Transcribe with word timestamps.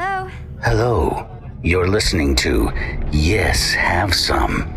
Hello? 0.00 0.30
Hello. 0.62 1.26
You're 1.62 1.86
listening 1.86 2.34
to 2.36 2.72
Yes, 3.12 3.74
Have 3.74 4.14
Some. 4.14 4.72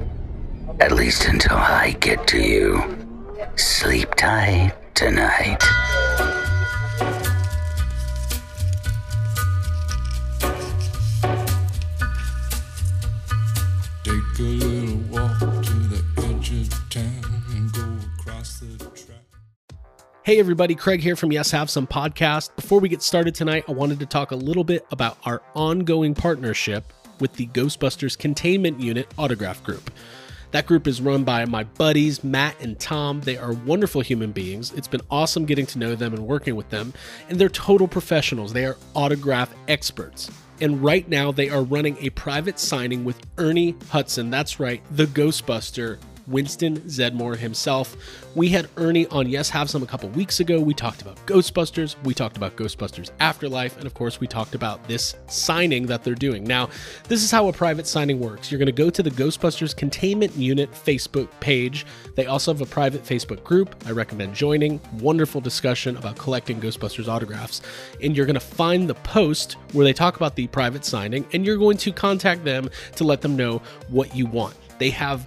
At 0.81 0.91
least 0.91 1.29
until 1.29 1.55
I 1.55 1.95
get 2.01 2.27
to 2.27 2.39
you. 2.41 2.83
Sleep 3.55 4.13
tight 4.15 4.73
tonight. 4.93 5.63
Hey 20.25 20.39
everybody, 20.39 20.73
Craig 20.73 21.01
here 21.01 21.17
from 21.17 21.33
Yes 21.33 21.51
Have 21.51 21.69
Some 21.69 21.85
podcast. 21.85 22.55
Before 22.55 22.79
we 22.79 22.87
get 22.87 23.01
started 23.01 23.35
tonight, 23.35 23.65
I 23.67 23.73
wanted 23.73 23.99
to 23.99 24.05
talk 24.05 24.31
a 24.31 24.37
little 24.37 24.63
bit 24.63 24.85
about 24.89 25.17
our 25.25 25.41
ongoing 25.53 26.15
partnership 26.15 26.93
with 27.19 27.33
the 27.33 27.47
Ghostbusters 27.47 28.17
Containment 28.17 28.79
Unit 28.79 29.13
Autograph 29.17 29.61
Group. 29.65 29.91
That 30.51 30.65
group 30.65 30.87
is 30.87 31.01
run 31.01 31.25
by 31.25 31.43
my 31.43 31.65
buddies, 31.65 32.23
Matt 32.23 32.55
and 32.61 32.79
Tom. 32.79 33.19
They 33.19 33.35
are 33.35 33.51
wonderful 33.51 33.99
human 33.99 34.31
beings. 34.31 34.71
It's 34.71 34.87
been 34.87 35.01
awesome 35.11 35.43
getting 35.43 35.65
to 35.65 35.77
know 35.77 35.93
them 35.93 36.13
and 36.13 36.25
working 36.25 36.55
with 36.55 36.69
them, 36.69 36.93
and 37.27 37.37
they're 37.37 37.49
total 37.49 37.89
professionals. 37.89 38.53
They 38.53 38.63
are 38.63 38.77
autograph 38.93 39.53
experts. 39.67 40.31
And 40.61 40.81
right 40.81 41.05
now, 41.09 41.33
they 41.33 41.49
are 41.49 41.63
running 41.63 41.97
a 41.99 42.11
private 42.11 42.59
signing 42.59 43.03
with 43.03 43.19
Ernie 43.37 43.75
Hudson. 43.89 44.29
That's 44.29 44.57
right, 44.57 44.81
the 44.89 45.05
Ghostbuster 45.05 45.97
Winston 46.27 46.79
Zeddemore 46.81 47.37
himself. 47.37 47.95
We 48.35 48.49
had 48.49 48.69
Ernie 48.77 49.07
on 49.07 49.29
Yes 49.29 49.49
Have 49.49 49.69
Some 49.69 49.83
a 49.83 49.85
couple 49.85 50.09
weeks 50.09 50.39
ago. 50.39 50.59
We 50.59 50.73
talked 50.73 51.01
about 51.01 51.17
Ghostbusters, 51.25 51.95
we 52.03 52.13
talked 52.13 52.37
about 52.37 52.55
Ghostbusters 52.55 53.11
Afterlife, 53.19 53.77
and 53.77 53.85
of 53.85 53.93
course, 53.93 54.19
we 54.19 54.27
talked 54.27 54.55
about 54.55 54.87
this 54.87 55.15
signing 55.27 55.85
that 55.87 56.03
they're 56.03 56.15
doing. 56.15 56.43
Now, 56.43 56.69
this 57.07 57.23
is 57.23 57.31
how 57.31 57.47
a 57.47 57.53
private 57.53 57.87
signing 57.87 58.19
works. 58.19 58.51
You're 58.51 58.59
going 58.59 58.65
to 58.67 58.71
go 58.71 58.89
to 58.89 59.03
the 59.03 59.11
Ghostbusters 59.11 59.75
Containment 59.75 60.35
Unit 60.35 60.71
Facebook 60.71 61.29
page. 61.39 61.85
They 62.15 62.25
also 62.25 62.53
have 62.53 62.61
a 62.61 62.65
private 62.65 63.03
Facebook 63.03 63.43
group. 63.43 63.75
I 63.85 63.91
recommend 63.91 64.33
joining. 64.33 64.79
Wonderful 64.99 65.41
discussion 65.41 65.97
about 65.97 66.17
collecting 66.17 66.59
Ghostbusters 66.59 67.07
autographs. 67.07 67.61
And 68.01 68.15
you're 68.15 68.25
going 68.25 68.33
to 68.35 68.39
find 68.39 68.89
the 68.89 68.95
post 68.95 69.53
where 69.73 69.83
they 69.83 69.93
talk 69.93 70.15
about 70.15 70.35
the 70.35 70.47
private 70.47 70.85
signing, 70.85 71.25
and 71.33 71.45
you're 71.45 71.57
going 71.57 71.77
to 71.77 71.91
contact 71.91 72.43
them 72.43 72.69
to 72.95 73.03
let 73.03 73.21
them 73.21 73.35
know 73.35 73.61
what 73.89 74.15
you 74.15 74.25
want. 74.25 74.55
They 74.79 74.89
have 74.91 75.25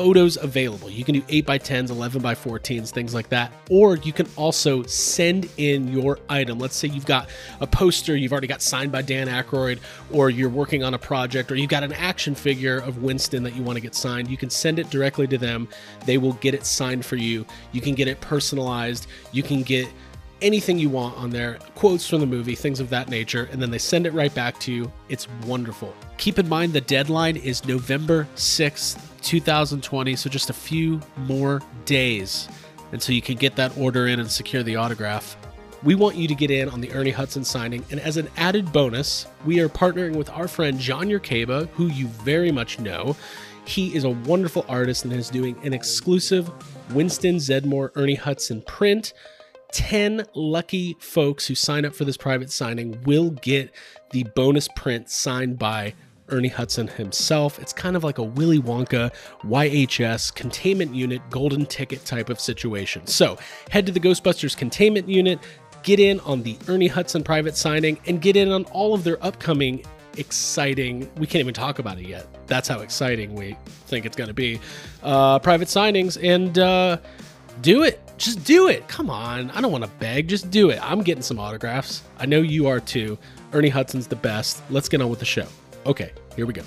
photos 0.00 0.38
available. 0.38 0.88
You 0.88 1.04
can 1.04 1.14
do 1.14 1.22
8 1.28 1.44
by 1.44 1.58
10s, 1.58 1.90
11 1.90 2.22
by 2.22 2.34
14s, 2.34 2.90
things 2.90 3.12
like 3.12 3.28
that. 3.28 3.52
Or 3.68 3.96
you 3.96 4.14
can 4.14 4.26
also 4.34 4.82
send 4.84 5.46
in 5.58 5.88
your 5.88 6.18
item. 6.30 6.58
Let's 6.58 6.74
say 6.74 6.88
you've 6.88 7.04
got 7.04 7.28
a 7.60 7.66
poster 7.66 8.16
you've 8.16 8.32
already 8.32 8.46
got 8.46 8.62
signed 8.62 8.92
by 8.92 9.02
Dan 9.02 9.28
Aykroyd, 9.28 9.78
or 10.10 10.30
you're 10.30 10.48
working 10.48 10.82
on 10.82 10.94
a 10.94 10.98
project, 10.98 11.52
or 11.52 11.56
you've 11.56 11.68
got 11.68 11.82
an 11.82 11.92
action 11.92 12.34
figure 12.34 12.78
of 12.78 13.02
Winston 13.02 13.42
that 13.42 13.54
you 13.54 13.62
want 13.62 13.76
to 13.76 13.82
get 13.82 13.94
signed. 13.94 14.28
You 14.28 14.38
can 14.38 14.48
send 14.48 14.78
it 14.78 14.88
directly 14.88 15.26
to 15.26 15.36
them. 15.36 15.68
They 16.06 16.16
will 16.16 16.32
get 16.34 16.54
it 16.54 16.64
signed 16.64 17.04
for 17.04 17.16
you. 17.16 17.44
You 17.72 17.82
can 17.82 17.94
get 17.94 18.08
it 18.08 18.22
personalized. 18.22 19.06
You 19.32 19.42
can 19.42 19.62
get 19.62 19.86
anything 20.42 20.78
you 20.78 20.88
want 20.88 21.16
on 21.16 21.30
there, 21.30 21.58
quotes 21.74 22.08
from 22.08 22.20
the 22.20 22.26
movie, 22.26 22.54
things 22.54 22.80
of 22.80 22.90
that 22.90 23.08
nature, 23.08 23.48
and 23.52 23.60
then 23.60 23.70
they 23.70 23.78
send 23.78 24.06
it 24.06 24.12
right 24.12 24.34
back 24.34 24.58
to 24.60 24.72
you. 24.72 24.92
It's 25.08 25.28
wonderful. 25.46 25.94
Keep 26.18 26.38
in 26.38 26.48
mind 26.48 26.72
the 26.72 26.80
deadline 26.80 27.36
is 27.36 27.64
November 27.64 28.26
6th, 28.36 28.98
2020, 29.22 30.16
so 30.16 30.30
just 30.30 30.50
a 30.50 30.54
few 30.54 31.00
more 31.26 31.60
days 31.84 32.48
until 32.92 33.14
you 33.14 33.22
can 33.22 33.36
get 33.36 33.56
that 33.56 33.76
order 33.78 34.06
in 34.06 34.20
and 34.20 34.30
secure 34.30 34.62
the 34.62 34.76
autograph. 34.76 35.36
We 35.82 35.94
want 35.94 36.16
you 36.16 36.28
to 36.28 36.34
get 36.34 36.50
in 36.50 36.68
on 36.68 36.80
the 36.80 36.92
Ernie 36.92 37.10
Hudson 37.10 37.42
signing, 37.42 37.84
and 37.90 38.00
as 38.00 38.16
an 38.16 38.28
added 38.36 38.70
bonus, 38.72 39.26
we 39.46 39.60
are 39.60 39.68
partnering 39.68 40.14
with 40.14 40.28
our 40.30 40.46
friend 40.46 40.78
John 40.78 41.06
Yerkeba, 41.06 41.68
who 41.70 41.86
you 41.86 42.06
very 42.08 42.52
much 42.52 42.78
know. 42.78 43.16
He 43.64 43.94
is 43.94 44.04
a 44.04 44.10
wonderful 44.10 44.66
artist 44.68 45.04
and 45.04 45.12
is 45.12 45.30
doing 45.30 45.56
an 45.64 45.72
exclusive 45.72 46.50
Winston 46.92 47.36
Zeddemore 47.36 47.92
Ernie 47.94 48.14
Hudson 48.14 48.62
print. 48.62 49.14
10 49.72 50.24
lucky 50.34 50.96
folks 51.00 51.46
who 51.46 51.54
sign 51.54 51.84
up 51.84 51.94
for 51.94 52.04
this 52.04 52.16
private 52.16 52.50
signing 52.50 53.00
will 53.02 53.30
get 53.30 53.72
the 54.10 54.24
bonus 54.34 54.68
print 54.68 55.10
signed 55.10 55.58
by 55.58 55.94
Ernie 56.28 56.48
Hudson 56.48 56.88
himself. 56.88 57.58
It's 57.58 57.72
kind 57.72 57.96
of 57.96 58.04
like 58.04 58.18
a 58.18 58.22
Willy 58.22 58.60
Wonka 58.60 59.12
YHS 59.42 60.34
containment 60.34 60.94
unit 60.94 61.22
golden 61.30 61.66
ticket 61.66 62.04
type 62.04 62.30
of 62.30 62.40
situation. 62.40 63.06
So 63.06 63.38
head 63.70 63.86
to 63.86 63.92
the 63.92 64.00
Ghostbusters 64.00 64.56
containment 64.56 65.08
unit, 65.08 65.40
get 65.82 66.00
in 66.00 66.20
on 66.20 66.42
the 66.42 66.56
Ernie 66.68 66.88
Hudson 66.88 67.22
private 67.22 67.56
signing, 67.56 67.98
and 68.06 68.20
get 68.20 68.36
in 68.36 68.50
on 68.50 68.64
all 68.66 68.94
of 68.94 69.04
their 69.04 69.22
upcoming 69.24 69.84
exciting 70.16 71.08
we 71.18 71.26
can't 71.26 71.40
even 71.40 71.54
talk 71.54 71.78
about 71.78 71.96
it 71.96 72.04
yet 72.04 72.26
that's 72.48 72.66
how 72.66 72.80
exciting 72.80 73.32
we 73.32 73.56
think 73.86 74.04
it's 74.04 74.16
going 74.16 74.26
to 74.26 74.34
be 74.34 74.60
uh 75.04 75.38
private 75.38 75.68
signings 75.68 76.18
and 76.20 76.58
uh 76.58 76.96
do 77.62 77.82
it. 77.82 78.00
Just 78.16 78.44
do 78.44 78.68
it. 78.68 78.86
Come 78.88 79.10
on. 79.10 79.50
I 79.50 79.60
don't 79.60 79.72
want 79.72 79.84
to 79.84 79.90
beg. 79.98 80.28
Just 80.28 80.50
do 80.50 80.70
it. 80.70 80.78
I'm 80.82 81.02
getting 81.02 81.22
some 81.22 81.38
autographs. 81.38 82.02
I 82.18 82.26
know 82.26 82.40
you 82.40 82.66
are 82.66 82.80
too. 82.80 83.18
Ernie 83.52 83.68
Hudson's 83.68 84.06
the 84.06 84.16
best. 84.16 84.62
Let's 84.70 84.88
get 84.88 85.00
on 85.00 85.10
with 85.10 85.18
the 85.18 85.24
show. 85.24 85.46
Okay, 85.86 86.12
here 86.36 86.46
we 86.46 86.52
go. 86.52 86.62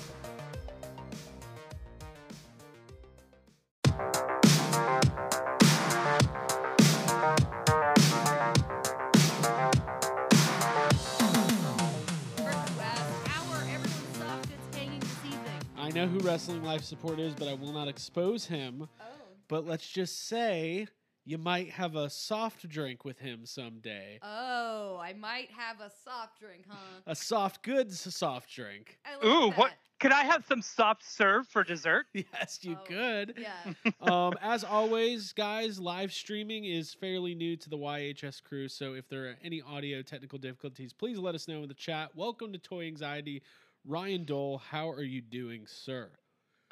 I 15.76 15.90
know 15.90 16.08
who 16.08 16.18
Wrestling 16.20 16.64
Life 16.64 16.82
Support 16.82 17.20
is, 17.20 17.34
but 17.34 17.46
I 17.46 17.54
will 17.54 17.72
not 17.72 17.88
expose 17.88 18.46
him. 18.46 18.88
Oh. 19.00 19.13
But 19.48 19.66
let's 19.66 19.86
just 19.86 20.26
say 20.28 20.86
you 21.24 21.38
might 21.38 21.70
have 21.70 21.96
a 21.96 22.10
soft 22.10 22.68
drink 22.68 23.04
with 23.04 23.18
him 23.18 23.46
someday. 23.46 24.18
Oh, 24.22 24.98
I 25.02 25.12
might 25.14 25.48
have 25.56 25.80
a 25.80 25.90
soft 26.04 26.40
drink, 26.40 26.64
huh? 26.68 26.76
A 27.06 27.14
soft 27.14 27.62
goods 27.62 28.14
soft 28.14 28.54
drink. 28.54 28.98
I 29.06 29.16
like 29.16 29.24
Ooh, 29.24 29.48
that. 29.50 29.58
what? 29.58 29.72
Could 30.00 30.12
I 30.12 30.24
have 30.24 30.44
some 30.46 30.60
soft 30.60 31.02
serve 31.04 31.46
for 31.48 31.64
dessert? 31.64 32.06
Yes, 32.14 32.58
you 32.62 32.76
Oh, 32.78 32.84
could. 32.84 33.34
Yeah. 33.38 33.72
um, 34.02 34.34
as 34.42 34.64
always, 34.64 35.32
guys, 35.32 35.78
live 35.78 36.12
streaming 36.12 36.64
is 36.64 36.92
fairly 36.92 37.34
new 37.34 37.56
to 37.56 37.70
the 37.70 37.78
YHS 37.78 38.42
crew. 38.42 38.68
So 38.68 38.94
if 38.94 39.08
there 39.08 39.26
are 39.26 39.36
any 39.42 39.62
audio 39.62 40.02
technical 40.02 40.38
difficulties, 40.38 40.92
please 40.92 41.18
let 41.18 41.34
us 41.34 41.48
know 41.48 41.62
in 41.62 41.68
the 41.68 41.74
chat. 41.74 42.10
Welcome 42.14 42.52
to 42.52 42.58
Toy 42.58 42.86
Anxiety. 42.86 43.42
Ryan 43.86 44.24
Dole, 44.24 44.58
how 44.58 44.90
are 44.90 45.02
you 45.02 45.20
doing, 45.22 45.66
sir? 45.66 46.10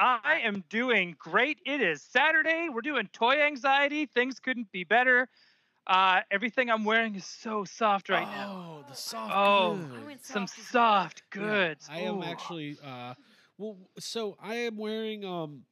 I 0.03 0.41
am 0.43 0.65
doing 0.69 1.15
great. 1.19 1.61
It 1.65 1.81
is 1.81 2.03
Saturday. 2.03 2.69
We're 2.69 2.81
doing 2.81 3.09
toy 3.13 3.41
anxiety. 3.41 4.07
Things 4.07 4.41
couldn't 4.41 4.73
be 4.73 4.83
better. 4.83 5.29
Uh, 5.87 6.21
everything 6.31 6.71
I'm 6.71 6.85
wearing 6.85 7.15
is 7.15 7.25
so 7.25 7.65
soft 7.65 8.09
right 8.09 8.29
now. 8.29 8.49
Oh, 8.49 8.83
the 8.89 8.95
soft 8.97 9.35
Oh, 9.35 9.77
goods. 9.95 10.27
Some 10.27 10.47
soft 10.47 10.59
as 10.59 10.65
well. 10.73 10.83
soft 10.83 11.23
Yeah, 11.35 11.59
goods. 11.59 11.89
I 11.89 11.99
am 12.01 12.17
Ooh. 12.17 12.23
actually 12.23 12.79
uh 12.85 13.15
well 13.59 13.77
so 13.99 14.37
I 14.43 14.55
am 14.57 14.77
wearing 14.77 15.25
um 15.25 15.63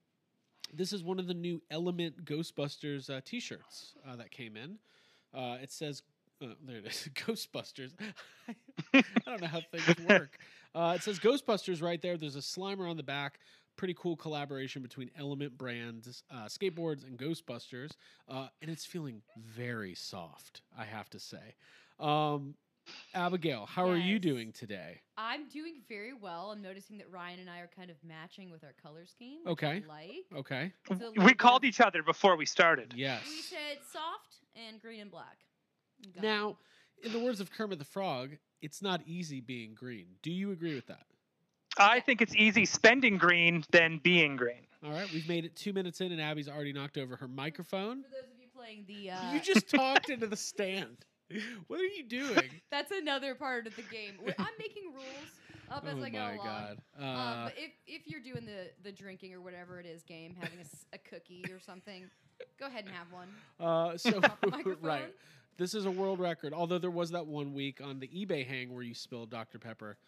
this 0.72 0.92
is 0.92 1.02
one 1.02 1.18
of 1.18 1.26
the 1.26 1.34
new 1.34 1.60
Element 1.70 2.24
Ghostbusters 2.24 3.10
uh, 3.10 3.20
t-shirts 3.24 3.94
uh, 4.08 4.16
that 4.16 4.30
came 4.30 4.56
in. 4.56 4.78
Uh 5.34 5.58
it 5.62 5.72
says 5.72 6.02
uh, 6.42 6.48
there 6.64 6.76
it 6.78 6.86
is 6.86 7.08
Ghostbusters. 7.14 7.92
I 8.94 9.02
don't 9.26 9.40
know 9.40 9.46
how 9.48 9.60
things 9.60 9.96
work. 9.98 10.38
Uh, 10.74 10.92
it 10.94 11.02
says 11.02 11.18
Ghostbusters 11.18 11.82
right 11.82 12.00
there. 12.00 12.16
There's 12.16 12.36
a 12.36 12.40
Slimer 12.40 12.88
on 12.88 12.96
the 12.96 13.02
back. 13.02 13.40
Pretty 13.80 13.94
cool 13.94 14.14
collaboration 14.14 14.82
between 14.82 15.10
Element 15.18 15.56
Brands, 15.56 16.22
uh, 16.30 16.44
skateboards, 16.44 17.02
and 17.06 17.18
Ghostbusters. 17.18 17.92
Uh, 18.28 18.48
and 18.60 18.70
it's 18.70 18.84
feeling 18.84 19.22
very 19.38 19.94
soft, 19.94 20.60
I 20.78 20.84
have 20.84 21.08
to 21.08 21.18
say. 21.18 21.54
Um, 21.98 22.56
Abigail, 23.14 23.64
how 23.64 23.88
are 23.88 23.96
you 23.96 24.18
doing 24.18 24.52
today? 24.52 25.00
I'm 25.16 25.48
doing 25.48 25.76
very 25.88 26.12
well. 26.12 26.50
I'm 26.50 26.60
noticing 26.60 26.98
that 26.98 27.10
Ryan 27.10 27.40
and 27.40 27.48
I 27.48 27.60
are 27.60 27.70
kind 27.74 27.88
of 27.90 27.96
matching 28.06 28.50
with 28.50 28.64
our 28.64 28.74
color 28.82 29.06
scheme. 29.06 29.38
which 29.46 29.62
I 29.62 29.66
Okay. 29.78 29.82
Like. 29.88 30.26
Okay. 30.36 30.72
It's 30.90 31.16
We 31.24 31.32
called 31.32 31.64
of- 31.64 31.68
each 31.68 31.80
other 31.80 32.02
before 32.02 32.36
we 32.36 32.44
started. 32.44 32.92
Yes. 32.94 33.22
We 33.26 33.40
said 33.40 33.78
soft 33.90 34.40
and 34.56 34.78
green 34.82 35.00
and 35.00 35.10
black. 35.10 35.38
Got 36.14 36.22
it. 36.22 36.26
Now, 36.26 36.58
in 37.02 37.12
the 37.12 37.18
words 37.20 37.40
of 37.40 37.50
Kermit 37.50 37.78
the 37.78 37.86
Frog, 37.86 38.36
it's 38.60 38.82
not 38.82 39.00
easy 39.06 39.40
being 39.40 39.72
green. 39.72 40.16
Do 40.20 40.30
you 40.30 40.50
agree 40.52 40.74
with 40.74 40.88
that? 40.88 41.06
I 41.78 42.00
think 42.00 42.20
it's 42.20 42.34
easy 42.34 42.64
spending 42.66 43.16
green 43.18 43.64
than 43.70 43.98
being 44.02 44.36
green. 44.36 44.66
All 44.84 44.90
right, 44.92 45.10
we've 45.12 45.28
made 45.28 45.44
it 45.44 45.54
two 45.56 45.72
minutes 45.72 46.00
in, 46.00 46.10
and 46.12 46.20
Abby's 46.20 46.48
already 46.48 46.72
knocked 46.72 46.96
over 46.98 47.16
her 47.16 47.28
microphone. 47.28 48.02
For 48.02 48.10
those 48.10 48.30
of 48.32 48.40
you 48.40 48.46
playing 48.54 48.84
the, 48.86 49.10
uh, 49.10 49.32
You 49.32 49.40
just 49.40 49.68
talked 49.74 50.08
into 50.10 50.26
the 50.26 50.36
stand. 50.36 50.96
What 51.68 51.80
are 51.80 51.84
you 51.84 52.02
doing? 52.02 52.50
that's 52.70 52.90
another 52.90 53.34
part 53.34 53.66
of 53.66 53.76
the 53.76 53.82
game. 53.82 54.14
I'm 54.38 54.46
making 54.58 54.92
rules 54.92 55.06
up 55.70 55.86
as 55.86 55.94
oh 55.96 56.02
I 56.02 56.10
go 56.10 56.18
my 56.18 56.32
along. 56.34 56.46
god. 56.46 56.78
Uh, 57.00 57.04
um, 57.04 57.44
but 57.44 57.54
if 57.56 57.70
if 57.86 58.08
you're 58.08 58.20
doing 58.20 58.44
the 58.44 58.70
the 58.82 58.90
drinking 58.90 59.32
or 59.34 59.40
whatever 59.40 59.78
it 59.78 59.86
is 59.86 60.02
game, 60.02 60.34
having 60.40 60.58
a 60.92 60.98
cookie 60.98 61.44
or 61.52 61.60
something, 61.60 62.10
go 62.58 62.66
ahead 62.66 62.84
and 62.86 62.94
have 62.94 63.06
one. 63.12 63.28
uh, 63.60 63.96
so 63.96 64.18
Drop 64.18 64.40
the 64.40 64.48
microphone. 64.48 64.82
right, 64.82 65.14
This 65.56 65.74
is 65.74 65.86
a 65.86 65.90
world 65.90 66.18
record. 66.18 66.52
Although 66.52 66.78
there 66.78 66.90
was 66.90 67.10
that 67.10 67.26
one 67.26 67.54
week 67.54 67.80
on 67.80 68.00
the 68.00 68.08
eBay 68.08 68.44
hang 68.44 68.74
where 68.74 68.82
you 68.82 68.94
spilled 68.94 69.30
Dr. 69.30 69.60
Pepper 69.60 69.98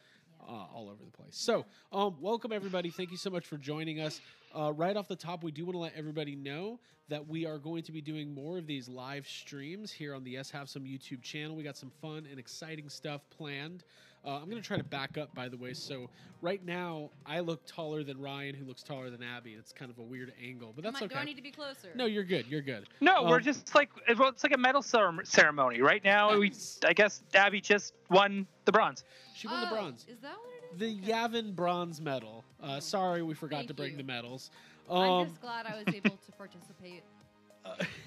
uh, 0.49 0.53
all 0.75 0.89
over 0.91 1.05
the 1.05 1.11
place. 1.11 1.29
So, 1.37 1.65
um, 1.93 2.17
welcome 2.21 2.53
everybody. 2.53 2.91
Thank 2.91 3.11
you 3.11 3.17
so 3.17 3.31
much 3.31 3.47
for 3.47 3.57
joining 3.57 4.01
us. 4.01 4.21
Uh, 4.55 4.73
right 4.73 4.97
off 4.97 5.09
the 5.09 5.17
top, 5.17 5.43
we 5.43 5.51
do 5.51 5.65
want 5.65 5.75
to 5.75 5.79
let 5.79 5.95
everybody 5.97 6.37
know 6.37 6.79
that 7.09 7.27
we 7.27 7.47
are 7.47 7.59
going 7.59 7.83
to 7.83 7.93
be 7.93 8.01
doing 8.01 8.33
more 8.33 8.59
of 8.59 8.67
these 8.67 8.89
live 8.89 9.27
streams 9.27 9.91
here 9.93 10.15
on 10.15 10.25
the 10.25 10.31
Yes 10.33 10.51
Have 10.51 10.69
Some 10.69 10.83
YouTube 10.85 11.23
channel. 11.23 11.57
We 11.57 11.63
got 11.63 11.77
some 11.77 11.91
fun 12.01 12.27
and 12.31 12.39
exciting 12.39 12.89
stuff 12.89 13.23
planned. 13.31 13.85
Uh, 14.25 14.37
I'm 14.37 14.49
going 14.49 14.63
to 14.63 14.67
try 14.67 14.77
to 14.77 14.85
back 14.85 15.19
up, 15.19 15.35
by 15.35 15.49
the 15.49 15.57
way. 15.57 15.73
So, 15.73 16.09
right 16.43 16.65
now, 16.65 17.11
I 17.27 17.41
look 17.41 17.67
taller 17.67 18.05
than 18.05 18.21
Ryan, 18.21 18.55
who 18.55 18.65
looks 18.65 18.83
taller 18.85 19.11
than 19.11 19.21
Abby. 19.23 19.55
It's 19.59 19.73
kind 19.73 19.91
of 19.91 19.99
a 19.99 20.03
weird 20.03 20.33
angle, 20.41 20.73
but 20.77 20.85
Am 20.85 20.93
that's 20.93 21.03
I- 21.03 21.07
okay. 21.07 21.15
Do 21.17 21.21
I 21.21 21.25
need 21.25 21.37
to 21.37 21.43
be 21.43 21.51
closer? 21.51 21.89
no, 21.97 22.07
you're 22.07 22.23
good. 22.23 22.47
You're 22.47 22.61
good. 22.63 22.89
No, 23.01 23.25
we're 23.25 23.39
Um, 23.39 23.43
just 23.43 23.75
like 23.75 23.91
well, 24.17 24.29
it's 24.29 24.45
like 24.45 24.55
a 24.55 24.59
medal 24.59 24.83
ceremony 24.83 25.81
right 25.81 26.05
now. 26.05 26.37
We, 26.39 26.53
I 26.87 26.93
guess, 26.93 27.23
Abby 27.35 27.61
just 27.61 27.95
won 28.11 28.47
the 28.65 28.71
bronze. 28.73 29.03
She 29.43 29.49
won 29.49 29.61
the 29.61 29.67
Oh, 29.67 29.71
bronze. 29.75 30.07
Is 30.09 30.21
that 30.21 30.37
what 30.37 30.51
it 30.57 30.73
is? 30.73 30.79
The 31.03 31.03
Okay. 31.03 31.13
Yavin 31.13 31.57
bronze 31.57 32.01
medal. 32.01 32.45
Uh, 32.63 32.79
sorry, 32.79 33.23
we 33.23 33.35
forgot 33.35 33.57
Thank 33.57 33.69
to 33.69 33.75
bring 33.75 33.91
you. 33.93 33.97
the 33.97 34.05
medals. 34.05 34.51
I'm 34.89 34.97
Um, 35.11 35.27
just 35.31 35.41
glad 35.41 35.67
I 35.67 35.75
was 35.85 35.93
able 35.93 36.17
to 36.17 36.33
participate. 36.39 37.03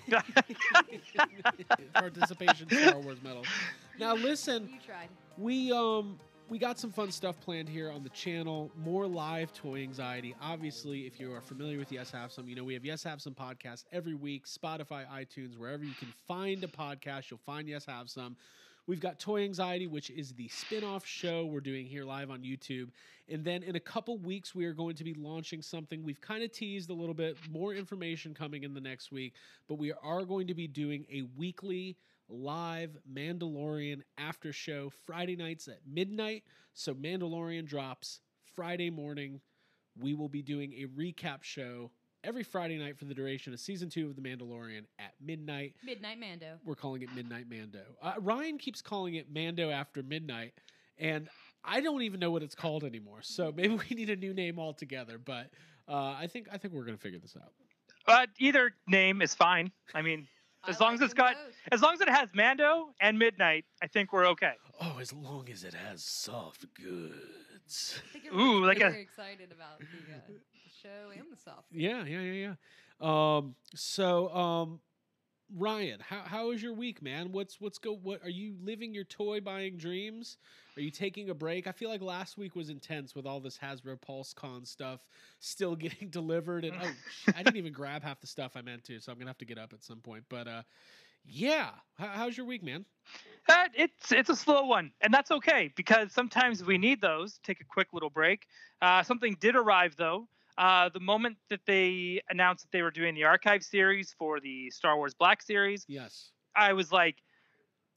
participation 1.94 2.70
Star 2.70 3.00
Wars 3.00 3.22
medal. 3.22 3.44
Now 4.00 4.16
listen, 4.16 4.70
You 4.72 4.80
tried. 4.86 5.10
we 5.38 5.72
um 5.74 6.18
we 6.48 6.58
got 6.60 6.78
some 6.80 6.92
fun 6.92 7.12
stuff 7.12 7.40
planned 7.42 7.68
here 7.68 7.90
on 7.92 8.04
the 8.04 8.10
channel. 8.10 8.70
More 8.78 9.08
live 9.08 9.52
toy 9.54 9.82
anxiety. 9.82 10.36
Obviously, 10.42 11.08
if 11.08 11.20
you 11.20 11.34
are 11.34 11.42
familiar 11.42 11.78
with 11.80 11.92
Yes 11.92 12.12
Have 12.12 12.32
Some, 12.32 12.48
you 12.48 12.56
know 12.56 12.64
we 12.64 12.74
have 12.76 12.86
Yes 12.86 13.04
Have 13.04 13.22
Some 13.22 13.34
podcast 13.34 13.86
every 13.92 14.14
week. 14.14 14.46
Spotify, 14.46 15.06
iTunes, 15.10 15.58
wherever 15.58 15.84
you 15.84 15.94
can 15.98 16.14
find 16.28 16.64
a 16.64 16.68
podcast, 16.68 17.30
you'll 17.32 17.40
find 17.46 17.68
Yes 17.68 17.86
Have 17.86 18.10
Some. 18.10 18.36
We've 18.88 19.00
got 19.00 19.20
Toy 19.20 19.44
Anxiety, 19.44 19.88
which 19.88 20.12
is 20.12 20.34
the 20.34 20.48
spin-off 20.48 21.08
show 21.08 21.46
we're 21.48 21.60
doing 21.60 21.88
here 21.88 22.06
live 22.06 22.30
on 22.30 22.44
YouTube. 22.44 22.90
And 23.28 23.44
then 23.44 23.64
in 23.64 23.76
a 23.76 23.80
couple 23.80 24.20
weeks, 24.20 24.54
we 24.54 24.66
are 24.66 24.74
going 24.74 24.96
to 24.98 25.04
be 25.04 25.16
launching 25.16 25.64
something 25.64 26.04
we've 26.04 26.22
kind 26.22 26.44
of 26.44 26.52
teased 26.52 26.92
a 26.92 26.94
little 26.94 27.16
bit, 27.16 27.36
more 27.50 27.74
information 27.74 28.36
coming 28.36 28.64
in 28.64 28.76
the 28.76 28.82
next 28.82 29.12
week, 29.12 29.34
but 29.68 29.80
we 29.80 29.92
are 30.04 30.24
going 30.24 30.46
to 30.46 30.54
be 30.54 30.68
doing 30.68 31.04
a 31.12 31.24
weekly 31.36 31.98
live 32.30 32.96
Mandalorian 33.12 34.02
after 34.20 34.54
show 34.54 34.92
Friday 35.08 35.36
nights 35.36 35.68
at 35.68 35.80
midnight. 35.92 36.44
So 36.76 36.94
Mandalorian 36.94 37.66
drops 37.66 38.20
Friday 38.56 38.92
morning. 38.92 39.42
We 40.00 40.14
will 40.14 40.30
be 40.30 40.44
doing 40.44 40.74
a 40.74 40.86
recap 40.86 41.42
show 41.42 41.90
every 42.26 42.44
Friday 42.44 42.78
night 42.78 42.98
for 42.98 43.06
the 43.06 43.14
duration 43.14 43.54
of 43.54 43.60
season 43.60 43.90
two 43.90 44.08
of 44.10 44.16
The 44.16 44.22
Mandalorian 44.22 44.86
at 45.00 45.14
midnight. 45.22 45.76
Midnight 45.84 46.20
Mando. 46.20 46.58
We're 46.66 46.76
calling 46.76 47.02
it 47.04 47.14
Midnight 47.16 47.46
Mando. 47.50 47.82
Uh, 48.02 48.14
Ryan 48.20 48.58
keeps 48.58 48.82
calling 48.82 49.16
it 49.16 49.28
Mando 49.34 49.70
after 49.70 50.02
midnight, 50.04 50.54
and 50.98 51.30
I 51.64 51.82
don't 51.82 52.02
even 52.02 52.20
know 52.20 52.32
what 52.32 52.44
it's 52.44 52.56
called 52.56 52.84
anymore. 52.84 53.20
So 53.22 53.52
maybe 53.56 53.76
we 53.90 53.96
need 53.96 54.10
a 54.10 54.16
new 54.16 54.34
name 54.34 54.60
altogether. 54.60 55.18
But 55.18 55.50
uh, 55.88 56.16
I 56.18 56.28
think 56.32 56.48
I 56.52 56.58
think 56.58 56.74
we're 56.74 56.86
gonna 56.86 56.98
figure 56.98 57.20
this 57.20 57.36
out. 57.42 57.52
But 58.08 58.30
either 58.40 58.72
name 58.88 59.22
is 59.22 59.34
fine. 59.34 59.72
I 59.94 60.02
mean, 60.02 60.28
I 60.64 60.70
As 60.72 60.80
long 60.80 60.92
like 60.94 61.02
as 61.02 61.06
it's 61.06 61.14
got- 61.14 61.36
both. 61.36 61.54
as 61.72 61.82
long 61.82 61.94
as 61.94 62.02
it 62.02 62.10
has 62.10 62.30
Mando 62.34 62.90
and 63.00 63.18
Midnight, 63.20 63.66
I 63.82 63.88
think 63.88 64.12
we're 64.14 64.28
okay. 64.30 64.54
Oh, 64.82 64.98
as 65.00 65.14
long 65.14 65.48
as 65.52 65.64
it 65.64 65.74
has 65.74 66.04
soft 66.04 66.66
goods. 66.74 68.00
I 68.10 68.20
think 68.20 68.26
Ooh, 68.34 68.38
everyone's 68.38 68.66
like 68.68 68.78
a- 68.78 68.90
very 68.92 69.02
excited 69.02 69.52
about 69.52 69.80
the, 69.80 69.86
uh, 69.86 70.18
the 70.28 70.34
show 70.86 71.12
and 71.12 71.32
the 71.32 71.38
soft. 71.38 71.68
Yeah, 71.72 72.04
yeah, 72.06 72.22
yeah, 72.22 72.50
yeah. 72.50 72.56
Um, 73.02 73.56
so, 73.76 74.30
um, 74.30 74.80
Ryan, 75.56 76.00
how 76.00 76.22
how 76.26 76.52
is 76.52 76.64
your 76.64 76.74
week, 76.74 77.02
man? 77.02 77.32
What's 77.32 77.62
what's 77.62 77.78
go? 77.78 77.96
What 77.96 78.24
are 78.24 78.30
you 78.30 78.56
living 78.64 78.94
your 78.94 79.04
toy 79.04 79.42
buying 79.42 79.78
dreams? 79.78 80.38
Are 80.76 80.82
you 80.82 80.90
taking 80.92 81.30
a 81.30 81.36
break? 81.36 81.68
I 81.68 81.72
feel 81.72 81.90
like 81.90 82.02
last 82.02 82.38
week 82.38 82.56
was 82.56 82.70
intense 82.70 83.16
with 83.16 83.26
all 83.26 83.40
this 83.40 83.58
Hasbro 83.58 84.00
PulseCon 84.02 84.66
stuff 84.68 85.06
still 85.40 85.76
getting 85.86 86.10
delivered, 86.10 86.66
and 86.66 86.76
oh, 86.82 86.92
I 87.36 87.44
didn't 87.44 87.58
even 87.58 87.74
grab 87.74 88.04
half 88.04 88.20
the 88.22 88.28
stuff 88.28 88.54
I 88.56 88.62
meant 88.62 88.84
to, 88.86 89.00
so 89.00 89.12
I'm 89.12 89.20
gonna 89.20 89.30
have 89.30 89.38
to 89.40 89.46
get 89.46 89.58
up 89.60 89.72
at 89.74 89.84
some 89.84 90.00
point. 90.00 90.24
But 90.30 90.48
uh, 90.48 90.62
yeah, 91.26 91.70
how, 91.98 92.08
how's 92.08 92.38
your 92.38 92.48
week, 92.48 92.64
man? 92.64 92.86
That 93.48 93.70
it's 93.76 94.12
it's 94.12 94.30
a 94.30 94.36
slow 94.36 94.66
one, 94.66 94.92
and 95.02 95.14
that's 95.14 95.30
okay 95.30 95.72
because 95.76 96.12
sometimes 96.12 96.64
we 96.64 96.80
need 96.80 97.02
those. 97.02 97.40
Take 97.44 97.62
a 97.62 97.66
quick 97.66 97.90
little 97.94 98.10
break. 98.10 98.48
Uh, 98.82 99.04
something 99.04 99.38
did 99.40 99.56
arrive 99.56 99.96
though. 99.96 100.28
Uh, 100.58 100.90
the 100.90 101.00
moment 101.00 101.38
that 101.50 101.60
they 101.68 102.22
announced 102.30 102.64
that 102.64 102.72
they 102.72 102.82
were 102.82 102.92
doing 102.92 103.14
the 103.14 103.24
archive 103.26 103.62
series 103.64 104.16
for 104.18 104.40
the 104.40 104.70
Star 104.70 104.96
Wars 104.96 105.14
Black 105.14 105.42
series, 105.42 105.86
Yes. 105.88 106.32
I 106.56 106.72
was 106.74 106.92
like, 106.92 107.18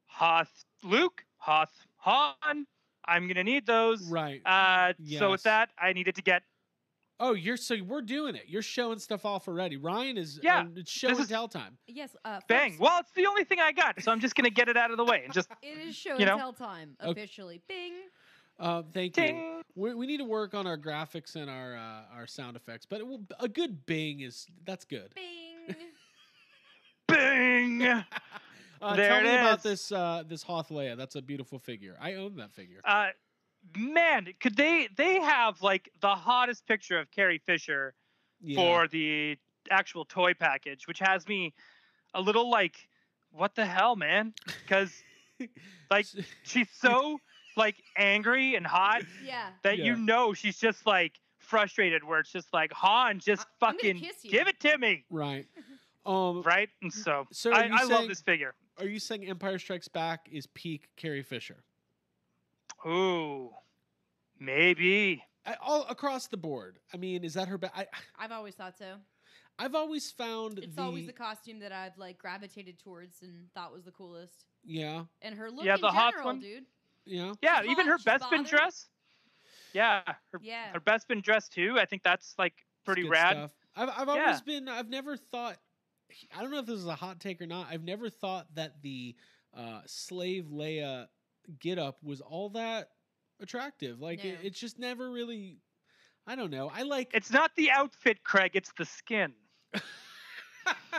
Hoth 0.06 0.64
Luke, 0.82 1.25
Hoth 1.37 1.70
Han. 1.99 2.66
I'm 3.05 3.28
gonna 3.28 3.44
need 3.44 3.64
those. 3.66 4.02
Right. 4.10 4.43
Uh, 4.44 4.93
So 5.19 5.31
with 5.31 5.43
that, 5.44 5.70
I 5.78 5.93
needed 5.93 6.14
to 6.16 6.22
get. 6.22 6.43
oh, 7.20 7.32
you're 7.32 7.56
so 7.56 7.76
we're 7.84 8.02
doing 8.02 8.34
it. 8.37 8.44
You're 8.49 8.62
showing 8.62 8.99
stuff 8.99 9.25
off 9.25 9.49
already. 9.49 9.76
Ryan 9.76 10.16
is 10.19 10.38
Yeah, 10.43 10.58
on- 10.60 10.75
it's 10.76 10.90
show 10.90 11.08
and 11.08 11.19
is- 11.20 11.28
tell 11.28 11.49
time. 11.49 11.78
Yes. 11.87 12.14
Uh, 12.25 12.40
Bang! 12.49 12.70
folks, 12.72 12.81
Well, 12.81 13.00
it's 13.00 13.12
the 13.12 13.26
only 13.26 13.44
thing 13.44 13.60
I 13.60 13.72
got, 13.72 14.02
so 14.02 14.12
I'm 14.12 14.20
just 14.20 14.34
gonna 14.34 14.50
get 14.50 14.69
it 14.69 14.76
out 14.76 14.90
of 14.90 14.96
the 14.99 15.05
way 15.05 15.22
and 15.25 15.32
just 15.32 15.49
It 15.62 15.78
is 15.78 15.96
show 15.96 16.10
you 16.10 16.16
and 16.19 16.26
know? 16.26 16.37
tell 16.38 16.52
time 16.52 16.96
Okay. 17.02 17.10
officially. 17.12 17.62
Bing. 17.69 17.94
Uh, 18.58 18.82
thank 18.93 19.16
you. 19.16 19.22
ding. 19.22 19.62
We, 19.76 19.94
we 19.94 20.06
need 20.06 20.16
to 20.19 20.25
work 20.25 20.55
on 20.55 20.66
our 20.66 20.76
graphics 20.76 21.37
and 21.37 21.49
our 21.49 21.76
uh, 21.76 22.16
our 22.16 22.26
sound 22.26 22.56
effects, 22.56 22.84
but 22.87 22.99
it 23.00 23.06
will, 23.06 23.20
a 23.38 23.49
good 23.49 23.87
bing 23.87 24.20
is 24.20 24.46
that's 24.64 24.84
good. 24.84 25.12
Bing. 25.14 25.76
Bing! 27.08 27.82
Uh, 27.82 28.02
There 28.96 29.08
tell 29.08 29.19
it 29.20 29.22
me 29.25 29.34
about 29.34 29.62
this 29.62 29.90
uh, 29.93 30.22
this 30.26 30.43
Hoth 30.43 30.69
Leia. 30.70 30.96
That's 30.96 31.14
a 31.16 31.22
beautiful 31.22 31.58
figure. 31.58 31.96
I 32.00 32.14
own 32.14 32.37
that 32.37 32.52
figure. 32.52 32.81
Uh, 32.84 33.08
man, 33.76 34.28
could 34.40 34.56
they 34.56 34.88
they 34.96 35.20
have 35.20 35.62
like 35.62 35.90
the 36.00 36.14
hottest 36.14 36.66
picture 36.66 36.99
of 36.99 37.10
Carrie 37.10 37.40
Fisher 37.44 37.94
Yeah. 38.40 38.56
for 38.56 38.88
the 38.88 39.37
actual 39.70 40.05
toy 40.05 40.34
package, 40.34 40.87
which 40.87 40.99
has 41.00 41.26
me 41.28 41.55
a 42.14 42.20
little 42.20 42.50
like, 42.50 42.88
what 43.32 43.55
the 43.55 43.66
hell, 43.66 43.96
man? 43.96 44.34
Because 44.62 44.93
like 45.90 46.06
she's 46.43 46.69
so 46.81 47.20
like 47.58 47.82
angry 47.96 48.55
and 48.55 48.66
hot 48.66 49.02
Yeah. 49.25 49.50
that 49.64 49.78
Yeah. 49.78 49.84
you 49.84 49.96
know 49.96 50.32
she's 50.32 50.58
just 50.58 50.87
like 50.87 51.20
frustrated. 51.38 52.02
Where 52.05 52.20
it's 52.20 52.32
just 52.32 52.52
like 52.55 52.72
Han, 52.72 53.19
just 53.19 53.46
I- 53.60 53.66
fucking 53.72 54.02
give 54.22 54.49
it 54.49 54.58
to 54.60 54.78
me, 54.78 55.05
right. 55.10 55.46
Um, 56.06 56.40
right? 56.40 56.70
And 56.81 56.90
so, 56.90 57.26
So 57.32 57.50
are 57.52 57.56
I, 57.56 57.66
you 57.66 57.75
I 57.75 57.82
love 57.84 58.08
this 58.08 58.22
figure. 58.22 58.55
Are 58.78 58.87
you 58.87 58.99
saying 58.99 59.28
Empire 59.28 59.58
Strikes 59.58 59.88
Back 59.88 60.26
is 60.32 60.46
peak 60.46 60.88
Carrie 60.96 61.22
Fisher? 61.22 61.62
Ooh, 62.86 63.50
maybe. 64.38 65.22
I, 65.44 65.56
all 65.60 65.84
across 65.91 66.27
the 66.27 66.38
board. 66.38 66.79
I 66.94 66.96
mean, 66.96 67.24
is 67.24 67.34
that 67.34 67.48
her? 67.48 67.58
Ba- 67.58 67.72
I 67.77 67.86
I've 68.19 68.32
always 68.32 68.55
thought 68.55 68.79
so. 68.79 68.94
I've 69.58 69.74
always 69.74 70.10
found 70.10 70.60
It's 70.60 70.77
the 70.77 70.82
always 70.82 71.06
the 71.06 71.12
costume 71.12 71.58
that 71.60 71.72
I've 71.72 71.98
like 71.98 72.17
gravitated 72.17 72.79
towards 72.79 73.20
and 73.22 73.53
thought 73.53 73.72
was 73.72 73.84
the 73.84 73.91
coolest. 73.91 74.44
yeah 74.65 75.05
And 75.20 75.34
her 75.34 75.50
look 75.50 75.65
Yeah, 75.67 75.74
in 75.74 75.81
the 75.81 75.91
hot 75.91 76.12
general, 76.12 76.27
one. 76.27 76.41
Dude. 77.08 77.19
yeah. 77.19 77.32
Yeah, 77.43 77.62
She's 77.62 77.70
even 77.70 77.86
her 77.86 77.98
she's 77.98 78.05
Bespin 78.06 78.48
dress. 78.48 78.88
Yeah, 79.72 80.03
her 80.32 80.41
Yeah. 80.43 80.72
her 80.72 80.81
Bespin 80.81 81.22
dress 81.22 81.48
too. 81.48 81.77
I 81.79 81.84
think 81.84 82.03
that's 82.03 82.34
like 82.38 82.55
pretty 82.84 83.03
good 83.03 83.10
rad. 83.10 83.36
Stuff. 83.36 83.53
I've 83.77 83.88
I've 83.91 84.08
always 84.08 84.24
Yeah. 84.36 84.41
been. 84.44 84.69
I've 84.69 84.88
never 84.88 85.17
thought. 85.17 85.58
I 86.36 86.41
don't 86.41 86.50
know 86.50 86.58
if 86.60 86.67
this 86.67 86.79
is 86.79 86.86
a 86.86 86.94
hot 86.94 87.20
take 87.20 87.41
or 87.43 87.46
not. 87.46 87.67
I've 87.70 87.84
never 87.84 88.08
thought 88.08 88.46
that 88.55 88.81
the 88.82 89.15
uh, 89.55 89.82
slave 89.86 90.46
Leia 90.50 91.06
get 91.60 91.79
up 91.79 92.03
was 92.03 92.20
all 92.22 92.48
that 92.50 92.91
attractive. 93.41 94.00
Like 94.00 94.24
it, 94.24 94.38
it's 94.43 94.58
just 94.58 94.79
never 94.79 95.10
really. 95.10 95.58
I 96.27 96.34
don't 96.34 96.50
know. 96.50 96.70
I 96.74 96.82
like. 96.82 97.10
It's 97.15 97.31
not 97.31 97.55
the 97.56 97.70
outfit, 97.70 98.22
Craig. 98.24 98.53
It's 98.55 98.72
the 98.79 98.84
skin. 98.84 99.32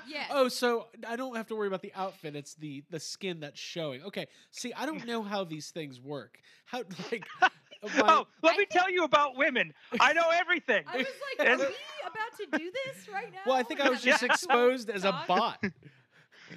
Yes. 0.07 0.27
Oh, 0.31 0.47
so 0.47 0.87
I 1.07 1.15
don't 1.15 1.35
have 1.35 1.47
to 1.47 1.55
worry 1.55 1.67
about 1.67 1.81
the 1.81 1.91
outfit. 1.95 2.35
It's 2.35 2.55
the 2.55 2.83
the 2.89 2.99
skin 2.99 3.39
that's 3.41 3.59
showing. 3.59 4.01
Okay. 4.03 4.27
See, 4.51 4.73
I 4.73 4.85
don't 4.85 5.05
know 5.05 5.21
how 5.21 5.43
these 5.43 5.69
things 5.71 5.99
work. 5.99 6.39
How 6.65 6.79
like. 7.11 7.25
Oh, 7.81 7.87
my- 7.97 8.13
oh, 8.13 8.27
let 8.43 8.55
I 8.55 8.57
me 8.57 8.57
think- 8.65 8.71
tell 8.71 8.89
you 8.91 9.05
about 9.05 9.37
women. 9.37 9.73
I 10.01 10.11
know 10.11 10.29
everything. 10.33 10.83
I 10.85 10.97
was 10.97 11.05
like, 11.39 11.47
are 11.49 11.55
we 11.57 11.63
about 11.63 12.51
to 12.51 12.57
do 12.57 12.71
this 12.85 13.07
right 13.07 13.31
now? 13.31 13.39
well, 13.45 13.55
I 13.55 13.63
think 13.63 13.79
I 13.79 13.87
was 13.89 14.01
just 14.01 14.21
exposed 14.21 14.89
as 14.89 15.05
a 15.05 15.23
bot. 15.29 15.61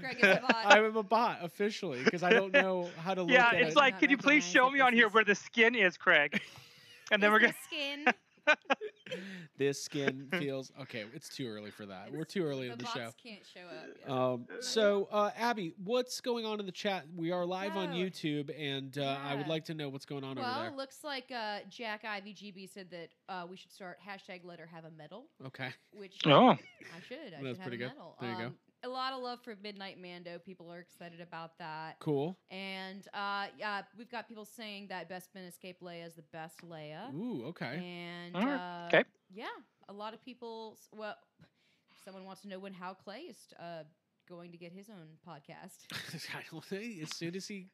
Greg 0.00 0.16
is 0.18 0.24
a 0.24 0.40
bot. 0.40 0.56
I'm 0.66 0.96
a 0.96 1.02
bot 1.04 1.38
officially 1.42 2.02
because 2.02 2.24
I 2.24 2.30
don't 2.30 2.52
know 2.52 2.90
how 2.98 3.14
to 3.14 3.22
look 3.22 3.30
yeah, 3.30 3.50
at 3.50 3.54
it's 3.54 3.70
it. 3.70 3.76
like, 3.76 3.94
Not 3.94 4.00
could 4.00 4.10
you 4.10 4.18
please 4.18 4.42
show 4.44 4.68
me 4.68 4.80
on 4.80 4.92
here 4.94 5.08
where 5.10 5.22
the 5.22 5.36
skin 5.36 5.76
is, 5.76 5.96
Craig? 5.96 6.40
And 7.12 7.22
then 7.22 7.30
Is 7.30 7.32
we're 7.34 7.38
gonna. 7.38 7.54
skin. 7.68 8.04
this 9.58 9.82
skin 9.82 10.28
feels 10.38 10.72
okay. 10.82 11.04
It's 11.14 11.28
too 11.28 11.46
early 11.48 11.70
for 11.70 11.86
that. 11.86 12.12
We're 12.12 12.24
too 12.24 12.44
early 12.44 12.66
the 12.68 12.72
in 12.72 12.78
the 12.78 12.84
bots 12.84 12.94
show. 12.96 13.10
can't 13.22 13.42
show 13.52 13.60
up. 13.60 13.86
yet. 14.00 14.10
Um, 14.10 14.46
so, 14.60 15.08
uh, 15.12 15.30
Abby, 15.36 15.74
what's 15.82 16.20
going 16.20 16.44
on 16.46 16.60
in 16.60 16.66
the 16.66 16.72
chat? 16.72 17.04
We 17.16 17.30
are 17.32 17.44
live 17.44 17.76
on 17.76 17.90
Oh. 17.90 17.94
YouTube, 17.94 18.50
and 18.58 18.96
uh, 18.98 19.18
I 19.24 19.34
would 19.34 19.48
like 19.48 19.64
to 19.66 19.74
know 19.74 19.88
what's 19.88 20.04
going 20.06 20.24
on 20.24 20.32
over 20.38 20.40
there. 20.40 20.50
well, 20.50 20.60
over 20.60 20.68
it 20.68 20.76
looks 20.76 20.98
like 21.04 21.30
uh, 21.34 21.58
Jack 21.68 22.04
Ivy 22.04 22.34
GB 22.34 22.72
said 22.72 22.88
that 22.90 23.08
uh, 23.28 23.46
we 23.48 23.56
should 23.56 23.72
start 23.72 23.98
hashtag 24.06 24.40
let 24.44 24.58
her 24.58 24.66
have 24.66 24.84
a 24.84 24.90
medal. 24.90 25.26
Okay. 25.46 25.68
which 25.92 26.18
Oh, 26.26 26.50
I 26.50 26.56
should. 27.08 27.16
I 27.38 27.42
That's 27.42 27.56
should 27.58 27.62
pretty 27.66 27.82
have 27.82 27.92
good. 27.92 27.98
medal. 27.98 28.16
There 28.20 28.30
you 28.30 28.36
go. 28.36 28.52
A 28.84 28.88
lot 28.88 29.12
of 29.12 29.22
love 29.22 29.40
for 29.42 29.54
Midnight 29.62 30.00
Mando. 30.00 30.40
People 30.44 30.70
are 30.72 30.80
excited 30.80 31.20
about 31.20 31.56
that. 31.58 31.96
Cool. 32.00 32.36
And 32.50 33.06
uh, 33.14 33.46
yeah, 33.56 33.82
we've 33.96 34.10
got 34.10 34.28
people 34.28 34.44
saying 34.44 34.88
that 34.88 35.08
Best 35.08 35.28
Bespin 35.32 35.46
Escape 35.48 35.80
Leia 35.80 36.06
is 36.06 36.14
the 36.14 36.24
best 36.32 36.68
Leia. 36.68 37.14
Ooh, 37.14 37.44
okay. 37.46 37.80
And 37.80 38.34
Alright, 38.34 38.60
uh, 38.60 38.86
okay. 38.88 39.04
yeah, 39.32 39.46
a 39.88 39.92
lot 39.92 40.14
of 40.14 40.24
people. 40.24 40.76
Well, 40.96 41.14
someone 42.04 42.24
wants 42.24 42.42
to 42.42 42.48
know 42.48 42.58
when 42.58 42.72
Hal 42.72 42.96
Clay 42.96 43.20
is 43.20 43.36
uh, 43.60 43.84
going 44.32 44.50
to 44.52 44.56
get 44.56 44.72
his 44.72 44.88
own 44.88 45.08
podcast. 45.28 45.76
I 46.34 46.40
don't 46.50 46.64
think 46.64 47.02
as 47.02 47.14
soon 47.14 47.36
as 47.36 47.46
he 47.46 47.66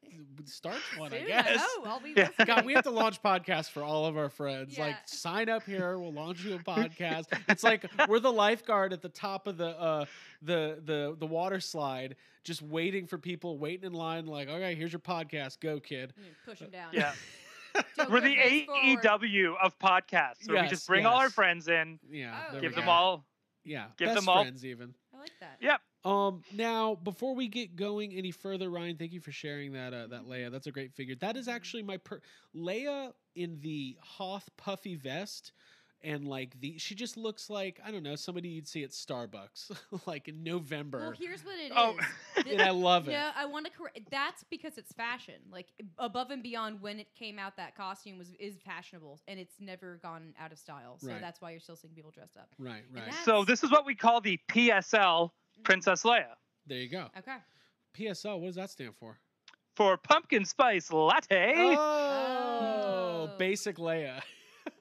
starts 0.44 0.80
one, 0.96 1.12
I 1.12 1.18
Soon, 1.18 1.26
guess. 1.28 1.56
know, 1.56 1.84
I'll 1.90 2.00
be 2.00 2.14
Yeah. 2.16 2.28
listening. 2.38 2.46
God, 2.56 2.64
we 2.66 2.74
have 2.74 2.84
to 2.84 2.90
launch 2.90 3.22
podcasts 3.22 3.70
for 3.70 3.82
all 3.82 4.06
of 4.06 4.16
our 4.16 4.28
friends. 4.28 4.76
Like, 4.78 4.96
sign 5.06 5.48
up 5.48 5.62
here. 5.64 5.98
We'll 5.98 6.12
launch 6.12 6.44
you 6.44 6.54
a 6.54 6.58
podcast. 6.58 7.26
it's 7.48 7.62
like 7.62 7.86
we're 8.08 8.18
the 8.20 8.32
lifeguard 8.32 8.92
at 8.92 9.02
the 9.02 9.08
top 9.08 9.46
of 9.46 9.56
the 9.56 9.68
uh, 9.68 10.04
the 10.42 10.80
the 10.84 11.16
the 11.18 11.26
water 11.26 11.60
slide, 11.60 12.16
just 12.44 12.60
waiting 12.62 13.06
for 13.06 13.18
people, 13.18 13.56
waiting 13.58 13.86
in 13.86 13.92
line. 13.92 14.26
Like, 14.26 14.48
okay, 14.48 14.74
here's 14.74 14.92
your 14.92 15.00
podcast. 15.00 15.60
Go, 15.60 15.78
kid. 15.80 16.12
Push 16.44 16.58
him 16.58 16.70
down. 16.70 16.88
Yeah. 16.92 17.12
Don't 17.96 18.10
We're 18.10 18.20
the. 18.20 18.34
AEW 18.36 19.54
of 19.62 19.78
podcasts, 19.78 20.48
where 20.48 20.62
we 20.62 20.68
just 20.68 20.86
bring 20.88 21.06
all 21.06 21.16
our 21.18 21.30
friends 21.30 21.68
in, 21.68 22.00
Yeah. 22.10 22.36
Oh, 22.52 22.60
give 22.60 22.74
them 22.74 22.86
go. 22.86 22.90
all. 22.90 23.24
Yeah. 23.64 23.86
give 23.98 24.08
best 24.08 24.20
them 24.20 24.28
all- 24.28 24.42
friends 24.42 24.64
even. 24.64 24.94
I 25.14 25.18
like 25.20 25.32
that. 25.40 25.58
Yep. 25.60 25.80
Um, 26.04 26.42
now 26.52 26.94
before 26.94 27.34
we 27.34 27.48
get 27.48 27.76
going 27.76 28.12
any 28.12 28.30
further, 28.30 28.70
Ryan, 28.70 28.96
thank 28.96 29.12
you 29.12 29.20
for 29.20 29.32
sharing 29.32 29.72
that 29.72 29.92
uh, 29.92 30.06
that 30.08 30.26
Leia. 30.26 30.50
That's 30.50 30.66
a 30.66 30.72
great 30.72 30.92
figure. 30.94 31.16
That 31.16 31.36
is 31.36 31.48
actually 31.48 31.82
my 31.82 31.96
per- 31.96 32.20
Leia 32.54 33.12
in 33.34 33.58
the 33.60 33.96
Hoth 34.00 34.48
puffy 34.56 34.94
vest, 34.94 35.50
and 36.02 36.26
like 36.28 36.58
the 36.60 36.78
she 36.78 36.94
just 36.94 37.16
looks 37.16 37.50
like 37.50 37.80
I 37.84 37.90
don't 37.90 38.04
know 38.04 38.14
somebody 38.14 38.48
you'd 38.48 38.68
see 38.68 38.84
at 38.84 38.90
Starbucks, 38.90 39.76
like 40.06 40.28
in 40.28 40.44
November, 40.44 41.00
Well, 41.00 41.12
here's 41.18 41.44
what 41.44 41.56
it 41.58 41.64
is. 41.66 41.72
Oh. 41.74 41.96
Th- 42.42 42.46
and 42.52 42.62
I 42.62 42.70
love 42.70 43.08
it. 43.08 43.12
No, 43.12 43.30
I 43.36 43.46
want 43.46 43.66
to 43.66 43.72
correct. 43.72 43.98
That's 44.08 44.44
because 44.48 44.78
it's 44.78 44.92
fashion. 44.92 45.34
Like 45.50 45.66
above 45.98 46.30
and 46.30 46.44
beyond 46.44 46.80
when 46.80 47.00
it 47.00 47.08
came 47.18 47.40
out, 47.40 47.56
that 47.56 47.76
costume 47.76 48.18
was 48.18 48.30
is 48.38 48.54
fashionable, 48.64 49.20
and 49.26 49.40
it's 49.40 49.56
never 49.58 49.98
gone 50.00 50.32
out 50.40 50.52
of 50.52 50.58
style. 50.60 50.96
So 51.00 51.08
Right. 51.08 51.20
that's 51.20 51.40
why 51.40 51.50
you're 51.50 51.60
still 51.60 51.76
seeing 51.76 51.92
people 51.94 52.12
dressed 52.12 52.36
up. 52.36 52.48
Right, 52.56 52.84
right. 52.94 53.12
So 53.24 53.44
this 53.44 53.64
is 53.64 53.70
what 53.72 53.84
we 53.84 53.96
call 53.96 54.20
the 54.20 54.38
PSL 54.48 55.32
Princess 55.64 56.02
Leia 56.02 56.24
There 56.66 56.78
you 56.78 56.88
go. 56.88 57.06
Okay. 57.18 57.36
PSL. 57.96 58.38
What 58.40 58.46
does 58.48 58.56
that 58.56 58.70
stand 58.70 58.94
for? 58.98 59.18
for 59.76 59.96
pumpkin 59.96 60.44
spice 60.44 60.90
latte. 60.92 61.54
Oh, 61.56 63.28
Oh. 63.30 63.30
basic 63.38 63.76
Leia. 63.76 64.20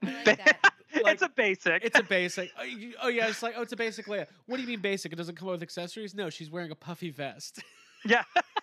I 0.03 0.07
like 0.25 0.25
that. 0.25 0.59
like- 1.03 1.13
it's 1.13 1.21
a 1.21 1.29
basic. 1.29 1.83
It's 1.85 1.99
a 1.99 2.03
basic. 2.17 2.51
Oh, 2.59 2.63
you- 2.63 2.93
oh 3.03 3.07
yeah, 3.07 3.27
it's 3.27 3.43
like 3.43 3.53
oh, 3.57 3.61
it's 3.61 3.73
a 3.73 3.77
basic 3.77 4.07
Leia. 4.07 4.25
What 4.47 4.55
do 4.57 4.61
you 4.63 4.67
mean 4.67 4.79
basic? 4.79 5.13
It 5.13 5.15
doesn't 5.17 5.35
come 5.35 5.49
with 5.49 5.61
accessories? 5.61 6.15
No, 6.15 6.29
she's 6.31 6.49
wearing 6.49 6.71
a 6.71 6.75
puffy 6.75 7.11
vest. 7.11 7.61
yeah. 8.05 8.23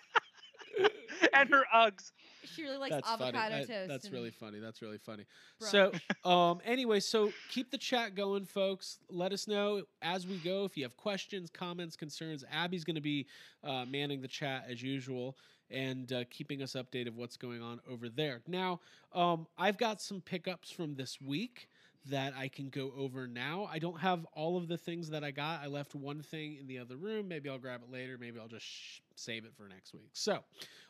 and 1.33 1.49
her 1.49 1.63
Uggs. 1.73 2.11
She 2.43 2.63
really 2.63 2.77
likes 2.77 2.95
that's 2.95 3.09
funny. 3.09 3.23
avocado 3.23 3.55
I- 3.55 3.63
toast. 3.63 3.87
that's 3.87 4.11
really 4.11 4.31
funny. 4.31 4.59
That's 4.59 4.81
really 4.81 4.97
funny. 4.97 5.25
brunch. 5.61 5.71
So, 5.71 5.91
um, 6.29 6.59
anyway, 6.63 6.99
so 6.99 7.31
keep 7.49 7.71
the 7.71 7.77
chat 7.77 8.15
going, 8.15 8.45
folks. 8.45 8.99
Let 9.09 9.33
us 9.33 9.47
know 9.47 9.83
as 10.01 10.27
we 10.27 10.37
go 10.37 10.65
if 10.65 10.77
you 10.77 10.83
have 10.83 10.95
questions, 10.97 11.49
comments, 11.49 11.95
concerns. 11.95 12.43
Abby's 12.51 12.83
going 12.83 12.95
to 12.95 13.01
be 13.01 13.27
uh, 13.63 13.85
manning 13.85 14.21
the 14.21 14.27
chat 14.27 14.65
as 14.69 14.81
usual 14.81 15.37
and 15.71 16.11
uh, 16.13 16.23
keeping 16.29 16.61
us 16.61 16.73
updated 16.73 17.07
of 17.07 17.17
what's 17.17 17.37
going 17.37 17.61
on 17.61 17.79
over 17.89 18.07
there. 18.07 18.41
Now, 18.47 18.79
um, 19.13 19.47
I've 19.57 19.77
got 19.77 20.01
some 20.01 20.21
pickups 20.21 20.69
from 20.69 20.95
this 20.95 21.19
week 21.19 21.67
that 22.07 22.33
I 22.37 22.47
can 22.47 22.69
go 22.69 22.91
over 22.97 23.27
now. 23.27 23.67
I 23.71 23.79
don't 23.79 23.99
have 23.99 24.25
all 24.33 24.57
of 24.57 24.67
the 24.67 24.77
things 24.77 25.09
that 25.09 25.23
I 25.23 25.31
got. 25.31 25.61
I 25.63 25.67
left 25.67 25.95
one 25.95 26.21
thing 26.21 26.57
in 26.59 26.67
the 26.67 26.77
other 26.77 26.97
room. 26.97 27.27
Maybe 27.27 27.49
I'll 27.49 27.57
grab 27.57 27.81
it 27.83 27.91
later. 27.91 28.17
Maybe 28.19 28.39
I'll 28.39 28.47
just 28.47 28.65
sh- 28.65 28.99
save 29.15 29.45
it 29.45 29.53
for 29.55 29.67
next 29.67 29.93
week. 29.93 30.09
So, 30.13 30.39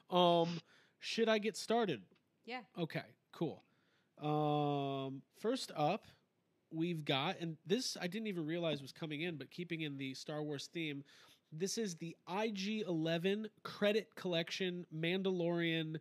um, 0.10 0.60
should 1.00 1.30
I 1.30 1.38
get 1.38 1.58
started? 1.58 2.02
yeah. 2.46 2.62
Okay, 2.78 3.04
cool. 3.32 3.64
Um, 4.22 5.22
first 5.40 5.72
up, 5.76 6.08
we've 6.72 7.04
got, 7.04 7.40
and 7.40 7.58
this 7.66 7.98
I 8.00 8.08
didn't 8.08 8.28
even 8.28 8.46
realize 8.46 8.82
was 8.82 8.92
coming 8.92 9.22
in, 9.22 9.36
but 9.36 9.52
keeping 9.52 9.82
in 9.82 9.98
the 9.98 10.14
Star 10.14 10.44
Wars 10.44 10.70
theme, 10.72 11.04
this 11.52 11.78
is 11.78 11.96
the 11.96 12.16
IG 12.30 12.86
11 12.88 13.48
credit 13.64 14.14
collection 14.16 14.86
Mandalorian 14.96 15.98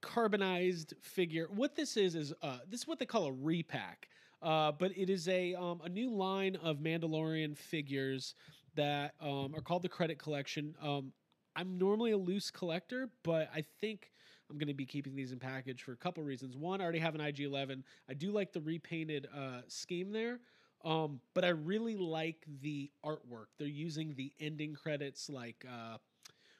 carbonized 0.00 0.94
figure. 1.00 1.48
What 1.54 1.74
this 1.74 1.96
is 1.96 2.14
is 2.14 2.32
uh, 2.42 2.58
this 2.68 2.80
is 2.80 2.86
what 2.86 2.98
they 2.98 3.06
call 3.06 3.26
a 3.26 3.32
repack, 3.32 4.08
uh, 4.42 4.72
but 4.72 4.96
it 4.96 5.10
is 5.10 5.28
a 5.28 5.54
um, 5.54 5.80
a 5.84 5.88
new 5.88 6.10
line 6.10 6.56
of 6.56 6.78
Mandalorian 6.78 7.56
figures 7.56 8.34
that 8.74 9.14
um, 9.20 9.54
are 9.54 9.62
called 9.62 9.82
the 9.82 9.88
credit 9.88 10.18
collection. 10.18 10.74
Um, 10.82 11.12
I'm 11.56 11.78
normally 11.78 12.12
a 12.12 12.18
loose 12.18 12.50
collector, 12.50 13.08
but 13.22 13.48
I 13.54 13.64
think 13.80 14.12
I'm 14.50 14.58
going 14.58 14.68
to 14.68 14.74
be 14.74 14.84
keeping 14.86 15.16
these 15.16 15.32
in 15.32 15.38
package 15.38 15.82
for 15.82 15.92
a 15.92 15.96
couple 15.96 16.22
reasons. 16.22 16.56
One, 16.56 16.80
I 16.80 16.84
already 16.84 16.98
have 16.98 17.14
an 17.14 17.20
IG11. 17.20 17.82
I 18.08 18.14
do 18.14 18.30
like 18.30 18.52
the 18.52 18.60
repainted 18.60 19.26
uh, 19.34 19.62
scheme 19.66 20.12
there, 20.12 20.38
um, 20.84 21.20
but 21.34 21.44
I 21.44 21.48
really 21.48 21.96
like 21.96 22.44
the 22.62 22.90
artwork. 23.04 23.46
They're 23.58 23.66
using 23.66 24.14
the 24.14 24.32
ending 24.38 24.74
credits, 24.74 25.28
like 25.30 25.64
uh, 25.68 25.96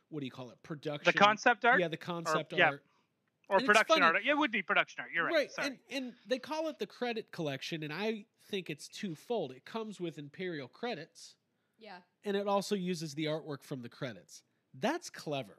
what 0.08 0.20
do 0.20 0.26
you 0.26 0.32
call 0.32 0.50
it? 0.50 0.56
Production. 0.62 1.12
The 1.12 1.18
concept 1.18 1.64
art 1.64 1.78
Yeah, 1.80 1.88
the 1.88 1.96
concept 1.96 2.54
yeah. 2.54 2.70
art. 2.70 2.82
or 3.48 3.58
and 3.58 3.66
production 3.66 3.96
funny- 3.96 4.06
art. 4.16 4.16
It 4.26 4.34
would 4.34 4.50
be 4.50 4.62
production 4.62 5.00
art. 5.02 5.10
You're 5.14 5.26
right. 5.26 5.52
Sorry. 5.52 5.68
And, 5.68 5.78
and 5.90 6.12
they 6.26 6.38
call 6.38 6.68
it 6.68 6.78
the 6.78 6.86
credit 6.86 7.30
collection, 7.32 7.82
and 7.82 7.92
I 7.92 8.24
think 8.50 8.70
it's 8.70 8.88
twofold. 8.88 9.52
It 9.52 9.64
comes 9.66 10.00
with 10.00 10.16
Imperial 10.18 10.68
credits, 10.68 11.34
Yeah. 11.78 11.98
and 12.24 12.36
it 12.36 12.48
also 12.48 12.74
uses 12.74 13.14
the 13.14 13.26
artwork 13.26 13.62
from 13.62 13.82
the 13.82 13.88
credits. 13.88 14.42
That's 14.80 15.11
clever 15.11 15.56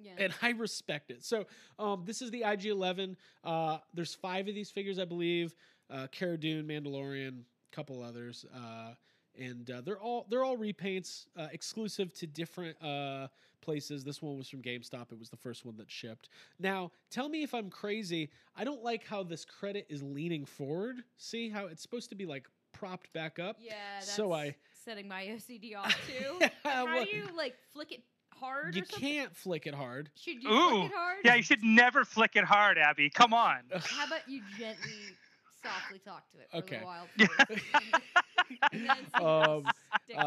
Yeah. 0.00 0.12
and 0.18 0.34
I 0.42 0.50
respect 0.50 1.10
it. 1.10 1.24
So 1.24 1.44
um, 1.78 2.02
this 2.04 2.22
is 2.22 2.30
the 2.30 2.42
IG11. 2.42 3.16
Uh, 3.42 3.78
there's 3.92 4.14
five 4.14 4.48
of 4.48 4.54
these 4.54 4.70
figures, 4.70 4.98
I 4.98 5.04
believe. 5.04 5.54
Uh, 5.90 6.06
Cara 6.10 6.36
Dune, 6.38 6.66
Mandalorian, 6.66 7.42
couple 7.72 8.02
others, 8.02 8.46
uh, 8.54 8.94
and 9.38 9.68
uh, 9.70 9.80
they're 9.82 10.00
all 10.00 10.26
they're 10.30 10.44
all 10.44 10.56
repaints 10.56 11.26
uh, 11.36 11.48
exclusive 11.52 12.12
to 12.14 12.26
different 12.26 12.80
uh, 12.82 13.28
places. 13.60 14.02
This 14.04 14.22
one 14.22 14.36
was 14.38 14.48
from 14.48 14.62
GameStop. 14.62 15.12
It 15.12 15.18
was 15.18 15.28
the 15.28 15.36
first 15.36 15.64
one 15.66 15.76
that 15.76 15.90
shipped. 15.90 16.28
Now, 16.58 16.90
tell 17.10 17.28
me 17.28 17.42
if 17.42 17.52
I'm 17.52 17.68
crazy. 17.68 18.30
I 18.56 18.64
don't 18.64 18.82
like 18.82 19.04
how 19.06 19.22
this 19.24 19.44
credit 19.44 19.86
is 19.90 20.02
leaning 20.02 20.44
forward. 20.46 20.96
See 21.18 21.48
how 21.50 21.66
it's 21.66 21.82
supposed 21.82 22.08
to 22.10 22.14
be 22.14 22.24
like 22.26 22.46
propped 22.72 23.12
back 23.12 23.38
up. 23.38 23.58
yeah. 23.60 23.72
That's 23.98 24.10
so 24.12 24.32
I- 24.32 24.54
setting 24.84 25.06
my 25.08 25.24
OCD 25.26 25.76
off 25.76 25.94
too. 26.06 26.36
Yeah, 26.40 26.48
How 26.64 26.84
well, 26.86 27.04
do 27.04 27.10
you 27.10 27.24
like 27.36 27.56
flick 27.72 27.92
it 27.92 28.02
hard? 28.40 28.74
you 28.74 28.82
or 28.82 28.86
can't 28.86 29.36
flick 29.36 29.66
it 29.66 29.74
hard. 29.74 30.10
Should 30.20 30.42
you 30.42 30.50
Ooh. 30.50 30.70
flick 30.70 30.90
it 30.90 30.94
hard? 30.94 31.16
yeah, 31.24 31.34
you 31.34 31.42
should 31.42 31.62
never 31.62 32.04
flick 32.04 32.36
it 32.36 32.44
hard, 32.44 32.78
Abby. 32.78 33.10
Come 33.10 33.32
on. 33.34 33.60
How 33.72 34.06
about 34.06 34.28
you 34.28 34.40
gently, 34.58 35.16
softly 35.62 35.98
talk 35.98 36.30
to 36.32 36.38
it 36.38 36.48
for 36.50 36.56
Okay. 36.58 36.76
a 36.76 36.78
little 36.80 36.86
while? 36.86 37.08
Yeah. 37.16 37.26
please? 37.46 37.58
And 38.72 38.84
then 38.84 38.96
see 39.16 39.22
Um, 39.22 39.64
you 39.64 39.70
stick 40.04 40.16
back. 40.16 40.24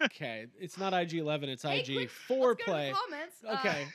Uh, 0.00 0.04
okay, 0.04 0.46
it's 0.60 0.76
not 0.76 0.92
IG11, 0.92 1.44
it's 1.44 1.62
Hey, 1.62 1.80
IG 1.80 1.86
quick, 1.86 1.96
Let's 1.98 2.12
foreplay. 2.28 2.92
go 2.92 2.98
to. 3.10 3.48
Uh, 3.48 3.54
Okay, 3.58 3.86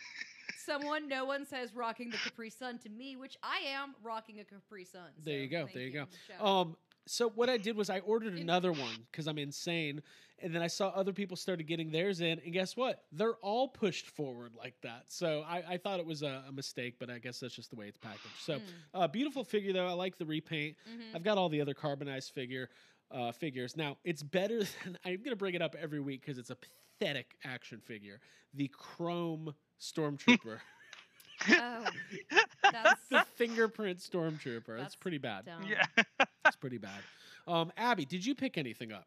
someone, 0.65 1.07
no 1.07 1.25
one 1.25 1.45
says 1.45 1.75
rocking 1.75 2.09
the 2.09 2.17
Capri 2.17 2.49
Sun 2.49 2.79
to 2.79 2.89
me, 2.89 3.15
which 3.17 3.37
I 3.43 3.59
am 3.67 3.93
rocking 4.01 4.39
a 4.39 4.43
Capri 4.43 4.83
Sun. 4.85 5.09
There 5.23 5.37
you 5.37 5.47
go, 5.47 5.67
there 5.71 5.83
you 5.83 5.91
go. 5.91 6.05
Shout 6.27 6.45
um, 6.45 6.75
so 7.11 7.29
what 7.29 7.49
I 7.49 7.57
did 7.57 7.75
was 7.75 7.89
I 7.89 7.99
ordered 7.99 8.33
another 8.33 8.71
one 8.73 9.03
because 9.11 9.27
I'm 9.27 9.37
insane, 9.37 10.01
and 10.39 10.53
then 10.53 10.61
I 10.61 10.67
saw 10.67 10.89
other 10.89 11.13
people 11.13 11.35
started 11.37 11.65
getting 11.67 11.91
theirs 11.91 12.21
in, 12.21 12.39
and 12.39 12.53
guess 12.53 12.75
what? 12.75 13.03
They're 13.11 13.35
all 13.41 13.67
pushed 13.67 14.09
forward 14.09 14.53
like 14.57 14.75
that. 14.83 15.05
So 15.07 15.43
I, 15.47 15.63
I 15.71 15.77
thought 15.77 15.99
it 15.99 16.05
was 16.05 16.23
a, 16.23 16.43
a 16.47 16.51
mistake, 16.51 16.95
but 16.99 17.09
I 17.09 17.19
guess 17.19 17.39
that's 17.39 17.55
just 17.55 17.69
the 17.69 17.75
way 17.75 17.87
it's 17.87 17.97
packaged. 17.97 18.41
So 18.41 18.55
Mm, 18.55 18.61
uh, 18.93 19.07
beautiful 19.07 19.43
figure 19.43 19.73
though. 19.73 19.87
I 19.87 19.93
like 19.93 20.17
the 20.17 20.25
repaint. 20.25 20.77
mhm. 20.87 21.15
I've 21.15 21.23
got 21.23 21.37
all 21.37 21.49
the 21.49 21.61
other 21.61 21.73
carbonized 21.73 22.31
figure 22.33 22.69
uh, 23.11 23.31
figures. 23.31 23.75
Now 23.77 23.97
it's 24.03 24.23
better 24.23 24.59
than 24.83 24.97
I'm 25.05 25.21
gonna 25.23 25.35
bring 25.35 25.55
it 25.55 25.61
up 25.61 25.75
every 25.79 25.99
week 26.01 26.21
because 26.21 26.37
it's 26.37 26.51
a 26.51 26.55
pathetic 26.55 27.35
action 27.43 27.79
figure. 27.79 28.19
The 28.53 28.69
Chrome 28.69 29.53
Stormtrooper, 29.79 30.59
Oh, 31.57 31.93
that's 32.71 33.07
the 33.09 33.25
fingerprint 33.35 33.99
Stormtrooper. 33.99 34.67
That's, 34.67 34.81
That's 34.81 34.95
pretty 34.95 35.17
bad. 35.17 35.45
dumb. 35.45 35.63
Yeah. 35.67 35.85
It's 36.47 36.55
pretty 36.55 36.79
bad. 36.79 36.99
Um, 37.47 37.71
Abby, 37.77 38.03
did 38.03 38.25
you 38.25 38.33
pick 38.35 38.57
anything 38.57 38.91
up? 38.91 39.05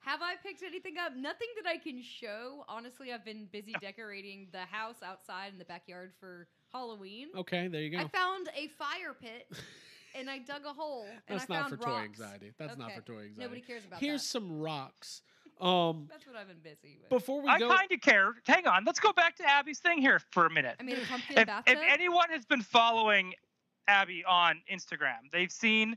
Have 0.00 0.22
I 0.22 0.34
picked 0.42 0.62
anything 0.62 0.94
up? 1.04 1.16
Nothing 1.16 1.48
that 1.60 1.68
I 1.68 1.78
can 1.78 2.00
show. 2.00 2.64
Honestly, 2.68 3.12
I've 3.12 3.24
been 3.24 3.48
busy 3.52 3.74
decorating 3.80 4.46
the 4.52 4.60
house 4.60 4.96
outside 5.04 5.52
in 5.52 5.58
the 5.58 5.64
backyard 5.64 6.12
for 6.20 6.46
Halloween. 6.72 7.28
Okay, 7.36 7.66
there 7.68 7.80
you 7.82 7.90
go. 7.90 7.98
I 7.98 8.08
found 8.08 8.48
a 8.56 8.68
fire 8.68 9.14
pit 9.20 9.48
and 10.14 10.30
I 10.30 10.38
dug 10.38 10.62
a 10.64 10.72
hole 10.72 11.06
and 11.28 11.38
That's 11.40 11.50
I 11.50 11.54
not 11.54 11.70
found 11.70 11.78
for 11.80 11.84
toy 11.84 11.90
rocks. 11.90 12.04
anxiety. 12.04 12.52
That's 12.56 12.78
not 12.78 12.86
Okay. 12.92 13.00
for 13.00 13.02
toy 13.06 13.12
anxiety. 13.14 13.40
Nobody 13.40 13.60
cares 13.62 13.84
about 13.84 13.98
that. 14.00 14.06
Here's 14.06 14.22
that. 14.22 14.28
some 14.28 14.60
rocks. 14.60 15.22
Um, 15.60 16.06
That's 16.10 16.26
what 16.26 16.36
I've 16.36 16.48
been 16.48 16.58
busy 16.62 16.98
with. 17.00 17.08
before 17.08 17.40
we 17.42 17.48
I 17.48 17.58
go, 17.58 17.68
kind 17.74 17.90
of 17.90 18.00
care. 18.00 18.34
Hang 18.46 18.66
on. 18.66 18.84
Let's 18.84 19.00
go 19.00 19.12
back 19.12 19.36
to 19.36 19.48
Abby's 19.48 19.78
thing 19.78 19.98
here 20.00 20.20
for 20.30 20.46
a 20.46 20.50
minute. 20.50 20.76
I 20.78 20.82
made 20.82 20.98
a 20.98 21.06
pumpkin 21.06 21.38
If, 21.38 21.46
bathtub. 21.46 21.76
if 21.78 21.82
anyone 21.90 22.28
has 22.30 22.44
been 22.44 22.60
following 22.62 23.32
Abby 23.88 24.24
on 24.26 24.60
Instagram, 24.70 25.30
they've 25.32 25.50
seen 25.52 25.96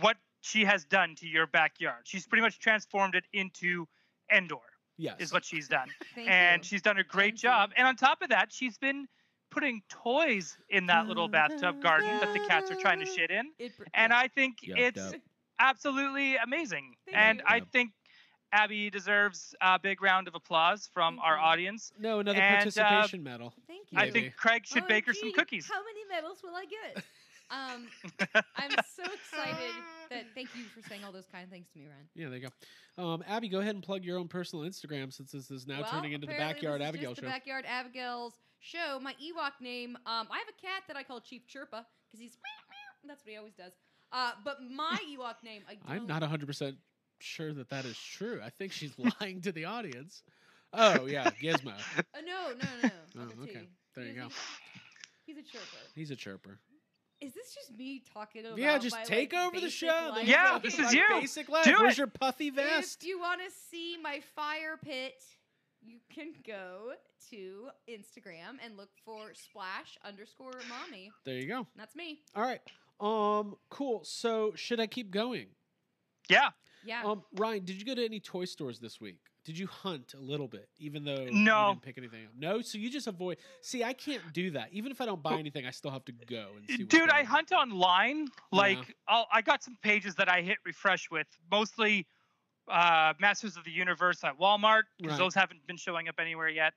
what 0.00 0.16
she 0.42 0.64
has 0.64 0.84
done 0.84 1.14
to 1.16 1.26
your 1.26 1.46
backyard. 1.46 2.02
She's 2.04 2.26
pretty 2.26 2.42
much 2.42 2.58
transformed 2.58 3.14
it 3.14 3.24
into 3.32 3.86
Endor. 4.32 4.58
Yes. 4.98 5.16
is 5.18 5.32
what 5.32 5.46
she's 5.46 5.66
done. 5.66 5.88
Thank 6.14 6.28
and 6.28 6.62
you. 6.62 6.68
she's 6.68 6.82
done 6.82 6.98
a 6.98 7.04
great 7.04 7.30
Thank 7.32 7.42
you. 7.42 7.48
job. 7.48 7.70
And 7.76 7.86
on 7.86 7.96
top 7.96 8.20
of 8.20 8.28
that, 8.28 8.52
she's 8.52 8.76
been 8.76 9.06
putting 9.50 9.80
toys 9.88 10.58
in 10.68 10.86
that 10.86 11.06
little 11.08 11.26
bathtub 11.26 11.82
garden 11.82 12.20
that 12.20 12.34
the 12.34 12.40
cats 12.46 12.70
are 12.70 12.74
trying 12.76 13.00
to 13.00 13.06
shit 13.06 13.30
in. 13.30 13.50
It 13.58 13.72
And 13.94 14.10
yeah. 14.10 14.18
I 14.18 14.28
think 14.28 14.56
Yup, 14.62 14.78
it's 14.78 14.98
yup. 14.98 15.14
absolutely 15.58 16.36
amazing. 16.36 16.94
Thank 17.06 17.16
and 17.16 17.38
you. 17.38 17.44
I 17.48 17.56
Yup. 17.56 17.68
think 17.72 17.90
Abby 18.52 18.90
deserves 18.90 19.54
a 19.60 19.78
big 19.78 20.02
round 20.02 20.28
of 20.28 20.34
applause 20.34 20.88
from 20.92 21.16
Thank 21.16 21.26
our 21.26 21.38
audience. 21.38 21.92
No, 21.98 22.20
another 22.20 22.40
And, 22.40 22.54
uh, 22.54 22.56
participation 22.58 23.22
medal. 23.22 23.54
Thank 23.66 23.92
you. 23.92 23.98
I 23.98 24.06
Maybe. 24.06 24.20
think 24.20 24.36
Craig 24.36 24.66
should 24.66 24.86
bake 24.86 25.06
her 25.06 25.14
some 25.14 25.32
cookies. 25.32 25.68
How 25.68 25.80
many 25.84 26.04
medals 26.08 26.42
will 26.42 26.54
I 26.54 26.64
get? 26.64 27.04
Um, 27.52 27.88
I'm 28.54 28.70
so 28.94 29.02
excited 29.02 29.74
that 30.08 30.24
thank 30.36 30.54
you 30.54 30.62
for 30.66 30.88
saying 30.88 31.02
all 31.04 31.10
those 31.10 31.26
kind 31.32 31.42
of 31.42 31.50
things 31.50 31.66
to 31.72 31.80
me, 31.80 31.86
Ryan. 31.86 32.08
Yeah, 32.14 32.28
there 32.28 32.38
you 32.38 32.48
go. 32.96 33.02
Um, 33.04 33.24
Abby, 33.26 33.48
go 33.48 33.58
ahead 33.58 33.74
and 33.74 33.82
plug 33.82 34.04
your 34.04 34.18
own 34.18 34.28
personal 34.28 34.64
Instagram 34.64 35.12
since 35.12 35.32
this 35.32 35.50
is 35.50 35.66
now 35.66 35.80
well, 35.80 35.90
turning 35.90 36.12
into 36.12 36.28
the 36.28 36.32
apparently 36.32 36.54
Backyard 36.68 36.80
this 36.80 36.84
is 36.84 36.88
Abigail 36.90 37.10
just 37.10 37.20
show. 37.22 37.26
The 37.26 37.32
Backyard 37.32 37.64
Abigail's 37.66 38.34
show. 38.60 39.00
My 39.02 39.14
Ewok 39.14 39.60
name. 39.60 39.96
Um, 40.06 40.28
I 40.30 40.38
have 40.38 40.48
a 40.48 40.62
cat 40.64 40.84
that 40.86 40.96
I 40.96 41.02
call 41.02 41.20
Chief 41.20 41.42
Chirpa 41.48 41.84
because 42.06 42.20
he's 42.20 42.38
that's 43.04 43.24
what 43.24 43.32
he 43.32 43.36
always 43.36 43.54
does. 43.54 43.72
Uh, 44.12 44.32
but 44.44 44.58
my 44.62 44.98
Ewok 45.10 45.42
name, 45.42 45.62
I 45.68 45.74
don't. 45.74 46.02
I'm 46.02 46.06
not 46.06 46.22
100% 46.22 46.76
sure 47.22 47.52
that 47.52 47.70
that 47.70 47.84
is 47.84 47.98
true. 47.98 48.40
I 48.44 48.50
think 48.50 48.72
she's 48.72 48.92
lying 49.20 49.40
to 49.42 49.52
the 49.52 49.64
audience. 49.66 50.22
Oh, 50.72 51.06
yeah, 51.06 51.30
Gizmo. 51.42 51.72
Uh, 51.98 52.20
no, 52.24 52.48
no, 52.52 52.68
no. 52.88 52.90
Oh, 53.18 53.42
okay. 53.44 53.52
T. 53.60 53.68
There 53.96 54.04
you 54.04 54.12
He's- 54.12 54.28
go. 54.28 54.34
He's 55.26 55.36
a 55.38 55.42
chirper. 55.42 55.94
He's 55.94 56.10
a 56.10 56.16
chirper. 56.16 56.58
Is 57.20 57.34
this 57.34 57.54
just 57.54 57.76
me 57.76 58.02
talking 58.14 58.46
about? 58.46 58.56
yeah, 58.58 58.78
just 58.78 58.96
my, 58.96 59.04
take 59.04 59.32
like, 59.32 59.46
over 59.46 59.60
the 59.60 59.68
show. 59.70 60.12
life? 60.14 60.26
Yeah, 60.26 60.54
Okay. 60.56 60.62
this 60.68 60.74
is 60.78 60.86
Like 60.86 60.94
you. 60.94 61.04
Basic 61.20 61.48
life. 61.48 61.64
Do 61.64 61.74
Where's 61.78 61.92
it. 61.92 61.98
your 61.98 62.06
puffy 62.06 62.50
vest? 62.50 63.02
If 63.02 63.08
you 63.08 63.20
want 63.20 63.40
to 63.42 63.50
see 63.70 63.96
my 64.02 64.20
fire 64.34 64.78
pit, 64.82 65.22
you 65.82 65.98
can 66.12 66.32
go 66.46 66.92
to 67.30 67.68
Instagram 67.88 68.56
and 68.64 68.76
look 68.76 68.88
for 69.04 69.32
splash 69.34 69.98
underscore 70.04 70.60
mommy. 70.68 71.10
There 71.24 71.34
you 71.34 71.46
go. 71.46 71.66
That's 71.76 71.94
me. 71.94 72.20
All 72.34 72.42
right. 72.42 72.60
Um, 73.00 73.56
cool. 73.68 74.00
So 74.04 74.52
should 74.56 74.80
I 74.80 74.86
keep 74.86 75.10
going? 75.10 75.46
Yeah. 76.28 76.48
Yeah. 76.84 77.02
Um, 77.04 77.22
Ryan, 77.36 77.64
did 77.64 77.76
you 77.78 77.84
go 77.84 77.94
to 77.94 78.04
any 78.04 78.20
toy 78.20 78.44
stores 78.44 78.78
this 78.78 79.00
week? 79.00 79.18
Did 79.44 79.58
you 79.58 79.66
hunt 79.66 80.14
a 80.14 80.20
little 80.20 80.48
bit, 80.48 80.68
even 80.78 81.04
though 81.04 81.20
you 81.22 81.30
No. 81.32 81.70
didn't 81.70 81.82
pick 81.82 81.98
anything 81.98 82.24
up? 82.26 82.32
No, 82.36 82.60
so 82.62 82.78
you 82.78 82.90
just 82.90 83.06
avoid. 83.06 83.38
See, 83.62 83.82
I 83.82 83.92
can't 83.92 84.22
do 84.32 84.50
that. 84.52 84.68
Even 84.72 84.92
if 84.92 85.00
I 85.00 85.06
don't 85.06 85.22
buy 85.22 85.38
anything, 85.38 85.66
I 85.66 85.70
still 85.70 85.90
have 85.90 86.04
to 86.06 86.12
go 86.12 86.50
and 86.56 86.66
see. 86.66 86.82
what's 86.84 86.90
Dude, 86.90 87.08
going 87.08 87.10
I 87.10 87.22
hunt 87.24 87.52
online. 87.52 88.28
Like, 88.52 88.76
Yeah. 88.78 88.94
I'll, 89.08 89.26
I 89.32 89.40
got 89.42 89.62
some 89.62 89.76
pages 89.82 90.14
that 90.16 90.28
I 90.28 90.42
hit 90.42 90.58
refresh 90.64 91.10
with, 91.10 91.26
mostly 91.50 92.06
uh, 92.68 93.14
Masters 93.18 93.56
of 93.56 93.64
the 93.64 93.70
Universe 93.72 94.22
at 94.22 94.38
Walmart, 94.38 94.82
because 94.98 95.12
Right. 95.12 95.18
those 95.18 95.34
haven't 95.34 95.66
been 95.66 95.76
showing 95.78 96.08
up 96.08 96.16
anywhere 96.20 96.48
yet. 96.48 96.74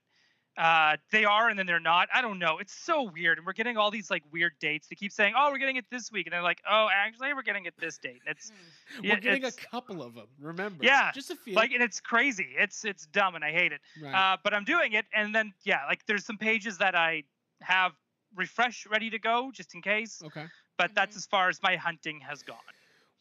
Uh, 0.56 0.98
they 1.12 1.26
are, 1.26 1.50
and 1.50 1.58
then 1.58 1.66
they're 1.66 1.80
not. 1.80 2.10
I 2.14 2.22
don't 2.22 2.38
know. 2.38 2.60
It's 2.60 2.74
so 2.74 3.04
weird, 3.10 3.40
and 3.40 3.48
we're 3.48 3.54
getting 3.54 3.76
all 3.76 3.90
these 3.90 4.12
like 4.12 4.22
weird 4.32 4.54
dates. 4.60 4.88
They 4.88 4.96
keep 4.96 5.12
saying, 5.12 5.34
"Oh, 5.36 5.50
we're 5.52 5.58
getting 5.58 5.78
it 5.78 5.86
this 5.90 6.12
week," 6.12 6.28
and 6.28 6.34
they're 6.34 6.44
like, 6.44 6.62
"Oh, 6.70 6.90
actually, 6.94 7.34
we're 7.34 7.42
getting 7.42 7.66
it 7.66 7.74
this 7.80 7.98
date." 7.98 8.22
And 8.26 8.36
it's 8.38 8.52
Mm. 8.52 8.54
We're 9.02 9.08
yeah, 9.08 9.20
getting 9.20 9.46
a 9.46 9.52
couple 9.52 10.04
of 10.04 10.14
them. 10.14 10.28
Remember? 10.40 10.84
Yeah, 10.84 11.12
just 11.12 11.32
a 11.32 11.36
few. 11.36 11.56
like, 11.56 11.72
and 11.72 11.82
it's 11.82 12.00
crazy. 12.00 12.50
It's 12.56 12.86
it's 12.86 13.08
dumb, 13.08 13.34
and 13.34 13.44
I 13.44 13.52
hate 13.52 13.72
it. 13.72 13.82
right. 14.00 14.14
Uh, 14.34 14.38
but 14.44 14.54
I'm 14.54 14.64
doing 14.66 14.94
it, 14.94 15.06
and 15.16 15.34
then 15.34 15.54
yeah, 15.64 15.86
like 15.88 16.06
there's 16.06 16.24
some 16.26 16.38
pages 16.38 16.78
that 16.78 16.94
I 16.94 17.24
have 17.62 17.94
refresh 18.36 18.86
ready 18.86 19.10
to 19.10 19.18
go 19.20 19.52
just 19.52 19.74
in 19.74 19.82
case. 19.82 20.22
okay. 20.24 20.46
But 20.78 20.94
that's 20.96 21.16
Mhm. 21.16 21.18
as 21.18 21.26
far 21.28 21.50
as 21.50 21.62
my 21.64 21.76
hunting 21.78 22.20
has 22.22 22.44
gone. 22.44 22.58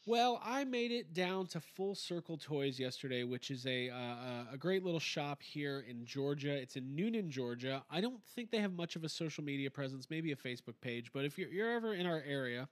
Well, 0.05 0.41
I 0.43 0.65
made 0.65 0.91
it 0.91 1.13
down 1.13 1.47
to 1.47 1.61
Full 1.61 1.95
Circle 1.95 2.37
Toys 2.37 2.77
yesterday, 2.77 3.23
which 3.23 3.49
is 3.49 3.65
a 3.65 3.89
uh, 3.89 3.95
uh, 3.95 4.43
a 4.51 4.57
great 4.57 4.83
little 4.83 4.99
shop 4.99 5.41
here 5.41 5.85
in 5.87 6.05
Georgia. 6.05 6.53
It's 6.53 6.75
in 6.75 6.93
Newnan, 6.93 7.29
Georgia. 7.29 7.83
I 7.89 8.01
don't 8.01 8.21
think 8.21 8.51
they 8.51 8.59
have 8.59 8.73
much 8.73 8.97
of 8.97 9.05
a 9.05 9.09
social 9.09 9.45
media 9.45 9.71
presence, 9.71 10.07
maybe 10.09 10.33
a 10.33 10.35
Facebook 10.35 10.75
page, 10.81 11.11
but 11.13 11.23
if 11.23 11.37
you're, 11.37 11.49
you're 11.49 11.71
ever 11.71 11.93
in 11.93 12.05
our 12.05 12.21
area, 12.27 12.67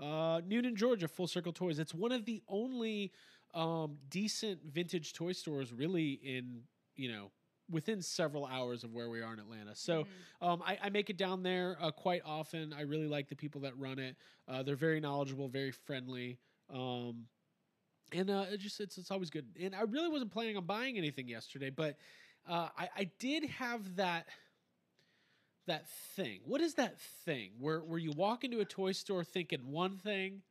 uh, 0.00 0.40
Newnan, 0.40 0.74
Georgia, 0.74 1.06
Full 1.06 1.28
Circle 1.28 1.52
Toys. 1.52 1.78
It's 1.78 1.94
one 1.94 2.10
of 2.10 2.24
the 2.24 2.42
only 2.48 3.12
um, 3.54 3.96
decent 4.10 4.60
vintage 4.64 5.12
toy 5.12 5.32
stores, 5.32 5.72
really, 5.72 6.18
in 6.24 6.62
you 6.96 7.12
know 7.12 7.30
within 7.70 8.00
several 8.02 8.46
hours 8.46 8.82
of 8.82 8.92
where 8.94 9.10
we 9.10 9.20
are 9.20 9.32
in 9.32 9.38
Atlanta. 9.38 9.76
So. 9.76 10.04
Mhm. 10.04 10.06
Um, 10.40 10.62
I, 10.64 10.78
I 10.84 10.88
make 10.90 11.10
it 11.10 11.16
down 11.16 11.42
there 11.42 11.76
uh, 11.80 11.90
quite 11.90 12.22
often. 12.24 12.72
I 12.72 12.82
really 12.82 13.08
like 13.08 13.28
the 13.28 13.34
people 13.34 13.60
that 13.62 13.76
run 13.76 13.98
it. 13.98 14.16
Uh, 14.46 14.62
they're 14.62 14.76
very 14.76 15.00
knowledgeable, 15.00 15.48
very 15.48 15.72
friendly, 15.72 16.38
um, 16.72 17.26
and 18.12 18.30
uh, 18.30 18.46
it 18.50 18.58
just 18.60 18.80
it's 18.80 18.98
it's 18.98 19.10
always 19.10 19.30
good. 19.30 19.46
And 19.60 19.74
I 19.74 19.82
really 19.82 20.08
wasn't 20.08 20.32
planning 20.32 20.56
on 20.56 20.64
buying 20.64 20.96
anything 20.96 21.28
yesterday, 21.28 21.70
but 21.70 21.96
uh, 22.48 22.68
I, 22.76 22.88
I 22.96 23.10
did 23.18 23.44
have 23.44 23.96
that 23.96 24.26
that 25.66 25.86
thing. 26.16 26.40
What 26.44 26.60
is 26.60 26.74
that 26.74 26.98
thing 27.24 27.50
where 27.58 27.80
where 27.80 27.98
you 27.98 28.12
walk 28.16 28.44
into 28.44 28.60
a 28.60 28.64
toy 28.64 28.92
store 28.92 29.24
thinking 29.24 29.70
one 29.70 29.96
thing? 29.98 30.42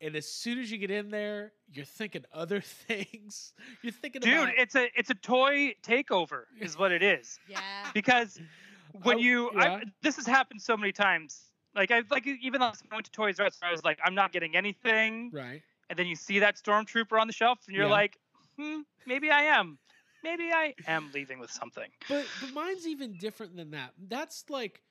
And 0.00 0.16
as 0.16 0.26
soon 0.28 0.58
as 0.58 0.70
you 0.70 0.76
get 0.78 0.90
in 0.90 1.10
there, 1.10 1.52
you're 1.72 1.84
thinking 1.84 2.24
other 2.32 2.60
things. 2.88 3.52
You're 3.82 3.92
thinking 3.92 4.22
Dude, 4.22 4.34
about 4.34 4.54
it's 4.56 4.74
a 4.74 4.88
it's 4.96 5.10
a 5.10 5.14
toy 5.14 5.74
takeover, 5.82 6.44
is 6.60 6.78
what 6.78 6.92
it 6.92 7.02
is. 7.02 7.38
Yeah. 7.48 7.60
Because 7.92 8.40
when 9.02 9.18
I- 9.18 9.20
you, 9.20 9.50
yeah. 9.54 9.60
I, 9.62 9.82
this 10.02 10.16
has 10.16 10.26
happened 10.26 10.60
so 10.62 10.76
many 10.76 10.92
times. 10.92 11.40
Like 11.74 11.90
I've 11.90 12.10
like 12.10 12.26
even 12.26 12.60
last 12.60 12.80
time 12.80 12.88
I 12.92 12.96
went 12.96 13.06
to 13.06 13.12
Toys 13.12 13.40
R 13.40 13.46
Us, 13.46 13.58
I 13.62 13.70
was 13.70 13.84
like, 13.84 13.98
I'm 14.04 14.14
not 14.14 14.32
getting 14.32 14.56
anything. 14.56 15.32
right. 15.32 15.62
And 15.90 15.98
then 15.98 16.06
you 16.06 16.16
see 16.16 16.38
that 16.40 16.56
stormtrooper 16.56 17.20
on 17.20 17.26
the 17.26 17.32
shelf, 17.32 17.58
and 17.66 17.76
you're 17.76 17.86
Yeah. 17.86 17.90
like, 17.90 18.18
hmm, 18.58 18.80
maybe 19.06 19.30
I 19.30 19.42
am. 19.44 19.78
Maybe 20.22 20.50
I 20.52 20.74
am 20.86 21.10
leaving 21.12 21.38
with 21.38 21.50
something. 21.50 21.90
but 22.08 22.28
but 22.38 22.50
mine's 22.50 22.86
even 22.86 23.16
different 23.16 23.56
than 23.56 23.70
that. 23.72 23.92
That's 23.98 24.48
like 24.48 24.82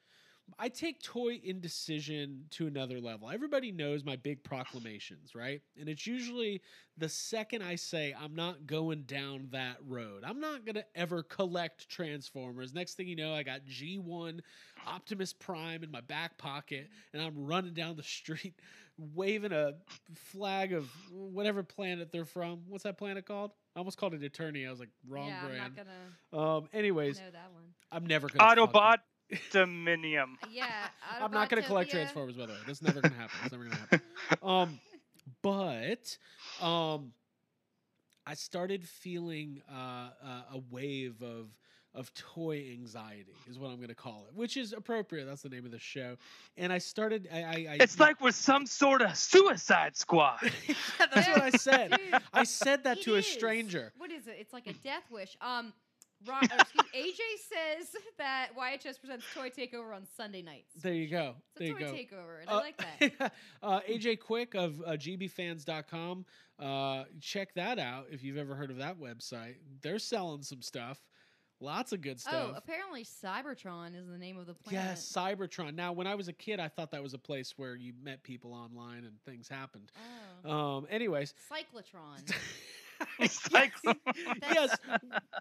I 0.59 0.69
take 0.69 1.01
toy 1.01 1.39
indecision 1.43 2.43
to 2.51 2.67
another 2.67 2.99
level. 2.99 3.29
Everybody 3.29 3.71
knows 3.71 4.03
my 4.03 4.15
big 4.17 4.43
proclamations, 4.43 5.33
right? 5.35 5.61
And 5.79 5.89
it's 5.89 6.05
usually 6.05 6.61
the 6.97 7.09
second 7.09 7.63
I 7.63 7.75
say 7.75 8.13
I'm 8.21 8.35
not 8.35 8.67
going 8.67 9.03
down 9.03 9.47
that 9.51 9.77
road. 9.87 10.23
I'm 10.25 10.39
not 10.39 10.63
going 10.65 10.75
to 10.75 10.85
ever 10.95 11.23
collect 11.23 11.89
Transformers. 11.89 12.73
Next 12.73 12.95
thing 12.95 13.07
you 13.07 13.15
know, 13.15 13.33
I 13.33 13.43
got 13.43 13.61
G1 13.65 14.41
Optimus 14.85 15.33
Prime 15.33 15.83
in 15.83 15.89
my 15.91 16.01
back 16.01 16.37
pocket 16.37 16.89
and 17.13 17.21
I'm 17.21 17.45
running 17.45 17.73
down 17.73 17.95
the 17.95 18.03
street 18.03 18.53
waving 19.15 19.53
a 19.53 19.73
flag 20.13 20.73
of 20.73 20.87
whatever 21.11 21.63
planet 21.63 22.11
they're 22.11 22.25
from. 22.25 22.59
What's 22.67 22.83
that 22.83 22.97
planet 22.97 23.25
called? 23.25 23.51
I 23.75 23.79
almost 23.79 23.97
called 23.97 24.13
it 24.13 24.21
Attorney. 24.23 24.67
I 24.67 24.69
was 24.69 24.79
like, 24.79 24.89
wrong 25.09 25.29
yeah, 25.29 25.39
I'm 25.41 25.47
brand. 25.49 25.75
not 25.75 25.85
gonna 26.33 26.47
Um. 26.57 26.69
Anyways, 26.73 27.17
know 27.17 27.31
that 27.31 27.51
one. 27.53 27.63
I'm 27.91 28.05
never 28.05 28.27
gonna. 28.27 28.47
fucking- 28.55 28.67
Autobot 28.67 28.97
Dominium. 29.51 30.35
Yeah. 30.51 30.65
I'm 31.19 31.31
not 31.31 31.49
gonna 31.49 31.63
collect 31.63 31.91
Transformers. 31.91 32.35
By 32.35 32.45
the 32.45 32.53
way, 32.53 32.59
that's 32.67 32.81
never 32.81 33.01
gonna 33.01 33.15
happen. 33.15 33.35
That's 33.41 33.51
never 33.51 33.63
gonna 33.65 33.75
happen. 33.75 34.01
Um, 34.41 34.79
but 35.41 36.17
um, 36.61 37.13
I 38.25 38.33
started 38.35 38.87
feeling 38.87 39.61
uh, 39.69 40.09
uh, 40.23 40.41
a 40.53 40.61
wave 40.71 41.21
of 41.21 41.47
of 41.95 42.11
toy 42.15 42.71
anxiety, 42.71 43.35
is 43.47 43.59
what 43.59 43.69
I'm 43.69 43.79
gonna 43.79 43.93
call 43.93 44.25
it, 44.27 44.35
which 44.35 44.57
is 44.57 44.73
appropriate. 44.73 45.25
That's 45.25 45.43
the 45.43 45.49
name 45.49 45.65
of 45.65 45.71
the 45.71 45.79
show. 45.79 46.17
And 46.57 46.73
I 46.73 46.79
started. 46.79 47.27
I. 47.31 47.43
I, 47.43 47.67
I 47.71 47.77
It's 47.81 47.99
like 47.99 48.19
we're 48.19 48.31
some 48.31 48.65
sort 48.65 49.01
of 49.01 49.15
Suicide 49.15 49.95
Squad. 49.95 50.39
yeah, 50.67 50.75
that's 51.13 51.27
what 51.27 51.41
I 51.41 51.49
said. 51.51 51.91
Dude, 51.91 52.21
I 52.33 52.43
said 52.45 52.83
that 52.85 52.97
it 52.97 53.03
to 53.03 53.15
a 53.15 53.21
stranger. 53.21 53.93
What 53.97 54.11
is 54.11 54.27
it? 54.27 54.37
It's 54.39 54.53
like 54.53 54.67
a 54.67 54.73
death 54.73 55.03
wish. 55.11 55.37
Um, 55.39 55.71
Ron, 56.27 56.43
excuse, 56.43 56.85
AJ 56.95 57.19
says 57.49 57.95
that 58.17 58.49
YHS 58.57 58.99
presents 58.99 59.25
Toy 59.33 59.49
Takeover 59.49 59.95
on 59.95 60.05
Sunday 60.17 60.41
nights. 60.41 60.73
There 60.81 60.93
you 60.93 61.07
go. 61.09 61.35
It's 61.55 61.59
there 61.59 61.67
a 61.67 61.79
you 61.79 61.85
toy 61.85 62.07
go. 62.11 62.15
takeover, 62.17 62.41
and 62.41 62.49
I 62.49 62.53
Uh, 62.53 62.59
like 62.59 62.77
that. 63.19 63.33
uh, 63.63 63.79
AJ 63.89 64.19
Quick 64.19 64.53
of 64.55 64.81
uh, 64.85 64.91
gbfans.com. 64.91 66.25
Uh, 66.59 67.03
check 67.19 67.53
that 67.55 67.79
out 67.79 68.05
if 68.11 68.23
you've 68.23 68.37
ever 68.37 68.55
heard 68.55 68.71
of 68.71 68.77
that 68.77 68.99
website. 68.99 69.55
They're 69.81 69.99
selling 69.99 70.43
some 70.43 70.61
stuff. 70.61 70.99
Lots 71.59 71.93
of 71.93 72.01
good 72.01 72.19
stuff. 72.19 72.49
Oh, 72.51 72.53
apparently 72.57 73.05
Cybertron 73.05 73.95
is 73.97 74.07
the 74.07 74.17
name 74.17 74.37
of 74.37 74.47
the 74.47 74.53
planet. 74.53 74.83
yes, 74.89 75.13
Cybertron. 75.15 75.75
Now, 75.75 75.93
when 75.93 76.07
I 76.07 76.15
was 76.15 76.27
a 76.27 76.33
kid, 76.33 76.59
I 76.59 76.67
thought 76.67 76.91
that 76.91 77.01
was 77.01 77.13
a 77.13 77.17
place 77.17 77.53
where 77.57 77.75
you 77.75 77.93
met 78.03 78.21
people 78.21 78.53
online 78.53 79.05
and 79.05 79.13
things 79.25 79.47
happened. 79.47 79.89
Oh. 80.43 80.51
Um, 80.51 80.87
anyways, 80.89 81.33
Cyclotron. 81.49 82.33
Yes, 84.53 84.75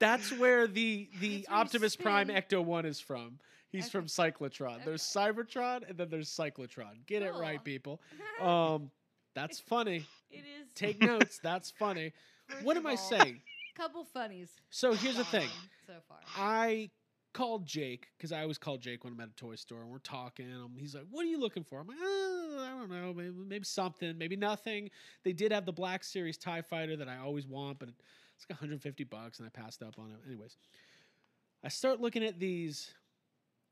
that's 0.00 0.32
where 0.38 0.66
the 0.66 1.08
the 1.20 1.38
That's 1.38 1.48
Optimus 1.48 1.96
Prime. 1.96 2.28
Ecto 2.28 2.64
One 2.64 2.84
is 2.86 3.00
from. 3.00 3.38
He's 3.70 3.88
from 3.88 4.04
Okay. 4.04 4.30
Cyclotron. 4.30 4.84
There's 4.84 5.02
Cybertron 5.02 5.88
and 5.88 5.96
then 5.96 6.08
there's 6.10 6.28
Cyclotron. 6.30 7.06
Get 7.06 7.22
it 7.22 7.32
right, 7.34 7.62
people. 7.64 8.00
Um, 8.44 8.90
that's 9.34 9.60
funny. 9.60 10.04
it 10.30 10.38
is. 10.38 10.68
Take 10.74 11.00
notes. 11.00 11.38
That's 11.42 11.70
funny. 11.70 12.12
First 12.48 12.64
What 12.64 12.76
am 12.76 12.86
I 12.86 12.92
all, 12.92 12.96
saying? 12.96 13.40
Couple 13.76 14.04
funnies. 14.04 14.50
So 14.70 14.92
here's 14.92 15.16
the 15.16 15.24
thing. 15.24 15.48
So 15.86 15.94
far. 16.08 16.18
I 16.36 16.90
called 17.32 17.66
Jake 17.66 18.08
because 18.16 18.32
I 18.32 18.42
always 18.42 18.58
call 18.58 18.78
Jake 18.78 19.04
when 19.04 19.12
I'm 19.12 19.20
at 19.20 19.28
a 19.28 19.34
toy 19.36 19.56
store 19.56 19.80
and 19.82 19.90
we're 19.90 19.98
talking. 19.98 20.52
Um, 20.52 20.72
he's 20.76 20.94
like, 20.94 21.06
"What 21.10 21.24
are 21.24 21.28
you 21.28 21.38
looking 21.40 21.64
for?" 21.64 21.80
I'm 21.80 21.86
like, 21.86 21.98
"Uh, 21.98 22.62
"I 22.62 22.68
don't 22.78 22.90
know, 22.90 23.12
maybe, 23.14 23.32
maybe 23.32 23.64
something, 23.64 24.16
maybe 24.18 24.36
nothing." 24.36 24.90
They 25.24 25.32
did 25.32 25.52
have 25.52 25.66
the 25.66 25.72
Black 25.72 26.04
Series 26.04 26.38
Tie 26.38 26.62
Fighter 26.62 26.96
that 26.96 27.08
I 27.08 27.18
always 27.18 27.46
want, 27.46 27.78
but 27.78 27.88
It's 28.36 28.46
like 28.50 28.60
150 28.60 29.04
bucks, 29.04 29.38
and 29.38 29.46
I 29.46 29.50
passed 29.50 29.82
up 29.82 29.98
on 29.98 30.10
it. 30.10 30.16
Anyways, 30.26 30.56
I 31.64 31.68
start 31.68 32.00
looking 32.00 32.24
at 32.24 32.40
these 32.40 32.92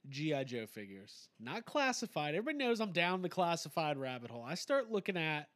GI 0.09 0.45
Joe 0.45 0.67
figures, 0.67 1.29
not 1.39 1.65
classified. 1.65 2.35
Everybody 2.35 2.59
knows 2.65 2.81
I'm 2.81 2.93
down 2.93 3.23
the 3.23 3.29
classified 3.29 3.99
rabbit 3.99 4.31
hole. 4.31 4.45
I 4.45 4.55
start 4.55 4.91
looking 4.91 5.17
at 5.17 5.49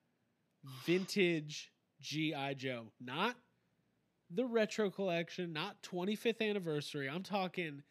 vintage 0.84 1.70
GI 2.00 2.54
Joe, 2.56 2.92
not 3.00 3.36
the 4.30 4.44
retro 4.44 4.90
collection, 4.90 5.52
not 5.52 5.82
25th 5.82 6.40
anniversary. 6.40 7.08
I'm 7.08 7.22
talking 7.22 7.82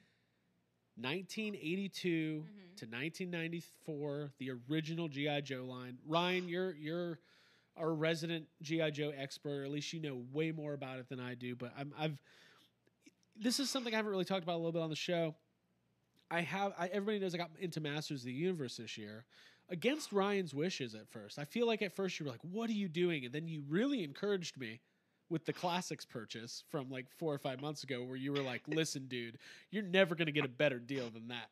1982 0.96 2.46
Mhm. 2.48 2.76
to 2.78 2.86
1994, 2.86 4.32
the 4.38 4.52
original 4.52 5.08
GI 5.08 5.42
Joe 5.42 5.66
line. 5.66 5.98
Ryan, 6.06 6.48
you're 6.48 6.76
you're 6.76 7.20
our 7.76 7.94
resident 7.94 8.48
GI 8.62 8.92
Joe 8.92 9.10
expert. 9.10 9.62
Or 9.62 9.64
at 9.66 9.72
least 9.72 9.94
you 9.94 10.00
know 10.00 10.26
way 10.32 10.52
more 10.52 10.74
about 10.74 11.00
it 11.00 11.10
than 11.10 11.20
I 11.20 11.36
do. 11.36 11.56
But 11.56 11.74
I'm, 11.78 11.94
I've 11.98 12.22
this 13.36 13.60
is 13.60 13.70
something 13.70 13.94
I 13.94 13.98
haven't 13.98 14.12
really 14.12 14.26
talked 14.26 14.44
about 14.44 14.56
a 14.56 14.58
little 14.58 14.72
bit 14.72 14.82
on 14.82 14.90
the 14.90 14.96
show. 14.96 15.36
I 16.30 16.42
have 16.42 16.74
I, 16.78 16.88
everybody 16.88 17.20
knows 17.20 17.34
I 17.34 17.38
got 17.38 17.52
into 17.60 17.80
Masters 17.80 18.22
of 18.22 18.26
the 18.26 18.34
Universe 18.34 18.78
this 18.78 18.98
year 18.98 19.26
against 19.70 20.12
Ryan's 20.12 20.54
wishes 20.54 20.94
at 20.94 21.08
first. 21.10 21.40
I 21.40 21.46
feel 21.46 21.66
like 21.68 21.82
at 21.82 21.96
first 21.96 22.20
you 22.20 22.26
were 22.26 22.32
like, 22.32 22.44
"What 22.44 22.70
are 22.70 22.74
you 22.74 22.88
doing?" 22.88 23.26
and 23.26 23.34
then 23.34 23.48
you 23.48 23.64
really 23.68 24.04
encouraged 24.04 24.58
me 24.58 24.82
with 25.30 25.46
the 25.46 25.54
classics 25.54 26.06
purchase 26.06 26.64
from 26.70 26.90
like 26.90 27.08
four 27.18 27.34
or 27.34 27.38
five 27.38 27.62
months 27.62 27.84
ago, 27.84 28.04
where 28.04 28.18
you 28.18 28.32
were 28.32 28.42
like, 28.42 28.62
"Listen, 28.68 29.08
dude, 29.08 29.38
you're 29.72 29.84
never 29.84 30.16
gonna 30.16 30.32
get 30.32 30.46
a 30.46 30.50
better 30.50 30.80
deal 30.80 31.10
than 31.10 31.28
that." 31.30 31.50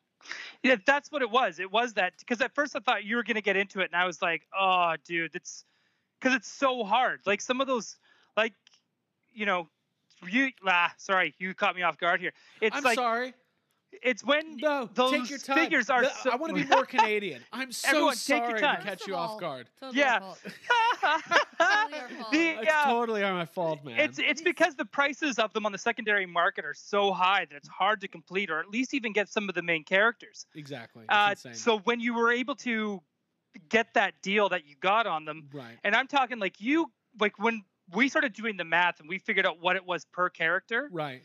Yeah, 0.64 0.76
that's 0.86 1.12
what 1.12 1.22
it 1.22 1.32
was. 1.32 1.60
It 1.60 1.72
was 1.72 1.94
that 1.94 2.14
because 2.20 2.42
at 2.42 2.54
first 2.54 2.76
I 2.76 2.80
thought 2.80 3.04
you 3.04 3.16
were 3.16 3.24
gonna 3.24 3.42
get 3.42 3.56
into 3.56 3.80
it, 3.80 3.92
and 3.92 3.96
I 3.96 4.06
was 4.06 4.22
like, 4.22 4.48
oh, 4.58 4.96
dude, 5.06 5.36
it's 5.36 5.66
because 6.20 6.36
it's 6.36 6.52
so 6.52 6.84
hard. 6.84 7.22
Like 7.26 7.42
some 7.42 7.62
of 7.62 7.68
those, 7.68 7.98
like 8.38 8.54
you 9.34 9.46
know, 9.46 9.70
you 10.30 10.52
ah, 10.68 10.94
sorry, 10.98 11.34
you 11.40 11.54
caught 11.54 11.76
me 11.76 11.82
off 11.82 11.98
guard 11.98 12.20
here. 12.20 12.34
It's 12.62 12.76
I'm 12.76 12.84
like 12.84 12.96
sorry. 12.96 13.34
It's 14.04 14.24
when 14.24 14.58
No, 14.58 14.90
those 14.94 15.12
take 15.12 15.30
your 15.30 15.40
time. 15.40 15.58
figures 15.58 15.90
are. 15.90 16.04
The- 16.04 16.14
so, 16.22 16.30
I 16.32 16.36
want 16.36 16.56
to 16.56 16.62
be 16.64 16.68
more 16.76 16.86
Canadian. 16.86 17.42
I'm 17.52 17.72
so 17.72 17.90
Everyone, 17.90 18.16
take 18.16 18.28
your 18.44 18.50
sorry 18.50 18.62
time. 18.62 18.78
to 18.82 18.84
catch 18.86 19.08
you 19.08 19.14
of 19.16 19.20
off 19.32 19.40
guard. 19.40 19.68
Totally 19.80 20.00
Yeah. 20.00 20.20
our. 20.20 20.36
Totally 21.60 22.00
our 22.00 22.10
fault. 22.10 22.32
the, 22.32 22.48
It's 22.62 22.72
uh, 22.72 22.86
totally 22.86 23.22
my 23.22 23.46
fault, 23.46 23.84
man. 23.86 24.00
It's 24.00 24.20
it's 24.20 24.42
because 24.42 24.76
the 24.76 24.86
prices 24.86 25.40
of 25.40 25.54
them 25.54 25.66
on 25.66 25.72
the 25.72 25.78
secondary 25.78 26.26
market 26.26 26.66
are 26.66 26.74
so 26.74 27.12
high 27.14 27.46
that 27.46 27.56
it's 27.56 27.68
hard 27.68 28.02
to 28.02 28.08
complete 28.08 28.50
or 28.50 28.60
at 28.60 28.70
least 28.70 28.94
even 28.94 29.14
get 29.14 29.30
some 29.30 29.50
of 29.50 29.56
the 29.56 29.62
main 29.62 29.84
characters. 29.84 30.46
exactly. 30.56 31.06
Uh, 31.10 31.36
so 31.54 31.80
when 31.80 32.00
you 32.00 32.14
were 32.14 32.32
able 32.32 32.56
to 32.56 33.02
get 33.70 33.94
that 33.94 34.14
deal 34.22 34.50
that 34.50 34.66
you 34.66 34.76
got 34.80 35.06
on 35.08 35.26
them, 35.26 35.50
right. 35.54 35.78
and 35.84 35.96
I'm 35.96 36.08
talking 36.08 36.40
like 36.40 36.60
you 36.62 36.92
like 37.20 37.38
when 37.38 37.64
we 37.94 38.08
started 38.08 38.34
doing 38.34 38.56
the 38.58 38.64
math 38.64 39.00
and 39.02 39.10
we 39.10 39.20
figured 39.20 39.46
out 39.46 39.60
what 39.60 39.76
it 39.76 39.86
was 39.86 40.06
per 40.06 40.30
character, 40.30 40.88
Right. 40.92 41.22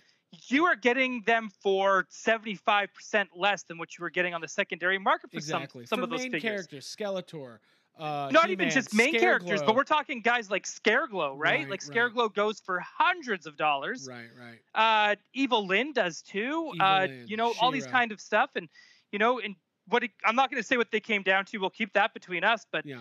You 0.49 0.65
are 0.65 0.77
getting 0.77 1.23
them 1.23 1.51
for 1.63 2.07
75% 2.11 3.27
less 3.35 3.63
than 3.65 3.79
what 3.79 3.97
you 3.97 4.03
were 4.03 4.11
getting 4.11 4.35
on 4.35 4.41
the 4.41 4.49
secondary 4.49 4.99
market 4.99 5.31
for 5.31 5.37
Exactly. 5.39 5.87
some 5.87 5.87
some 5.87 5.99
For 6.01 6.05
of 6.05 6.11
those 6.11 6.21
main 6.21 6.33
figures. 6.33 6.67
characters, 6.67 6.97
Skeletor. 6.99 7.59
Uh, 7.99 8.29
Not 8.31 8.51
even 8.51 8.69
He-Man, 8.69 8.71
just 8.75 8.93
main 8.95 9.19
characters, 9.19 9.63
but 9.63 9.75
we're 9.75 9.83
talking 9.83 10.21
guys 10.21 10.51
like 10.51 10.65
Scareglow, 10.65 11.31
right? 11.35 11.61
Right, 11.61 11.71
like 11.71 11.83
right. 11.89 11.97
Scareglow 12.13 12.33
goes 12.35 12.61
for 12.61 12.79
hundreds 12.81 13.47
of 13.47 13.57
dollars. 13.57 14.07
Right. 14.07 14.29
Right. 14.39 14.59
uh 14.75 15.17
evil 15.33 15.67
lynn 15.67 15.95
does 15.95 16.21
too 16.21 16.73
Evil 16.75 16.87
uh 16.87 17.07
Lynn, 17.07 17.25
you 17.27 17.37
know 17.39 17.55
all 17.61 17.71
these 17.71 17.87
kind 17.87 18.13
of 18.13 18.21
stuff 18.21 18.51
and 18.55 18.69
you 19.13 19.19
know 19.19 19.41
and 19.41 19.55
what 19.89 20.03
it, 20.05 20.11
i'm 20.27 20.35
not 20.37 20.51
going 20.51 20.61
to 20.61 20.67
say 20.67 20.77
what 20.77 20.91
they 20.91 21.01
came 21.01 21.23
down 21.23 21.45
to 21.47 21.59
we'll 21.59 21.71
keep 21.71 21.93
that 21.95 22.13
between 22.13 22.45
us 22.45 22.67
but 22.71 22.85
Yeah. 22.85 23.01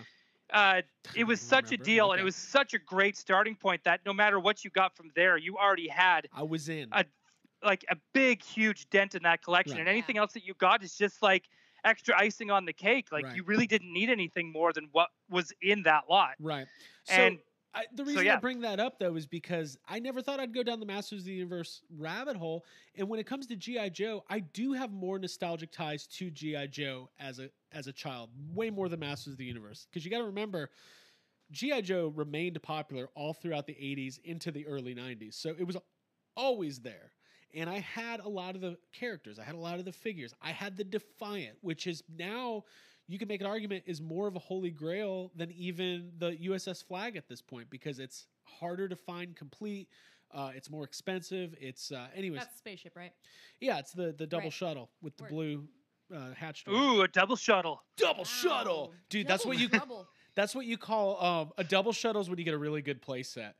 uh 0.54 0.80
it 1.14 1.24
was 1.24 1.40
such 1.42 1.64
a 1.64 1.66
remember. 1.72 1.84
deal 1.84 2.12
and 2.12 2.20
it 2.20 2.24
was 2.24 2.36
such 2.36 2.72
a 2.72 2.78
great 2.78 3.18
starting 3.18 3.54
point 3.54 3.84
that 3.84 4.00
no 4.06 4.14
matter 4.14 4.40
what 4.40 4.64
you 4.64 4.70
got 4.70 4.96
from 4.96 5.10
there 5.14 5.36
you 5.36 5.58
already 5.58 5.88
had 5.88 6.26
I 6.32 6.42
was 6.42 6.70
in. 6.70 6.88
a- 6.92 7.04
like 7.66 7.84
a 7.90 7.96
big 8.14 8.42
huge 8.42 8.88
dent 8.90 9.14
in 9.14 9.22
that 9.24 9.42
collection 9.42 9.78
Right. 9.78 9.80
and 9.80 9.88
anything 9.88 10.16
else 10.18 10.32
that 10.32 10.44
you 10.44 10.54
got 10.54 10.82
is 10.82 10.96
just 10.96 11.22
like 11.22 11.48
extra 11.84 12.18
icing 12.18 12.50
on 12.50 12.64
the 12.64 12.72
cake 12.72 13.08
like 13.12 13.26
Right. 13.26 13.36
you 13.36 13.44
really 13.44 13.66
didn't 13.66 13.92
need 13.92 14.10
anything 14.10 14.50
more 14.52 14.72
than 14.72 14.88
what 14.92 15.10
was 15.28 15.52
in 15.60 15.82
that 15.82 16.04
lot 16.08 16.36
right. 16.40 16.66
So, 17.04 17.36
I, 17.74 17.84
the 17.94 18.04
so, 18.04 18.10
reason 18.10 18.28
I 18.28 18.36
bring 18.36 18.60
that 18.60 18.80
up 18.80 18.98
though 18.98 19.16
is 19.16 19.26
because 19.26 19.76
I 19.86 19.98
never 19.98 20.22
thought 20.22 20.40
I'd 20.40 20.54
go 20.54 20.62
down 20.62 20.80
the 20.80 20.86
Masters 20.86 21.20
of 21.20 21.26
the 21.26 21.32
Universe 21.34 21.82
rabbit 21.90 22.36
hole, 22.36 22.64
and 22.94 23.06
when 23.08 23.20
it 23.20 23.26
comes 23.26 23.46
to 23.48 23.56
GI 23.56 23.90
Joe, 23.90 24.24
I 24.30 24.40
do 24.40 24.72
have 24.72 24.92
more 24.92 25.18
nostalgic 25.18 25.72
ties 25.72 26.06
to 26.06 26.30
GI 26.30 26.68
Joe 26.68 27.10
as 27.18 27.38
a 27.38 27.50
as 27.72 27.86
a 27.86 27.92
child, 27.92 28.30
way 28.54 28.70
more 28.70 28.88
than 28.88 29.00
Masters 29.00 29.34
of 29.34 29.38
the 29.38 29.44
Universe. 29.44 29.86
Because 29.90 30.04
you 30.06 30.10
got 30.10 30.18
to 30.18 30.24
remember, 30.24 30.70
GI 31.50 31.82
Joe 31.82 32.08
remained 32.08 32.62
popular 32.62 33.08
all 33.14 33.34
throughout 33.34 33.66
the 33.66 33.74
'80s 33.74 34.18
into 34.24 34.50
the 34.50 34.66
early 34.66 34.94
'90s, 34.94 35.34
so 35.34 35.54
it 35.58 35.64
was 35.64 35.76
always 36.36 36.80
there. 36.80 37.12
And 37.54 37.70
I 37.70 37.78
had 37.78 38.20
a 38.20 38.28
lot 38.28 38.54
of 38.54 38.60
the 38.60 38.76
characters, 38.92 39.38
I 39.38 39.44
had 39.44 39.54
a 39.54 39.58
lot 39.58 39.78
of 39.78 39.84
the 39.84 39.92
figures, 39.92 40.34
I 40.42 40.50
had 40.50 40.76
the 40.76 40.84
Defiant, 40.84 41.56
which 41.62 41.86
is 41.86 42.02
now 42.18 42.64
you 43.08 43.18
can 43.18 43.28
make 43.28 43.40
an 43.40 43.46
argument 43.46 43.84
is 43.86 44.00
more 44.00 44.26
of 44.26 44.34
a 44.36 44.40
holy 44.40 44.70
grail 44.70 45.30
than 45.36 45.52
even 45.52 46.10
the 46.18 46.32
USS 46.32 46.82
Flag 46.84 47.16
at 47.16 47.28
this 47.28 47.40
point 47.40 47.70
because 47.70 47.98
it's 48.00 48.26
harder 48.44 48.88
to 48.88 48.96
find 48.96 49.36
complete. 49.36 49.88
Uh, 50.32 50.50
it's 50.56 50.68
more 50.68 50.82
expensive. 50.84 51.54
It's 51.60 51.92
uh, 51.92 52.08
anyways, 52.16 52.40
That's 52.40 52.58
spaceship, 52.58 52.96
right? 52.96 53.12
yeah, 53.60 53.78
it's 53.78 53.92
the 53.92 54.12
the 54.12 54.26
double 54.26 54.46
Right. 54.46 54.52
shuttle 54.52 54.90
with 55.00 55.16
the 55.16 55.22
Word. 55.24 55.30
blue 55.30 55.68
uh, 56.14 56.34
hatch 56.34 56.64
door. 56.64 56.74
ooh 56.74 57.02
a 57.02 57.08
double 57.08 57.36
shuttle 57.36 57.82
double 57.96 58.24
shuttle, 58.24 58.88
Wow. 58.88 58.94
dude. 59.08 59.28
That's 59.28 59.46
what 59.46 59.58
you 59.58 59.68
that's 60.34 60.54
what 60.54 60.66
you 60.66 60.76
call 60.76 61.24
um, 61.24 61.52
a 61.56 61.64
double 61.64 61.92
shuttle 61.92 62.20
is 62.20 62.28
when 62.28 62.38
you 62.38 62.44
get 62.44 62.54
a 62.54 62.58
really 62.58 62.82
good 62.82 63.00
play 63.00 63.22
set. 63.22 63.54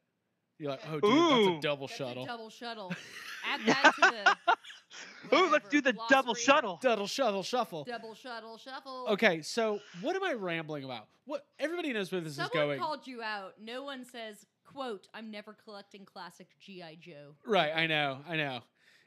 You're 0.59 0.71
like, 0.71 0.81
oh, 0.91 1.01
dude, 1.01 1.05
Ooh. 1.05 1.29
that's 1.47 1.59
a 1.59 1.61
double 1.61 1.87
That's 1.87 1.99
shuttle. 1.99 2.23
a 2.25 2.27
double 2.27 2.51
shuttle. 2.51 2.93
Add 3.47 3.61
that 3.67 3.93
to 3.95 4.01
the. 4.01 5.37
ooh 5.37 5.51
let's 5.51 5.69
do 5.69 5.81
the 5.81 5.91
whatever, 5.93 6.07
double 6.09 6.25
glossary. 6.35 6.43
shuttle 6.45 6.79
double 6.83 7.07
shuttle 7.07 7.43
shuffle. 7.43 7.85
Double 7.85 8.15
shuttle 8.15 8.57
shuffle. 8.59 9.07
Okay, 9.11 9.43
so 9.43 9.81
what 10.01 10.17
am 10.17 10.25
I 10.25 10.33
rambling 10.33 10.85
about? 10.85 11.07
What 11.27 11.45
everybody 11.59 11.93
knows 11.93 12.11
where 12.11 12.21
this 12.21 12.37
Someone 12.37 12.51
is 12.51 12.53
going. 12.55 12.79
called 12.81 13.07
you 13.07 13.23
out. 13.23 13.55
No 13.63 13.83
one 13.85 14.05
says, 14.05 14.47
"quote 14.65 15.09
I'm 15.13 15.31
never 15.31 15.53
collecting 15.65 16.05
classic 16.07 16.49
GI 16.61 16.99
Joe." 17.01 17.35
Right, 17.45 17.73
I 17.75 17.87
know, 17.87 18.19
I 18.29 18.37
know. 18.37 18.61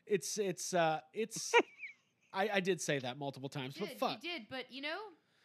It's 0.05 0.37
it's 0.37 0.73
uh 0.73 0.99
it's 1.13 1.53
I, 2.33 2.49
I 2.55 2.59
did 2.59 2.79
say 2.79 2.99
that 2.99 3.17
multiple 3.17 3.49
times, 3.49 3.75
You 3.75 3.81
but 3.81 3.89
did, 3.89 3.97
fuck. 3.99 4.23
you 4.23 4.29
did, 4.29 4.41
but 4.51 4.65
you 4.71 4.83
know, 4.83 4.97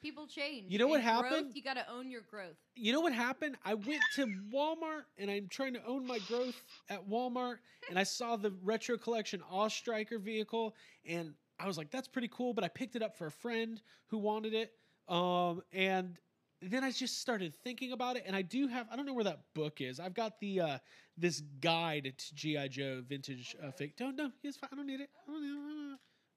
people 0.04 0.26
change. 0.26 0.66
You 0.70 0.78
know 0.78 0.86
what 0.86 1.00
In 1.00 1.06
growth, 1.06 1.24
happened? 1.24 1.52
you 1.54 1.62
got 1.62 1.74
to 1.74 1.90
own 1.90 2.10
your 2.10 2.20
growth. 2.30 2.56
You 2.76 2.92
know 2.92 3.00
what 3.00 3.12
happened? 3.14 3.56
I 3.64 3.74
went 3.74 4.02
to 4.16 4.26
Walmart 4.52 5.04
and 5.18 5.30
I'm 5.30 5.48
trying 5.48 5.72
to 5.74 5.84
own 5.86 6.06
my 6.06 6.18
growth 6.28 6.54
at 6.90 7.08
Walmart 7.08 7.56
and 7.88 7.98
I 7.98 8.02
saw 8.02 8.36
the 8.36 8.52
retro 8.62 8.98
collection 8.98 9.42
Awe 9.50 9.68
Striker 9.68 10.18
vehicle 10.18 10.74
and 11.08 11.32
I 11.58 11.66
was 11.66 11.78
like, 11.78 11.90
that's 11.90 12.08
pretty 12.08 12.28
cool, 12.30 12.52
but 12.52 12.64
I 12.64 12.68
picked 12.68 12.96
it 12.96 13.02
up 13.02 13.16
for 13.16 13.26
a 13.26 13.30
friend 13.32 13.80
who 14.08 14.18
wanted 14.18 14.52
it. 14.54 14.72
Um 15.08 15.62
and 15.72 16.18
then 16.62 16.82
I 16.84 16.90
just 16.90 17.20
started 17.20 17.54
thinking 17.54 17.92
about 17.92 18.16
it 18.16 18.24
and 18.26 18.34
I 18.36 18.42
do 18.42 18.66
have 18.68 18.86
I 18.90 18.96
don't 18.96 19.06
know 19.06 19.14
where 19.14 19.24
that 19.24 19.40
book 19.54 19.80
is. 19.80 20.00
I've 20.00 20.14
got 20.14 20.38
the 20.40 20.60
uh 20.60 20.78
this 21.16 21.42
guide 21.60 22.12
to 22.18 22.34
GI 22.34 22.68
Joe 22.70 23.02
vintage 23.08 23.56
uh, 23.62 23.70
fake. 23.70 23.96
Don't 23.96 24.16
no, 24.16 24.30
it's 24.42 24.56
fine. 24.56 24.70
I 24.72 24.76
don't 24.76 24.86
need 24.86 25.00
it. 25.00 25.10
I 25.28 25.30
don't. 25.32 25.42
I 25.44 25.46
don't 25.46 25.68
need 25.68 25.80
it. 25.82 25.83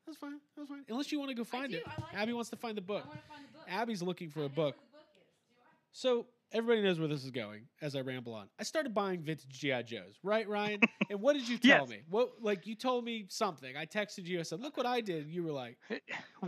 That's 0.07 0.17
fine. 0.17 0.39
That's 0.55 0.67
fine. 0.69 0.83
Unless 0.89 1.11
you 1.11 1.19
want 1.19 1.29
to 1.29 1.35
go 1.35 1.43
find 1.43 1.71
do, 1.71 1.77
it. 1.77 1.83
I 1.85 2.01
like 2.01 2.13
Abby 2.15 2.31
it. 2.31 2.35
wants 2.35 2.49
to 2.49 2.55
find 2.55 2.75
the 2.75 2.81
book. 2.81 3.03
I 3.05 3.07
want 3.09 3.21
to 3.21 3.27
find 3.27 3.43
the 3.51 3.57
book. 3.59 3.67
Abby's 3.69 4.01
looking 4.01 4.29
for 4.29 4.39
I 4.39 4.43
a 4.43 4.45
know 4.49 4.55
book. 4.55 4.75
where 4.77 4.85
the 4.91 4.97
book 4.97 5.05
is. 5.17 5.23
Do 5.49 5.55
I? 5.61 5.69
So 5.91 6.25
everybody 6.53 6.81
knows 6.81 6.97
where 6.97 7.09
this 7.09 7.23
is 7.25 7.29
going 7.31 7.63
as 7.81 7.95
I 7.95 7.99
ramble 8.01 8.33
on. 8.33 8.47
I 8.57 8.63
started 8.63 8.93
buying 8.95 9.19
vintage 9.21 9.49
GI 9.49 9.83
Joes, 9.83 10.15
right, 10.23 10.47
Ryan? 10.47 10.79
and 11.09 11.21
what 11.21 11.33
did 11.33 11.47
you 11.47 11.57
tell 11.57 11.81
Yes. 11.81 11.89
me? 11.89 11.99
What 12.09 12.31
like 12.41 12.65
you 12.65 12.73
told 12.75 13.03
me 13.03 13.25
something? 13.27 13.75
I 13.75 13.85
texted 13.85 14.25
you. 14.25 14.39
I 14.39 14.43
said, 14.43 14.61
"Look 14.61 14.77
what 14.77 14.85
I 14.85 15.01
did." 15.01 15.27
You 15.27 15.43
were 15.43 15.51
like, 15.51 15.77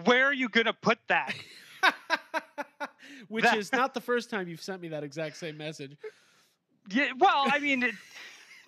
where 0.06 0.26
are 0.26 0.34
you 0.34 0.48
gonna 0.50 0.74
put 0.74 1.00
that 1.10 1.36
which 3.28 3.44
That- 3.44 3.58
is 3.58 3.72
not 3.72 3.94
the 3.94 4.02
first 4.02 4.30
time 4.30 4.48
you've 4.48 4.62
sent 4.62 4.82
me 4.82 4.88
that 4.90 5.04
exact 5.04 5.38
same 5.38 5.58
message. 5.58 5.96
Yeah, 6.90 7.12
well, 7.18 7.46
I 7.52 7.60
mean, 7.60 7.84
it, 7.84 7.96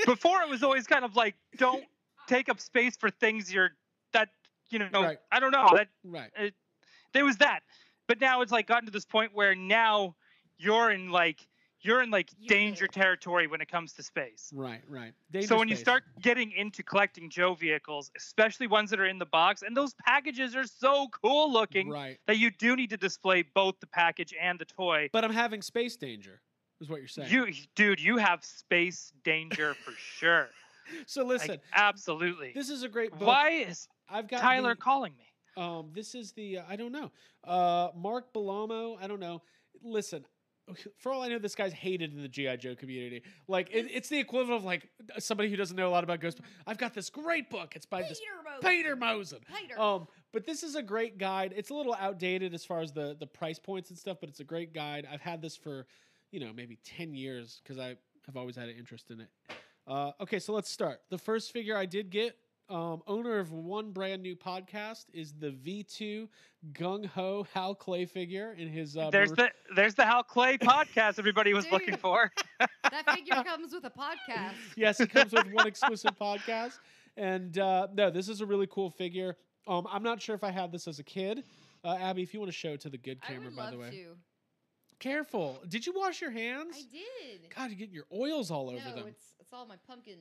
before 0.06 0.41
it 0.41 0.49
was 0.49 0.62
always 0.63 0.86
kind 0.86 1.04
of 1.06 1.15
like, 1.15 1.36
don't 1.58 1.84
take 2.27 2.49
up 2.49 2.60
space 2.60 2.95
for 2.97 3.10
things 3.10 3.51
you're 3.51 3.69
that 3.69 3.73
you 4.71 4.79
know. 4.79 4.89
Right. 4.93 5.17
I 5.31 5.39
don't 5.39 5.51
know 5.51 5.67
oh, 5.69 5.77
that 5.77 5.88
Right. 6.03 6.31
It, 6.38 6.53
there 7.13 7.25
was 7.25 7.38
that, 7.38 7.62
but 8.07 8.21
now 8.21 8.41
it's 8.41 8.51
like 8.51 8.67
gotten 8.67 8.86
to 8.86 8.91
this 8.91 9.05
point 9.05 9.31
where 9.34 9.55
now 9.55 10.15
you're 10.57 10.91
in 10.91 11.10
like 11.10 11.47
you're 11.84 12.01
in 12.01 12.12
like 12.12 12.29
You're 12.38 12.47
danger 12.47 12.81
there. 12.81 13.03
territory 13.03 13.47
when 13.47 13.62
it 13.62 13.69
comes 13.69 13.93
to 13.93 14.03
space. 14.03 14.51
Right. 14.53 14.81
Right. 14.88 15.13
so 15.31 15.39
Danger 15.39 15.57
when 15.57 15.67
you 15.67 15.75
start 15.75 16.03
getting 16.21 16.51
into 16.51 16.84
collecting 16.84 17.29
Joe 17.29 17.55
vehicles, 17.55 18.12
especially 18.15 18.67
ones 18.67 18.89
that 18.91 18.99
are 18.99 19.07
in 19.07 19.17
the 19.17 19.25
box, 19.25 19.63
and 19.63 19.75
those 19.75 19.93
packages 20.05 20.55
are 20.55 20.65
so 20.65 21.07
cool 21.23 21.51
looking 21.51 21.89
right. 21.89 22.19
that 22.27 22.38
you 22.38 22.51
do 22.51 22.75
need 22.75 22.91
to 22.91 22.97
display 22.97 23.43
both 23.55 23.79
the 23.79 23.88
package 23.88 24.34
and 24.39 24.60
the 24.60 24.65
toy. 24.65 25.10
But 25.12 25.23
I'm 25.23 25.34
having 25.34 25.62
space 25.62 25.95
danger. 25.95 26.41
Is 26.79 26.89
what 26.89 26.97
you're 26.97 27.07
saying. 27.07 27.31
You, 27.31 27.47
dude, 27.75 27.99
you 27.99 28.17
have 28.17 28.43
space 28.43 29.13
danger 29.23 29.75
for 29.86 29.91
sure. 29.91 30.49
so 31.05 31.21
Like, 31.21 31.41
listen, 31.41 31.57
absolutely. 31.73 32.51
this 32.55 32.69
is 32.69 32.84
a 32.84 32.89
great 32.89 33.12
book. 33.12 33.27
Why 33.27 33.49
is 33.51 33.88
I've 34.12 34.28
got 34.28 34.41
Tyler 34.41 34.76
the- 34.76 34.82
calling 34.82 35.13
me? 35.17 35.26
Um, 35.58 35.89
this 35.93 36.15
is 36.15 36.32
the 36.32 36.60
uh, 36.60 36.63
I 36.69 36.76
don't 36.76 36.91
know. 36.91 37.12
Uh, 37.43 37.89
Mark 37.95 38.34
Bellomo. 38.34 38.97
I 39.02 39.08
don't 39.08 39.19
know. 39.19 39.41
Listen, 39.84 40.24
for 40.97 41.12
all 41.12 41.24
I 41.24 41.28
know, 41.28 41.39
this 41.39 41.56
guy's 41.56 41.74
hated 41.74 42.13
in 42.13 42.21
the 42.21 42.28
GI 42.28 42.58
Joe 42.58 42.76
community. 42.76 43.24
Like 43.47 43.69
it, 43.71 43.88
it's 43.91 44.10
the 44.10 44.19
equivalent 44.19 44.60
of 44.60 44.63
like 44.63 44.89
somebody 45.19 45.50
who 45.50 45.58
doesn't 45.58 45.76
know 45.76 45.88
a 45.88 45.91
lot 45.91 46.04
about 46.04 46.21
Ghost. 46.21 46.39
I've 46.65 46.78
got 46.78 46.93
this 46.93 47.10
great 47.10 47.50
book. 47.50 47.76
It's 47.76 47.86
by 47.86 48.02
this 48.04 48.19
Peter 48.19 48.32
Mosen. 48.45 48.69
Peter 48.69 48.95
Mosen. 48.95 49.39
Peter. 49.62 49.80
Um, 49.80 50.08
but 50.32 50.45
this 50.45 50.63
is 50.63 50.76
a 50.76 50.84
great 50.84 51.17
guide. 51.17 51.54
It's 51.56 51.69
a 51.69 51.74
little 51.74 51.95
outdated 52.00 52.54
as 52.54 52.63
far 52.63 52.82
as 52.82 52.91
the 52.91 53.15
the 53.19 53.28
price 53.28 53.60
points 53.60 53.89
and 53.89 53.97
stuff, 54.00 54.17
but 54.21 54.30
it's 54.30 54.39
a 54.39 54.45
great 54.45 54.74
guide. 54.74 55.08
I've 55.12 55.21
had 55.21 55.41
this 55.41 55.56
for, 55.58 55.86
you 56.32 56.39
know, 56.39 56.52
maybe 56.56 56.78
ten 56.86 57.13
years 57.13 57.60
because 57.63 57.78
I 57.78 57.95
have 58.26 58.38
always 58.38 58.56
had 58.56 58.69
an 58.69 58.76
interest 58.78 59.12
in 59.12 59.21
it. 59.21 59.30
Uh, 59.88 60.12
okay, 60.21 60.39
so 60.39 60.54
let's 60.54 60.69
start. 60.69 61.02
The 61.10 61.17
first 61.17 61.52
figure 61.52 61.76
I 61.76 61.86
did 61.86 62.10
get, 62.12 62.38
um, 62.71 63.01
owner 63.05 63.38
of 63.38 63.51
one 63.51 63.91
brand 63.91 64.21
new 64.21 64.36
podcast, 64.36 65.05
is 65.13 65.34
the 65.34 65.49
V2 65.51 66.27
Gung 66.71 67.05
Ho 67.05 67.45
Hal 67.53 67.75
Clay 67.75 68.05
figure 68.05 68.55
in 68.57 68.69
his. 68.69 68.95
Uh, 68.95 69.10
There's 69.10 69.31
mer- 69.31 69.36
the 69.36 69.75
there's 69.75 69.93
the 69.95 70.05
Hal 70.05 70.23
Clay 70.23 70.57
podcast 70.57 71.19
everybody 71.19 71.53
was 71.53 71.69
looking 71.71 71.97
for. 71.97 72.31
that 72.84 73.10
figure 73.13 73.36
comes 73.45 73.73
with 73.73 73.84
a 73.86 73.89
podcast. 73.89 74.53
yes, 74.77 74.99
it 74.99 75.12
comes 75.12 75.34
with 75.34 75.51
one 75.51 75.67
exclusive 75.67 76.12
podcast. 76.21 76.79
And 77.17 77.57
uh, 77.57 77.88
no, 77.93 78.10
this 78.10 78.29
is 78.29 78.39
a 78.39 78.45
really 78.45 78.67
cool 78.71 78.89
figure. 78.89 79.36
Um, 79.67 79.86
I'm 79.91 80.03
not 80.03 80.21
sure 80.21 80.34
if 80.34 80.43
I 80.43 80.51
had 80.51 80.71
this 80.71 80.88
as 80.88 80.99
a 80.99 81.03
kid. 81.03 81.43
Uh, 81.84 81.97
Abby, 81.99 82.21
if 82.21 82.34
you 82.34 82.39
want 82.39 82.51
to 82.51 82.57
show 82.57 82.69
it 82.71 82.81
to 82.81 82.89
the 82.89 82.97
good 82.97 83.19
I 83.23 83.27
camera, 83.34 83.45
would 83.45 83.55
by 83.55 83.63
love 83.63 83.71
the 83.73 83.79
way. 83.79 83.89
to. 83.91 84.15
Careful. 84.99 85.62
Did 85.67 85.86
you 85.86 85.93
wash 85.95 86.21
your 86.21 86.31
hands? 86.31 86.75
I 86.77 86.84
did. 86.91 87.49
God, 87.53 87.69
you 87.71 87.75
get 87.75 87.89
your 87.89 88.05
oils 88.13 88.51
all 88.51 88.69
over 88.69 88.77
no, 88.88 88.95
them. 88.95 89.07
it's 89.07 89.34
it's 89.39 89.51
all 89.51 89.65
my 89.65 89.77
pumpkin 89.88 90.19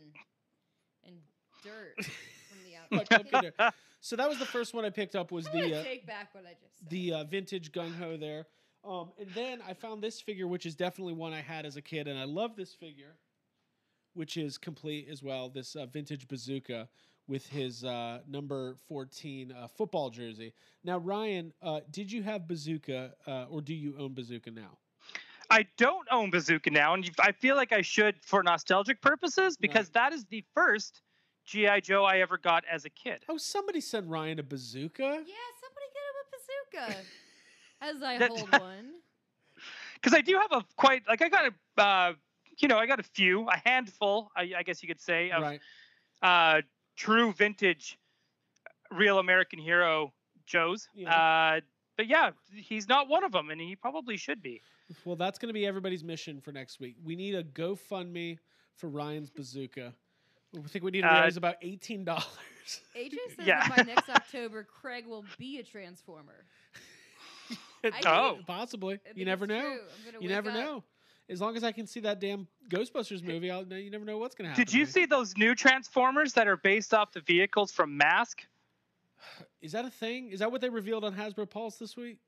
and 1.07 1.17
dirt 1.63 2.07
from 2.51 2.59
the 2.65 2.77
Like 2.97 3.33
outside. 3.33 3.73
So 4.03 4.17
that 4.17 4.29
was 4.29 4.39
the 4.39 4.47
first 4.47 4.73
one 4.73 4.87
I 4.87 4.91
picked 4.91 5.15
up 5.15 5.31
was 5.31 5.47
I'm 5.47 5.53
the 5.53 5.75
uh, 5.75 5.83
take 5.85 6.07
back 6.07 6.35
what 6.35 6.45
I 6.47 6.55
just 6.61 6.79
said. 6.79 6.89
the 6.89 7.13
uh, 7.13 7.25
vintage 7.25 7.71
gung 7.71 7.95
ho 7.99 8.17
there. 8.17 8.47
Um, 8.83 9.13
and 9.19 9.29
then 9.35 9.61
I 9.69 9.75
found 9.75 10.03
this 10.03 10.23
figure, 10.23 10.49
which 10.49 10.65
is 10.65 10.75
definitely 10.75 11.13
one 11.13 11.35
I 11.35 11.43
had 11.43 11.67
as 11.67 11.77
a 11.77 11.83
kid, 11.83 12.09
and 12.09 12.19
I 12.19 12.25
love 12.25 12.57
this 12.57 12.73
figure, 12.75 13.17
which 14.15 14.39
is 14.39 14.57
complete 14.57 15.09
as 15.11 15.23
well. 15.23 15.51
This 15.51 15.77
uh, 15.77 15.85
vintage 15.85 16.27
bazooka 16.29 16.89
with 17.29 17.47
his 17.47 17.85
uh, 17.85 18.21
number 18.27 18.75
14 18.89 19.53
uh, 19.53 19.69
football 19.69 20.09
jersey. 20.09 20.55
Now, 20.83 20.97
Ryan, 20.97 21.53
uh, 21.63 21.81
did 21.91 22.11
you 22.11 22.23
have 22.23 22.49
bazooka, 22.49 23.13
uh, 23.27 23.45
or 23.51 23.61
do 23.61 23.75
you 23.75 23.95
own 23.99 24.15
bazooka 24.15 24.51
now? 24.51 24.79
I 25.51 25.67
don't 25.77 26.07
own 26.13 26.31
Bazooka 26.31 26.71
now, 26.71 26.95
and 26.95 27.11
I 27.19 27.33
feel 27.33 27.57
like 27.57 27.73
I 27.73 27.83
should 27.83 28.15
for 28.23 28.41
nostalgic 28.43 29.03
purposes 29.03 29.57
because 29.57 29.91
that 29.91 30.13
is 30.13 30.25
the 30.27 30.45
first 30.55 31.03
GI 31.51 31.81
Joe 31.83 32.05
I 32.05 32.19
ever 32.21 32.39
got 32.39 32.65
as 32.71 32.85
a 32.85 32.91
kid. 32.91 33.25
Oh, 33.29 33.37
somebody 33.37 33.81
sent 33.81 34.07
Ryan 34.07 34.39
a 34.39 34.43
bazooka. 34.45 35.03
yeah, 35.03 35.51
somebody 35.61 35.87
get 35.93 36.05
him 36.07 36.87
a 36.87 36.87
bazooka. 36.93 37.01
As 37.83 38.03
I 38.03 38.19
That- 38.19 38.31
hold 38.31 38.53
one. 38.61 38.91
Because 39.95 40.15
I 40.17 40.21
do 40.21 40.39
have 40.39 40.53
a 40.53 40.65
quite 40.77 41.03
like 41.09 41.23
I 41.23 41.29
got 41.29 41.53
a 41.77 41.83
uh, 41.83 42.13
you 42.59 42.69
know 42.69 42.79
I 42.79 42.87
got 42.87 43.01
a 43.01 43.03
few 43.03 43.49
a 43.49 43.57
handful 43.65 44.31
I, 44.37 44.53
I 44.59 44.63
guess 44.63 44.83
you 44.83 44.87
could 44.89 45.01
say 45.01 45.31
of 45.31 45.43
Right. 45.43 45.61
uh, 46.23 46.61
true 46.97 47.33
vintage 47.33 47.99
real 48.93 49.19
American 49.19 49.59
hero 49.59 50.13
Joes. 50.47 50.89
Yeah. 50.95 51.15
Uh, 51.57 51.61
but 51.97 52.07
yeah, 52.07 52.31
he's 52.55 52.89
not 52.89 53.09
one 53.09 53.25
of 53.25 53.33
them, 53.33 53.51
and 53.51 53.61
he 53.61 53.75
probably 53.77 54.17
should 54.17 54.41
be. 54.43 54.61
Well, 55.05 55.17
that's 55.17 55.39
going 55.39 55.49
to 55.49 55.53
be 55.55 55.67
everybody's 55.67 56.03
mission 56.05 56.41
for 56.41 56.51
next 56.53 56.81
week. 56.81 56.97
We 57.05 57.15
need 57.17 57.35
a 57.35 57.45
GoFundMe 57.45 58.39
for 58.77 58.89
Ryan's 58.89 59.31
bazooka. 59.31 59.93
I 60.57 60.67
think 60.69 60.85
we 60.85 60.91
need 60.91 61.03
to 61.03 61.13
Uh, 61.15 61.23
raise 61.25 61.37
about 61.37 61.57
eighteen 61.63 62.05
dollars. 62.05 62.25
AJ 62.97 63.17
says 63.37 63.47
Yeah. 63.47 63.67
that 63.69 63.77
by 63.77 63.83
next 63.83 64.09
October, 64.11 64.65
Craig 64.65 65.07
will 65.07 65.25
be 65.39 65.59
a 65.59 65.63
transformer. 65.63 66.45
Oh. 68.05 68.35
think- 68.35 68.47
possibly. 68.47 68.99
You 69.15 69.25
never 69.25 69.47
know. 69.47 69.61
true. 69.61 69.71
I'm 69.71 70.05
gonna 70.13 70.23
You 70.23 70.29
never 70.29 70.51
up- 70.51 70.57
know. 70.57 70.85
As 71.31 71.41
long 71.41 71.57
as 71.57 71.65
I 71.65 71.73
can 71.73 71.87
see 71.87 72.01
that 72.01 72.21
damn 72.21 72.47
Ghostbusters 72.69 73.23
movie, 73.23 73.51
I'll, 73.51 73.65
you 73.73 73.91
never 73.91 74.05
know 74.05 74.19
what's 74.19 74.35
going 74.35 74.47
to 74.47 74.51
happen. 74.51 74.65
Did 74.65 74.75
you 74.75 74.81
to 74.85 74.87
me. 74.89 74.93
see 74.93 75.07
those 75.07 75.37
new 75.39 75.55
Transformers 75.55 76.33
that 76.35 76.47
are 76.49 76.57
based 76.57 76.93
off 76.93 77.13
the 77.13 77.21
vehicles 77.21 77.71
from 77.73 77.97
Mask? 77.97 78.43
Is 79.63 79.73
that 79.73 79.85
a 79.85 79.91
thing? 79.91 80.31
Is 80.31 80.41
that 80.41 80.51
what 80.53 80.61
they 80.61 80.69
revealed 80.69 81.05
on 81.05 81.15
Hasbro 81.15 81.49
Pulse 81.49 81.77
this 81.79 81.97
week? 81.97 82.19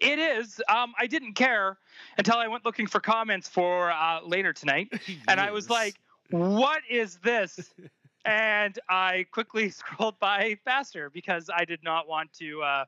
It 0.00 0.18
is. 0.18 0.60
Um, 0.68 0.92
I 0.98 1.06
didn't 1.06 1.32
care 1.34 1.78
until 2.18 2.36
I 2.36 2.46
went 2.46 2.64
looking 2.64 2.86
for 2.86 3.00
comments 3.00 3.48
for 3.48 3.90
uh, 3.90 4.20
later 4.24 4.52
tonight, 4.52 4.92
and 5.26 5.40
I 5.40 5.50
was 5.50 5.68
like, 5.70 5.94
"What 6.32 6.82
is 6.90 7.16
this?" 7.22 7.72
and 8.24 8.78
I 8.88 9.26
quickly 9.30 9.70
scrolled 9.70 10.18
by 10.18 10.56
faster 10.64 11.10
because 11.10 11.50
I 11.54 11.64
did 11.64 11.82
not 11.82 12.08
want 12.08 12.32
to 12.34 12.62
uh, 12.62 12.84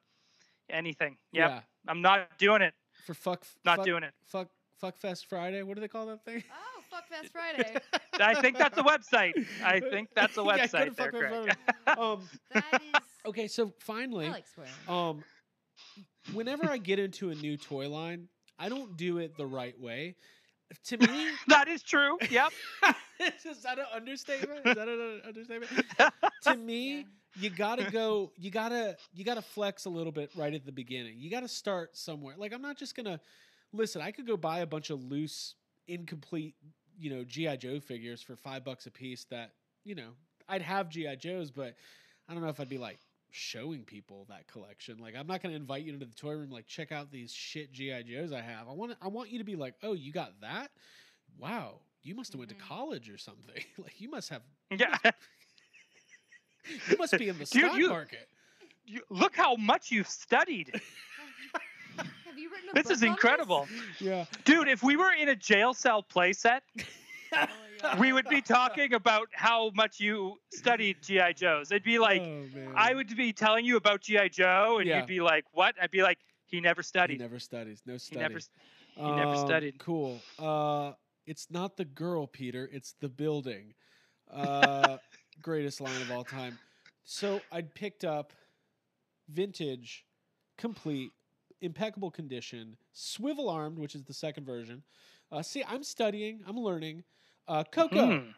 anything. 0.71 1.17
Yep, 1.33 1.51
Yeah. 1.51 1.61
I'm 1.89 2.01
not 2.03 2.39
doing 2.39 2.63
it. 2.63 2.75
For 3.07 3.15
fuck. 3.15 3.45
Not 3.65 3.77
fuck, 3.79 3.87
doing 3.87 4.03
it. 4.03 4.13
Fuck. 4.27 4.49
Fuck 4.81 4.97
Fest 4.99 5.27
Friday. 5.29 5.63
What 5.63 5.77
do 5.77 5.81
they 5.81 5.89
call 5.89 6.07
that 6.07 6.25
thing? 6.25 6.43
Oh, 6.51 6.83
fuck 6.91 7.09
Fast 7.09 7.29
Friday. 7.33 7.79
I 8.21 8.35
think 8.41 8.59
that's 8.59 8.77
a 8.77 8.83
website. 8.83 9.33
I 9.65 9.81
think 9.81 10.11
that's 10.15 10.37
a 10.37 10.43
Yeah, 10.43 10.67
website 10.67 10.97
there, 10.97 11.11
Craig. 11.11 11.57
Um. 11.97 12.29
That 12.53 12.83
is. 12.83 13.01
Okay. 13.27 13.49
So 13.49 13.73
finally, 13.79 14.29
like. 14.29 14.45
Um, 14.89 15.25
whenever 16.33 16.69
I 16.69 16.79
get 16.79 16.99
into 16.99 17.31
a 17.31 17.35
new 17.35 17.57
toy 17.57 17.89
line, 17.89 18.29
I 18.59 18.69
don't 18.69 18.97
do 18.97 19.19
it 19.19 19.37
the 19.37 19.47
right 19.47 19.79
way. 19.81 20.17
To 20.87 20.99
me, 20.99 21.29
that 21.49 21.69
is 21.69 21.83
true. 21.83 22.19
Yep. 22.31 22.53
is 23.45 23.63
that 23.63 23.79
an 23.79 23.87
understatement? 23.95 24.61
Is 24.67 24.75
that 24.75 24.89
an 24.89 25.21
understatement? 25.27 25.71
to 26.43 26.57
me, 26.57 26.97
Yeah. 26.99 27.03
you 27.37 27.51
gotta 27.51 27.91
go. 27.91 28.33
You 28.37 28.51
gotta 28.51 28.97
you 29.13 29.25
gotta 29.25 29.43
flex 29.43 29.85
a 29.85 29.91
little 29.91 30.13
bit 30.13 30.31
right 30.37 30.53
at 30.55 30.65
the 30.67 30.73
beginning. 30.73 31.15
You 31.19 31.31
gotta 31.31 31.49
start 31.49 31.97
somewhere. 31.97 32.35
Like 32.37 32.53
I'm 32.53 32.63
not 32.63 32.77
just 32.77 32.95
gonna 32.97 33.21
listen. 33.73 34.01
I 34.03 34.11
could 34.11 34.27
go 34.27 34.37
buy 34.37 34.61
a 34.61 34.67
bunch 34.67 34.91
of 34.91 35.03
loose, 35.03 35.55
incomplete, 35.89 36.55
you 36.99 37.11
know, 37.11 37.25
GI 37.25 37.57
Joe 37.59 37.81
figures 37.81 38.23
for 38.23 38.37
five 38.37 38.65
bucks 38.65 38.87
a 38.87 38.91
piece. 38.91 39.25
That 39.25 39.53
you 39.85 39.95
know, 39.95 40.11
I'd 40.49 40.63
have 40.63 40.89
GI 40.89 41.17
Joes, 41.17 41.51
but 41.51 41.75
I 42.29 42.33
don't 42.35 42.43
know 42.43 42.49
if 42.49 42.59
I'd 42.61 42.69
be 42.69 42.79
like 42.79 42.99
showing 43.31 43.83
people 43.85 44.27
that 44.29 44.47
collection. 44.47 44.99
Like 44.99 45.15
I'm 45.17 45.27
not 45.27 45.43
going 45.43 45.53
to 45.53 45.61
invite 45.61 45.83
you 45.83 45.93
into 45.93 46.07
the 46.07 46.15
toy 46.15 46.33
room 46.33 46.51
like 46.51 46.67
check 46.67 46.93
out 46.93 47.11
these 47.11 47.33
shit 47.33 47.73
GI 47.73 48.05
Joes 48.05 48.33
I 48.33 48.41
have. 48.41 48.69
I 48.69 48.73
want 48.73 48.95
I 49.03 49.09
want 49.09 49.31
you 49.31 49.39
to 49.39 49.45
be 49.45 49.57
like, 49.57 49.75
"Oh, 49.83 49.93
you 49.93 50.13
got 50.13 50.41
that? 50.41 50.71
Wow, 51.39 51.81
you 52.05 52.15
must 52.15 52.33
have 52.33 52.39
went 52.39 52.51
to 52.51 52.55
Mhm. 52.57 52.61
college 52.69 53.11
or 53.11 53.19
something. 53.19 53.65
like 53.79 54.01
you 54.01 54.09
must 54.11 54.29
have 54.31 54.43
Yeah. 54.71 54.97
you 56.89 56.97
must 56.99 57.17
be 57.19 57.29
in 57.29 57.39
the 57.39 57.45
Dude, 57.45 57.65
stock 57.65 57.77
you- 57.79 57.89
market." 57.89 58.29
You, 58.87 59.01
look 59.09 59.35
how 59.35 59.57
much 59.57 59.91
you've 59.91 60.09
studied. 60.09 60.79
Have 61.97 62.39
you 62.39 62.51
written 62.51 62.69
a 62.71 62.75
This 62.75 62.83
book 62.85 62.93
is 62.93 63.03
on 63.03 63.09
incredible. 63.09 63.67
Yeah. 63.99 64.27
Dude, 64.45 64.69
if 64.69 64.83
we 64.83 64.97
were 64.97 65.13
in 65.13 65.31
a 65.31 65.37
jail 65.37 65.73
cell 65.73 66.03
playset, 66.03 66.61
Oh 67.35 67.47
we 67.99 68.13
would 68.13 68.29
be 68.29 68.43
talking 68.43 68.93
about 68.93 69.29
how 69.33 69.71
much 69.75 70.01
you 70.01 70.37
studied 70.53 70.97
GI 71.03 71.33
Joes. 71.35 71.71
It'd 71.73 71.83
be 71.83 71.99
like 71.99 72.21
oh. 72.23 72.45
I 72.77 72.93
would 72.95 73.15
be 73.17 73.33
telling 73.33 73.65
you 73.65 73.77
about 73.77 74.03
GI 74.03 74.29
Joe, 74.29 74.77
and 74.81 74.87
Yeah. 74.89 74.99
you'd 74.99 75.07
be 75.07 75.21
like, 75.21 75.45
"What?" 75.53 75.75
I'd 75.81 75.91
be 75.91 76.03
like, 76.03 76.19
"He 76.47 76.61
never 76.61 76.83
he 76.83 76.87
studied. 76.87 77.21
never 77.21 77.39
studies. 77.39 77.83
No 77.87 77.97
He 77.97 78.17
never." 78.17 78.37
s- 78.37 78.51
he 78.97 79.03
never 79.03 79.35
Um, 79.35 79.47
studied. 79.47 79.79
Cool. 79.79 80.21
Uh, 80.39 80.93
it's 81.27 81.49
not 81.51 81.77
the 81.77 81.85
girl, 81.85 82.27
Peter. 82.27 82.69
It's 82.73 82.95
the 83.01 83.09
building. 83.09 83.75
Uh, 84.33 84.97
greatest 85.43 85.83
line 85.83 86.01
of 86.01 86.11
all 86.11 86.25
time. 86.25 86.59
So 87.05 87.43
I 87.53 87.61
picked 87.61 88.05
up 88.05 88.33
vintage, 89.29 90.07
complete, 90.57 91.11
impeccable 91.61 92.11
condition, 92.11 92.77
swivel 92.95 93.51
armed, 93.51 93.79
which 93.79 93.95
is 93.95 94.03
the 94.03 94.15
second 94.15 94.47
version. 94.47 94.83
Uh, 95.31 95.43
see, 95.43 95.63
I'm 95.69 95.83
studying. 95.83 96.41
I'm 96.49 96.57
learning. 96.57 97.05
Uh, 97.47 97.65
Coco. 97.65 97.95
Mhm. 97.97 98.35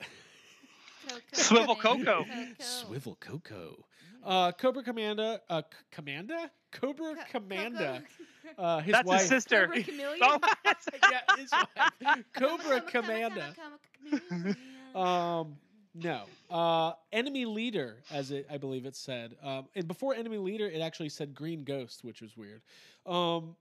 Coco 1.09 1.21
Swivel 1.33 1.75
thing. 1.77 1.83
Coco. 2.05 2.25
Swivel 2.59 3.17
Coco. 3.21 3.87
Uh, 4.27 4.53
Cobra 4.53 4.83
Commander. 4.83 5.41
Uh, 5.49 5.63
C- 5.63 5.79
Commander. 5.93 6.51
Cobra 6.73 7.15
Co- 7.15 7.23
Commander. 7.41 8.03
Coco. 8.03 8.05
Uh, 8.59 8.79
his 8.81 8.93
That's 8.93 9.07
wife. 9.09 9.21
his 9.21 9.29
sister. 9.29 9.67
Cobra 9.67 9.83
Chameleon? 9.83 10.19
Oh, 10.23 10.39
yeah, 11.11 11.21
his 11.37 11.51
wife. 12.07 12.25
Cobra 12.33 12.81
coma, 12.81 12.81
coma, 12.81 12.83
Commander. 12.91 13.55
coma, 13.57 13.79
coma, 14.11 14.21
chameleon. 14.29 14.57
Um, 14.95 15.57
no. 15.95 16.23
Uh, 16.49 16.93
enemy 17.13 17.45
leader, 17.45 17.97
as 18.11 18.31
it 18.31 18.47
I 18.51 18.57
believe 18.57 18.87
it 18.87 18.95
said. 18.95 19.35
Um, 19.43 19.67
and 19.75 19.89
before 19.89 20.15
enemy 20.15 20.39
leader, 20.39 20.69
it 20.69 20.81
actually 20.81 21.09
said 21.09 21.35
green 21.35 21.65
ghost, 21.65 22.05
which 22.05 22.23
was 22.23 22.37
weird. 22.37 22.63
Um, 23.05 23.57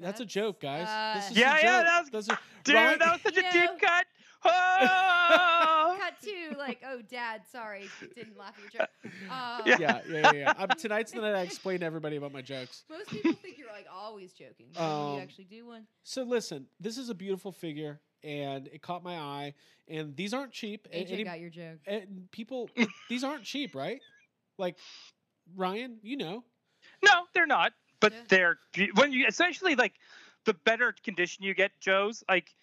that's, 0.00 0.20
a 0.20 0.24
joke, 0.26 0.60
guys. 0.60 0.86
This 1.16 1.28
uh, 1.28 1.30
is 1.32 1.36
Yeah, 1.38 1.56
a 1.58 1.62
yeah, 1.62 1.82
that 1.82 2.00
was- 2.12 2.26
That's 2.26 2.28
a- 2.40 2.42
dude, 2.64 2.74
Ryan- 2.74 2.98
that 2.98 3.12
was 3.12 3.22
such 3.22 3.36
a 3.36 3.42
You 3.42 3.52
deep 3.52 3.70
cut. 3.80 4.06
Oh! 4.44 5.96
Cut 6.00 6.14
to 6.22 6.58
like, 6.58 6.82
oh, 6.86 7.00
dad, 7.08 7.42
sorry, 7.50 7.88
didn't 8.16 8.36
laugh 8.36 8.54
at 8.66 8.74
your 8.74 8.82
joke. 8.82 8.88
Um, 9.30 9.62
Yeah. 9.66 9.76
yeah, 9.78 10.00
yeah, 10.08 10.18
yeah. 10.18 10.32
yeah. 10.32 10.52
Um, 10.58 10.68
tonight's 10.78 11.12
the 11.12 11.20
night 11.20 11.34
I 11.34 11.42
explain 11.42 11.80
to 11.80 11.86
everybody 11.86 12.16
about 12.16 12.32
my 12.32 12.42
jokes. 12.42 12.84
Most 12.90 13.08
people 13.08 13.32
think 13.34 13.56
you're 13.58 13.68
like 13.68 13.86
always 13.92 14.32
joking. 14.32 14.66
but 14.74 14.82
Um, 14.82 15.16
you 15.16 15.20
actually 15.22 15.44
do 15.44 15.66
one. 15.66 15.86
So 16.02 16.22
listen, 16.24 16.66
this 16.80 16.98
is 16.98 17.08
a 17.08 17.14
beautiful 17.14 17.52
figure, 17.52 18.00
and 18.24 18.66
it 18.68 18.82
caught 18.82 19.02
my 19.04 19.16
eye. 19.16 19.54
And 19.88 20.16
these 20.16 20.34
aren't 20.34 20.52
cheap. 20.52 20.88
A- 20.92 21.04
AJ 21.04 21.12
any- 21.12 21.24
got 21.24 21.40
your 21.40 21.50
joke. 21.50 21.78
and 21.86 22.28
people, 22.32 22.68
these 23.08 23.22
aren't 23.24 23.44
cheap, 23.44 23.74
right? 23.74 24.00
Like 24.58 24.76
Ryan, 25.56 25.98
you 26.02 26.16
know. 26.16 26.44
No, 27.04 27.22
they're 27.34 27.46
not. 27.46 27.72
But 28.02 28.12
Yeah. 28.12 28.18
they're 28.28 28.58
when 28.96 29.12
you 29.12 29.26
essentially 29.26 29.74
like 29.76 29.94
the 30.44 30.52
better 30.52 30.94
condition 31.04 31.44
you 31.44 31.54
get, 31.54 31.70
Joe's 31.80 32.22
like 32.28 32.54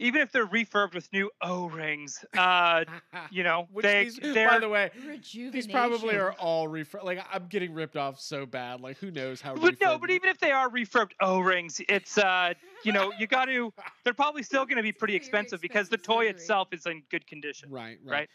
even 0.00 0.20
if 0.20 0.30
they're 0.30 0.46
refurbed 0.46 0.94
with 0.94 1.12
new 1.12 1.30
O-rings, 1.42 2.24
uh, 2.36 2.84
you 3.30 3.42
know, 3.42 3.66
Which 3.72 3.84
they 3.84 4.04
these, 4.04 4.20
they're 4.20 4.44
by 4.44 4.58
the 4.58 4.68
way, 4.68 4.90
these 5.32 5.66
probably 5.66 6.16
are 6.16 6.32
all 6.32 6.68
refr. 6.68 7.02
Like 7.02 7.24
I'm 7.32 7.46
getting 7.46 7.72
ripped 7.72 7.96
off 7.96 8.20
so 8.20 8.46
bad. 8.46 8.80
Like 8.80 8.98
who 8.98 9.10
knows 9.10 9.40
how? 9.40 9.54
but 9.54 9.74
no, 9.80 9.96
refurbed- 9.96 10.00
but 10.00 10.10
even 10.10 10.28
if 10.28 10.38
they 10.38 10.50
are 10.50 10.68
refurbed 10.68 11.12
O-rings, 11.20 11.80
it's 11.88 12.18
uh, 12.18 12.54
you 12.84 12.92
know, 12.92 13.12
you 13.18 13.26
got 13.28 13.46
to. 13.46 13.72
They're 14.04 14.14
probably 14.14 14.42
still 14.42 14.64
going 14.64 14.76
to 14.76 14.82
be 14.82 14.92
pretty 14.92 15.12
very 15.12 15.18
expensive 15.18 15.60
because 15.60 15.88
the 15.88 15.98
toy 15.98 16.26
itself 16.26 16.68
is 16.72 16.86
in 16.86 17.02
good 17.10 17.26
condition. 17.26 17.70
Right, 17.70 17.98
right, 18.04 18.12
right. 18.12 18.28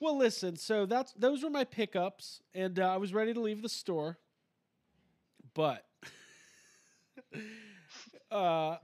Well, 0.00 0.16
listen. 0.16 0.56
So 0.56 0.86
that's 0.86 1.12
those 1.14 1.42
were 1.42 1.50
my 1.50 1.64
pickups, 1.64 2.40
and 2.54 2.78
uh, 2.78 2.94
I 2.94 2.96
was 2.98 3.12
ready 3.12 3.34
to 3.34 3.40
leave 3.40 3.62
the 3.62 3.68
store, 3.68 4.18
but 5.58 5.84
uh, 8.30 8.76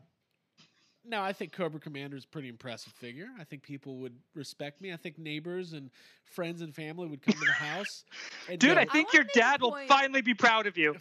no, 1.04 1.22
I 1.22 1.32
think 1.32 1.52
Cobra 1.52 1.78
Commander 1.78 2.16
is 2.16 2.24
a 2.24 2.28
pretty 2.28 2.48
impressive 2.48 2.92
figure. 2.94 3.28
I 3.38 3.44
think 3.44 3.62
people 3.62 3.98
would 3.98 4.16
respect 4.34 4.80
me. 4.80 4.92
I 4.92 4.96
think 4.96 5.16
neighbors 5.16 5.72
and 5.72 5.88
friends 6.24 6.62
and 6.62 6.74
family 6.74 7.06
would 7.06 7.22
come 7.22 7.34
to 7.34 7.46
the 7.46 7.52
house. 7.52 8.04
And 8.50 8.58
Dude, 8.58 8.74
go, 8.74 8.80
I 8.80 8.84
think 8.84 9.06
want 9.06 9.14
your 9.14 9.22
to 9.22 9.26
make 9.28 9.36
a 9.36 9.38
dad 9.38 9.62
will 9.62 9.78
finally 9.86 10.20
be 10.20 10.34
proud 10.34 10.66
of 10.66 10.76
you. 10.76 10.96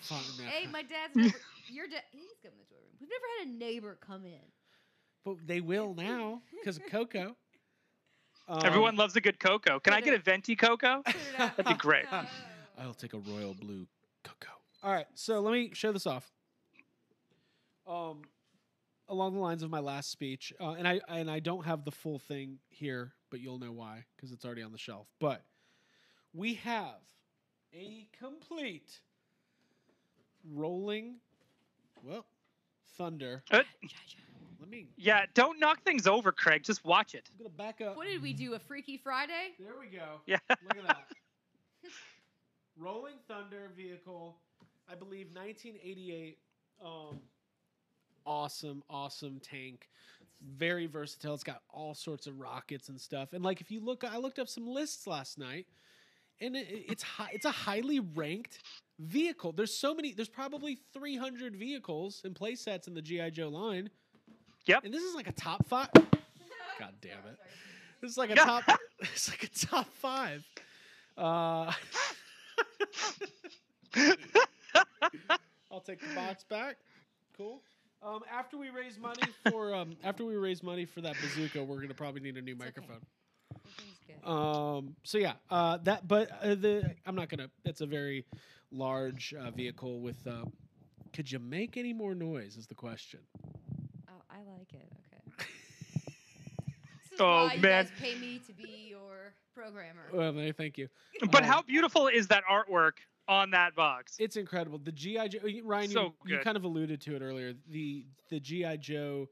Hey, 0.47 0.65
my 0.71 0.81
dad's 0.93 1.13
never. 1.13 1.35
Your 1.69 1.87
dad. 1.87 2.03
He's 2.11 2.31
coming 2.41 2.59
to 2.59 2.69
the 2.69 2.75
room. 2.75 2.93
We've 3.01 3.09
never 3.09 3.25
had 3.39 3.47
a 3.47 3.51
neighbor 3.51 3.97
come 3.99 4.25
in. 4.25 4.39
but 5.25 5.35
they 5.45 5.59
will 5.59 5.93
now 5.93 6.41
because 6.51 6.77
of 6.77 6.83
Coco. 6.85 7.35
Um, 8.47 8.61
Everyone 8.63 8.95
loves 8.95 9.15
a 9.17 9.21
good 9.21 9.39
cocoa. 9.39 9.79
Can 9.79 9.93
I 9.93 9.99
get 10.01 10.13
a 10.13 10.19
venti 10.19 10.55
cocoa? 10.55 11.01
Put 11.03 11.15
it 11.15 11.39
out. 11.39 11.57
That'd 11.57 11.77
be 11.77 11.77
great. 11.77 12.05
I'll 12.77 12.93
take 12.93 13.13
a 13.13 13.17
royal 13.17 13.55
blue 13.55 13.87
cocoa. 14.23 14.62
All 14.83 14.91
right, 14.91 15.07
so 15.15 15.39
let 15.39 15.53
me 15.53 15.71
show 15.73 15.93
this 15.93 16.05
off. 16.05 16.29
Um, 17.87 18.21
along 19.07 19.33
the 19.33 19.39
lines 19.39 19.63
of 19.63 19.69
my 19.69 19.79
last 19.79 20.11
speech, 20.11 20.51
uh, 20.59 20.71
and 20.71 20.85
I 20.85 20.99
and 21.07 21.31
I 21.31 21.39
don't 21.39 21.65
have 21.65 21.85
the 21.85 21.91
full 21.91 22.19
thing 22.19 22.59
here, 22.69 23.13
but 23.31 23.39
you'll 23.39 23.59
know 23.59 23.71
why 23.71 24.03
because 24.15 24.31
it's 24.33 24.43
already 24.43 24.61
on 24.61 24.73
the 24.73 24.77
shelf. 24.77 25.07
But 25.21 25.43
we 26.33 26.55
have 26.55 26.99
a 27.73 28.07
complete 28.19 28.99
rolling, 30.51 31.15
well, 32.03 32.25
thunder. 32.97 33.43
Uh, 33.51 33.63
Let 34.59 34.69
me. 34.69 34.87
yeah, 34.97 35.25
don't 35.33 35.59
knock 35.59 35.81
things 35.83 36.07
over, 36.07 36.33
Craig. 36.33 36.63
Just 36.63 36.83
watch 36.83 37.15
it. 37.15 37.29
I'm 37.31 37.45
gonna 37.45 37.55
back 37.55 37.79
up. 37.79 37.95
What 37.95 38.07
did 38.07 38.21
we 38.21 38.33
do? 38.33 38.53
A 38.53 38.59
Freaky 38.59 38.97
Friday? 38.97 39.53
There 39.59 39.73
we 39.79 39.87
go. 39.95 40.19
Yeah. 40.25 40.39
Look 40.49 40.77
at 40.77 40.87
that. 40.87 41.05
Rolling 42.77 43.15
Thunder 43.27 43.71
vehicle, 43.77 44.37
I 44.89 44.95
believe 44.95 45.27
1988. 45.33 46.37
Um, 46.83 47.19
awesome, 48.25 48.83
awesome 48.89 49.39
tank. 49.39 49.87
Very 50.57 50.87
versatile. 50.87 51.33
It's 51.33 51.43
got 51.43 51.61
all 51.69 51.93
sorts 51.93 52.27
of 52.27 52.39
rockets 52.39 52.89
and 52.89 52.99
stuff. 52.99 53.33
And 53.33 53.43
like, 53.43 53.61
if 53.61 53.71
you 53.71 53.79
look, 53.79 54.03
I 54.03 54.17
looked 54.17 54.39
up 54.39 54.49
some 54.49 54.67
lists 54.67 55.07
last 55.07 55.37
night, 55.37 55.67
and 56.41 56.55
it, 56.55 56.67
it's 56.69 57.03
high, 57.03 57.29
it's 57.31 57.45
a 57.45 57.51
highly 57.51 57.99
ranked 57.99 58.59
vehicle. 58.99 59.51
There's 59.53 59.73
so 59.73 59.93
many. 59.95 60.13
There's 60.13 60.29
probably 60.29 60.79
300 60.93 61.55
vehicles 61.55 62.21
and 62.25 62.35
play 62.35 62.55
sets 62.55 62.87
in 62.87 62.93
the 62.93 63.01
GI 63.01 63.31
Joe 63.31 63.49
line. 63.49 63.89
Yep. 64.65 64.85
And 64.85 64.93
this 64.93 65.03
is 65.03 65.15
like 65.15 65.27
a 65.27 65.33
top 65.33 65.65
five. 65.67 65.89
God 65.93 66.93
damn 67.01 67.19
it. 67.29 67.37
This 68.01 68.11
is 68.11 68.17
like 68.17 68.31
a 68.31 68.35
top. 68.35 68.63
It's 69.01 69.29
like 69.29 69.43
a 69.43 69.65
top 69.67 69.87
five. 69.95 70.45
Uh, 71.17 71.73
I'll 75.71 75.79
take 75.81 75.99
the 75.99 76.13
box 76.15 76.43
back. 76.43 76.77
Cool. 77.37 77.61
Um, 78.01 78.21
after 78.31 78.57
we 78.57 78.69
raise 78.69 78.99
money 78.99 79.21
for 79.49 79.73
um, 79.73 79.95
after 80.03 80.25
we 80.25 80.35
raise 80.35 80.61
money 80.61 80.85
for 80.85 81.01
that 81.01 81.15
bazooka, 81.21 81.63
we're 81.63 81.81
gonna 81.81 81.93
probably 81.93 82.21
need 82.21 82.37
a 82.37 82.41
new 82.41 82.51
It's 82.53 82.59
microphone. 82.59 83.01
Everything's 83.55 83.99
good. 84.05 84.29
Um, 84.29 84.95
so 85.03 85.17
yeah, 85.17 85.33
uh, 85.49 85.77
that. 85.83 86.07
But 86.07 86.29
uh, 86.41 86.55
the 86.55 86.95
I'm 87.05 87.15
not 87.15 87.29
gonna. 87.29 87.49
It's 87.65 87.81
a 87.81 87.85
very 87.85 88.25
large 88.71 89.33
uh, 89.33 89.51
vehicle 89.51 90.01
with. 90.01 90.25
Uh, 90.27 90.45
could 91.13 91.31
you 91.31 91.39
make 91.39 91.77
any 91.77 91.93
more 91.93 92.13
noise? 92.15 92.57
Is 92.57 92.67
the 92.67 92.75
question. 92.75 93.19
Oh, 94.09 94.21
I 94.29 94.37
like 94.57 94.73
it. 94.73 94.91
Okay. 95.07 95.47
This 97.09 97.19
is 97.19 97.21
Oh, 97.21 97.45
why 97.45 97.53
you 97.53 97.61
man. 97.61 97.85
guys 97.85 97.91
pay 97.99 98.15
me 98.15 98.41
to 98.47 98.53
be 98.53 98.87
your 98.89 99.33
programmer. 99.53 100.09
Well, 100.11 100.33
thank 100.57 100.79
you. 100.79 100.87
But 101.31 101.43
Um, 101.43 101.49
how 101.49 101.61
beautiful 101.61 102.07
is 102.07 102.27
that 102.29 102.43
artwork 102.51 102.93
on 103.27 103.51
that 103.51 103.75
box? 103.75 104.15
It's 104.19 104.35
incredible. 104.35 104.77
The 104.77 104.91
GI 104.91 105.29
Joe, 105.29 105.39
Ryan, 105.63 105.89
So 105.89 106.13
you, 106.25 106.35
you 106.37 106.39
kind 106.39 106.57
of 106.57 106.63
alluded 106.63 107.01
to 107.01 107.15
it 107.15 107.21
earlier. 107.21 107.53
The 107.69 108.05
the 108.29 108.39
GI 108.39 108.77
Joe 108.77 109.29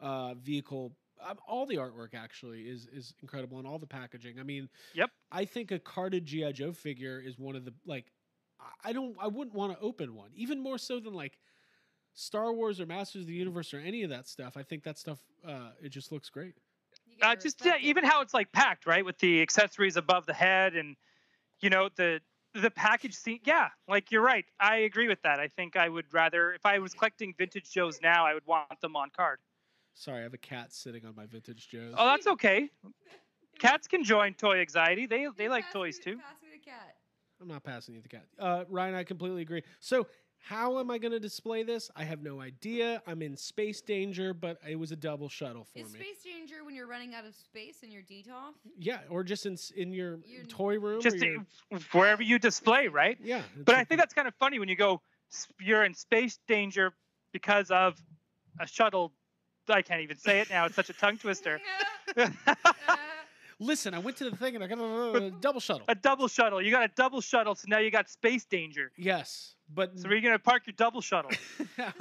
uh, 0.00 0.34
vehicle, 0.34 0.92
um, 1.24 1.38
all 1.46 1.66
the 1.66 1.76
artwork 1.76 2.14
actually 2.14 2.62
is 2.62 2.86
is 2.92 3.14
incredible, 3.22 3.58
and 3.58 3.66
all 3.66 3.78
the 3.78 3.86
packaging. 3.86 4.38
I 4.38 4.42
mean, 4.42 4.68
Yep. 4.94 5.10
I 5.30 5.44
think 5.44 5.70
a 5.70 5.78
carded 5.78 6.24
GI 6.26 6.52
Joe 6.54 6.72
figure 6.72 7.20
is 7.24 7.38
one 7.38 7.56
of 7.56 7.64
the 7.64 7.74
like. 7.86 8.06
I- 8.60 8.88
I 8.90 8.92
don't. 8.92 9.16
I 9.20 9.28
wouldn't 9.28 9.54
want 9.54 9.72
to 9.72 9.78
open 9.80 10.14
one, 10.14 10.30
even 10.34 10.60
more 10.60 10.78
so 10.78 10.98
than 10.98 11.14
like 11.14 11.38
Star 12.14 12.52
Wars 12.52 12.80
or 12.80 12.86
Masters 12.86 13.22
of 13.22 13.28
the 13.28 13.34
Universe 13.34 13.72
or 13.72 13.78
any 13.78 14.02
of 14.02 14.10
that 14.10 14.26
stuff. 14.26 14.56
I 14.56 14.62
think 14.64 14.82
that 14.82 14.98
stuff. 14.98 15.18
Uh, 15.46 15.70
it 15.80 15.90
just 15.90 16.10
looks 16.10 16.28
great. 16.28 16.54
Uh, 17.22 17.36
just 17.36 17.64
yeah, 17.64 17.76
even 17.80 18.04
how 18.04 18.20
it's 18.20 18.34
like 18.34 18.50
packed, 18.52 18.86
right, 18.86 19.04
with 19.04 19.18
the 19.18 19.40
accessories 19.42 19.96
above 19.96 20.26
the 20.26 20.34
head, 20.34 20.74
and 20.74 20.96
you 21.60 21.70
know 21.70 21.88
the 21.96 22.20
the 22.54 22.70
package 22.70 23.14
scene. 23.14 23.40
Yeah, 23.44 23.68
like 23.86 24.10
you're 24.10 24.22
right. 24.22 24.44
I 24.60 24.78
agree 24.78 25.08
with 25.08 25.22
that. 25.22 25.38
I 25.40 25.48
think 25.48 25.76
I 25.76 25.88
would 25.88 26.12
rather, 26.12 26.52
if 26.52 26.64
I 26.64 26.78
was 26.78 26.94
collecting 26.94 27.34
vintage 27.36 27.70
Joes 27.72 28.00
now, 28.02 28.26
I 28.26 28.34
would 28.34 28.46
want 28.46 28.80
them 28.80 28.96
on 28.96 29.10
card. 29.10 29.38
Sorry, 29.94 30.20
I 30.20 30.22
have 30.22 30.34
a 30.34 30.38
cat 30.38 30.72
sitting 30.72 31.04
on 31.04 31.14
my 31.16 31.26
vintage 31.26 31.68
Joes. 31.68 31.94
Oh, 31.96 32.06
that's 32.06 32.26
okay. 32.26 32.70
Cats 33.58 33.88
can 33.88 34.04
join 34.04 34.34
toy 34.34 34.60
anxiety. 34.60 35.06
They 35.06 35.26
they 35.36 35.44
You 35.44 35.50
like 35.50 35.70
toys 35.72 35.98
me- 35.98 36.12
too. 36.12 36.18
Pass 36.18 36.42
me 36.42 36.48
the 36.52 36.64
cat. 36.70 36.94
I'm 37.40 37.48
not 37.48 37.62
passing 37.62 37.94
you 37.94 38.00
the 38.00 38.08
cat. 38.08 38.26
Uh, 38.38 38.64
Ryan, 38.68 38.94
I 38.94 39.04
completely 39.04 39.42
agree. 39.42 39.62
So, 39.80 40.06
how 40.40 40.78
am 40.78 40.90
I 40.90 40.98
going 40.98 41.12
to 41.12 41.20
display 41.20 41.62
this? 41.62 41.90
I 41.94 42.04
have 42.04 42.22
no 42.22 42.40
idea. 42.40 43.02
I'm 43.06 43.20
in 43.22 43.36
space 43.36 43.80
danger, 43.82 44.32
but 44.32 44.58
it 44.66 44.76
was 44.76 44.92
a 44.92 44.96
double 44.96 45.28
shuttle 45.28 45.64
for 45.64 45.78
Is 45.78 45.92
me. 45.92 45.98
space 45.98 46.22
danger 46.24 46.64
when 46.64 46.74
you're 46.74 46.86
running 46.86 47.14
out 47.14 47.26
of 47.26 47.34
space 47.34 47.82
in 47.82 47.90
your 47.90 48.02
DTOF? 48.02 48.54
Yeah, 48.78 49.00
or 49.10 49.22
just 49.22 49.44
in 49.46 49.56
in 49.76 49.92
your 49.92 50.18
Your- 50.24 50.44
toy 50.44 50.78
room. 50.78 51.02
Just 51.02 51.16
or 51.16 51.26
your, 51.26 51.44
wherever 51.92 52.22
you 52.22 52.38
display, 52.38 52.88
right? 52.88 53.18
yeah. 53.22 53.42
But 53.64 53.74
I 53.74 53.84
think 53.84 54.00
that's 54.00 54.14
kind 54.14 54.26
of 54.28 54.34
funny 54.36 54.58
when 54.58 54.68
you 54.68 54.76
go, 54.76 55.02
you're 55.60 55.84
in 55.84 55.92
space 55.92 56.38
danger 56.48 56.92
because 57.32 57.70
of 57.70 58.00
a 58.60 58.66
shuttle. 58.66 59.12
I 59.68 59.82
can't 59.82 60.00
even 60.00 60.16
say 60.16 60.40
it 60.40 60.48
now. 60.48 60.64
It's 60.64 60.76
such 60.76 60.88
a 60.88 60.94
tongue 60.94 61.18
twister. 61.18 61.60
Listen, 63.60 63.92
I 63.92 63.98
went 63.98 64.16
to 64.18 64.30
the 64.30 64.36
thing 64.36 64.54
and 64.54 64.62
I 64.62 64.68
got 64.68 64.78
a, 64.78 65.12
a 65.26 65.30
double 65.40 65.60
shuttle. 65.60 65.84
a 65.88 65.94
double 65.94 66.28
shuttle. 66.28 66.62
You 66.62 66.70
got 66.70 66.84
a 66.84 66.92
double 66.94 67.20
shuttle, 67.20 67.54
so 67.56 67.64
now 67.68 67.78
you 67.78 67.90
got 67.90 68.08
space 68.08 68.44
danger. 68.44 68.92
yes, 68.96 69.56
but 69.74 69.98
So 69.98 70.08
are 70.08 70.14
you 70.14 70.20
gonna 70.22 70.38
park 70.38 70.66
your 70.66 70.74
double 70.76 71.00
shuttle? 71.00 71.30
this 71.58 71.68
all 71.78 71.84
sounds 71.98 72.00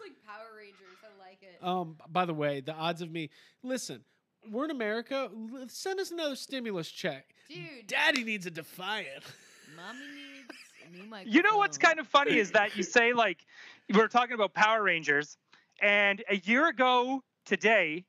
like 0.00 0.12
Power 0.26 0.46
Rangers. 0.56 0.98
I 1.04 1.18
like 1.20 1.38
it. 1.42 1.64
um. 1.64 1.96
By 2.10 2.24
the 2.24 2.34
way, 2.34 2.60
the 2.60 2.74
odds 2.74 3.02
of 3.02 3.10
me. 3.10 3.30
Listen, 3.62 4.02
we're 4.50 4.64
in 4.64 4.70
America. 4.70 5.30
Send 5.68 6.00
us 6.00 6.10
another 6.10 6.36
stimulus 6.36 6.90
check. 6.90 7.34
Dude, 7.48 7.86
Daddy 7.86 8.24
needs 8.24 8.46
a 8.46 8.50
Defiant. 8.50 9.22
mommy 9.76 9.98
needs 9.98 10.48
a 10.86 10.92
new 10.96 11.04
microphone. 11.08 11.32
You 11.32 11.42
know 11.42 11.56
what's 11.58 11.78
kind 11.78 11.98
of 11.98 12.06
funny 12.06 12.36
is 12.38 12.52
that 12.52 12.76
you 12.76 12.82
say 12.82 13.12
like 13.12 13.44
we're 13.92 14.08
talking 14.08 14.34
about 14.34 14.52
Power 14.54 14.82
Rangers, 14.82 15.36
and 15.80 16.22
a 16.28 16.36
year 16.36 16.68
ago 16.68 17.22
today, 17.44 18.04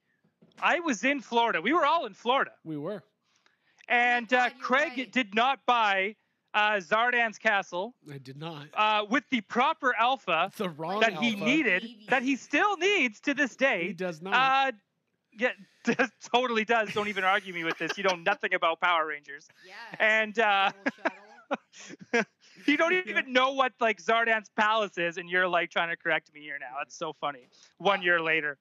I 0.61 0.79
was 0.79 1.03
in 1.03 1.19
Florida. 1.21 1.61
We 1.61 1.73
were 1.73 1.85
all 1.85 2.05
in 2.05 2.13
Florida, 2.13 2.51
We 2.63 2.77
were. 2.77 3.03
and 3.87 4.31
uh, 4.33 4.49
Craig 4.59 4.93
right. 4.97 5.11
did 5.11 5.35
not 5.35 5.59
buy 5.65 6.15
uh, 6.57 6.79
Zordon's 6.79 7.37
castle 7.37 7.93
I 8.11 8.17
did 8.17 8.37
not. 8.37 8.67
uh, 8.73 9.05
with 9.09 9.23
the 9.29 9.41
proper 9.41 9.93
alpha 9.99 10.51
The 10.57 10.69
wrong 10.69 10.99
that 11.01 11.13
he 11.13 11.33
alpha. 11.33 11.45
needed, 11.45 11.87
that 12.09 12.23
he 12.23 12.35
still 12.35 12.75
needs 12.77 13.19
to 13.21 13.33
this 13.33 13.55
day. 13.55 13.87
He 13.87 13.93
does 13.93 14.21
not. 14.21 14.33
Uh, 14.33 14.71
yeah, 15.37 15.49
does, 15.83 16.09
totally 16.33 16.65
does. 16.65 16.93
Don't 16.93 17.07
even 17.09 17.23
argue 17.23 17.53
me 17.53 17.63
with 17.63 17.77
this. 17.77 17.97
You 17.97 18.03
know 18.03 18.15
nothing 18.31 18.53
about 18.53 18.81
Power 18.81 19.05
Rangers, 19.07 19.47
Yeah. 19.65 19.73
and 19.99 20.39
uh, 20.39 20.71
you 22.65 22.75
don't 22.77 22.93
even 22.93 23.31
know 23.31 23.51
what 23.53 23.73
like 23.79 24.01
Zordon's 24.01 24.49
palace 24.55 24.97
is, 24.97 25.17
and 25.17 25.29
you're 25.29 25.47
like 25.47 25.69
trying 25.69 25.89
to 25.89 25.95
correct 25.97 26.33
me 26.33 26.41
here 26.41 26.57
now. 26.59 26.77
It's 26.81 26.95
so 26.97 27.13
funny. 27.21 27.47
One 27.77 28.01
year 28.01 28.19
later, 28.21 28.57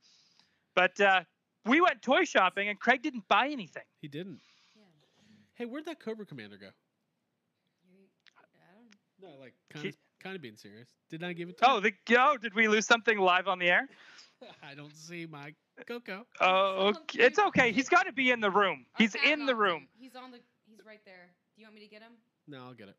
but 0.74 1.01
uh, 1.01 1.22
we 1.64 1.80
went 1.80 2.03
toy 2.03 2.24
shopping, 2.24 2.68
and 2.68 2.78
Craig 2.78 3.03
didn't 3.03 3.26
buy 3.28 3.49
anything. 3.49 3.82
he 4.01 4.09
didn't. 4.09 4.40
Yeah. 4.76 4.82
Hey, 5.55 5.64
where'd 5.64 5.86
that 5.86 5.99
Cobra 6.01 6.26
Commander 6.26 6.59
go? 6.59 6.68
You- 9.27 9.33
I 9.33 9.35
don't- 9.35 9.39
No, 9.39 9.41
like 9.41 9.55
kind 9.70 9.87
of, 9.87 9.97
kind 10.20 10.37
of 10.37 10.43
being 10.43 10.57
serious. 10.57 10.89
Did 11.11 11.22
I 11.24 11.33
give 11.33 11.49
it 11.49 11.59
to 11.59 11.70
Oh, 11.70 11.81
the 11.81 11.93
oh, 12.18 12.37
did 12.37 12.55
we 12.55 12.68
lose 12.68 12.87
something 12.87 13.18
live 13.18 13.49
on 13.49 13.59
the 13.59 13.68
air? 13.70 13.89
I 14.62 14.74
don't 14.74 14.95
see 14.95 15.27
my 15.27 15.55
Coco. 15.87 16.27
Oh, 16.41 16.89
okay. 16.89 17.20
it's 17.24 17.39
okay. 17.39 17.72
He's 17.72 17.89
got 17.89 18.07
to 18.07 18.12
be 18.12 18.31
in 18.31 18.41
the 18.41 18.51
room. 18.51 18.87
I'll 18.95 18.99
He's 18.99 19.12
tag 19.12 19.27
in 19.29 19.47
the 19.47 19.55
room. 19.55 19.83
him. 19.83 19.89
He's 19.99 20.16
on 20.16 20.31
the. 20.31 20.39
He's 20.66 20.79
right 20.87 21.01
there. 21.05 21.29
Do 21.55 21.61
you 21.62 21.66
want 21.66 21.74
me 21.77 21.83
to 21.83 21.89
get 21.89 22.03
him? 22.03 22.12
No, 22.47 22.64
I'll 22.66 22.74
get 22.74 22.89
it. 22.89 22.97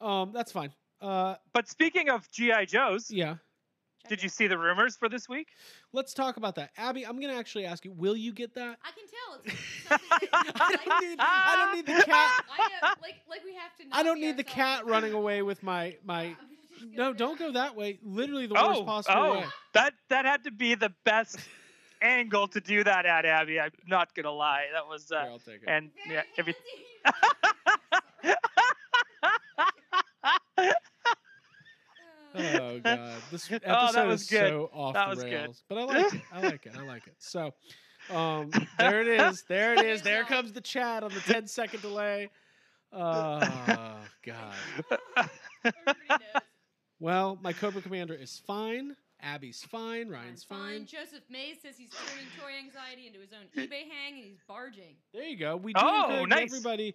Um, 0.00 0.32
that's 0.32 0.52
fine. 0.52 0.72
Uh, 1.00 1.36
But 1.52 1.68
speaking 1.68 2.08
of 2.10 2.28
GI 2.30 2.66
Joes, 2.66 3.10
yeah. 3.10 3.36
Did 4.08 4.22
you 4.22 4.28
see 4.28 4.46
the 4.46 4.58
rumors 4.58 4.96
for 4.96 5.08
this 5.08 5.28
week? 5.28 5.48
Let's 5.92 6.14
talk 6.14 6.36
about 6.36 6.54
that. 6.56 6.70
Abby, 6.76 7.06
I'm 7.06 7.20
going 7.20 7.32
to 7.32 7.38
actually 7.38 7.66
ask 7.66 7.84
you, 7.84 7.92
will 7.92 8.16
you 8.16 8.32
get 8.32 8.54
that? 8.54 8.78
I 8.82 8.90
can 8.92 9.04
tell. 9.06 9.40
It's 9.44 9.54
something 9.88 10.28
that, 10.32 10.52
I 10.60 10.76
don't 10.76 11.02
need, 11.02 11.18
I 11.20 11.56
don't 11.56 11.76
need 11.76 11.86
the 11.86 12.02
cat. 12.04 12.44
I 12.58 12.68
know, 12.68 12.88
like, 13.02 13.16
like 13.28 13.44
we 13.44 13.54
have 13.54 13.76
to. 13.78 13.84
I 13.96 14.02
don't 14.02 14.20
need 14.20 14.36
the 14.36 14.44
cat 14.44 14.86
running 14.92 15.12
away 15.12 15.42
with 15.42 15.62
my 15.62 15.96
my. 16.04 16.24
I'm 16.24 16.36
just 16.72 16.96
gonna 16.96 17.10
No, 17.10 17.12
don't 17.12 17.38
go 17.38 17.52
that 17.52 17.76
way. 17.76 17.98
Literally 18.02 18.46
the 18.46 18.54
worst 18.54 18.80
oh, 18.80 18.84
possible 18.84 19.18
oh, 19.18 19.32
way. 19.40 19.44
that 19.74 19.94
that 20.08 20.24
had 20.24 20.44
to 20.44 20.50
be 20.50 20.74
the 20.74 20.92
best 21.04 21.38
angle 22.00 22.48
to 22.48 22.60
do 22.60 22.84
that 22.84 23.06
at 23.06 23.24
Abby. 23.24 23.60
I'm 23.60 23.72
not 23.86 24.14
gonna 24.14 24.30
lie. 24.30 24.66
That 24.72 24.86
was 24.88 25.08
Here, 25.08 25.18
uh, 25.18 25.26
I'll 25.26 25.38
take 25.38 25.62
it. 25.62 25.68
and 25.68 25.90
Very 26.06 26.16
yeah, 26.16 26.22
every 26.38 26.54
handsy. 30.58 30.72
Oh 32.34 32.78
god, 32.80 33.12
this 33.30 33.50
episode 33.50 33.62
Oh, 33.66 33.92
that 33.92 34.06
was 34.06 34.22
is 34.22 34.28
good. 34.30 34.48
so 34.48 34.70
off 34.72 34.94
That 34.94 35.04
the 35.06 35.10
was 35.16 35.24
good. 35.24 35.32
rails. 35.32 35.62
But 35.68 35.78
I 35.78 35.84
like 35.84 36.14
it. 36.14 36.20
I 36.32 36.40
like 36.42 36.66
it. 36.66 36.72
I 36.78 36.82
like 36.82 37.06
it. 37.06 37.14
So, 37.18 37.52
um, 38.10 38.50
there 38.78 39.00
it 39.02 39.08
is. 39.08 39.44
There 39.48 39.74
it 39.74 39.84
is. 39.84 40.02
There 40.02 40.24
comes 40.24 40.52
the 40.52 40.60
chat 40.60 41.02
on 41.02 41.12
the 41.12 41.20
10 41.20 41.46
second 41.46 41.82
delay. 41.82 42.30
Oh 42.92 43.40
god. 44.24 44.54
Well, 47.00 47.38
my 47.42 47.52
Cobra 47.52 47.80
Commander 47.82 48.14
is 48.14 48.40
fine. 48.46 48.96
Abby's 49.20 49.62
fine. 49.64 50.08
Ryan's 50.08 50.46
I'm 50.50 50.56
fine. 50.58 50.86
Joseph 50.86 51.22
Mays 51.30 51.56
says 51.62 51.76
he's 51.76 51.90
turning 51.90 52.26
toy 52.40 52.50
anxiety 52.58 53.06
into 53.06 53.18
his 53.20 53.30
own 53.32 53.46
eBay 53.56 53.82
hang 53.90 54.14
and 54.14 54.24
he's 54.24 54.40
barging. 54.46 54.94
There 55.12 55.24
you 55.24 55.36
go. 55.36 55.56
We 55.56 55.72
do 55.72 55.80
Oh, 55.82 56.24
nice. 56.24 56.52
everybody. 56.52 56.94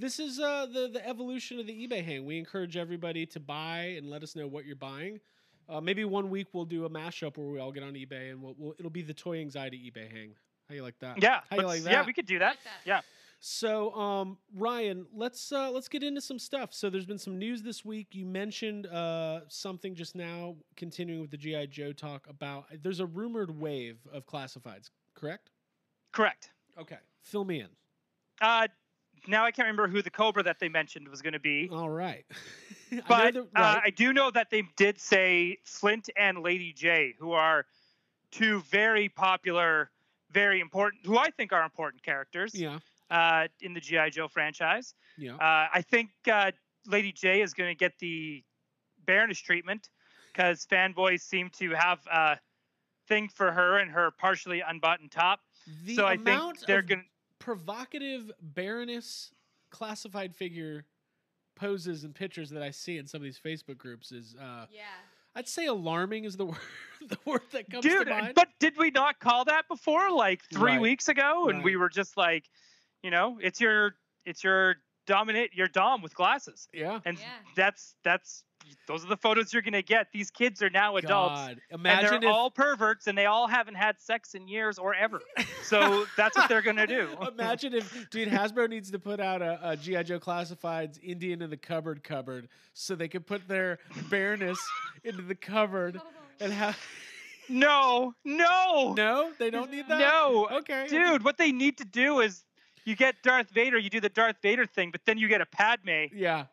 This 0.00 0.18
is 0.18 0.40
uh, 0.40 0.64
the 0.64 0.88
the 0.88 1.06
evolution 1.06 1.60
of 1.60 1.66
the 1.66 1.86
eBay 1.86 2.02
hang. 2.02 2.24
We 2.24 2.38
encourage 2.38 2.74
everybody 2.78 3.26
to 3.26 3.38
buy 3.40 3.96
and 3.98 4.08
let 4.08 4.22
us 4.22 4.34
know 4.34 4.46
what 4.46 4.64
you're 4.64 4.74
buying. 4.74 5.20
Uh, 5.68 5.78
maybe 5.80 6.06
one 6.06 6.30
week 6.30 6.48
we'll 6.54 6.64
do 6.64 6.86
a 6.86 6.90
mashup 6.90 7.36
where 7.36 7.48
we 7.48 7.58
all 7.60 7.70
get 7.70 7.82
on 7.82 7.92
eBay 7.92 8.30
and 8.30 8.42
we'll, 8.42 8.54
we'll 8.56 8.74
it'll 8.78 8.90
be 8.90 9.02
the 9.02 9.12
toy 9.12 9.40
anxiety 9.40 9.90
eBay 9.90 10.10
hang. 10.10 10.34
How 10.70 10.74
you 10.74 10.82
like 10.82 10.98
that? 11.00 11.22
yeah, 11.22 11.40
How 11.50 11.56
you 11.58 11.66
like 11.66 11.82
that? 11.82 11.92
yeah, 11.92 12.06
we 12.06 12.14
could 12.14 12.24
do 12.24 12.38
that. 12.38 12.48
like 12.48 12.64
that. 12.64 12.86
Yeah. 12.86 13.00
So, 13.40 13.92
um, 13.94 14.38
Ryan, 14.54 15.06
let's 15.14 15.52
uh, 15.52 15.70
let's 15.70 15.88
get 15.88 16.02
into 16.02 16.22
some 16.22 16.38
stuff. 16.38 16.72
So, 16.72 16.88
there's 16.88 17.06
been 17.06 17.18
some 17.18 17.38
news 17.38 17.62
this 17.62 17.84
week. 17.84 18.08
You 18.12 18.24
mentioned 18.24 18.86
uh, 18.86 19.40
something 19.48 19.94
just 19.94 20.14
now, 20.14 20.56
continuing 20.76 21.20
with 21.20 21.30
the 21.30 21.36
GI 21.36 21.66
Joe 21.66 21.92
talk 21.92 22.26
about. 22.26 22.64
There's 22.82 23.00
a 23.00 23.06
rumored 23.06 23.50
wave 23.60 23.98
of 24.12 24.26
classifieds, 24.26 24.88
correct? 25.14 25.50
Correct. 26.12 26.50
Okay, 26.78 26.98
fill 27.22 27.44
me 27.44 27.60
in. 27.60 27.68
Uh, 28.40 28.68
now 29.26 29.44
I 29.44 29.50
can't 29.50 29.66
remember 29.66 29.88
who 29.88 30.02
the 30.02 30.10
Cobra 30.10 30.42
that 30.42 30.58
they 30.60 30.68
mentioned 30.68 31.08
was 31.08 31.22
going 31.22 31.32
to 31.32 31.40
be, 31.40 31.68
All 31.72 31.90
right, 31.90 32.24
I 33.08 33.30
know 33.30 33.46
but 33.54 33.60
uh. 33.60 33.80
I 33.84 33.90
do 33.90 34.12
know 34.12 34.30
that 34.30 34.50
they 34.50 34.64
did 34.76 35.00
say 35.00 35.58
Flint 35.64 36.10
and 36.16 36.38
Lady 36.38 36.74
Jaye, 36.74 37.14
who 37.18 37.32
are 37.32 37.66
two 38.30 38.60
very 38.70 39.08
popular, 39.08 39.90
very 40.30 40.60
important, 40.60 41.04
who 41.06 41.18
I 41.18 41.30
think 41.30 41.52
are 41.52 41.64
important 41.64 42.02
characters 42.02 42.54
yeah, 42.54 42.78
uh, 43.10 43.48
in 43.60 43.74
the 43.74 43.80
GI 43.80 44.10
Joe 44.10 44.28
franchise. 44.28 44.94
yeah. 45.18 45.34
Uh, 45.34 45.68
I 45.72 45.82
think 45.82 46.10
uh, 46.30 46.52
Lady 46.86 47.12
Jaye 47.12 47.42
is 47.42 47.54
going 47.54 47.70
to 47.70 47.78
get 47.78 47.98
the 47.98 48.42
Baroness 49.06 49.38
treatment 49.38 49.88
because 50.32 50.66
fanboys 50.66 51.20
seem 51.20 51.50
to 51.58 51.70
have 51.70 51.98
a 52.06 52.38
thing 53.08 53.28
for 53.28 53.50
her 53.50 53.78
and 53.78 53.90
her 53.90 54.10
partially 54.12 54.62
unbuttoned 54.66 55.10
top. 55.10 55.40
The 55.84 55.96
so 55.96 56.06
I 56.06 56.16
think 56.16 56.60
they're 56.66 56.82
going. 56.82 57.04
To 57.40 57.44
provocative 57.44 58.30
Baroness 58.40 59.32
classified 59.70 60.34
figure 60.34 60.84
poses 61.56 62.04
and 62.04 62.14
pictures 62.14 62.50
that 62.50 62.62
I 62.62 62.70
see 62.70 62.98
in 62.98 63.06
some 63.06 63.18
of 63.20 63.24
these 63.24 63.40
Facebook 63.44 63.78
groups 63.78 64.12
is, 64.12 64.34
uh, 64.40 64.66
Yeah. 64.70 64.82
I'd 65.34 65.48
say, 65.48 65.66
alarming 65.66 66.24
is 66.24 66.36
the 66.36 66.44
word 66.46 66.58
the 67.06 67.18
word 67.24 67.42
that 67.52 67.70
comes 67.70 67.84
to 67.84 67.88
Dude, 67.90 68.08
mind. 68.08 68.32
but 68.34 68.48
did 68.58 68.76
we 68.76 68.90
not 68.90 69.20
call 69.20 69.44
that 69.46 69.68
before, 69.68 70.10
like 70.10 70.42
three 70.52 70.72
Right, 70.72 70.80
weeks 70.80 71.08
ago? 71.08 71.48
And 71.48 71.62
we 71.64 71.76
were 71.76 71.88
just 71.88 72.16
like, 72.16 72.48
you 73.02 73.10
know, 73.10 73.38
it's 73.40 73.60
your, 73.60 73.94
it's 74.26 74.42
your 74.44 74.76
dominate, 75.06 75.54
your 75.54 75.68
dom 75.68 76.02
with 76.02 76.14
glasses, 76.14 76.68
yeah. 76.74 77.00
and 77.04 77.18
Yeah. 77.18 77.24
that's 77.56 77.94
that's 78.04 78.44
those 78.86 79.04
are 79.04 79.08
the 79.08 79.16
photos 79.16 79.52
you're 79.52 79.62
gonna 79.62 79.82
get. 79.82 80.08
These 80.12 80.30
kids 80.30 80.62
are 80.62 80.70
now 80.70 80.96
adults. 80.96 81.40
God, 81.40 81.60
and 81.70 81.80
imagine 81.80 82.20
they're 82.20 82.30
if 82.30 82.34
all 82.34 82.50
perverts 82.50 83.06
and 83.06 83.16
they 83.16 83.26
all 83.26 83.46
haven't 83.46 83.76
had 83.76 84.00
sex 84.00 84.34
in 84.34 84.48
years 84.48 84.78
or 84.78 84.94
ever. 84.94 85.20
So 85.62 86.06
that's 86.16 86.36
what 86.36 86.48
they're 86.48 86.62
gonna 86.62 86.86
do. 86.86 87.08
Imagine 87.26 87.74
if, 87.74 88.10
dude, 88.10 88.28
Hasbro 88.28 88.68
needs 88.68 88.90
to 88.90 88.98
put 88.98 89.20
out 89.20 89.42
a, 89.42 89.70
a 89.70 89.76
GI 89.76 90.04
Joe 90.04 90.18
Classifieds 90.20 90.98
Indian 91.02 91.42
in 91.42 91.50
the 91.50 91.56
cupboard 91.56 92.02
cupboard 92.02 92.48
so 92.74 92.94
they 92.94 93.08
can 93.08 93.22
put 93.22 93.46
their 93.46 93.78
Baroness 94.08 94.58
into 95.04 95.22
the 95.22 95.34
cupboard 95.34 96.00
and 96.40 96.52
have. 96.52 96.78
No, 97.48 98.14
no, 98.24 98.94
No, 98.96 99.32
they 99.38 99.50
don't 99.50 99.72
need 99.72 99.88
that. 99.88 99.98
no, 99.98 100.48
Okay, 100.58 100.86
dude. 100.88 101.24
What 101.24 101.36
they 101.36 101.50
need 101.50 101.78
to 101.78 101.84
do 101.84 102.20
is 102.20 102.44
you 102.84 102.94
get 102.94 103.16
Darth 103.24 103.50
Vader, 103.50 103.76
you 103.76 103.90
do 103.90 104.00
the 104.00 104.08
Darth 104.08 104.36
Vader 104.40 104.66
thing, 104.66 104.90
but 104.92 105.00
then 105.04 105.18
you 105.18 105.26
get 105.26 105.40
a 105.40 105.46
Padme, 105.46 106.06
Yeah. 106.12 106.44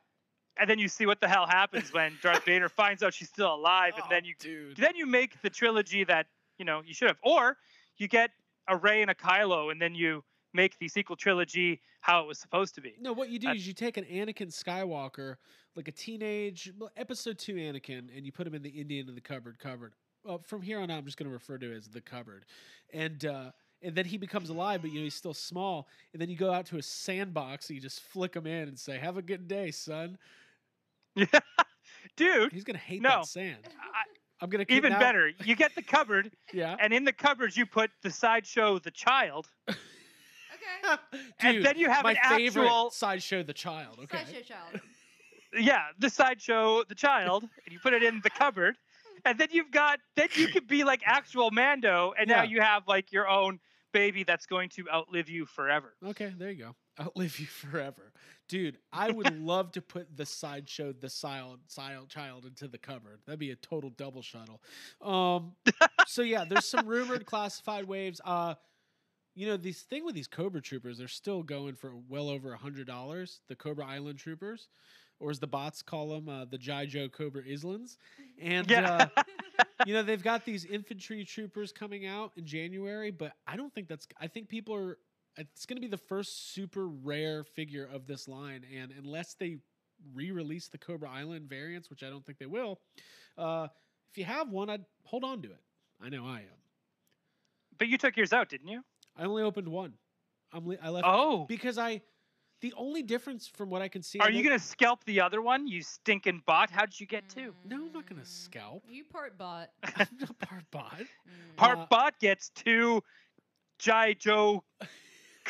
And 0.59 0.69
then 0.69 0.79
you 0.79 0.87
see 0.87 1.05
what 1.05 1.19
the 1.21 1.27
hell 1.27 1.45
happens 1.47 1.93
when 1.93 2.13
Darth 2.21 2.43
Vader 2.45 2.69
finds 2.69 3.03
out 3.03 3.13
she's 3.13 3.29
still 3.29 3.53
alive, 3.53 3.93
and 3.95 4.03
Oh, 4.05 4.09
then 4.09 4.25
you 4.25 4.33
dude. 4.39 4.77
then 4.77 4.95
you 4.95 5.05
make 5.05 5.41
the 5.41 5.49
trilogy 5.49 6.03
that 6.05 6.27
you 6.57 6.65
know 6.65 6.81
you 6.85 6.93
should 6.93 7.07
have, 7.07 7.17
or 7.23 7.57
you 7.97 8.07
get 8.07 8.31
a 8.67 8.75
Rey 8.75 9.01
and 9.01 9.11
a 9.11 9.15
Kylo, 9.15 9.71
and 9.71 9.81
then 9.81 9.95
you 9.95 10.23
make 10.53 10.77
the 10.79 10.87
sequel 10.87 11.15
trilogy 11.15 11.81
how 12.01 12.21
it 12.21 12.27
was 12.27 12.39
supposed 12.39 12.73
to 12.75 12.81
be. 12.81 12.95
No, 12.99 13.13
what 13.13 13.29
you 13.29 13.37
do 13.39 13.49
is 13.49 13.67
you 13.67 13.73
take 13.73 13.97
an 13.97 14.05
Anakin 14.05 14.47
Skywalker, 14.51 15.35
like 15.75 15.87
a 15.87 15.91
teenage 15.91 16.71
episode 16.95 17.37
two 17.37 17.55
Anakin, 17.55 18.15
and 18.15 18.25
you 18.25 18.31
put 18.31 18.47
him 18.47 18.53
in 18.55 18.61
the 18.63 18.69
Indian 18.69 19.07
in 19.09 19.15
the 19.15 19.21
cupboard 19.21 19.59
cupboard. 19.59 19.93
Well, 20.23 20.39
from 20.45 20.61
here 20.61 20.79
on 20.79 20.89
out, 20.89 20.97
I'm 20.97 21.05
just 21.05 21.17
going 21.17 21.29
to 21.29 21.33
refer 21.33 21.57
to 21.57 21.71
it 21.71 21.77
as 21.77 21.87
the 21.87 22.01
cupboard, 22.01 22.45
and 22.93 23.23
uh, 23.25 23.51
and 23.81 23.95
then 23.95 24.05
he 24.05 24.17
becomes 24.17 24.49
alive, 24.49 24.81
but 24.81 24.91
you 24.91 24.99
know 24.99 25.03
he's 25.03 25.13
still 25.15 25.33
small. 25.33 25.87
And 26.13 26.21
then 26.21 26.29
you 26.29 26.35
go 26.35 26.51
out 26.51 26.65
to 26.67 26.77
a 26.77 26.81
sandbox, 26.83 27.69
and 27.69 27.75
you 27.75 27.81
just 27.81 28.01
flick 28.01 28.35
him 28.35 28.47
in 28.47 28.67
and 28.67 28.77
say, 28.77 28.97
"Have 28.97 29.17
a 29.17 29.21
good 29.21 29.47
day, 29.47 29.71
son." 29.71 30.17
Dude, 32.15 32.51
He's 32.51 32.63
going 32.63 32.75
to 32.77 32.81
hate 32.83 33.01
No. 33.01 33.09
that 33.09 33.25
sand. 33.25 33.57
I, 33.65 34.03
I'm 34.41 34.49
going 34.49 34.65
to 34.65 34.71
even 34.73 34.93
better, 34.93 35.31
you 35.43 35.55
get 35.55 35.73
the 35.75 35.81
cupboard, 35.81 36.31
Yeah, 36.53 36.75
and 36.79 36.93
in 36.93 37.03
the 37.05 37.13
cupboard 37.13 37.55
you 37.57 37.65
put 37.65 37.89
the 38.03 38.11
sideshow, 38.11 38.79
the 38.79 38.91
child, 38.91 39.47
Okay. 39.69 40.97
and 41.39 41.55
Dude, 41.57 41.65
then 41.65 41.77
you 41.77 41.89
have 41.89 42.03
my 42.03 42.11
an 42.11 42.17
favorite 42.29 42.67
actual 42.67 42.91
sideshow, 42.91 43.43
the 43.43 43.53
child. 43.53 43.99
Okay, 44.03 44.17
Sideshow 44.25 44.41
child. 44.41 44.81
yeah, 45.53 45.87
the 45.99 46.09
sideshow, 46.09 46.83
the 46.83 46.95
child, 46.95 47.43
and 47.43 47.73
you 47.73 47.79
put 47.79 47.93
it 47.93 48.03
in 48.03 48.21
the 48.23 48.29
cupboard, 48.29 48.77
and 49.25 49.37
then 49.39 49.49
you've 49.51 49.71
got 49.71 49.99
then 50.15 50.29
you 50.35 50.47
could 50.47 50.67
be 50.67 50.83
like 50.83 51.01
actual 51.05 51.51
Mando, 51.51 52.13
and 52.17 52.29
now 52.29 52.43
Yeah. 52.43 52.49
you 52.49 52.61
have 52.61 52.87
like 52.87 53.11
your 53.11 53.27
own 53.27 53.59
baby 53.91 54.23
that's 54.23 54.45
going 54.45 54.69
to 54.69 54.89
outlive 54.89 55.29
you 55.29 55.45
forever. 55.45 55.95
Okay, 56.05 56.33
there 56.37 56.51
you 56.51 56.63
go. 56.63 56.75
Outlive 56.99 57.39
you 57.39 57.45
forever. 57.47 58.13
Dude, 58.47 58.77
I 58.93 59.11
would 59.11 59.39
love 59.41 59.71
to 59.73 59.81
put 59.81 60.15
the 60.15 60.25
sideshow, 60.25 60.93
the 60.93 61.09
child, 61.09 62.45
into 62.45 62.67
the 62.67 62.77
cupboard. 62.77 63.19
That'd 63.25 63.39
be 63.39 63.51
a 63.51 63.55
total 63.55 63.89
double 63.89 64.21
shuttle. 64.21 64.61
Um, 65.01 65.53
so 66.07 66.21
yeah, 66.21 66.45
there's 66.45 66.65
some 66.65 66.85
rumored 66.87 67.25
classified 67.27 67.85
waves. 67.87 68.21
Uh, 68.23 68.55
you 69.35 69.47
know, 69.47 69.57
this 69.57 69.81
thing 69.81 70.03
with 70.05 70.15
these 70.15 70.27
Cobra 70.27 70.61
troopers, 70.61 70.97
they're 70.97 71.07
still 71.07 71.43
going 71.43 71.75
for 71.75 71.93
well 72.09 72.29
over 72.29 72.53
a 72.53 72.57
hundred 72.57 72.87
dollars. 72.87 73.41
The 73.49 73.55
Cobra 73.55 73.85
Island 73.85 74.17
troopers, 74.19 74.67
or 75.19 75.29
as 75.29 75.39
the 75.39 75.47
bots 75.47 75.81
call 75.81 76.09
them, 76.09 76.29
uh, 76.29 76.45
the 76.45 76.57
Jai 76.57 76.85
Joe 76.85 77.07
Cobra 77.09 77.43
Islands, 77.47 77.97
And 78.41 78.69
Yeah. 78.69 79.09
uh, 79.15 79.23
you 79.85 79.93
know 79.93 80.01
they've 80.03 80.23
got 80.23 80.45
these 80.45 80.65
infantry 80.65 81.23
troopers 81.23 81.71
coming 81.71 82.05
out 82.05 82.31
in 82.35 82.45
January, 82.45 83.11
but 83.11 83.33
I 83.45 83.57
don't 83.57 83.73
think 83.73 83.87
that's. 83.87 84.07
I 84.19 84.27
think 84.27 84.49
people 84.49 84.73
are. 84.75 84.97
It's 85.37 85.65
going 85.65 85.77
to 85.77 85.81
be 85.81 85.87
the 85.87 85.97
first 85.97 86.53
super 86.53 86.87
rare 86.87 87.43
figure 87.43 87.87
of 87.93 88.07
this 88.07 88.27
line, 88.27 88.65
and 88.75 88.91
unless 88.97 89.35
they 89.35 89.57
re-release 90.13 90.67
the 90.67 90.77
Cobra 90.77 91.09
Island 91.09 91.47
variants, 91.49 91.89
which 91.89 92.03
I 92.03 92.09
don't 92.09 92.25
think 92.25 92.39
they 92.39 92.45
will, 92.47 92.79
uh, 93.37 93.67
if 94.09 94.17
you 94.17 94.25
have 94.25 94.49
one, 94.49 94.69
I'd 94.69 94.85
hold 95.03 95.23
on 95.23 95.41
to 95.43 95.49
it. 95.49 95.61
I 96.03 96.09
know 96.09 96.25
I 96.25 96.39
am. 96.39 96.57
But 97.77 97.87
you 97.87 97.97
took 97.97 98.17
yours 98.17 98.33
out, 98.33 98.49
didn't 98.49 98.67
you? 98.67 98.81
I 99.15 99.23
only 99.25 99.43
opened 99.43 99.67
one. 99.67 99.93
I'm. 100.53 100.67
Le- 100.67 100.77
I 100.81 100.89
left 100.89 101.05
Oh, 101.07 101.45
because 101.47 101.77
I. 101.77 102.01
The 102.61 102.73
only 102.75 103.03
difference 103.03 103.47
from 103.47 103.69
what 103.69 103.83
I 103.83 103.87
can 103.87 104.01
see. 104.01 104.17
are 104.19 104.31
you 104.31 104.43
gonna 104.43 104.57
scalp 104.57 105.03
the 105.03 105.21
other 105.21 105.43
one? 105.43 105.67
You 105.67 105.83
stinking 105.83 106.41
bot! 106.47 106.71
How 106.71 106.85
did 106.85 106.99
you 106.99 107.05
get 107.05 107.29
two? 107.29 107.53
No, 107.67 107.75
I'm 107.75 107.91
not 107.93 108.07
going 108.07 108.19
Mm. 108.19 108.23
to 108.23 108.29
scalp. 108.29 108.83
You 108.89 109.03
part 109.03 109.37
bot. 109.37 109.69
I'm 109.83 110.07
not 110.19 110.39
part 110.39 110.63
bot. 110.71 110.95
Mm. 110.99 111.55
Part 111.57 111.77
Uh, 111.79 111.85
bot 111.89 112.19
gets 112.19 112.49
two. 112.49 113.03
Jai 113.77 114.13
Joe 114.13 114.63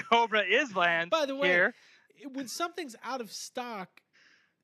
Cobra 0.10 0.44
Island 0.44 1.10
By 1.12 1.26
the 1.26 1.36
way, 1.36 1.50
here. 1.50 1.74
when 2.34 2.48
something's 2.48 2.96
out 3.04 3.22
of 3.22 3.32
stock, 3.32 4.02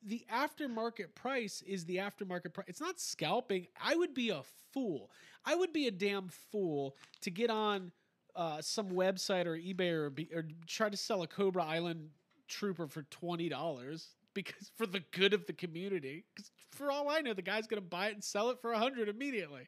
the 0.06 0.26
aftermarket 0.34 1.16
price 1.16 1.62
is 1.66 1.86
the 1.86 1.98
aftermarket 1.98 2.54
price. 2.54 2.66
It's 2.68 2.82
not 2.82 3.00
scalping. 3.00 3.68
I 3.82 3.96
would 3.96 4.14
be 4.14 4.30
a 4.30 4.42
fool. 4.74 5.10
I 5.46 5.56
would 5.56 5.72
be 5.74 5.88
a 5.88 5.92
damn 5.92 6.28
fool 6.30 6.96
to 7.22 7.30
get 7.32 7.50
on 7.50 7.92
uh, 8.36 8.62
some 8.62 8.90
website 8.90 9.46
or 9.46 9.56
eBay 9.58 9.92
or, 9.92 10.10
be, 10.10 10.30
or 10.34 10.46
try 10.68 10.90
to 10.90 10.98
sell 10.98 11.22
a 11.24 11.28
Cobra 11.28 11.64
Island 11.64 12.10
trooper 12.48 12.88
for 12.88 13.04
twenty 13.04 13.48
dollars. 13.50 14.10
because 14.34 14.72
for 14.76 14.86
the 14.88 15.02
good 15.12 15.34
of 15.34 15.46
the 15.46 15.54
community. 15.54 16.26
'Cause 16.36 16.50
for 16.72 16.92
all 16.92 17.08
I 17.10 17.22
know, 17.22 17.34
the 17.34 17.42
guy's 17.44 17.68
gonna 17.68 17.82
buy 17.82 18.08
it 18.08 18.14
and 18.14 18.24
sell 18.24 18.50
it 18.50 18.60
for 18.60 18.72
a 18.74 18.80
hundred 18.80 19.08
immediately. 19.08 19.68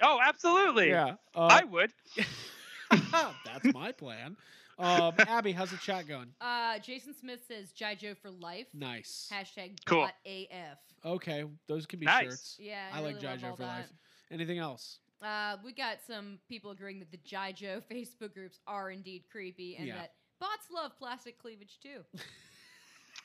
Oh, 0.00 0.20
absolutely. 0.24 0.90
Yeah, 0.90 1.16
uh, 1.34 1.48
I 1.50 1.64
would. 1.64 1.92
that's 3.44 3.72
my 3.74 3.92
plan. 3.92 4.36
Um, 4.78 5.14
Abby, 5.18 5.52
how's 5.52 5.70
the 5.70 5.76
chat 5.76 6.08
going? 6.08 6.28
Uh, 6.40 6.78
Jason 6.80 7.14
Smith 7.14 7.40
says 7.46 7.72
Jai 7.72 7.94
Joe 7.94 8.14
for 8.20 8.30
life. 8.30 8.66
Nice. 8.74 9.30
Hashtag 9.32 9.78
Cool. 9.86 10.00
bot 10.02 10.14
AF. 10.26 10.78
Okay, 11.04 11.44
those 11.68 11.86
can 11.86 12.00
be 12.00 12.06
Nice. 12.06 12.24
shirts. 12.24 12.56
Yeah, 12.58 12.88
I 12.92 13.00
like 13.00 13.16
really 13.16 13.20
Jai 13.26 13.36
Joe 13.36 13.52
for 13.52 13.62
that. 13.62 13.66
life. 13.66 13.92
Anything 14.30 14.58
else? 14.58 14.98
Uh, 15.22 15.56
we 15.64 15.72
got 15.72 15.98
some 16.06 16.38
people 16.48 16.70
agreeing 16.72 16.98
that 16.98 17.10
the 17.10 17.18
Jai 17.18 17.52
Joe 17.52 17.80
Facebook 17.90 18.34
groups 18.34 18.58
are 18.66 18.90
indeed 18.90 19.24
creepy, 19.30 19.76
and 19.76 19.86
Yeah. 19.86 19.96
that 19.96 20.14
bots 20.40 20.66
love 20.72 20.92
plastic 20.98 21.38
cleavage 21.38 21.78
too. 21.82 22.04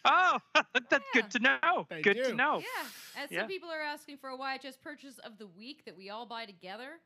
Oh, 0.06 0.38
that's 0.90 1.04
Yeah. 1.14 1.22
good 1.22 1.32
to 1.32 1.40
know. 1.40 1.86
They 1.90 2.02
good 2.02 2.14
do. 2.16 2.24
to 2.30 2.34
know. 2.34 2.60
Yeah, 2.60 2.88
and 3.18 3.30
Yeah. 3.32 3.40
some 3.42 3.48
people 3.50 3.70
are 3.70 3.82
asking 3.82 4.18
for 4.20 4.30
a 4.30 4.38
YHS 4.38 4.78
purchase 4.82 5.18
of 5.20 5.38
the 5.38 5.48
week 5.48 5.84
that 5.84 5.98
we 5.98 6.10
all 6.10 6.26
buy 6.26 6.46
together. 6.46 7.02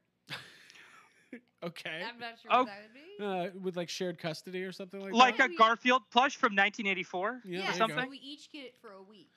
Okay. 1.64 2.02
I'm 2.06 2.20
not 2.20 2.34
sure 2.42 2.52
Oh. 2.52 2.58
what 2.64 2.68
that 2.68 2.82
would 2.84 3.50
be. 3.54 3.58
Uh, 3.58 3.60
with 3.62 3.78
like 3.78 3.88
shared 3.90 4.18
custody 4.20 4.64
or 4.64 4.72
something 4.74 5.00
like, 5.00 5.12
that. 5.12 5.18
Like 5.18 5.40
a 5.40 5.48
Garfield 5.56 6.02
plush 6.12 6.36
from 6.36 6.48
1984. 6.56 7.42
Yeah, 7.46 7.52
yeah, 7.52 7.58
there 7.62 7.68
you 7.68 7.72
so 7.74 7.78
something. 7.88 8.10
we 8.10 8.18
each 8.18 8.52
get 8.52 8.66
it 8.66 8.76
for 8.82 8.92
a 8.92 9.02
week. 9.02 9.30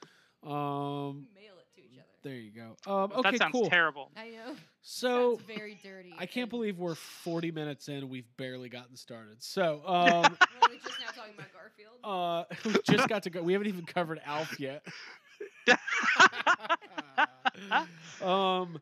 Um, 0.43 1.27
Mail 1.35 1.55
it 1.59 1.67
to 1.77 1.81
each 1.85 1.99
other. 1.99 2.07
there 2.25 2.35
you 2.35 2.51
go. 2.51 2.77
Um, 2.93 3.13
okay, 3.13 3.31
that 3.31 3.39
sounds 3.39 3.53
cool. 3.53 3.69
terrible. 3.71 4.11
I 4.17 4.31
know. 4.31 4.57
So 4.83 5.37
Sounds 5.37 5.47
very 5.47 5.79
dirty. 5.83 6.15
I 6.19 6.27
can't 6.27 6.43
and- 6.45 6.51
believe 6.51 6.79
we're 6.79 6.95
40 6.97 7.51
minutes 7.53 7.89
in 7.89 8.09
we've 8.09 8.27
barely 8.37 8.69
gotten 8.69 8.97
started. 8.97 9.43
So, 9.43 9.83
um, 9.87 10.23
We're 10.69 10.79
just 10.79 11.01
now 11.01 11.13
talking 11.15 11.35
about 11.39 11.53
Garfield. 11.53 11.95
uh, 12.03 12.45
we 12.65 12.95
just 12.97 13.09
got 13.09 13.23
to 13.25 13.31
go. 13.31 13.41
We 13.43 13.53
haven't 13.53 13.69
even 13.69 13.85
covered 13.87 14.21
Alf 14.25 14.59
yet. 14.61 14.85
um, 18.23 18.79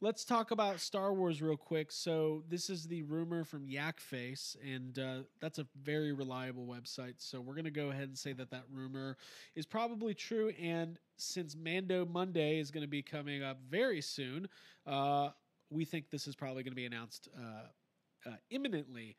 let's 0.00 0.24
talk 0.24 0.50
about 0.52 0.80
Star 0.80 1.12
Wars 1.12 1.42
real 1.42 1.56
quick. 1.56 1.90
So 1.90 2.44
this 2.48 2.70
is 2.70 2.84
the 2.84 3.02
rumor 3.02 3.44
from 3.44 3.68
Yak 3.68 4.00
Face, 4.00 4.56
and 4.64 4.98
uh, 4.98 5.18
that's 5.40 5.58
a 5.58 5.66
very 5.82 6.12
reliable 6.12 6.66
website. 6.66 7.14
So 7.18 7.40
we're 7.40 7.54
gonna 7.54 7.70
go 7.70 7.90
ahead 7.90 8.08
and 8.08 8.16
say 8.18 8.32
that 8.34 8.50
that 8.50 8.64
rumor 8.72 9.16
is 9.56 9.66
probably 9.66 10.14
true. 10.14 10.50
And 10.60 10.98
since 11.16 11.56
Mando 11.56 12.06
Monday 12.06 12.58
is 12.60 12.70
to 12.70 12.86
be 12.86 13.02
coming 13.02 13.42
up 13.42 13.58
very 13.68 14.00
soon, 14.00 14.48
uh, 14.86 15.30
we 15.70 15.84
think 15.84 16.10
this 16.10 16.26
is 16.26 16.36
probably 16.36 16.62
to 16.74 16.76
be 16.76 16.86
announced 16.86 17.28
uh, 17.36 18.30
uh, 18.30 18.36
imminently. 18.50 19.16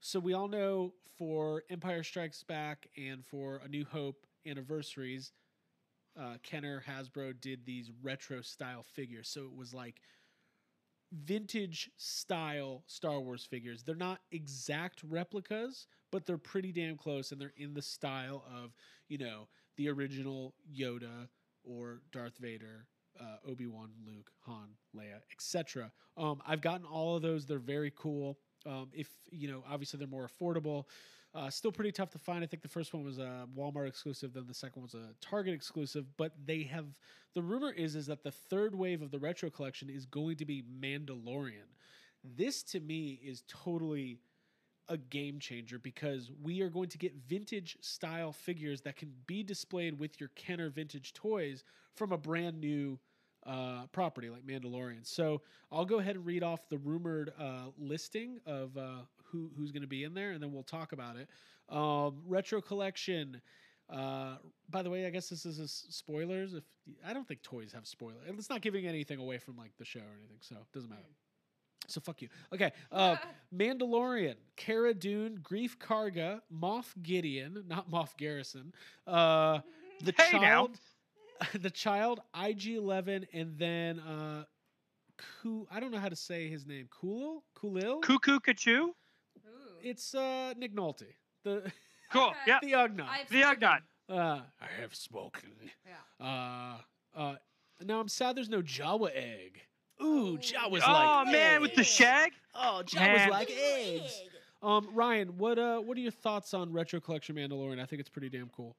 So 0.00 0.20
we 0.20 0.32
all 0.32 0.48
know 0.48 0.94
for 1.18 1.64
Empire 1.68 2.02
Strikes 2.02 2.42
Back 2.42 2.86
and 2.96 3.24
for 3.26 3.60
A 3.64 3.68
New 3.68 3.84
Hope 3.84 4.26
anniversaries, 4.46 5.32
uh, 6.18 6.36
Kenner 6.42 6.82
Hasbro 6.86 7.38
did 7.40 7.64
these 7.66 7.90
retro 8.02 8.40
style 8.40 8.82
figures. 8.82 9.28
So 9.28 9.42
it 9.44 9.54
was 9.54 9.74
like 9.74 10.00
vintage 11.12 11.90
style 11.96 12.82
Star 12.86 13.20
Wars 13.20 13.44
figures. 13.44 13.82
They're 13.82 13.94
not 13.94 14.20
exact 14.32 15.02
replicas, 15.08 15.86
but 16.10 16.26
they're 16.26 16.38
pretty 16.38 16.72
damn 16.72 16.96
close, 16.96 17.32
and 17.32 17.40
they're 17.40 17.52
in 17.56 17.74
the 17.74 17.82
style 17.82 18.44
of 18.52 18.72
you 19.08 19.18
know 19.18 19.48
the 19.76 19.88
original 19.88 20.54
Yoda 20.72 21.28
or 21.64 22.00
Darth 22.12 22.38
Vader. 22.38 22.86
Uh, 23.20 23.50
Obi 23.50 23.66
Wan, 23.66 23.90
Luke, 24.06 24.30
Han, 24.46 24.68
Leia, 24.96 25.20
etc. 25.32 25.90
Um, 26.16 26.40
I've 26.46 26.62
gotten 26.62 26.86
all 26.86 27.16
of 27.16 27.22
those. 27.22 27.44
They're 27.44 27.58
very 27.58 27.92
cool. 27.94 28.38
Um, 28.64 28.88
if 28.94 29.08
you 29.30 29.48
know, 29.50 29.62
obviously 29.68 29.98
they're 29.98 30.08
more 30.08 30.28
affordable. 30.28 30.84
Uh, 31.32 31.48
still 31.48 31.70
pretty 31.70 31.92
tough 31.92 32.10
to 32.10 32.18
find. 32.18 32.42
I 32.42 32.46
think 32.46 32.62
the 32.62 32.68
first 32.68 32.92
one 32.92 33.04
was 33.04 33.18
a 33.18 33.46
Walmart 33.56 33.86
exclusive, 33.86 34.32
then 34.32 34.46
the 34.48 34.54
second 34.54 34.82
was 34.82 34.94
a 34.94 35.14
Target 35.20 35.54
exclusive. 35.54 36.06
But 36.16 36.32
they 36.44 36.64
have 36.64 36.86
the 37.34 37.42
rumor 37.42 37.70
is 37.70 37.94
is 37.94 38.06
that 38.06 38.24
the 38.24 38.32
third 38.32 38.74
wave 38.74 39.00
of 39.00 39.12
the 39.12 39.18
retro 39.18 39.48
collection 39.48 39.88
is 39.88 40.06
going 40.06 40.36
to 40.36 40.44
be 40.44 40.64
Mandalorian. 40.80 41.70
This 42.24 42.62
to 42.64 42.80
me 42.80 43.20
is 43.24 43.44
totally 43.46 44.18
a 44.88 44.96
game 44.96 45.38
changer 45.38 45.78
because 45.78 46.32
we 46.42 46.62
are 46.62 46.68
going 46.68 46.88
to 46.88 46.98
get 46.98 47.14
vintage 47.28 47.78
style 47.80 48.32
figures 48.32 48.80
that 48.80 48.96
can 48.96 49.12
be 49.26 49.44
displayed 49.44 49.98
with 49.98 50.18
your 50.18 50.30
Kenner 50.34 50.68
vintage 50.68 51.12
toys 51.14 51.62
from 51.94 52.10
a 52.10 52.18
brand 52.18 52.60
new 52.60 52.98
uh, 53.46 53.86
property 53.92 54.28
like 54.28 54.44
Mandalorian. 54.44 55.06
So 55.06 55.42
I'll 55.70 55.84
go 55.84 56.00
ahead 56.00 56.16
and 56.16 56.26
read 56.26 56.42
off 56.42 56.68
the 56.68 56.78
rumored 56.78 57.32
uh, 57.38 57.66
listing 57.78 58.40
of 58.44 58.76
uh, 58.76 59.02
who 59.30 59.50
who's 59.56 59.72
going 59.72 59.82
to 59.82 59.88
be 59.88 60.04
in 60.04 60.14
there, 60.14 60.32
and 60.32 60.42
then 60.42 60.52
we'll 60.52 60.62
talk 60.62 60.92
about 60.92 61.16
it. 61.16 61.28
Um, 61.68 62.22
retro 62.26 62.60
collection. 62.60 63.40
Uh, 63.88 64.36
by 64.68 64.82
the 64.82 64.90
way, 64.90 65.04
I 65.06 65.10
guess 65.10 65.28
this 65.28 65.44
is 65.44 65.58
a 65.58 65.64
s- 65.64 65.86
spoilers. 65.90 66.54
If 66.54 66.62
I 67.04 67.12
don't 67.12 67.26
think 67.26 67.42
toys 67.42 67.72
have 67.72 67.86
spoilers, 67.86 68.22
it's 68.28 68.48
not 68.50 68.60
giving 68.60 68.86
anything 68.86 69.18
away 69.18 69.38
from 69.38 69.56
like 69.56 69.72
the 69.78 69.84
show 69.84 70.00
or 70.00 70.16
anything, 70.18 70.38
so 70.40 70.54
it 70.56 70.72
doesn't 70.72 70.90
matter. 70.90 71.02
So 71.88 72.00
fuck 72.00 72.22
you. 72.22 72.28
Okay. 72.54 72.70
Uh, 72.92 73.16
Mandalorian, 73.54 74.36
Cara 74.56 74.94
Dune, 74.94 75.38
Greef 75.42 75.76
Karga, 75.78 76.40
Moff 76.54 76.92
Gideon, 77.02 77.64
not 77.66 77.90
Moff 77.90 78.16
Garrison, 78.16 78.72
uh, 79.08 79.58
the 80.04 80.14
Hey, 80.16 80.38
now. 80.38 80.38
child, 80.68 80.78
the 81.60 81.70
child, 81.70 82.20
IG11, 82.36 83.26
and 83.32 83.58
then 83.58 83.98
uh, 83.98 84.44
Ku, 85.42 85.66
I 85.70 85.80
don't 85.80 85.90
know 85.90 85.98
how 85.98 86.08
to 86.08 86.16
say 86.16 86.48
his 86.48 86.64
name. 86.64 86.88
Kulil, 87.02 87.42
Kulil. 87.60 88.00
Cuckoo 88.02 88.38
Kachu. 88.38 88.90
Ooh. 89.84 89.88
It's 89.88 90.14
uh, 90.14 90.54
Nick 90.56 90.74
Nolte, 90.74 91.06
the 91.44 91.70
Cool. 92.12 92.28
Okay. 92.28 92.36
Yeah. 92.46 92.58
the 92.62 92.72
Ugnaught. 92.72 93.08
I've 93.08 93.28
The 93.28 93.42
spoken. 93.42 93.60
Ugnaught. 93.60 93.80
Uh, 94.08 94.40
I 94.60 94.80
have 94.80 94.94
spoken. 94.94 95.50
Yeah. 95.86 96.24
Uh, 96.26 97.18
uh, 97.20 97.34
now 97.84 98.00
I'm 98.00 98.08
sad 98.08 98.36
there's 98.36 98.48
no 98.48 98.62
Jawa 98.62 99.10
egg. 99.14 99.60
Ooh, 100.02 100.32
Oh. 100.34 100.36
Jawa's 100.38 100.82
Oh 100.86 100.92
like 101.24 101.32
man, 101.32 101.60
with 101.60 101.74
the 101.76 101.84
shag. 101.84 102.32
Oh, 102.54 102.82
Jawa's 102.84 102.94
Man. 103.18 103.30
like 103.30 103.50
eggs. 103.50 104.20
Um, 104.62 104.88
Ryan, 104.92 105.38
what 105.38 105.58
uh, 105.58 105.78
what 105.78 105.96
are 105.96 106.00
your 106.00 106.10
thoughts 106.10 106.52
on 106.52 106.72
Retro 106.72 107.00
Collection 107.00 107.36
Mandalorian? 107.36 107.80
I 107.80 107.86
think 107.86 108.00
it's 108.00 108.08
pretty 108.08 108.28
damn 108.28 108.48
cool. 108.48 108.76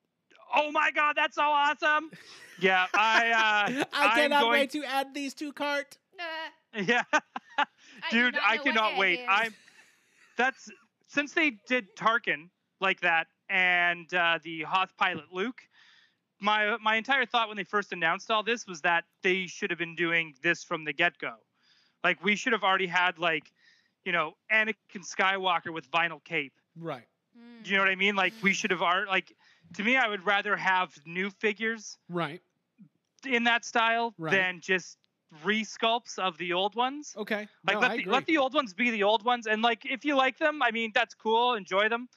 Oh 0.53 0.69
my 0.71 0.91
god, 0.91 1.13
that's 1.15 1.35
so 1.35 1.43
awesome. 1.43 2.11
Yeah, 2.59 2.85
I 2.93 3.29
uh 3.79 3.83
I 3.93 4.15
cannot 4.19 4.41
going- 4.41 4.51
wait 4.51 4.69
to 4.71 4.83
add 4.83 5.13
these 5.15 5.33
to 5.35 5.51
cart. 5.53 5.97
Nah, 6.17 6.81
Yeah. 6.81 7.03
Dude, 8.11 8.33
not 8.35 8.43
I 8.45 8.57
cannot 8.57 8.97
wait. 8.97 9.21
I'm 9.27 9.53
that's 10.37 10.69
since 11.11 11.33
they 11.33 11.51
did 11.67 11.95
Tarkin 11.95 12.49
like 12.79 13.01
that 13.01 13.27
and 13.49 14.11
uh, 14.13 14.39
the 14.43 14.61
Hoth 14.63 14.95
pilot 14.97 15.25
Luke. 15.31 15.61
My 16.39 16.77
my 16.81 16.95
entire 16.95 17.25
thought 17.25 17.49
when 17.49 17.57
they 17.57 17.63
first 17.63 17.91
announced 17.91 18.31
all 18.31 18.41
this 18.41 18.65
was 18.65 18.81
that 18.81 19.03
they 19.21 19.45
should 19.45 19.69
have 19.69 19.77
been 19.77 19.95
doing 19.95 20.33
this 20.41 20.63
from 20.63 20.85
the 20.85 20.93
get 20.93 21.17
go. 21.19 21.35
Like 22.03 22.23
we 22.23 22.35
should 22.35 22.53
have 22.53 22.63
already 22.63 22.87
had 22.87 23.19
like, 23.19 23.51
you 24.05 24.11
know, 24.11 24.33
Anakin 24.51 25.03
Skywalker 25.03 25.71
with 25.71 25.91
vinyl 25.91 26.23
cape. 26.23 26.53
Right. 26.75 27.05
Mm. 27.37 27.63
Do 27.63 27.69
you 27.69 27.77
know 27.77 27.83
what 27.83 27.91
I 27.91 27.95
mean? 27.95 28.15
Like 28.15 28.33
we 28.41 28.53
should 28.53 28.71
have 28.71 28.81
art 28.81 29.07
like 29.07 29.35
to 29.75 29.83
me 29.83 29.97
I 29.97 30.07
would 30.07 30.25
rather 30.25 30.55
have 30.55 30.91
new 31.05 31.29
figures 31.29 31.99
Right. 32.09 32.41
in 33.25 33.43
that 33.43 33.63
style 33.65 34.15
Right. 34.17 34.31
than 34.31 34.61
just 34.61 34.97
resculpts 35.43 36.19
of 36.19 36.37
the 36.37 36.53
old 36.53 36.75
ones. 36.75 37.13
Okay. 37.17 37.47
Like 37.65 37.75
no, 37.75 37.79
let 37.79 37.91
I 37.91 37.95
the 37.95 38.01
agree. 38.01 38.13
let 38.13 38.25
the 38.25 38.37
old 38.37 38.53
ones 38.53 38.73
be 38.73 38.91
the 38.91 39.03
old 39.03 39.23
ones, 39.23 39.47
and 39.47 39.61
like 39.61 39.85
if 39.85 40.03
you 40.05 40.15
like 40.15 40.37
them, 40.37 40.61
I 40.61 40.71
mean 40.71 40.91
that's 40.93 41.13
cool, 41.13 41.53
enjoy 41.55 41.89
them. 41.89 42.09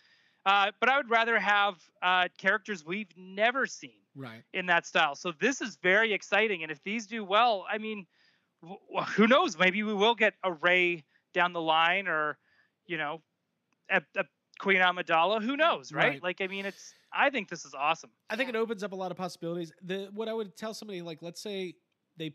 Uh, 0.46 0.72
but 0.78 0.88
I 0.90 0.96
would 0.98 1.08
rather 1.08 1.38
have 1.38 1.76
uh, 2.02 2.28
characters 2.36 2.84
we've 2.84 3.08
never 3.16 3.66
seen 3.66 4.02
right. 4.14 4.42
in 4.52 4.66
that 4.66 4.86
style. 4.86 5.14
So 5.14 5.32
this 5.40 5.62
is 5.62 5.78
very 5.82 6.12
exciting, 6.12 6.62
and 6.62 6.70
if 6.70 6.82
these 6.82 7.06
do 7.06 7.24
well, 7.24 7.64
I 7.70 7.78
mean, 7.78 8.06
w- 8.62 8.78
w- 8.92 9.06
who 9.12 9.26
knows? 9.26 9.58
Maybe 9.58 9.82
we 9.82 9.94
will 9.94 10.14
get 10.14 10.34
a 10.42 10.52
Rey 10.52 11.04
down 11.32 11.52
the 11.52 11.62
line, 11.62 12.08
or 12.08 12.36
you 12.86 12.98
know, 12.98 13.22
a, 13.90 14.02
a 14.16 14.24
Queen 14.58 14.78
Amidala. 14.78 15.42
Who 15.42 15.56
knows, 15.56 15.92
right? 15.92 16.12
Right. 16.12 16.22
Like 16.22 16.40
I 16.40 16.46
mean, 16.46 16.66
it's. 16.66 16.92
I 17.12 17.30
think 17.30 17.48
this 17.48 17.64
is 17.64 17.74
awesome. 17.74 18.10
I 18.28 18.36
think 18.36 18.48
it 18.48 18.56
opens 18.56 18.82
up 18.82 18.92
a 18.92 18.96
lot 18.96 19.12
of 19.12 19.16
possibilities. 19.16 19.72
The 19.82 20.10
what 20.12 20.28
I 20.28 20.32
would 20.32 20.56
tell 20.56 20.74
somebody 20.74 21.00
like, 21.00 21.22
let's 21.22 21.40
say 21.40 21.76
they 22.16 22.34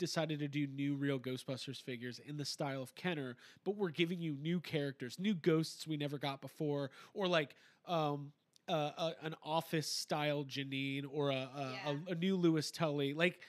decided 0.00 0.40
to 0.40 0.48
do 0.48 0.66
new 0.66 0.96
real 0.96 1.20
Ghostbusters 1.20 1.80
figures 1.82 2.18
in 2.26 2.36
the 2.38 2.44
style 2.44 2.82
of 2.82 2.96
Kenner, 2.96 3.36
but 3.64 3.76
we're 3.76 3.90
giving 3.90 4.20
you 4.20 4.34
new 4.34 4.60
characters, 4.60 5.18
new 5.20 5.34
ghosts 5.34 5.86
we 5.86 5.96
never 5.96 6.18
got 6.18 6.42
before, 6.42 6.90
or 7.14 7.28
like 7.28 7.54
um 7.86 8.32
uh, 8.68 8.90
a, 8.98 9.14
an 9.22 9.36
office 9.44 9.88
style 9.88 10.44
Janine 10.44 11.04
or 11.12 11.30
a 11.30 11.34
a, 11.34 11.80
Yeah. 11.84 11.92
a, 12.08 12.12
a 12.12 12.14
new 12.16 12.36
Louis 12.36 12.70
Tully. 12.72 13.14
Like 13.14 13.40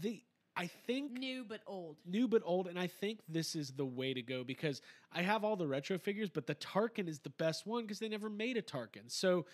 the 0.00 0.22
I 0.56 0.68
think 0.68 1.12
New 1.12 1.44
but 1.44 1.60
old. 1.66 1.98
new 2.06 2.28
but 2.28 2.42
old 2.44 2.66
and 2.66 2.78
i 2.78 2.86
think 2.86 3.20
this 3.28 3.54
is 3.54 3.72
the 3.72 3.84
way 3.84 4.14
to 4.14 4.22
go 4.22 4.42
because 4.44 4.80
i 5.12 5.22
have 5.22 5.44
all 5.44 5.56
the 5.56 5.66
retro 5.66 5.98
figures 5.98 6.30
but 6.30 6.46
the 6.46 6.54
tarkin 6.54 7.08
is 7.08 7.18
the 7.20 7.30
best 7.30 7.66
one 7.66 7.82
because 7.82 7.98
they 7.98 8.08
never 8.08 8.30
made 8.30 8.56
a 8.56 8.62
tarkin 8.62 9.02
so 9.08 9.44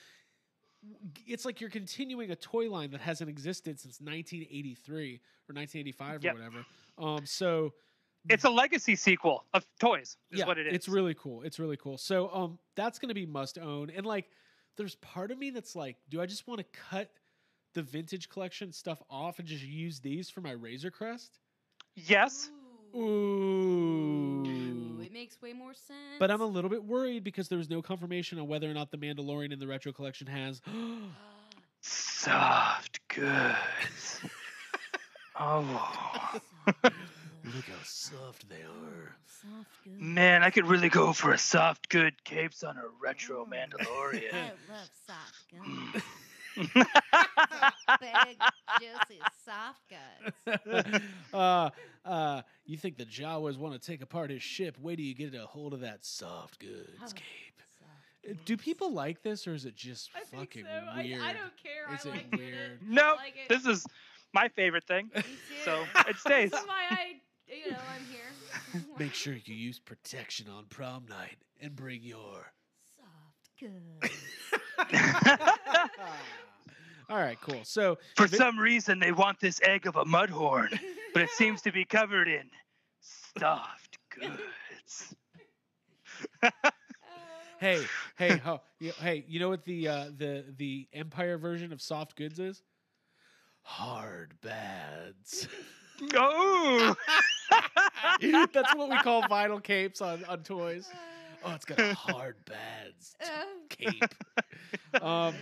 it's 1.26 1.44
like 1.44 1.60
you're 1.60 1.70
continuing 1.70 2.30
a 2.30 2.36
toy 2.36 2.68
line 2.70 2.90
that 2.90 3.00
hasn't 3.00 3.30
existed 3.30 3.78
since 3.78 4.00
1983 4.00 5.20
or 5.48 5.54
1985 5.54 6.24
Yep. 6.24 6.32
or 6.34 6.36
whatever 6.36 6.66
um 6.98 7.26
so 7.26 7.72
It's 8.28 8.44
a 8.44 8.50
legacy 8.50 8.94
sequel 8.96 9.44
of 9.54 9.64
toys. 9.80 10.16
Is 10.30 10.44
what 10.46 10.58
it 10.58 10.66
is. 10.68 10.74
it's 10.74 10.88
really 10.88 11.14
cool 11.14 11.42
it's 11.42 11.58
really 11.58 11.76
cool 11.76 11.98
so 11.98 12.30
um 12.34 12.58
that's 12.76 12.98
gonna 12.98 13.14
be 13.14 13.26
must 13.26 13.58
own 13.58 13.90
and 13.90 14.04
like 14.06 14.28
there's 14.76 14.94
part 14.96 15.30
of 15.30 15.38
me 15.38 15.50
that's 15.50 15.76
like 15.76 15.96
do 16.08 16.20
i 16.20 16.26
just 16.26 16.46
want 16.48 16.58
to 16.58 16.66
cut 16.90 17.10
the 17.74 17.82
vintage 17.82 18.28
collection 18.28 18.72
stuff 18.72 19.00
off 19.08 19.38
and 19.38 19.48
just 19.48 19.64
use 19.64 19.98
these 20.00 20.28
for 20.28 20.42
my 20.42 20.50
Razor 20.50 20.90
Crest? 20.90 21.38
Yes. 21.94 22.50
Ooh. 22.94 24.44
Ooh. 24.46 25.00
It 25.02 25.12
makes 25.12 25.40
way 25.42 25.52
more 25.52 25.74
sense. 25.74 26.18
But 26.18 26.30
I'm 26.30 26.40
a 26.40 26.46
little 26.46 26.70
bit 26.70 26.84
worried 26.84 27.24
because 27.24 27.48
there 27.48 27.58
was 27.58 27.70
no 27.70 27.82
confirmation 27.82 28.38
on 28.38 28.46
whether 28.48 28.70
or 28.70 28.74
not 28.74 28.90
the 28.90 28.98
Mandalorian 28.98 29.52
in 29.52 29.58
the 29.58 29.66
retro 29.66 29.92
collection 29.92 30.26
has. 30.26 30.60
Soft 31.80 33.00
goods. 33.08 34.20
oh. 35.38 36.40
Look 37.44 37.66
how 37.66 37.82
soft 37.82 38.48
they 38.48 38.62
are. 38.62 39.16
Soft 39.26 39.82
good. 39.82 40.00
Man, 40.00 40.44
I 40.44 40.50
could 40.50 40.66
really 40.68 40.88
go 40.88 41.12
for 41.12 41.32
a 41.32 41.38
soft 41.38 41.88
good 41.88 42.22
capes 42.22 42.62
on 42.62 42.76
a 42.76 42.84
retro 43.02 43.44
Mm. 43.44 43.50
Mandalorian. 43.52 44.32
I 44.32 44.52
love 44.70 44.88
soft 45.06 45.50
goods. 45.50 46.04
Big, 48.00 48.38
juicy, 48.80 49.20
soft 49.44 49.82
goods. 49.88 51.04
uh, 51.34 51.70
uh, 52.04 52.42
you 52.64 52.76
think 52.76 52.96
the 52.96 53.04
Jawas 53.04 53.56
want 53.58 53.74
to 53.74 53.80
take 53.80 54.02
apart 54.02 54.30
his 54.30 54.42
ship? 54.42 54.76
Wait 54.80 54.96
till 54.96 55.04
you 55.04 55.14
get 55.14 55.34
a 55.34 55.46
hold 55.46 55.72
of 55.74 55.80
that 55.80 56.04
soft 56.04 56.58
goods 56.58 56.90
Oh, 57.02 57.06
cape. 57.14 57.60
soft 57.78 58.30
Uh, 58.30 58.34
Do 58.44 58.56
people 58.56 58.92
like 58.92 59.22
this, 59.22 59.46
or 59.46 59.54
is 59.54 59.64
it 59.66 59.74
just 59.76 60.10
I 60.16 60.20
think 60.20 60.42
fucking 60.50 60.64
so. 60.64 61.02
Weird? 61.02 61.20
I 61.20 61.32
don't 61.32 61.52
care. 61.62 61.94
Is 61.94 62.06
I 62.06 62.08
it 62.08 62.12
like 62.12 62.32
weird? 62.36 62.54
it. 62.72 62.78
no, 62.88 63.14
like 63.16 63.34
it. 63.36 63.48
this 63.48 63.66
is 63.66 63.86
my 64.32 64.48
favorite 64.48 64.84
thing. 64.86 65.10
So 65.64 65.84
it 66.08 66.16
stays. 66.16 66.50
This 66.50 66.60
is 66.60 66.66
why 66.66 66.86
I, 66.90 67.06
you 67.46 67.70
know, 67.70 67.76
I'm 67.94 68.04
here. 68.10 68.82
Make 68.98 69.14
sure 69.14 69.34
you 69.34 69.54
use 69.54 69.78
protection 69.78 70.48
on 70.48 70.64
prom 70.64 71.06
night 71.08 71.36
and 71.60 71.76
bring 71.76 72.02
your. 72.02 72.52
Soft 73.62 74.90
goods. 74.90 74.90
All 77.10 77.18
right, 77.18 77.38
cool. 77.40 77.60
So 77.64 77.98
For 78.16 78.26
vi- 78.26 78.36
some 78.36 78.58
reason, 78.58 78.98
they 78.98 79.12
want 79.12 79.38
this 79.40 79.60
egg 79.62 79.86
of 79.86 79.96
a 79.96 80.04
mudhorn, 80.04 80.78
but 81.12 81.22
it 81.22 81.30
seems 81.30 81.60
to 81.62 81.72
be 81.72 81.84
covered 81.84 82.28
in 82.28 82.48
soft 83.38 83.98
goods. 84.14 85.14
hey, 87.60 87.90
hey, 88.16 88.36
ho, 88.44 88.60
you, 88.80 88.92
hey, 89.00 89.24
you 89.28 89.40
know 89.40 89.48
what 89.48 89.64
the 89.64 89.88
uh, 89.88 90.04
the 90.16 90.44
the 90.56 90.88
Empire 90.92 91.38
version 91.38 91.72
of 91.72 91.80
soft 91.80 92.16
goods 92.16 92.38
is? 92.38 92.62
Hard 93.62 94.34
bads. 94.42 95.48
Oh, 96.14 96.96
That's 98.52 98.74
what 98.74 98.90
we 98.90 98.98
call 98.98 99.22
vinyl 99.24 99.62
capes 99.62 100.00
on 100.00 100.24
on 100.24 100.42
toys. 100.42 100.88
Oh, 101.44 101.54
it's 101.54 101.64
got 101.64 101.78
a 101.80 101.94
hard 101.94 102.36
bads 102.44 103.16
Uh, 103.20 103.26
cape. 103.68 104.04
Um, 105.00 105.34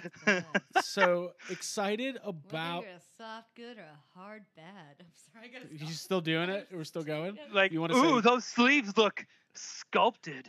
so 0.80 1.32
excited 1.50 2.16
about. 2.24 2.82
Whether 2.82 2.86
you're 2.88 2.96
a 2.96 3.00
soft 3.18 3.54
good 3.56 3.78
or 3.78 3.82
a 3.82 4.18
hard 4.18 4.44
bad. 4.56 4.94
I'm 5.00 5.06
sorry, 5.32 5.46
I 5.46 5.48
gotta 5.58 5.72
You 5.72 5.78
stop. 5.78 5.90
still 5.92 6.20
doing 6.20 6.48
it? 6.50 6.68
We're 6.72 6.84
still 6.84 7.02
going. 7.02 7.36
like 7.52 7.72
You 7.72 7.80
wanna 7.80 7.96
ooh, 7.96 8.16
say- 8.16 8.28
those 8.28 8.44
sleeves 8.44 8.96
look 8.96 9.26
sculpted. 9.54 10.46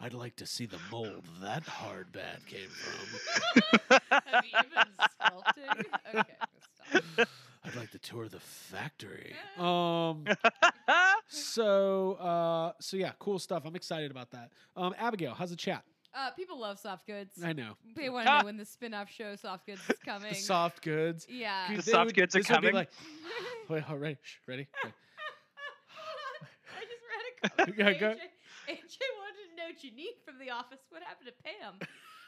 I'd 0.00 0.14
like 0.14 0.36
to 0.36 0.46
see 0.46 0.66
the 0.66 0.78
mold 0.90 1.24
that 1.42 1.64
hard 1.64 2.12
bad 2.12 2.46
came 2.46 2.68
from. 2.68 3.98
Have 4.10 4.44
you 4.44 4.58
been 4.74 5.08
sculpting? 5.20 5.84
Okay, 6.14 6.34
stop. 7.16 7.28
I'd 7.64 7.74
like 7.76 7.90
to 7.92 7.98
tour 7.98 8.28
the 8.28 8.40
factory. 8.40 9.32
Um. 9.58 10.24
So, 11.26 12.12
uh, 12.14 12.72
so 12.80 12.96
yeah, 12.98 13.12
cool 13.18 13.38
stuff. 13.38 13.62
I'm 13.64 13.74
excited 13.74 14.10
about 14.10 14.30
that. 14.32 14.50
Um, 14.76 14.94
Abigail, 14.98 15.32
how's 15.34 15.50
the 15.50 15.56
chat? 15.56 15.82
Uh, 16.14 16.30
people 16.32 16.60
love 16.60 16.78
soft 16.78 17.06
goods. 17.06 17.42
I 17.42 17.54
know 17.54 17.72
They 17.96 18.10
want 18.10 18.26
to 18.26 18.30
Ah. 18.32 18.38
know 18.40 18.44
when 18.44 18.56
the 18.58 18.64
spin-off 18.66 19.10
show 19.10 19.34
Soft 19.34 19.66
Goods 19.66 19.80
is 19.88 19.96
coming. 20.04 20.28
the 20.28 20.34
soft 20.36 20.82
goods. 20.82 21.26
yeah. 21.28 21.74
The 21.74 21.82
soft 21.82 22.06
would- 22.08 22.14
goods 22.14 22.36
are 22.36 22.40
this 22.40 22.48
would 22.50 22.60
be 22.60 22.68
coming? 22.68 22.74
Like, 22.74 22.90
wait, 23.70 23.88
all 23.90 23.96
right, 23.96 24.00
ready? 24.02 24.18
Shh, 24.22 24.36
ready? 24.46 24.68
Ready. 24.84 24.94
I 26.76 26.80
just 26.84 27.02
read 27.08 27.24
a 27.42 27.48
comment. 27.48 27.78
Yeah, 27.78 28.08
AJ, 28.10 28.18
AJ 28.76 28.98
wanted 29.18 29.44
to 29.48 29.56
know 29.56 29.68
Janine 29.82 30.16
from 30.24 30.38
The 30.38 30.50
Office. 30.50 30.80
What 30.90 31.02
happened 31.02 31.28
to 31.28 31.42
Pam? 31.42 31.78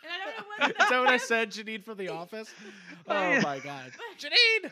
And 0.06 0.12
I 0.22 0.24
don't 0.24 0.36
know 0.36 0.46
what. 0.58 0.70
Is 0.70 0.88
that 0.90 0.98
what 1.00 1.08
I 1.08 1.16
said, 1.16 1.50
Janine 1.50 1.82
from 1.82 1.98
The 1.98 2.08
Office? 2.22 2.52
Oh, 3.08 3.14
Oh 3.14 3.40
my 3.42 3.58
God, 3.60 3.92
Janine! 4.20 4.70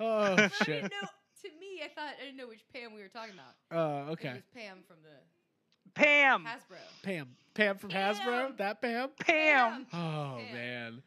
Oh 0.00 0.34
I 0.38 0.48
shit. 0.48 0.66
didn't 0.82 0.92
know. 0.92 1.08
To 1.42 1.48
me, 1.60 1.80
I 1.84 1.88
thought 1.94 2.14
I 2.20 2.24
didn't 2.24 2.36
know 2.36 2.48
which 2.48 2.64
Pam 2.72 2.94
we 2.94 3.00
were 3.02 3.08
talking 3.08 3.34
about. 3.34 3.54
Uh, 3.76 4.08
It 4.08 4.12
okay. 4.12 4.32
was 4.34 4.42
Pam 4.54 4.78
from 4.88 4.96
the 5.02 5.90
Pam, 5.94 6.44
Hasbro. 6.44 6.78
Pam, 7.02 7.28
Pam 7.54 7.76
from 7.78 7.90
Hasbro. 7.90 8.24
Pam. 8.48 8.54
That 8.58 8.82
Pam. 8.82 9.08
Pam. 9.20 9.86
Oh 9.92 10.38
Pam. 10.40 10.52
man. 10.54 11.02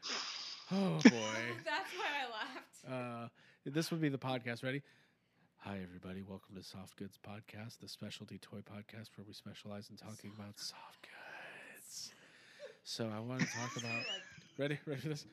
Oh 0.71 0.99
boy. 1.03 1.41
That's 1.65 1.89
why 1.97 2.09
I 2.15 2.30
laughed. 2.32 3.25
Uh, 3.25 3.27
this 3.65 3.91
would 3.91 3.99
be 4.01 4.09
the 4.09 4.17
podcast. 4.17 4.63
Ready? 4.63 4.82
Hi, 5.57 5.80
everybody. 5.84 6.21
Welcome 6.21 6.55
to 6.55 6.63
Soft 6.63 6.95
Goods 6.95 7.19
Podcast, 7.27 7.80
the 7.82 7.88
specialty 7.89 8.38
toy 8.38 8.59
podcast 8.59 9.09
where 9.17 9.25
we 9.27 9.34
specialize 9.34 9.89
in 9.89 9.97
talking 9.97 10.32
about 10.39 10.57
soft 10.57 11.01
goods. 11.01 11.13
So 12.89 13.07
I 13.15 13.19
want 13.19 13.41
to 13.41 13.45
talk 13.45 13.77
about. 13.77 14.01
Ready? 14.57 14.79
Ready 14.87 14.99
for 14.99 15.09
this? 15.09 15.27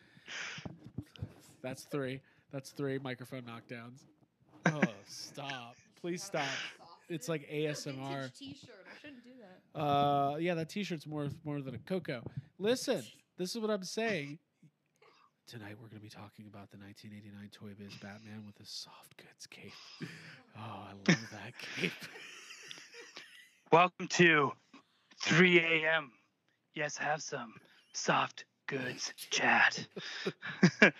That's 1.63 1.85
three. 1.85 2.21
That's 2.53 2.69
three 2.69 2.99
microphone 2.99 3.45
knockdowns. 3.45 4.03
Oh, 4.67 4.83
stop! 5.07 5.77
Please 5.99 6.23
stop. 6.23 6.45
It's 7.09 7.31
like 7.31 7.49
ASMR. 7.49 8.31
T-shirt. 8.39 8.69
I 8.93 9.01
shouldn't 9.01 9.25
do 9.25 9.31
that. 9.41 9.81
Uh, 9.81 10.37
yeah, 10.37 10.53
that 10.53 10.69
T-shirt's 10.69 11.07
more 11.07 11.31
more 11.47 11.63
than 11.63 11.75
a 11.75 11.79
cocoa. 11.79 12.23
Listen, 12.59 13.03
this 13.39 13.57
is 13.57 13.63
what 13.63 13.71
I'm 13.71 13.85
saying. 13.85 14.39
Tonight 15.47 15.77
we're 15.81 15.89
going 15.89 16.01
to 16.01 16.05
be 16.05 16.11
talking 16.11 16.45
about 16.49 16.71
the 16.71 16.77
1989 16.77 17.49
Toy 17.53 17.75
Biz 17.83 17.95
Batman 18.03 18.45
with 18.47 18.59
his 18.59 18.69
soft 18.69 19.17
goods 19.17 19.47
cape. 19.47 19.73
Oh, 20.59 20.61
I 20.61 20.93
love 20.93 21.31
that 21.33 21.55
cape. 21.81 21.93
Welcome 23.73 24.09
to 24.09 24.53
3 25.23 25.61
a.m. 25.61 26.11
Yes, 26.77 26.99
have 26.99 27.23
some 27.23 27.55
soft 27.95 28.45
goods 28.67 29.15
chat. 29.31 29.87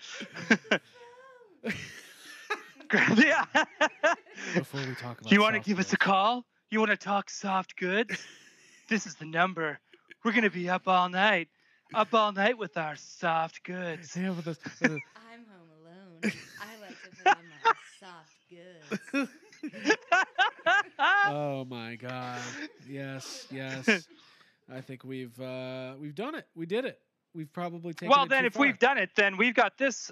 yeah. 3.15 3.45
Before 4.55 4.79
we 4.79 4.95
talk 4.95 5.21
about, 5.21 5.31
you 5.31 5.39
want 5.39 5.53
to 5.53 5.59
soft 5.59 5.67
give 5.67 5.77
us 5.77 5.93
a 5.93 5.97
call? 5.97 6.45
You 6.71 6.79
want 6.79 6.89
to 6.89 6.97
talk 6.97 7.29
soft 7.29 7.77
goods? 7.77 8.25
this 8.89 9.05
is 9.05 9.13
the 9.17 9.25
number. 9.25 9.77
We're 10.25 10.31
going 10.31 10.45
to 10.45 10.49
be 10.49 10.67
up 10.67 10.87
all 10.87 11.09
night. 11.09 11.49
Up 11.93 12.11
all 12.11 12.31
night 12.31 12.57
with 12.57 12.75
our 12.75 12.95
soft 12.95 13.63
goods. 13.63 14.17
Yeah, 14.17 14.31
with 14.31 14.45
this, 14.45 14.57
with 14.63 14.79
this- 14.79 14.89
I'm 15.31 15.45
home 15.45 15.69
alone. 15.79 16.21
I 16.59 16.81
like 16.81 16.97
to 17.03 17.09
put 17.23 17.27
on 17.37 17.43
my 17.47 17.73
soft 17.99 18.33
goods. 18.49 19.27
oh 21.27 21.65
my 21.65 21.95
god! 21.95 22.41
Yes, 22.89 23.45
yes. 23.51 24.07
I 24.73 24.81
think 24.81 25.03
we've 25.03 25.39
uh, 25.39 25.93
we've 25.99 26.15
done 26.15 26.35
it. 26.35 26.47
We 26.55 26.65
did 26.65 26.85
it. 26.85 26.99
We've 27.33 27.51
probably 27.51 27.93
taken. 27.93 28.09
well, 28.09 28.23
it 28.23 28.29
then, 28.29 28.41
too 28.43 28.47
if 28.47 28.53
far. 28.53 28.65
we've 28.65 28.79
done 28.79 28.97
it, 28.97 29.11
then 29.15 29.37
we've 29.37 29.53
got 29.53 29.77
this. 29.77 30.11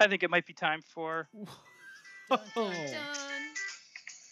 I 0.00 0.06
think 0.06 0.22
it 0.22 0.30
might 0.30 0.46
be 0.46 0.52
time 0.52 0.80
for. 0.82 1.28
Dun, 2.30 2.38
Oh, 2.56 2.70
dun, 2.70 2.72
dun. 2.72 2.94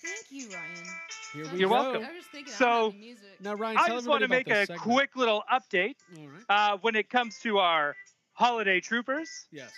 Thank 0.05 0.27
you, 0.31 0.49
Ryan. 0.51 0.85
here 1.33 1.47
we 1.53 1.61
You're 1.61 1.69
go. 1.71 1.75
welcome. 1.75 2.03
I 2.05 2.13
was 2.15 2.27
thinking 2.31 2.53
So- 2.53 2.93
music. 2.93 3.41
Now, 3.41 3.55
Ryan, 3.55 3.79
I 3.79 3.89
just 3.89 4.07
want 4.07 4.21
to 4.23 4.29
make 4.29 4.49
a 4.49 4.67
segment. 4.67 4.81
quick 4.83 5.17
little 5.17 5.43
update 5.53 5.95
All 6.19 6.27
right. 6.29 6.45
uh, 6.75 6.77
when 6.83 6.95
it 6.95 7.09
comes 7.09 7.39
to 7.41 7.59
our 7.59 7.97
holiday 8.35 8.81
troopers. 8.81 9.31
Yes. 9.51 9.73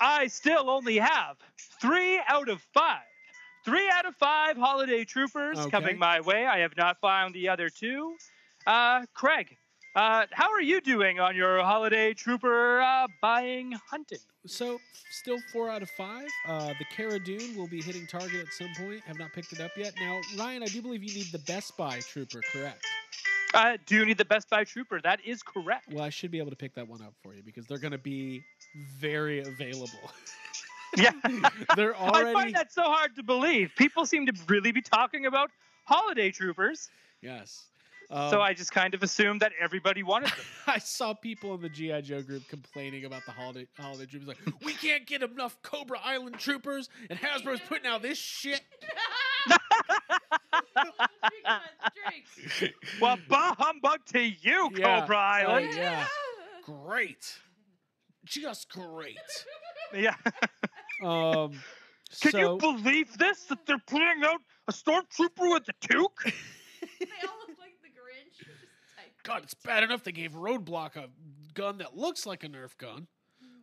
I 0.00 0.26
still 0.26 0.68
only 0.68 0.98
have 0.98 1.38
three 1.80 2.20
out 2.28 2.48
of 2.50 2.60
five. 2.74 3.00
Three 3.64 3.88
out 3.90 4.04
of 4.04 4.14
five 4.16 4.56
holiday 4.58 5.04
troopers 5.04 5.58
Okay. 5.58 5.70
coming 5.70 5.98
my 5.98 6.20
way. 6.20 6.44
I 6.46 6.58
have 6.58 6.76
not 6.76 7.00
found 7.00 7.34
the 7.34 7.48
other 7.48 7.70
two. 7.70 8.16
Uh, 8.66 9.06
Craig, 9.14 9.56
uh, 9.94 10.26
how 10.32 10.50
are 10.50 10.60
you 10.60 10.80
doing 10.80 11.20
on 11.20 11.36
your 11.36 11.62
holiday 11.62 12.12
trooper 12.12 12.80
uh, 12.80 13.06
buying 13.22 13.72
hunting? 13.88 14.18
So, 14.46 14.78
still 15.10 15.38
four 15.52 15.70
out 15.70 15.82
of 15.82 15.90
five. 15.90 16.28
Uh, 16.46 16.74
the 16.78 16.84
Cara 16.94 17.18
Dune 17.18 17.56
will 17.56 17.68
be 17.68 17.80
hitting 17.80 18.06
target 18.06 18.46
at 18.46 18.52
some 18.52 18.68
point. 18.76 19.02
Have 19.06 19.18
not 19.18 19.32
picked 19.32 19.52
it 19.52 19.60
up 19.60 19.70
yet. 19.76 19.94
Now, 20.00 20.20
Ryan, 20.36 20.64
I 20.64 20.66
do 20.66 20.82
believe 20.82 21.04
you 21.04 21.14
need 21.14 21.30
the 21.32 21.38
Best 21.40 21.76
Buy 21.76 22.00
Trooper, 22.00 22.40
correct? 22.52 22.84
Uh, 23.54 23.76
do 23.86 23.96
you 23.96 24.04
need 24.04 24.18
the 24.18 24.24
Best 24.24 24.50
Buy 24.50 24.64
trooper? 24.64 25.00
That 25.00 25.24
is 25.24 25.42
correct. 25.42 25.92
Well, 25.92 26.04
I 26.04 26.10
should 26.10 26.30
be 26.30 26.38
able 26.38 26.50
to 26.50 26.56
pick 26.56 26.74
that 26.74 26.86
one 26.86 27.00
up 27.00 27.14
for 27.22 27.34
you 27.34 27.42
because 27.42 27.66
they're 27.66 27.78
going 27.78 27.92
to 27.92 27.98
be 27.98 28.42
very 29.00 29.40
available. 29.40 30.10
Yeah. 30.96 31.10
they're 31.76 31.96
already. 31.96 32.30
I 32.30 32.32
find 32.32 32.54
that 32.54 32.72
so 32.72 32.82
hard 32.82 33.16
to 33.16 33.22
believe. 33.22 33.70
People 33.76 34.06
seem 34.06 34.24
to 34.26 34.32
really 34.48 34.72
be 34.72 34.80
talking 34.80 35.26
about 35.26 35.50
holiday 35.84 36.30
troopers. 36.30 36.88
Yes. 37.20 37.66
So 38.10 38.16
Um, 38.36 38.40
I 38.40 38.52
just 38.54 38.72
kind 38.72 38.94
of 38.94 39.02
assumed 39.02 39.40
that 39.40 39.52
everybody 39.60 40.02
wanted 40.02 40.28
them. 40.30 40.36
I 40.66 40.78
saw 40.78 41.12
people 41.14 41.54
in 41.54 41.60
the 41.62 41.68
GI 41.68 42.02
Joe 42.02 42.22
group 42.22 42.46
complaining 42.48 43.04
about 43.04 43.22
the 43.26 43.32
holiday 43.32 43.66
holiday 43.78 44.06
troopers. 44.06 44.28
Like, 44.28 44.38
we 44.64 44.72
can't 44.74 45.06
get 45.06 45.22
enough 45.22 45.56
Cobra 45.62 45.98
Island 46.04 46.38
troopers, 46.38 46.88
and 47.10 47.18
Hasbro's 47.18 47.60
putting 47.68 47.86
out 47.86 48.02
this 48.02 48.18
shit. 48.18 48.60
Drinking 50.76 51.42
my 51.44 51.60
drinks. 51.94 52.74
well, 53.00 53.18
bah 53.28 53.54
humbug 53.58 54.04
to 54.06 54.20
you, 54.20 54.70
Yeah. 54.76 55.00
Cobra 55.00 55.16
Oh, 55.16 55.20
Island. 55.20 55.74
yeah. 55.74 56.06
Great. 56.64 57.38
just 58.24 58.68
great. 58.70 59.18
Yeah. 59.94 60.14
Um, 61.04 61.52
Can 62.22 62.30
so, 62.32 62.38
you 62.38 62.56
believe 62.58 63.18
this? 63.18 63.44
That 63.44 63.66
they're 63.66 63.76
putting 63.86 64.24
out 64.24 64.40
a 64.66 64.72
stormtrooper 64.72 65.52
with 65.52 65.68
a 65.68 65.74
toque? 65.86 66.24
they 66.24 67.06
all 67.28 67.36
look 67.46 67.58
like 67.58 67.76
the 67.82 67.88
Grinch. 67.90 68.38
Just 68.38 68.48
type 68.96 69.12
God, 69.26 69.42
it's 69.42 69.54
bad 69.54 69.82
enough 69.82 70.04
they 70.04 70.12
gave 70.12 70.32
Roadblock 70.32 70.94
a 70.96 71.08
gun 71.54 71.78
that 71.78 71.96
looks 71.96 72.26
like 72.26 72.44
a 72.44 72.48
Nerf 72.48 72.76
gun. 72.78 73.08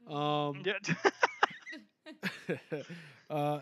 Um, 0.07 0.61
yeah. 0.66 0.74
uh, 3.30 3.59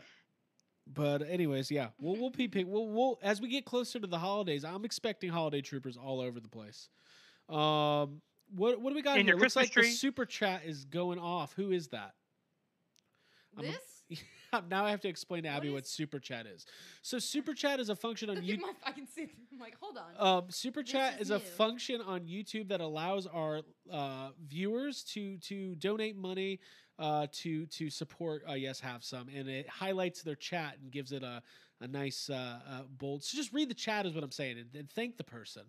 but 0.91 1.21
anyways, 1.29 1.69
yeah, 1.69 1.89
we'll 1.99 2.15
we'll 2.15 2.31
be 2.31 2.47
pick, 2.47 2.65
we'll 2.67 2.87
we'll 2.87 3.19
as 3.21 3.39
we 3.39 3.47
get 3.49 3.65
closer 3.65 3.99
to 3.99 4.07
the 4.07 4.17
holidays. 4.17 4.65
I'm 4.65 4.83
expecting 4.83 5.29
holiday 5.29 5.61
troopers 5.61 5.95
all 5.95 6.19
over 6.19 6.39
the 6.39 6.49
place. 6.49 6.89
Um, 7.47 8.21
what 8.55 8.81
what 8.81 8.89
do 8.89 8.95
we 8.95 9.01
got 9.03 9.19
In 9.19 9.25
here? 9.25 9.35
your 9.35 9.39
Looks 9.39 9.53
Christmas 9.53 9.63
like 9.67 9.73
the 9.75 9.81
tree? 9.81 9.91
super 9.91 10.25
chat 10.25 10.63
is 10.65 10.85
going 10.85 11.19
off. 11.19 11.53
Who 11.53 11.71
is 11.71 11.89
that? 11.89 12.13
I'm 13.57 13.65
a- 13.65 13.67
This? 13.67 14.00
now 14.69 14.85
I 14.85 14.91
have 14.91 15.01
to 15.01 15.07
explain 15.07 15.43
to 15.43 15.49
Abby 15.49 15.69
what 15.69 15.83
is- 15.83 15.89
super 15.89 16.19
chat 16.19 16.45
is. 16.45 16.65
So 17.01 17.19
super 17.19 17.53
chat 17.53 17.79
is 17.79 17.89
a 17.89 17.95
function 17.95 18.29
on 18.29 18.37
YouTube. 18.37 18.61
my, 18.61 18.73
I 18.85 18.91
can 18.91 19.07
see. 19.07 19.23
it. 19.23 19.29
I'm 19.51 19.59
like, 19.59 19.75
hold 19.79 19.97
on. 19.97 20.37
Um, 20.37 20.45
super 20.49 20.83
This 20.83 20.91
chat 20.91 21.15
is 21.15 21.27
is, 21.27 21.31
a 21.31 21.39
function 21.39 22.01
on 22.01 22.21
YouTube 22.21 22.69
that 22.69 22.81
allows 22.81 23.27
our 23.27 23.61
uh, 23.91 24.29
viewers 24.47 25.03
to 25.13 25.37
to 25.37 25.75
donate 25.75 26.15
money 26.15 26.59
uh, 26.99 27.27
to 27.31 27.65
to 27.67 27.89
support 27.89 28.43
uh, 28.49 28.53
Yes 28.53 28.79
Have 28.79 29.03
Some, 29.03 29.27
and 29.29 29.47
it 29.47 29.67
highlights 29.67 30.21
their 30.21 30.35
chat 30.35 30.77
and 30.81 30.91
gives 30.91 31.11
it 31.11 31.23
a 31.23 31.41
a 31.81 31.87
nice 31.87 32.29
uh, 32.29 32.59
uh, 32.69 32.81
bold. 32.97 33.23
So 33.23 33.35
just 33.35 33.51
read 33.53 33.69
the 33.69 33.75
chat 33.75 34.05
is 34.05 34.13
what 34.13 34.23
I'm 34.23 34.31
saying, 34.31 34.59
and, 34.59 34.75
and 34.75 34.89
thank 34.89 35.17
the 35.17 35.23
person. 35.23 35.63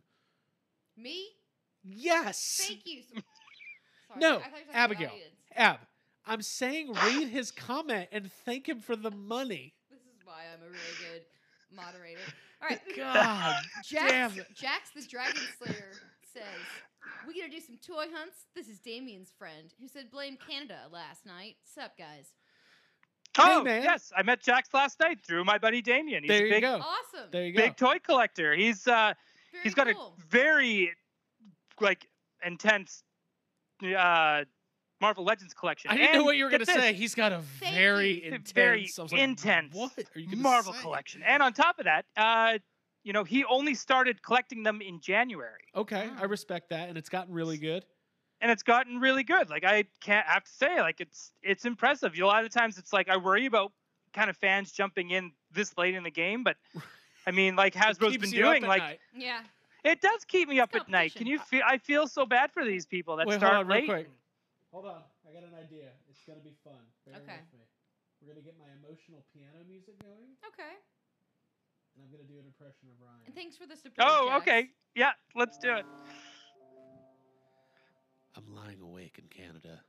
Me? 0.97 1.28
Yes, 1.84 2.64
Thank 2.66 2.86
you. 2.86 3.03
Sorry, 3.12 4.20
No, 4.20 4.28
I 4.28 4.30
you 4.30 4.36
were 4.36 4.40
talking 4.43 4.66
to 4.66 4.72
the 4.72 4.76
Abigail. 4.76 5.11
Ab. 5.57 5.78
I'm 6.27 6.43
saying 6.43 6.93
read 6.93 7.29
his 7.29 7.51
comment 7.51 8.09
and 8.12 8.31
thank 8.45 8.68
him 8.68 8.81
for 8.81 8.97
the 8.97 9.11
money. 9.11 9.75
This 9.91 10.01
is 10.01 10.25
why 10.25 10.43
I'm 10.53 10.61
a 10.62 10.70
really 10.70 11.12
good 11.12 11.23
moderator. 11.75 12.20
All 12.62 12.68
right. 12.68 12.81
God 12.97 13.57
damn 13.91 14.31
Jax, 14.35 14.37
it. 14.39 14.47
Jax 14.57 14.91
the 14.95 15.03
Dragon 15.03 15.41
Slayer 15.59 15.93
says, 16.33 16.43
We 17.27 17.41
gonna 17.41 17.53
do 17.53 17.61
some 17.61 17.77
toy 17.85 18.07
hunts? 18.14 18.47
This 18.55 18.68
is 18.68 18.79
Damien's 18.79 19.33
friend 19.37 19.73
who 19.81 19.89
said 19.89 20.11
blame 20.11 20.39
Canada 20.49 20.83
last 20.93 21.27
night. 21.27 21.57
Sup, 21.64 21.97
guys? 21.99 22.29
Oh, 23.39 23.62
man. 23.64 23.83
yes. 23.83 24.12
I 24.16 24.23
met 24.23 24.43
Jax 24.43 24.73
last 24.75 25.01
night 25.01 25.18
through 25.27 25.45
my 25.45 25.57
buddy 25.57 25.81
Damien. 25.81 26.23
He's 26.23 26.29
There 26.29 26.43
a 26.43 26.45
you 26.45 26.51
big, 26.51 26.62
go. 26.62 26.75
Awesome. 26.77 27.31
There 27.31 27.47
you 27.47 27.53
go. 27.53 27.62
big 27.62 27.77
toy 27.77 27.99
collector. 27.99 28.55
He's 28.55 28.87
uh, 28.87 29.14
Very 29.53 29.62
he's 29.64 29.75
got 29.75 29.87
cool. 29.93 30.14
a 30.18 30.23
very 30.31 30.93
like 31.81 32.07
intense 32.45 33.03
uh 33.97 34.45
Marvel 35.03 35.24
Legends 35.24 35.53
collection. 35.53 35.90
I 35.90 35.96
didn't 35.96 36.14
know 36.14 36.24
what 36.24 36.36
you 36.36 36.44
were 36.44 36.50
gonna 36.50 36.64
say. 36.64 36.92
He's 36.94 37.14
got 37.14 37.32
a 37.32 37.40
very 37.59 38.24
intense, 38.24 38.53
very 38.53 38.88
I 38.98 39.03
like, 39.03 39.12
intense 39.12 39.74
What 39.74 39.92
are 39.98 40.18
you 40.20 40.26
gonna 40.30 40.36
Marvel 40.42 40.72
say? 40.72 40.80
collection. 40.80 41.22
And 41.24 41.42
on 41.42 41.53
top 41.53 41.78
of 41.80 41.84
that, 41.86 42.07
uh, 42.16 42.59
you 43.03 43.12
know, 43.12 43.24
he 43.24 43.44
only 43.44 43.74
started 43.74 44.22
collecting 44.22 44.62
them 44.62 44.80
in 44.80 45.00
January. 45.00 45.64
Okay, 45.74 46.09
I 46.18 46.24
respect 46.24 46.70
that, 46.70 46.88
and 46.88 46.96
it's 46.96 47.09
gotten 47.09 47.34
really 47.34 47.59
good. 47.59 47.84
and 48.40 48.50
it's 48.50 48.62
gotten 48.62 49.00
really 49.00 49.24
good. 49.24 49.50
Like 49.50 49.64
I 49.64 49.84
can't 50.00 50.26
have 50.26 50.44
to 50.44 50.50
say, 50.53 50.80
like 50.80 51.00
it's 51.00 51.32
it's 51.42 51.64
impressive. 51.64 52.12
A 52.18 52.24
lot 52.24 52.44
of 52.44 52.50
times 52.53 52.78
it's 52.78 52.92
like 52.92 53.09
I 53.09 53.16
worry 53.16 53.46
about 53.46 53.72
kind 54.14 54.30
of 54.30 54.36
fans 54.36 54.70
jumping 54.72 55.11
in 55.11 55.32
this 55.50 55.76
late 55.76 55.94
in 55.96 56.05
the 56.05 56.11
game, 56.12 56.44
but 56.44 56.57
I 57.26 57.32
mean, 57.32 57.57
like 57.57 57.74
It 57.76 57.80
Hasbro's 57.80 58.12
keeps 58.12 58.30
been 58.30 58.40
doing, 58.40 58.62
like 58.62 58.82
night. 58.82 59.00
Yeah. 59.16 59.40
it 59.84 60.00
does 60.00 60.24
keep 60.24 60.48
me 60.48 60.61
up 60.61 60.72
at 60.76 60.88
night. 60.88 61.12
Can 61.14 61.26
you 61.26 61.40
feel? 61.40 61.62
I 61.66 61.78
feel 61.78 62.07
so 62.07 62.24
bad 62.24 62.53
for 62.53 62.64
these 62.64 62.86
people 62.86 63.16
that 63.16 63.26
Wait, 63.26 63.34
hold 63.34 63.40
start 63.42 63.57
on, 63.57 63.66
real 63.66 63.78
late. 63.78 63.88
quick. 63.88 64.11
Hold 64.73 64.87
on, 64.87 65.03
I 65.29 65.33
got 65.37 65.45
an 65.45 65.53
idea. 65.55 65.93
It's 66.09 66.25
gonna 66.25 66.41
be 66.41 66.57
fun. 66.64 66.81
Bear 67.05 67.16
Okay. 67.20 67.45
with 67.45 67.53
me. 67.61 67.66
We're 68.20 68.29
gonna 68.33 68.41
get 68.45 68.57
my 68.59 68.70
emotional 68.73 69.23
piano 69.33 69.61
music 69.68 70.01
going, 70.01 70.33
Okay. 70.49 70.73
and 71.95 72.03
I'm 72.03 72.11
gonna 72.11 72.25
do 72.25 72.39
an 72.39 72.47
impression 72.47 72.89
of 72.89 72.97
Ryan. 73.01 73.20
And 73.27 73.35
thanks 73.35 73.57
for 73.57 73.66
the 73.66 73.77
support. 73.77 74.09
Oh, 74.09 74.29
Jax. 74.29 74.41
okay, 74.43 74.70
yeah, 74.95 75.12
let's 75.35 75.59
do 75.59 75.75
it. 75.77 75.85
I'm 78.35 78.47
lying 78.55 78.81
awake 78.81 79.18
in 79.18 79.29
Canada. 79.29 79.83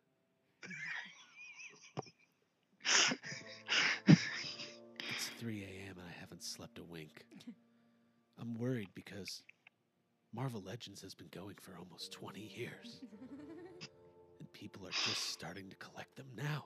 It's 5.10 5.28
3 5.40 5.64
a.m. 5.64 5.98
and 5.98 6.08
I 6.08 6.20
haven't 6.20 6.44
slept 6.44 6.78
a 6.80 6.84
wink. 6.84 7.26
I'm 8.40 8.58
worried 8.58 8.90
because 8.96 9.44
Marvel 10.34 10.62
Legends 10.62 11.02
has 11.04 11.14
been 11.14 11.30
going 11.32 11.56
for 11.62 11.78
almost 11.78 12.12
20 12.12 12.40
years, 12.56 13.00
and 13.30 13.30
people 14.54 14.88
are 14.88 14.96
just 15.00 15.30
starting 15.32 15.70
to 15.70 15.76
collect 15.76 16.16
them 16.16 16.28
now. 16.38 16.66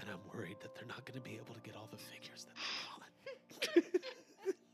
And 0.00 0.08
I'm 0.08 0.20
worried 0.34 0.56
that 0.62 0.74
they're 0.74 0.86
not 0.86 1.04
going 1.04 1.20
to 1.20 1.24
be 1.28 1.36
able 1.36 1.54
to 1.54 1.60
get 1.60 1.76
all 1.76 1.88
the 1.90 1.98
figures 1.98 2.46
that 2.46 2.54
they 2.62 2.70
want. 2.86 3.94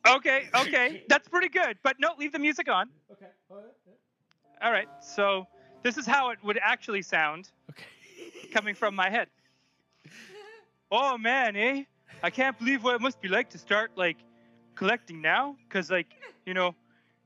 Okay, 0.08 0.48
okay, 0.54 1.02
that's 1.08 1.26
pretty 1.26 1.48
good. 1.48 1.78
But 1.82 1.96
no, 1.98 2.10
leave 2.16 2.30
the 2.30 2.38
music 2.38 2.68
on. 2.68 2.88
Okay. 3.10 3.26
All 4.62 4.70
right, 4.70 4.86
so 5.00 5.46
this 5.82 5.98
is 5.98 6.06
how 6.06 6.30
it 6.30 6.38
would 6.44 6.58
actually 6.62 7.02
sound 7.02 7.50
Okay. 7.70 7.84
coming 8.52 8.74
from 8.74 8.94
my 8.94 9.10
head. 9.10 9.28
Oh 10.92 11.18
man, 11.18 11.56
eh? 11.56 11.82
I 12.22 12.30
can't 12.30 12.56
believe 12.56 12.84
what 12.84 12.94
it 12.94 13.00
must 13.00 13.20
be 13.20 13.28
like 13.28 13.50
to 13.50 13.58
start 13.58 13.90
like 13.96 14.18
collecting 14.76 15.20
now, 15.20 15.56
cause 15.70 15.90
like 15.90 16.06
you 16.46 16.54
know, 16.54 16.74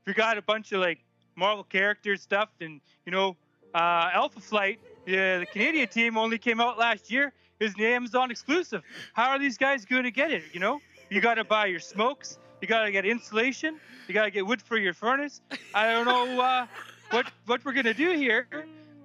we 0.07 0.13
got 0.13 0.39
a 0.39 0.41
bunch 0.41 0.71
of 0.71 0.81
like 0.81 0.99
Marvel 1.35 1.63
characters 1.63 2.21
stuff, 2.21 2.49
and 2.59 2.81
you 3.05 3.11
know, 3.11 3.35
uh, 3.73 4.09
Alpha 4.13 4.39
Flight, 4.39 4.79
yeah, 5.05 5.39
the 5.39 5.45
Canadian 5.45 5.87
team 5.87 6.17
only 6.17 6.37
came 6.37 6.59
out 6.59 6.77
last 6.77 7.11
year. 7.11 7.33
Is 7.59 7.75
an 7.77 7.83
Amazon 7.83 8.31
exclusive. 8.31 8.81
How 9.13 9.29
are 9.29 9.39
these 9.39 9.57
guys 9.57 9.85
going 9.85 10.03
to 10.03 10.11
get 10.11 10.31
it? 10.31 10.41
You 10.51 10.59
know, 10.59 10.79
you 11.11 11.21
got 11.21 11.35
to 11.35 11.43
buy 11.43 11.67
your 11.67 11.79
smokes. 11.79 12.39
You 12.59 12.67
got 12.67 12.85
to 12.85 12.91
get 12.91 13.05
insulation. 13.05 13.79
You 14.07 14.15
got 14.15 14.25
to 14.25 14.31
get 14.31 14.47
wood 14.47 14.61
for 14.61 14.77
your 14.77 14.93
furnace. 14.93 15.41
I 15.75 15.91
don't 15.91 16.05
know 16.05 16.41
uh, 16.41 16.65
what 17.11 17.27
what 17.45 17.63
we're 17.63 17.73
gonna 17.73 17.93
do 17.93 18.11
here. 18.11 18.47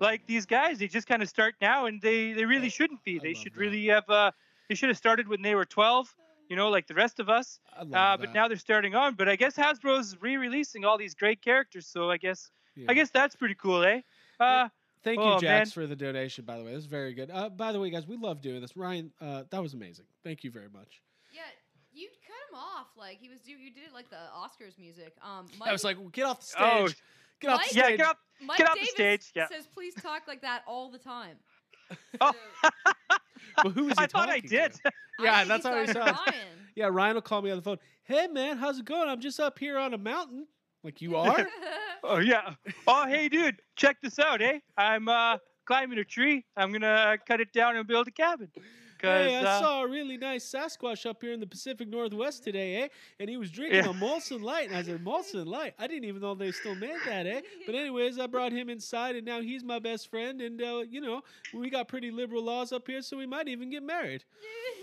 Like 0.00 0.26
these 0.26 0.46
guys, 0.46 0.78
they 0.78 0.88
just 0.88 1.06
kind 1.06 1.22
of 1.22 1.28
start 1.28 1.54
now, 1.60 1.86
and 1.86 2.00
they 2.00 2.32
they 2.32 2.44
really 2.44 2.68
shouldn't 2.68 3.04
be. 3.04 3.18
They 3.18 3.34
should 3.34 3.54
that. 3.54 3.60
really 3.60 3.86
have. 3.86 4.08
Uh, 4.08 4.30
they 4.68 4.74
should 4.74 4.88
have 4.88 4.98
started 4.98 5.28
when 5.28 5.42
they 5.42 5.54
were 5.54 5.64
12. 5.64 6.14
You 6.48 6.56
know, 6.56 6.68
like 6.70 6.86
the 6.86 6.94
rest 6.94 7.18
of 7.20 7.28
us. 7.28 7.58
I 7.76 7.82
love 7.82 7.92
Uh, 7.94 8.16
but 8.18 8.26
that. 8.26 8.34
now 8.34 8.48
they're 8.48 8.56
starting 8.56 8.94
on. 8.94 9.14
But 9.14 9.28
I 9.28 9.36
guess 9.36 9.56
Hasbro's 9.56 10.16
re-releasing 10.20 10.84
all 10.84 10.96
these 10.98 11.14
great 11.14 11.42
characters, 11.42 11.86
so 11.86 12.10
I 12.10 12.16
guess 12.18 12.50
Yeah. 12.76 12.86
I 12.90 12.94
guess 12.94 13.10
that's 13.10 13.34
pretty 13.36 13.54
cool, 13.56 13.82
eh? 13.84 14.02
Uh, 14.38 14.68
Thank 15.02 15.20
Oh, 15.20 15.34
you, 15.34 15.40
Jax, 15.40 15.68
man. 15.76 15.82
for 15.84 15.86
the 15.86 15.94
donation. 15.94 16.44
By 16.44 16.58
the 16.58 16.64
way, 16.64 16.72
this 16.72 16.80
is 16.80 16.86
very 16.86 17.14
good. 17.14 17.30
Uh, 17.30 17.48
by 17.48 17.70
the 17.70 17.78
way, 17.78 17.90
guys, 17.90 18.08
we 18.08 18.16
love 18.16 18.40
doing 18.40 18.60
this. 18.60 18.76
Ryan, 18.76 19.12
uh, 19.20 19.44
that 19.50 19.62
was 19.62 19.72
amazing. 19.72 20.04
Thank 20.24 20.42
you 20.42 20.50
very 20.50 20.68
much. 20.68 21.00
Yeah, 21.32 21.42
you 21.92 22.08
cut 22.26 22.34
him 22.50 22.56
off. 22.58 22.88
Like 22.96 23.18
he 23.18 23.28
was 23.28 23.38
do 23.40 23.52
you 23.52 23.70
did 23.72 23.84
it 23.84 23.92
like 23.94 24.10
the 24.10 24.16
Oscars 24.34 24.76
music. 24.80 25.14
Um, 25.22 25.46
Mike, 25.58 25.68
I 25.68 25.72
was 25.72 25.84
like, 25.84 25.96
get 26.12 26.24
off 26.26 26.40
the 26.40 26.46
stage. 26.46 26.60
Oh, 26.60 26.88
get 27.40 27.50
off 27.50 27.60
Mike- 27.60 27.70
the 27.70 27.76
yeah, 27.76 27.84
stage. 27.84 27.96
get 27.98 28.06
up. 28.06 28.18
Mike 28.40 28.58
get 28.58 28.66
off 28.68 28.74
the 28.74 28.80
Davis 28.80 28.94
stage, 28.94 29.32
yeah. 29.36 29.46
says 29.48 29.66
please 29.72 29.94
talk 29.94 30.22
like 30.26 30.42
that 30.42 30.62
all 30.66 30.90
the 30.90 30.98
time. 30.98 31.36
Oh. 32.20 32.32
So, 32.62 32.70
But 33.62 33.72
who 33.72 33.88
is 33.88 33.94
he 33.98 34.04
I 34.04 34.06
thought 34.06 34.28
I 34.28 34.36
talking 34.40 34.50
did. 34.50 34.72
to? 34.72 34.92
Yeah, 35.18 35.34
I 35.38 35.44
that's 35.44 35.64
how 35.64 35.80
he 35.80 35.86
talking 35.86 35.94
to 35.94 36.06
sounds. 36.06 36.18
Ryan. 36.26 36.46
Yeah, 36.74 36.86
Ryan 36.86 37.14
will 37.14 37.22
call 37.22 37.40
me 37.42 37.50
on 37.50 37.56
the 37.56 37.62
phone. 37.62 37.78
Hey, 38.04 38.26
man, 38.26 38.58
how's 38.58 38.78
it 38.78 38.84
going? 38.84 39.08
I'm 39.08 39.20
just 39.20 39.40
up 39.40 39.58
here 39.58 39.78
on 39.78 39.94
a 39.94 39.98
mountain. 39.98 40.46
Like 40.84 41.00
you 41.00 41.16
are? 41.16 41.48
oh 42.04 42.18
yeah. 42.18 42.54
Oh 42.86 43.06
hey, 43.06 43.28
dude, 43.28 43.56
check 43.76 43.96
this 44.02 44.18
out, 44.18 44.40
eh? 44.42 44.58
I'm 44.76 45.08
uh 45.08 45.38
climbing 45.64 45.98
a 45.98 46.04
tree. 46.04 46.44
I'm 46.56 46.70
gonna 46.72 47.16
cut 47.26 47.40
it 47.40 47.52
down 47.52 47.76
and 47.76 47.86
build 47.88 48.06
a 48.08 48.10
cabin. 48.12 48.48
Cause 48.98 49.10
hey, 49.10 49.36
I 49.36 49.42
uh, 49.42 49.60
saw 49.60 49.82
a 49.84 49.88
really 49.88 50.16
nice 50.16 50.44
Sasquatch 50.50 51.04
up 51.08 51.20
here 51.20 51.32
in 51.32 51.40
the 51.40 51.46
Pacific 51.46 51.88
Northwest 51.88 52.44
today, 52.44 52.82
eh? 52.82 52.88
And 53.20 53.28
he 53.28 53.36
was 53.36 53.50
drinking 53.50 53.84
Yeah. 53.84 53.90
a 53.90 53.94
Molson 53.94 54.42
Light. 54.42 54.68
And 54.68 54.76
I 54.76 54.82
said, 54.82 55.04
Molson 55.04 55.46
Light? 55.46 55.74
I 55.78 55.86
didn't 55.86 56.04
even 56.04 56.22
know 56.22 56.34
they 56.34 56.50
still 56.52 56.74
made 56.74 56.96
that, 57.06 57.26
eh? 57.26 57.40
But 57.66 57.74
anyways, 57.74 58.18
I 58.18 58.26
brought 58.26 58.52
him 58.52 58.68
inside, 58.70 59.16
and 59.16 59.26
now 59.26 59.40
he's 59.40 59.62
my 59.64 59.78
best 59.78 60.10
friend. 60.10 60.40
And, 60.40 60.60
uh, 60.62 60.84
you 60.88 61.00
know, 61.00 61.22
we 61.52 61.68
got 61.70 61.88
pretty 61.88 62.10
liberal 62.10 62.42
laws 62.42 62.72
up 62.72 62.86
here, 62.86 63.02
so 63.02 63.16
we 63.16 63.26
might 63.26 63.48
even 63.48 63.70
get 63.70 63.82
married. 63.82 64.24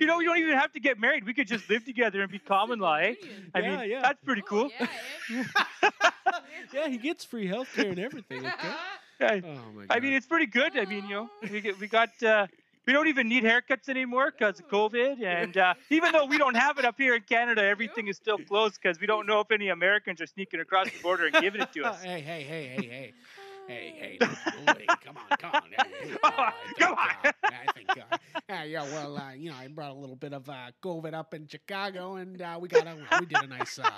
you 0.00 0.06
know, 0.06 0.18
we 0.18 0.24
don't 0.24 0.38
even 0.38 0.54
have 0.54 0.72
to 0.72 0.80
get 0.80 0.98
married. 0.98 1.24
We 1.24 1.34
could 1.34 1.46
just 1.46 1.68
live 1.70 1.84
together 1.84 2.20
and 2.22 2.30
be 2.30 2.38
common 2.38 2.78
law, 2.78 2.96
eh? 2.96 3.14
I 3.54 3.60
Yeah, 3.60 3.76
mean, 3.78 3.90
yeah. 3.90 4.02
that's 4.02 4.20
pretty 4.24 4.42
Oh, 4.42 4.48
cool. 4.48 4.70
yeah, 4.80 4.86
eh? 5.30 5.44
yeah, 6.72 6.88
he 6.88 6.98
gets 6.98 7.24
free 7.24 7.46
health 7.46 7.72
care 7.74 7.90
and 7.90 7.98
everything, 7.98 8.38
okay? 8.46 8.52
Yeah. 9.20 9.40
Oh, 9.44 9.72
my 9.72 9.86
God. 9.86 9.96
I 9.96 10.00
mean, 10.00 10.12
it's 10.12 10.26
pretty 10.26 10.46
good. 10.46 10.76
I 10.78 10.84
mean, 10.84 11.04
you 11.06 11.14
know, 11.14 11.30
we 11.50 11.60
get, 11.60 11.78
we 11.78 11.86
got 11.88 12.10
uh, 12.22 12.46
we 12.86 12.92
don't 12.92 13.08
even 13.08 13.28
need 13.28 13.42
haircuts 13.44 13.88
anymore 13.88 14.30
because 14.30 14.60
of 14.60 14.68
COVID, 14.68 15.22
and 15.24 15.56
uh, 15.56 15.74
even 15.90 16.12
though 16.12 16.26
we 16.26 16.38
don't 16.38 16.54
have 16.56 16.78
it 16.78 16.84
up 16.84 16.94
here 16.98 17.14
in 17.14 17.22
Canada, 17.22 17.62
everything 17.64 18.06
is 18.08 18.16
still 18.16 18.38
closed 18.38 18.78
because 18.80 19.00
we 19.00 19.06
don't 19.06 19.26
know 19.26 19.40
if 19.40 19.50
any 19.50 19.68
Americans 19.68 20.20
are 20.20 20.26
sneaking 20.26 20.60
across 20.60 20.90
the 20.90 21.00
border 21.02 21.26
and 21.26 21.34
giving 21.40 21.60
it 21.60 21.72
to 21.72 21.84
us. 21.86 22.02
hey, 22.02 22.20
hey, 22.20 22.42
hey, 22.42 22.66
hey, 22.68 22.86
hey. 22.88 23.14
Hey, 23.66 23.94
hey, 23.98 24.18
hey, 24.20 24.86
come 25.04 25.16
on, 25.16 25.36
come 25.38 25.50
on. 25.54 25.62
Hey, 25.76 26.08
hey, 26.08 26.16
Oh, 26.22 26.28
uh, 26.28 26.50
come 26.78 26.92
on. 26.92 27.08
God. 27.22 27.34
I 27.44 27.72
think, 27.74 27.88
uh, 27.90 28.52
uh, 28.52 28.62
yeah, 28.64 28.82
well, 28.84 29.16
uh, 29.18 29.32
you 29.32 29.50
know, 29.50 29.56
I 29.56 29.66
brought 29.68 29.90
a 29.90 29.94
little 29.94 30.14
bit 30.16 30.32
of 30.32 30.48
uh, 30.48 30.70
COVID 30.82 31.14
up 31.14 31.34
in 31.34 31.46
Chicago, 31.48 32.14
and 32.16 32.40
uh, 32.40 32.58
we 32.60 32.68
got 32.68 32.86
a, 32.86 32.96
we 33.18 33.26
did 33.26 33.42
a 33.42 33.46
nice, 33.46 33.78
uh, 33.78 33.90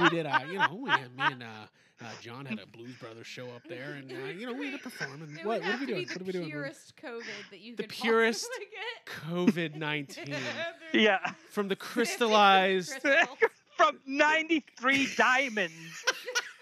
we 0.00 0.08
did, 0.10 0.26
uh, 0.26 0.40
you 0.46 0.58
know, 0.58 0.74
we 0.74 0.90
me 0.90 0.96
and 1.18 1.42
uh, 1.42 1.46
uh, 2.00 2.04
John 2.20 2.46
had 2.46 2.58
a 2.60 2.66
Blues 2.66 2.94
Brothers 3.00 3.26
show 3.26 3.46
up 3.46 3.62
there, 3.68 3.92
and 3.92 4.10
uh, 4.12 4.16
you 4.38 4.46
know, 4.46 4.52
we 4.54 4.70
had 4.70 4.78
to 4.78 4.82
perform. 4.82 5.22
And 5.22 5.36
what, 5.46 5.62
what 5.62 5.74
are 5.74 5.78
we 5.80 5.86
doing? 5.86 6.06
What 6.08 6.20
are 6.20 6.24
we 6.24 6.32
doing? 6.32 6.44
The 6.44 6.50
purest 6.50 6.96
COVID 6.96 7.50
that 7.50 7.60
you 7.60 7.76
The 7.76 7.82
could 7.84 7.90
purest 7.92 8.46
possibly 8.48 8.66
get. 9.66 9.70
COVID 9.72 9.76
nineteen 9.76 10.34
Yeah. 10.92 11.18
from 11.50 11.68
the 11.68 11.76
crystallized. 11.76 12.92
Crystals. 13.00 13.38
From 13.78 13.98
93 14.06 15.08
diamonds, 15.16 15.72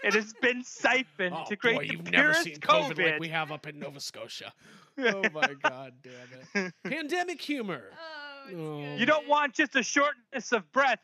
it 0.04 0.14
has 0.14 0.32
been 0.40 0.62
siphoned 0.64 1.34
Oh 1.36 1.44
to 1.48 1.56
create 1.56 1.76
boy, 1.76 1.86
the 1.86 1.92
you've 1.92 2.04
never 2.10 2.22
purest 2.32 2.42
seen 2.44 2.56
COVID, 2.56 2.92
COVID. 2.92 3.12
like 3.12 3.20
we 3.20 3.28
have 3.28 3.50
up 3.52 3.66
in 3.66 3.78
Nova 3.78 4.00
Scotia. 4.00 4.52
Oh 4.98 5.22
my 5.32 5.54
god, 5.62 5.94
damn 6.02 6.64
it! 6.66 6.74
Pandemic 6.84 7.40
humor. 7.40 7.84
Oh, 7.92 8.48
it's 8.48 8.54
Oh. 8.58 8.80
good. 8.80 9.00
You 9.00 9.06
don't 9.06 9.26
want 9.28 9.54
just 9.54 9.74
a 9.76 9.82
shortness 9.82 10.52
of 10.52 10.70
breath. 10.72 10.98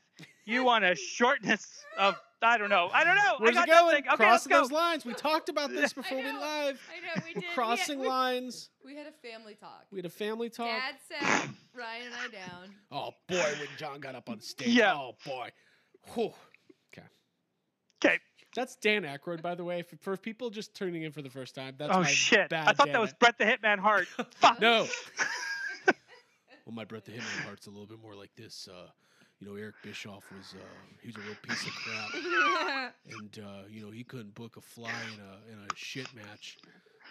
You 0.44 0.64
want 0.64 0.84
a 0.84 0.94
shortness 0.94 1.66
of 1.96 2.16
I 2.42 2.58
don't 2.58 2.68
know. 2.68 2.90
I 2.92 3.04
don't 3.04 3.14
know. 3.16 3.36
Where's 3.38 3.56
I 3.56 3.62
it 3.62 3.66
going? 3.68 3.84
nothing. 3.86 4.04
Okay, 4.12 4.30
let's 4.30 4.46
Crossing 4.46 4.50
go. 4.50 4.60
those 4.60 4.72
lines. 4.72 5.04
We 5.06 5.14
talked 5.14 5.48
about 5.48 5.70
this 5.70 5.92
before 5.94 6.18
we 6.18 6.24
live. 6.30 6.78
I 6.92 7.16
know 7.16 7.22
we 7.24 7.32
did. 7.32 7.42
We're 7.44 7.48
we 7.48 7.54
crossing 7.54 7.98
had, 8.00 8.08
lines. 8.08 8.70
we 8.84 8.94
had 8.96 9.06
a 9.06 9.12
family 9.28 9.54
talk. 9.54 9.86
We 9.90 9.98
had 9.98 10.06
a 10.06 10.10
family 10.10 10.50
talk. 10.50 10.66
Dad 10.66 10.96
sat 11.08 11.48
Ryan 11.74 12.06
and 12.06 12.14
I 12.14 12.28
down. 12.28 12.74
Oh 12.92 13.10
boy, 13.28 13.50
when 13.58 13.68
John 13.78 14.00
got 14.00 14.14
up 14.14 14.28
on 14.28 14.40
stage. 14.40 14.68
Yeah. 14.68 14.94
Oh 14.94 15.14
boy. 15.24 15.48
Whew. 16.14 16.32
Okay. 18.04 18.18
That's 18.56 18.74
Dan 18.76 19.02
Aykroyd, 19.02 19.42
by 19.42 19.54
the 19.54 19.64
way. 19.64 19.82
For, 19.82 19.96
for 19.96 20.16
people 20.16 20.48
just 20.48 20.74
tuning 20.74 21.02
in 21.02 21.12
for 21.12 21.20
the 21.20 21.28
first 21.28 21.54
time, 21.54 21.74
that's 21.76 21.94
oh 21.94 22.00
my 22.00 22.08
shit! 22.08 22.48
bad 22.48 22.66
I 22.66 22.72
thought 22.72 22.86
Dan 22.86 22.94
that 22.94 23.00
was 23.02 23.12
Bret 23.12 23.36
the 23.36 23.44
Hitman 23.44 23.78
Hart. 23.78 24.06
Fuck. 24.06 24.60
No. 24.60 24.86
well, 26.64 26.74
my 26.74 26.84
Bret 26.86 27.04
the 27.04 27.12
Hitman 27.12 27.44
Hart's 27.44 27.66
a 27.66 27.70
little 27.70 27.86
bit 27.86 28.00
more 28.00 28.14
like 28.14 28.34
this. 28.34 28.66
Uh, 28.72 28.88
you 29.38 29.46
know, 29.46 29.54
Eric 29.56 29.74
Bischoff 29.84 30.24
was 30.34 30.54
uh, 30.54 30.64
he 31.02 31.08
was 31.08 31.16
a 31.16 31.20
real 31.20 31.36
piece 31.42 31.66
of 31.66 31.72
crap, 31.72 32.94
and 33.20 33.44
uh, 33.44 33.62
you 33.68 33.82
know 33.84 33.90
he 33.90 34.02
couldn't 34.02 34.34
book 34.34 34.56
a 34.56 34.62
fly 34.62 34.90
in 35.12 35.20
a 35.20 35.52
in 35.52 35.58
a 35.58 35.68
shit 35.74 36.08
match. 36.14 36.56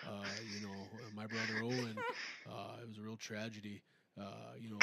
Uh, 0.05 0.25
you 0.59 0.65
know, 0.65 0.73
my 1.15 1.27
brother 1.27 1.63
Owen, 1.63 1.95
uh, 2.49 2.81
it 2.81 2.87
was 2.87 2.97
a 2.97 3.01
real 3.01 3.15
tragedy. 3.15 3.83
Uh, 4.19 4.23
you 4.59 4.69
know, 4.69 4.77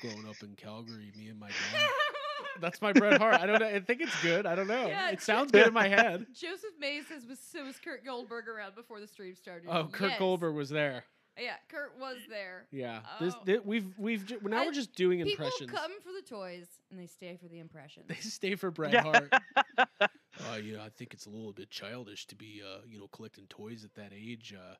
growing 0.00 0.28
up 0.28 0.36
in 0.42 0.54
Calgary, 0.54 1.10
me 1.16 1.28
and 1.28 1.40
my 1.40 1.48
dad. 1.48 1.88
That's 2.60 2.80
my 2.80 2.92
Bret 2.92 3.20
Hart. 3.20 3.34
I 3.40 3.46
don't 3.46 3.60
know. 3.60 3.66
I 3.66 3.80
think 3.80 4.00
it's 4.00 4.22
good. 4.22 4.46
I 4.46 4.54
don't 4.54 4.68
know. 4.68 4.86
Yeah, 4.86 5.10
it 5.10 5.20
sounds 5.20 5.50
good 5.50 5.66
in 5.66 5.74
my 5.74 5.88
head. 5.88 6.26
Joseph 6.34 6.70
Mays 6.78 7.06
says 7.08 7.26
was 7.28 7.38
so 7.38 7.64
was 7.64 7.78
Kurt 7.78 8.04
Goldberg 8.04 8.48
around 8.48 8.74
before 8.74 9.00
the 9.00 9.06
stream 9.08 9.34
started. 9.34 9.68
Oh, 9.70 9.84
Kurt 9.90 10.10
Yes. 10.10 10.18
Goldberg 10.18 10.54
was 10.54 10.70
there. 10.70 11.04
Yeah, 11.36 11.54
Kurt 11.68 11.98
was 11.98 12.18
there. 12.30 12.66
Yeah. 12.70 13.00
This, 13.20 13.34
Oh. 13.36 13.42
thi- 13.44 13.58
we've 13.64 13.86
we've 13.98 14.24
ju- 14.24 14.38
now 14.44 14.62
I- 14.62 14.66
we're 14.66 14.72
just 14.72 14.94
doing 14.94 15.18
impressions. 15.18 15.52
People 15.58 15.74
impressions. 15.78 15.80
come 15.80 16.00
for 16.00 16.12
the 16.12 16.22
toys 16.28 16.66
and 16.92 17.00
they 17.00 17.06
stay 17.08 17.36
for 17.42 17.48
the 17.48 17.58
impressions. 17.58 18.06
They 18.08 18.14
stay 18.16 18.54
for 18.54 18.70
Bret 18.70 18.92
Yeah. 18.92 19.02
Hart. 19.02 19.32
Uh, 20.50 20.56
yeah, 20.56 20.82
I 20.82 20.88
think 20.88 21.14
it's 21.14 21.26
a 21.26 21.30
little 21.30 21.52
bit 21.52 21.70
childish 21.70 22.26
to 22.26 22.34
be, 22.34 22.60
uh, 22.60 22.80
you 22.88 22.98
know, 22.98 23.06
collecting 23.12 23.46
toys 23.48 23.84
at 23.84 23.94
that 23.94 24.10
age. 24.12 24.52
Uh, 24.52 24.74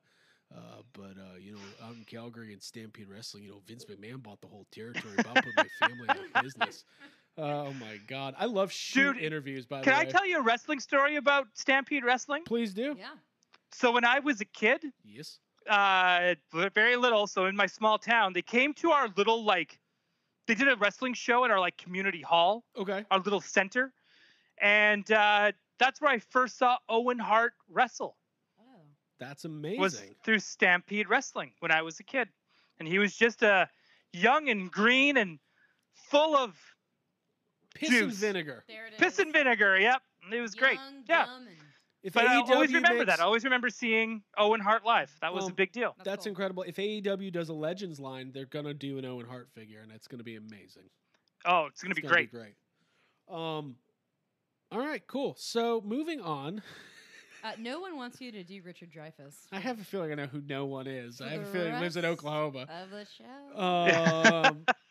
uh, 0.53 0.81
but 0.91 1.17
uh, 1.17 1.37
you 1.39 1.53
know, 1.53 1.59
out 1.81 1.95
in 1.95 2.03
Calgary 2.03 2.51
and 2.51 2.61
Stampede 2.61 3.07
Wrestling, 3.07 3.43
you 3.43 3.51
know, 3.51 3.61
Vince 3.65 3.85
McMahon 3.85 4.21
bought 4.21 4.41
the 4.41 4.47
whole 4.47 4.67
territory. 4.71 5.13
About 5.17 5.35
put 5.35 5.55
my 5.55 5.87
family 5.87 6.09
out 6.09 6.17
of 6.35 6.43
business. 6.43 6.83
Oh 7.37 7.73
my 7.73 7.97
God, 8.07 8.33
I 8.39 8.45
love 8.45 8.71
shoot 8.71 9.13
Dude, 9.13 9.23
interviews. 9.23 9.65
By 9.65 9.81
Can 9.81 9.91
the 9.93 9.97
way, 9.99 10.05
can 10.05 10.07
I 10.07 10.11
tell 10.11 10.25
you 10.27 10.39
a 10.39 10.41
wrestling 10.41 10.79
story 10.79 11.17
about 11.17 11.47
Stampede 11.53 12.03
Wrestling? 12.05 12.43
please 12.45 12.73
do. 12.73 12.95
yeah. 12.97 13.09
So 13.71 13.91
when 13.91 14.05
I 14.05 14.19
was 14.19 14.39
a 14.39 14.45
kid, 14.45 14.85
Yes. 15.03 15.39
uh, 15.69 16.35
very 16.73 16.95
little. 16.95 17.27
So 17.27 17.45
in 17.47 17.55
my 17.55 17.65
small 17.65 17.97
town, 17.97 18.31
they 18.31 18.41
came 18.41 18.73
to 18.75 18.91
our 18.91 19.09
little 19.17 19.43
like, 19.43 19.79
they 20.47 20.55
did 20.55 20.69
a 20.69 20.77
wrestling 20.77 21.13
show 21.13 21.43
at 21.43 21.51
our 21.51 21.59
like 21.59 21.75
community 21.77 22.21
hall, 22.21 22.63
Okay. 22.77 23.03
our 23.11 23.19
little 23.19 23.41
center, 23.41 23.91
and 24.61 25.11
uh, 25.11 25.51
that's 25.77 25.99
where 25.99 26.11
I 26.11 26.19
first 26.19 26.57
saw 26.57 26.77
Owen 26.87 27.19
Hart 27.19 27.53
wrestle. 27.69 28.15
Oh. 28.61 28.63
That's 29.19 29.43
amazing. 29.43 29.81
Was 29.81 30.01
through 30.23 30.39
Stampede 30.39 31.09
Wrestling 31.09 31.51
when 31.59 31.71
I 31.71 31.81
was 31.81 31.99
a 31.99 32.03
kid, 32.03 32.29
and 32.79 32.87
he 32.87 32.97
was 32.97 33.13
just 33.17 33.43
a 33.43 33.67
young 34.13 34.47
and 34.47 34.71
green 34.71 35.17
and 35.17 35.39
full 35.93 36.37
of 36.37 36.55
Piss 37.75 37.91
and 38.01 38.11
vinegar. 38.13 38.63
There 38.67 38.87
it 38.87 38.93
is. 38.93 38.99
piss 38.99 39.19
and 39.19 39.31
vinegar. 39.31 39.77
Yep, 39.79 40.01
it 40.31 40.41
was 40.41 40.55
great. 40.55 40.79
Yeah. 41.07 41.27
If 42.01 42.13
But 42.13 42.25
I 42.27 42.35
always 42.37 42.71
remember 42.73 42.99
makes- 42.99 43.07
that. 43.07 43.19
I 43.19 43.23
always 43.23 43.43
remember 43.43 43.69
seeing 43.69 44.21
Owen 44.37 44.59
Hart 44.61 44.85
live. 44.85 45.11
That 45.21 45.33
was 45.33 45.43
Well, 45.45 45.51
a 45.51 45.53
big 45.55 45.71
deal. 45.71 45.93
That's 45.97 46.05
That's 46.05 46.23
cool. 46.25 46.31
incredible. 46.31 46.63
If 46.63 46.75
AEW 46.77 47.31
does 47.31 47.49
a 47.49 47.53
Legends 47.53 47.99
line, 47.99 48.31
they're 48.31 48.45
gonna 48.45 48.73
do 48.75 48.97
an 48.99 49.05
Owen 49.05 49.25
Hart 49.25 49.49
figure, 49.53 49.81
and 49.81 49.91
it's 49.91 50.07
gonna 50.07 50.23
be 50.23 50.35
amazing. 50.35 50.83
Oh, 51.45 51.65
it's 51.65 51.81
gonna 51.81 51.91
It's 51.91 51.97
be 51.97 52.01
gonna 52.03 52.13
great. 52.13 52.31
Be 52.31 52.37
great. 52.37 52.55
Um. 53.27 53.75
All 54.71 54.79
right, 54.79 55.05
cool. 55.07 55.35
So 55.37 55.81
moving 55.85 56.21
on, 56.21 56.61
Uh, 57.43 57.51
no 57.59 57.79
one 57.79 57.95
wants 57.95 58.19
you 58.19 58.31
to 58.31 58.43
do 58.43 58.59
Richard 58.63 58.91
Dreyfuss. 58.91 59.35
I 59.51 59.59
have 59.59 59.79
a 59.79 59.83
feeling 59.83 60.11
I 60.11 60.15
know 60.15 60.25
who 60.25 60.41
no 60.41 60.65
one 60.65 60.87
is. 60.87 61.17
For 61.17 61.25
I 61.25 61.29
have 61.29 61.41
a 61.43 61.45
feeling 61.45 61.75
he 61.75 61.79
lives 61.79 61.95
in 61.95 62.03
Oklahoma. 62.03 62.61
of 62.67 62.89
the 62.89 63.05
show. 63.05 63.59
Um, 63.61 64.65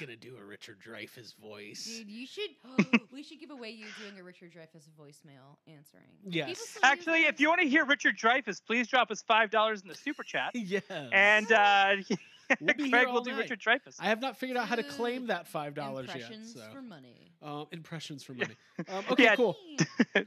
yeah. 0.00 0.06
gonna 0.06 0.16
do 0.16 0.36
a 0.40 0.44
Richard 0.44 0.78
Dreyfuss 0.86 1.34
voice. 1.36 1.84
Dude, 1.98 2.08
you 2.10 2.26
should. 2.26 2.50
we 3.12 3.22
should 3.22 3.40
give 3.40 3.50
away 3.50 3.70
you 3.70 3.86
doing 4.00 4.18
a 4.18 4.22
Richard 4.24 4.52
Dreyfuss 4.52 4.88
voicemail 4.98 5.56
answering. 5.66 6.04
Yes. 6.24 6.46
People 6.48 6.54
still 6.66 6.80
use 6.82 6.84
Actually, 6.84 7.20
if 7.26 7.40
you 7.40 7.48
want 7.48 7.60
to 7.60 7.68
hear 7.68 7.84
Richard 7.84 8.16
Dreyfuss, 8.18 8.60
please 8.66 8.88
drop 8.88 9.10
us 9.10 9.22
five 9.22 9.50
dollars 9.50 9.82
in 9.82 9.88
the 9.88 9.94
super 9.94 10.22
chat, 10.22 10.50
yes. 10.54 10.82
and 10.90 11.50
uh, 11.52 11.96
We'll 12.60 12.74
Craig 12.90 13.08
will 13.08 13.22
do 13.22 13.32
night. 13.32 13.40
Richard 13.40 13.60
Dreyfuss. 13.60 13.96
I 13.98 14.04
have 14.04 14.20
not 14.20 14.36
figured 14.36 14.56
out 14.56 14.68
how 14.68 14.76
to 14.76 14.84
claim 14.84 15.26
that 15.26 15.48
five 15.48 15.74
dollars 15.74 16.06
yet. 16.06 16.16
impressions 16.16 16.54
So 16.54 16.60
for 16.72 16.80
money. 16.80 17.32
um, 17.42 17.66
impressions 17.72 18.22
for 18.22 18.34
money. 18.34 18.54
Um, 18.88 19.04
okay, 19.10 19.24
Yeah. 19.24 19.34
cool. 19.34 19.56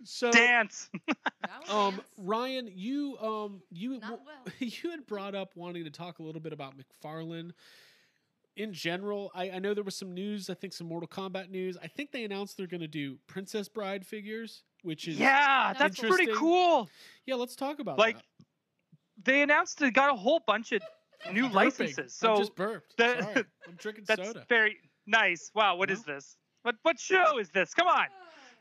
So 0.04 0.30
Dance. 0.30 0.90
Um. 1.70 2.02
Ryan, 2.18 2.70
you 2.76 3.18
um, 3.22 3.62
you 3.72 4.02
w- 4.02 4.20
well. 4.26 4.54
you 4.60 4.92
had 4.92 5.08
brought 5.08 5.34
up 5.34 5.52
wanting 5.56 5.86
to 5.86 5.90
talk 5.92 6.20
a 6.20 6.24
little 6.24 6.42
bit 6.42 6.52
about 6.52 6.74
McFarlane. 6.78 7.52
In 8.60 8.74
general, 8.74 9.32
I, 9.34 9.52
I 9.52 9.60
know 9.60 9.74
there 9.74 9.86
was 9.86 9.96
some 9.96 10.14
news. 10.14 10.50
I 10.50 10.54
think 10.54 10.74
some 10.74 10.86
Mortal 10.88 11.08
Kombat 11.08 11.50
news. 11.50 11.78
I 11.82 11.88
think 11.88 12.12
they 12.12 12.26
announced 12.26 12.58
they're 12.58 12.68
going 12.68 12.82
to 12.82 12.88
do 12.88 13.18
Princess 13.26 13.70
Bride 13.70 14.06
figures, 14.06 14.64
which 14.84 15.08
is 15.08 15.18
Yeah, 15.18 15.74
that's 15.80 15.98
pretty 15.98 16.28
cool. 16.36 16.90
yeah. 17.26 17.36
Let's 17.36 17.56
talk 17.56 17.80
about 17.80 17.96
that. 17.96 18.02
Like, 18.04 18.18
that. 18.18 18.24
They 19.24 19.42
announced 19.44 19.80
they 19.80 19.92
got 19.92 20.12
a 20.12 20.16
whole 20.16 20.42
bunch 20.46 20.74
of 20.74 20.82
new 21.32 21.46
Burping. 21.48 21.54
licenses. 21.54 22.20
I 22.22 22.26
So 22.28 22.38
just 22.38 22.56
burped. 22.56 22.98
the- 22.98 23.22
Sorry. 23.22 23.44
I'm 23.68 23.76
drinking 23.78 24.04
that's 24.08 24.28
soda. 24.28 24.46
very 24.50 24.76
nice. 25.08 25.52
Wow, 25.56 25.78
what 25.78 25.90
is 25.90 26.04
this? 26.04 26.36
What 26.64 26.76
what 26.84 27.00
show 27.00 27.40
is 27.40 27.50
this? 27.52 27.74
Come 27.74 27.88
on. 27.88 28.08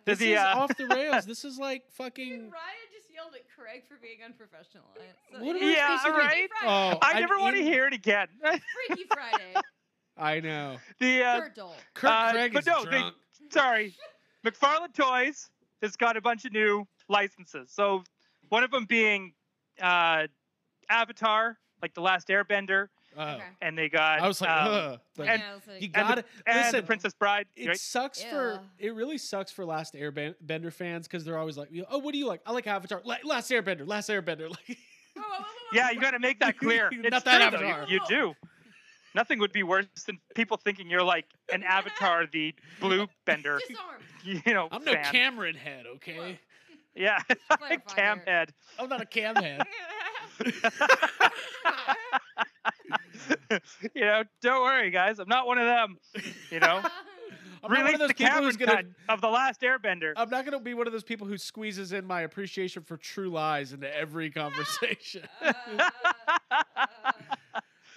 This 0.05 0.21
the, 0.21 0.35
is 0.35 0.39
uh, 0.39 0.53
off 0.57 0.77
the 0.77 0.87
rails. 0.87 1.25
This 1.27 1.45
is 1.45 1.59
like 1.59 1.83
Dude, 1.87 1.93
fucking. 1.95 2.31
Ryan 2.31 2.89
just 2.97 3.09
yelled 3.13 3.35
at 3.35 3.43
Craig 3.57 3.83
for 3.89 3.97
being 4.01 4.19
unprofessional. 4.25 4.85
So 4.97 5.45
What 5.45 5.57
it 5.57 5.63
am 5.63 5.71
Yeah, 5.73 5.99
Freaky 5.99 6.13
all 6.13 6.19
right. 6.19 6.49
Friday. 6.61 6.95
Oh, 6.95 6.99
I 7.03 7.13
I'm 7.15 7.21
never 7.21 7.39
want 7.41 7.57
to 7.57 7.63
hear 7.63 7.87
it 7.89 7.95
again. 7.95 8.29
Freaky 8.87 9.05
Friday. 9.13 9.55
I 10.19 10.41
know. 10.41 10.77
the 11.01 11.23
uh, 11.23 11.41
Kurt 11.41 11.55
Dole. 11.55 11.75
Kurt 11.95 12.11
Uh, 12.11 12.33
Craig 12.33 12.53
but 12.53 12.61
is 12.61 12.67
no, 12.67 12.85
they- 12.85 13.11
sorry, 13.51 13.95
McFarlane 14.45 14.93
Toys 14.95 15.51
has 15.83 15.97
got 15.97 16.17
a 16.17 16.21
bunch 16.21 16.45
of 16.45 16.53
new 16.53 16.87
licenses. 17.09 17.71
So 17.73 18.03
one 18.49 18.63
of 18.65 18.71
them 18.71 18.85
being 18.87 19.33
uh, 19.81 20.27
Avatar, 20.91 21.59
like 21.83 21.95
the 21.95 22.01
Last 22.01 22.29
Airbender, 22.29 22.89
Oh. 23.17 23.23
Okay. 23.23 23.43
and 23.63 23.77
they 23.77 23.89
got 23.89 24.21
I 24.21 24.29
was 24.29 24.41
like, 24.41 24.51
um, 24.51 24.69
Ugh. 24.71 25.01
But 25.17 25.29
and- 25.29 25.41
Yeah, 25.43 25.51
I 25.51 25.55
was 25.55 25.63
like, 25.67 25.83
you 25.83 25.89
got 25.89 26.15
the, 26.17 26.21
it. 26.21 26.27
Listen, 26.55 26.87
Princess 26.87 27.15
Bride. 27.15 27.47
It 27.57 27.69
right? 27.69 27.77
sucks 27.81 28.23
for 28.23 28.61
it 28.79 28.95
really 28.95 29.19
sucks 29.19 29.51
for 29.51 29.65
Last 29.65 29.95
Airbender 29.95 30.73
fans 30.73 31.09
because 31.09 31.25
they're 31.25 31.39
always 31.39 31.57
like, 31.57 31.69
oh, 31.91 31.99
what 31.99 32.13
do 32.13 32.19
you 32.19 32.27
like? 32.27 32.43
I 32.47 32.53
like 32.53 32.67
Avatar. 32.67 33.01
La- 33.05 33.17
Last 33.25 33.51
Airbender. 33.51 33.87
Last 33.87 34.09
Airbender. 34.11 34.51
Like, 34.69 34.79
Yeah, 35.73 35.91
you 35.91 36.01
got 36.01 36.13
to 36.13 36.21
make 36.21 36.39
that 36.41 36.59
clear. 36.59 36.91
Not 36.93 37.07
It's 37.13 37.25
that 37.25 37.51
true, 37.51 37.59
though. 37.59 37.67
You- 37.67 37.73
Avatar. 37.73 37.89
You, 37.93 38.01
do. 38.09 38.35
Nothing 39.19 39.41
would 39.41 39.53
be 39.53 39.65
worse 39.65 39.87
than 40.07 40.21
people 40.37 40.57
thinking 40.57 40.89
you're 40.89 41.03
like 41.03 41.27
an 41.53 41.63
Avatar, 41.69 42.29
the 42.31 42.55
blue 42.81 43.09
bender. 43.27 43.59
You 44.23 44.41
know, 44.47 44.69
I'm 44.71 44.85
no 44.85 44.93
fan. 44.93 45.05
Cameron 45.07 45.57
head, 45.57 45.87
okay? 45.97 46.39
Yeah, 46.95 47.21
Clarify 47.49 47.95
cam 47.95 48.21
head. 48.27 48.53
I'm 48.77 48.89
not 48.89 49.01
a 49.01 49.07
cam 49.07 49.37
head. 49.37 49.63
you 53.95 54.01
know, 54.01 54.25
don't 54.43 54.63
worry, 54.63 54.91
guys. 54.91 55.21
I'm 55.21 55.29
not 55.29 55.47
one 55.47 55.59
of 55.59 55.67
them. 55.67 55.99
You 56.51 56.59
know, 56.59 56.83
I'm 57.63 57.73
not 57.73 57.85
one 57.85 57.95
of 57.95 58.01
those 58.01 58.09
people 58.09 58.27
Cameron 58.27 58.45
who's 58.45 58.57
gonna. 58.57 58.73
cut 58.77 58.87
of 59.09 59.21
the 59.21 59.29
Last 59.29 59.61
Airbender. 59.61 60.13
I'm 60.17 60.29
not 60.29 60.45
gonna 60.45 60.59
be 60.59 60.75
one 60.75 60.89
of 60.89 60.93
those 60.93 61.05
people 61.05 61.25
who 61.29 61.39
squeezes 61.39 61.93
in 61.93 62.05
my 62.05 62.23
appreciation 62.23 62.83
for 62.83 62.97
True 62.97 63.31
Lies 63.31 63.73
into 63.73 63.95
every 63.97 64.31
conversation. 64.31 65.23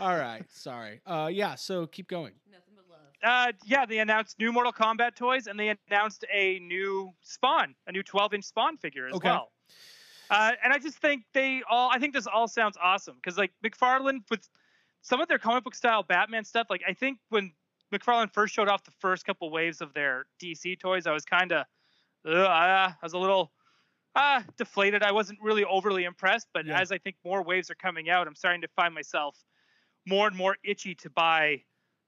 All 0.02 0.18
right, 0.18 0.44
sorry. 0.52 1.00
Uh, 1.06 1.30
yeah. 1.32 1.54
So 1.54 1.86
keep 1.86 2.08
going. 2.08 2.34
Nothing 2.52 2.74
but 2.76 2.86
love. 2.90 3.00
uh, 3.24 3.52
yeah, 3.66 3.86
they 3.86 4.00
announced 4.00 4.40
new 4.40 4.52
Mortal 4.52 4.74
Kombat 4.74 5.16
toys, 5.16 5.46
and 5.46 5.60
they 5.60 5.76
announced 5.90 6.26
a 6.34 6.58
new 6.60 7.12
Spawn, 7.22 7.76
a 7.86 7.92
new 7.92 8.02
12-inch 8.04 8.44
Spawn 8.44 8.78
figure 8.78 9.06
as 9.08 9.14
Okay. 9.14 9.30
well. 9.30 9.52
Uh, 10.32 10.54
and 10.64 10.74
I 10.74 10.80
just 10.80 10.98
think 10.98 11.24
they 11.34 11.62
all, 11.70 11.92
I 11.94 12.00
think 12.00 12.14
this 12.16 12.26
all 12.26 12.48
sounds 12.48 12.78
awesome 12.82 13.16
because 13.16 13.38
like 13.38 13.52
McFarlane 13.64 14.22
with 14.32 14.48
some 15.04 15.22
of 15.22 15.28
their 15.28 15.38
comic 15.38 15.64
book 15.64 15.76
style 15.76 16.02
Batman 16.04 16.46
stuff. 16.46 16.68
Like 16.70 16.82
I 16.88 16.94
think 16.94 17.20
when 17.30 17.54
McFarlane 17.94 18.34
first 18.34 18.56
showed 18.56 18.70
off 18.70 18.84
the 18.84 18.92
first 19.00 19.24
couple 19.26 19.52
waves 19.52 19.82
of 19.82 19.94
their 19.94 20.26
DC 20.42 20.80
toys, 20.80 21.06
I 21.06 21.12
was 21.12 21.26
kind 21.26 21.52
of, 21.52 21.66
uh, 22.26 22.32
I 22.48 22.94
was 23.04 23.14
a 23.14 23.18
little 23.20 23.52
uh, 24.16 24.42
deflated. 24.58 25.04
I 25.04 25.12
wasn't 25.12 25.38
really 25.44 25.64
overly 25.66 26.06
impressed. 26.06 26.48
But 26.54 26.66
Yeah. 26.66 26.80
as 26.80 26.92
I 26.92 26.98
think 26.98 27.18
more 27.24 27.44
waves 27.44 27.70
are 27.70 27.76
coming 27.76 28.10
out, 28.10 28.26
I'm 28.26 28.36
starting 28.36 28.62
to 28.62 28.68
find 28.70 28.94
myself 28.96 29.38
more 30.06 30.28
and 30.28 30.36
more 30.36 30.58
itchy 30.64 30.96
to 30.96 31.10
buy 31.10 31.64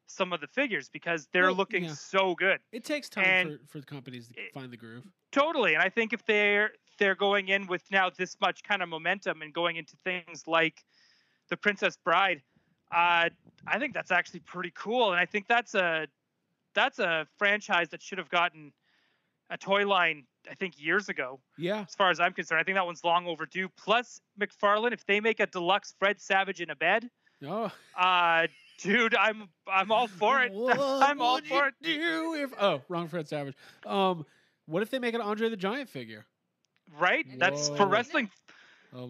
some 0.08 0.34
of 0.34 0.42
the 0.42 0.48
figures 0.48 0.90
because 0.90 1.28
they're 1.32 1.46
Well, 1.46 1.56
looking 1.56 1.86
yeah. 1.86 1.94
so 1.94 2.36
good. 2.36 2.60
It 2.72 2.84
takes 2.84 3.10
time 3.10 3.26
And 3.26 3.60
for, 3.62 3.68
for 3.68 3.80
the 3.80 3.86
companies 3.86 4.28
to 4.30 4.40
it- 4.40 4.54
find 4.54 4.72
the 4.72 4.78
groove. 4.78 5.06
Totally, 5.32 5.74
and 5.74 5.82
I 5.84 5.90
think 5.90 6.14
if 6.14 6.24
they're 6.26 6.72
they're 7.00 7.16
going 7.16 7.48
in 7.48 7.66
with 7.66 7.84
now 7.90 8.12
this 8.12 8.38
much 8.40 8.62
kind 8.64 8.84
of 8.84 8.90
momentum 8.90 9.42
and 9.42 9.52
going 9.52 9.78
into 9.78 9.96
things 10.04 10.44
like 10.48 10.84
the 11.50 11.58
Princess 11.58 11.98
Bride, 11.98 12.44
uh, 12.92 13.30
I 13.66 13.80
think 13.80 13.96
that's 13.96 14.12
actually 14.12 14.42
pretty 14.42 14.72
cool, 14.76 15.12
and 15.12 15.20
I 15.20 15.26
think 15.26 15.48
that's 15.48 15.74
a 15.74 16.08
that's 16.76 17.00
a 17.00 17.28
franchise 17.38 17.90
that 17.90 18.02
should 18.04 18.20
have 18.20 18.30
gotten 18.30 18.74
a 19.50 19.58
toy 19.58 19.88
line. 19.88 20.26
I 20.52 20.56
think 20.56 20.80
years 20.80 21.08
ago, 21.10 21.40
Yeah. 21.58 21.82
as 21.88 21.96
far 21.96 22.10
as 22.12 22.20
I'm 22.20 22.34
concerned, 22.34 22.60
I 22.60 22.64
think 22.64 22.76
that 22.76 22.86
one's 22.86 23.04
long 23.04 23.26
overdue. 23.28 23.70
Plus, 23.70 24.20
McFarlane, 24.40 24.92
if 24.92 25.06
they 25.06 25.20
make 25.22 25.40
a 25.40 25.46
deluxe 25.48 25.96
Fred 25.98 26.20
Savage 26.20 26.60
in 26.62 26.70
a 26.70 26.76
bed, 26.76 27.10
Oh. 27.46 27.72
uh, 27.98 28.48
dude, 28.80 29.16
I'm 29.16 29.50
I'm 29.68 29.92
all 29.92 30.08
for 30.08 30.42
it. 30.42 30.52
What 30.54 30.78
I'm 30.80 31.22
all 31.22 31.40
for 31.42 31.68
it. 31.68 31.74
you 31.82 31.98
Do 31.98 32.34
if 32.36 32.54
oh 32.60 32.82
wrong 32.90 33.08
Fred 33.08 33.28
Savage. 33.28 33.56
Um, 33.86 34.26
what 34.66 34.82
if 34.82 34.90
they 34.90 35.00
make 35.00 35.14
an 35.14 35.22
Andre 35.22 35.50
the 35.50 35.58
Giant 35.58 35.90
figure? 35.90 36.26
Right? 37.00 37.26
That's 37.38 37.70
for 37.70 37.88
wrestling 37.88 38.30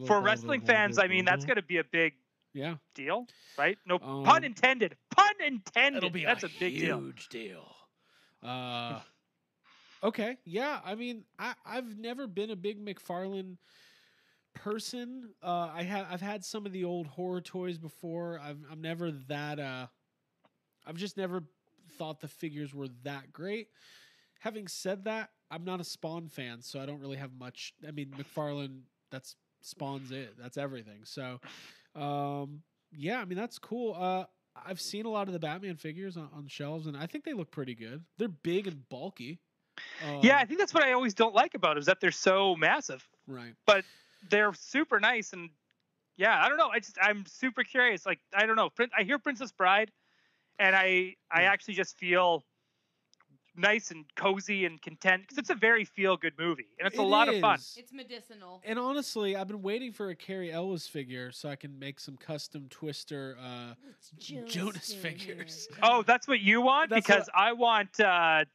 for 0.06 0.22
wrestling 0.22 0.62
fans. 0.62 0.98
I 0.98 1.08
mean, 1.08 1.26
that's 1.26 1.46
going 1.46 1.58
to 1.58 1.64
be 1.64 1.78
a 1.78 1.84
big 1.84 2.14
yeah. 2.54 2.76
deal, 2.96 3.28
right? 3.58 3.78
No 3.86 4.00
Um, 4.02 4.24
pun 4.24 4.44
intended. 4.44 4.96
Pun 5.16 5.34
intended. 5.46 5.98
It'll 5.98 6.10
be 6.10 6.26
That's 6.26 6.44
a, 6.44 6.48
a, 6.48 6.60
big 6.60 6.80
deal. 6.80 7.00
huge 7.00 7.30
deal. 7.30 7.76
Uh, 8.42 9.00
okay, 10.04 10.38
yeah. 10.46 10.80
I 10.86 10.96
mean, 10.96 11.24
I 11.40 11.54
I've 11.66 11.98
never 11.98 12.28
been 12.28 12.52
a 12.52 12.56
big 12.56 12.84
McFarlane 12.84 13.58
person. 14.54 15.30
Uh, 15.42 15.70
I 15.74 15.84
have 15.84 16.08
I've 16.10 16.22
had 16.22 16.44
some 16.44 16.66
of 16.66 16.72
the 16.72 16.84
old 16.84 17.08
horror 17.08 17.42
toys 17.42 17.78
before. 17.78 18.40
I've 18.40 18.60
I'm 18.72 18.82
never 18.82 19.12
that. 19.28 19.60
Uh, 19.60 19.88
I've 20.86 20.98
just 20.98 21.18
never 21.18 21.44
thought 21.98 22.20
the 22.20 22.28
figures 22.28 22.74
were 22.74 22.88
that 23.04 23.32
great. 23.32 23.68
Having 24.40 24.68
said 24.68 25.06
that, 25.06 25.30
I'm 25.50 25.64
not 25.64 25.80
a 25.80 25.84
Spawn 25.84 26.28
fan, 26.28 26.62
so 26.62 26.80
I 26.82 26.86
don't 26.86 27.00
really 27.00 27.18
have 27.18 27.32
much. 27.38 27.74
I 27.88 27.92
mean, 27.92 28.14
McFarlane. 28.18 28.82
That's 29.12 29.36
Spawn's 29.62 30.12
it. 30.12 30.36
That's 30.42 30.58
everything. 30.58 31.02
So, 31.04 31.40
um, 31.96 32.62
yeah. 32.92 33.20
I 33.22 33.26
mean, 33.26 33.38
that's 33.38 33.60
cool. 33.60 33.96
Uh, 33.98 34.26
I've 34.66 34.82
seen 34.82 35.06
a 35.06 35.10
lot 35.10 35.28
of 35.28 35.34
the 35.34 35.40
Batman 35.40 35.78
figures 35.78 36.18
on, 36.18 36.30
on 36.34 36.48
shelves, 36.48 36.88
and 36.88 36.98
I 36.98 37.06
think 37.06 37.24
they 37.24 37.34
look 37.34 37.52
pretty 37.52 37.76
good. 37.76 38.04
They're 38.18 38.28
big 38.28 38.68
and 38.68 38.88
bulky. 38.90 39.40
Um, 40.06 40.20
yeah, 40.22 40.38
I 40.38 40.46
think 40.46 40.60
that's 40.60 40.74
what 40.74 40.84
I 40.84 40.94
always 40.94 41.14
don't 41.14 41.34
like 41.34 41.56
about 41.56 41.78
it 41.78 41.82
is 41.82 41.86
that 41.88 42.00
they're 42.00 42.12
so 42.12 42.56
massive. 42.56 43.08
right. 43.28 43.54
They're 44.30 44.54
super 44.54 45.00
nice 45.00 45.34
and 45.34 45.50
yeah, 46.16 46.44
I 46.44 46.48
don't 46.48 46.58
know. 46.58 46.70
I 46.70 46.80
just 46.80 46.98
I'm 47.02 47.26
super 47.26 47.64
curious. 47.64 48.06
Like 48.06 48.20
I 48.34 48.46
don't 48.46 48.56
know. 48.56 48.70
I 48.98 49.04
hear 49.04 49.18
Princess 49.18 49.52
Bride, 49.52 49.92
and 50.60 50.76
I 50.76 51.16
I 51.32 51.44
actually 51.44 51.74
just 51.74 51.98
feel 51.98 52.44
nice 53.56 53.92
and 53.92 54.06
cozy 54.16 54.66
and 54.66 54.82
content 54.82 55.22
because 55.22 55.38
it's 55.38 55.50
a 55.50 55.56
very 55.56 55.86
feel 55.86 56.18
good 56.18 56.34
movie 56.40 56.70
and 56.80 56.88
it's 56.88 56.98
a 56.98 57.02
It 57.02 57.06
lot 57.06 57.30
of 57.30 57.40
fun. 57.40 57.60
It's 57.76 57.94
medicinal. 57.94 58.62
And 58.66 58.80
honestly, 58.80 59.36
I've 59.36 59.48
been 59.48 59.62
waiting 59.62 59.92
for 59.92 60.10
a 60.10 60.16
Cary 60.16 60.52
Elwes 60.52 60.88
figure 60.88 61.32
so 61.32 61.50
I 61.50 61.56
can 61.56 61.78
make 61.78 62.00
some 62.00 62.18
custom 62.18 62.68
Twister. 62.70 63.38
Uh, 63.40 63.74
Jonas 64.18 64.94
figures. 64.94 65.68
Oh, 65.84 66.04
that's 66.04 66.28
what 66.28 66.40
you 66.40 66.62
want 66.62 66.90
That's 66.90 67.06
because 67.06 67.30
I 67.34 67.54
want 67.54 68.00
uh, 68.00 68.46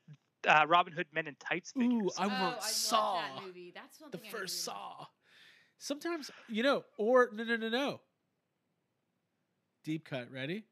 uh, 0.47 0.65
Robin 0.67 0.93
Hood 0.93 1.07
Men 1.13 1.27
in 1.27 1.37
Tights 1.37 1.73
figures. 1.73 1.93
ooh, 1.93 2.11
I 2.19 2.25
oh, 2.25 2.29
want 2.29 2.57
I 2.59 2.69
Saw, 2.69 3.15
love 3.15 3.25
that 3.37 3.45
movie. 3.47 3.73
That's 3.75 3.99
the 3.99 4.19
I 4.19 4.31
first 4.31 4.65
Saw. 4.65 5.07
Sometimes 5.79 6.31
you 6.49 6.63
know, 6.63 6.85
or 6.97 7.31
no, 7.33 7.45
no, 7.45 7.57
no, 7.57 7.69
no. 7.69 8.01
Deep 9.85 10.05
cut. 10.05 10.31
Ready? 10.33 10.65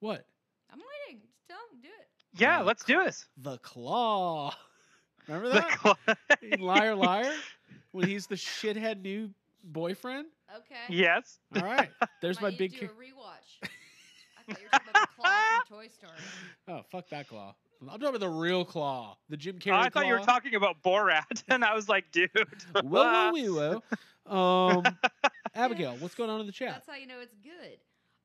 What? 0.00 0.26
I'm 0.70 0.78
waiting. 1.08 1.20
Just 1.22 1.34
tell 1.48 1.58
him 1.72 1.80
do 1.82 1.88
it. 1.88 2.08
yeah, 2.40 2.60
Uh, 2.60 2.64
let's 2.64 2.84
do 2.84 3.02
this. 3.04 3.26
The 3.38 3.58
Claw. 3.58 4.52
Remember 5.28 5.48
The 5.48 5.54
that? 5.54 5.80
cl- 5.80 6.16
In 6.52 6.60
liar, 6.60 6.94
liar. 6.96 7.32
When 7.92 8.06
he's 8.06 8.26
the 8.26 8.34
shithead 8.34 9.00
new 9.02 9.30
boyfriend. 9.64 10.26
Okay. 10.54 10.76
yes. 10.94 11.38
All 11.56 11.62
right. 11.62 11.88
There's 12.22 12.40
my 12.40 12.50
big. 12.50 12.72
need 12.72 12.80
to 12.80 12.86
ca- 12.88 12.92
do 12.92 12.98
a 12.98 13.02
rewatch. 13.04 13.68
I 14.48 14.52
thought 14.52 14.60
you 14.60 14.66
were 14.66 14.70
talking 14.70 14.90
about 14.90 15.02
the 15.02 15.22
claw 15.22 15.60
from 15.66 15.76
Toy 15.78 15.88
Story. 15.88 16.12
Oh, 16.68 16.82
fuck 16.90 17.08
that 17.10 17.28
claw. 17.28 17.54
I'm 17.82 17.88
talking 17.88 18.08
about 18.08 18.20
the 18.20 18.28
real 18.28 18.64
claw, 18.64 19.16
the 19.28 19.36
Jim 19.36 19.58
Carrey 19.58 19.72
Oh, 19.74 19.80
I 19.80 19.88
thought 19.90 20.06
you 20.06 20.12
were 20.14 20.20
talking 20.20 20.54
about 20.54 20.82
Borat, 20.82 21.42
and 21.48 21.62
I 21.64 21.74
was 21.74 21.88
like, 21.88 22.10
dude. 22.12 22.30
Whoa, 22.72 22.82
whoa, 22.82 23.32
whoa, 23.32 23.52
whoa. 23.54 23.82
Um, 24.28 24.84
Abigail, 25.54 25.96
what's 26.00 26.14
going 26.14 26.30
on 26.30 26.40
in 26.40 26.46
the 26.46 26.52
chat? 26.52 26.70
That's 26.72 26.88
how 26.88 26.96
you 26.96 27.06
know 27.06 27.20
it's 27.20 27.36
good. 27.42 27.78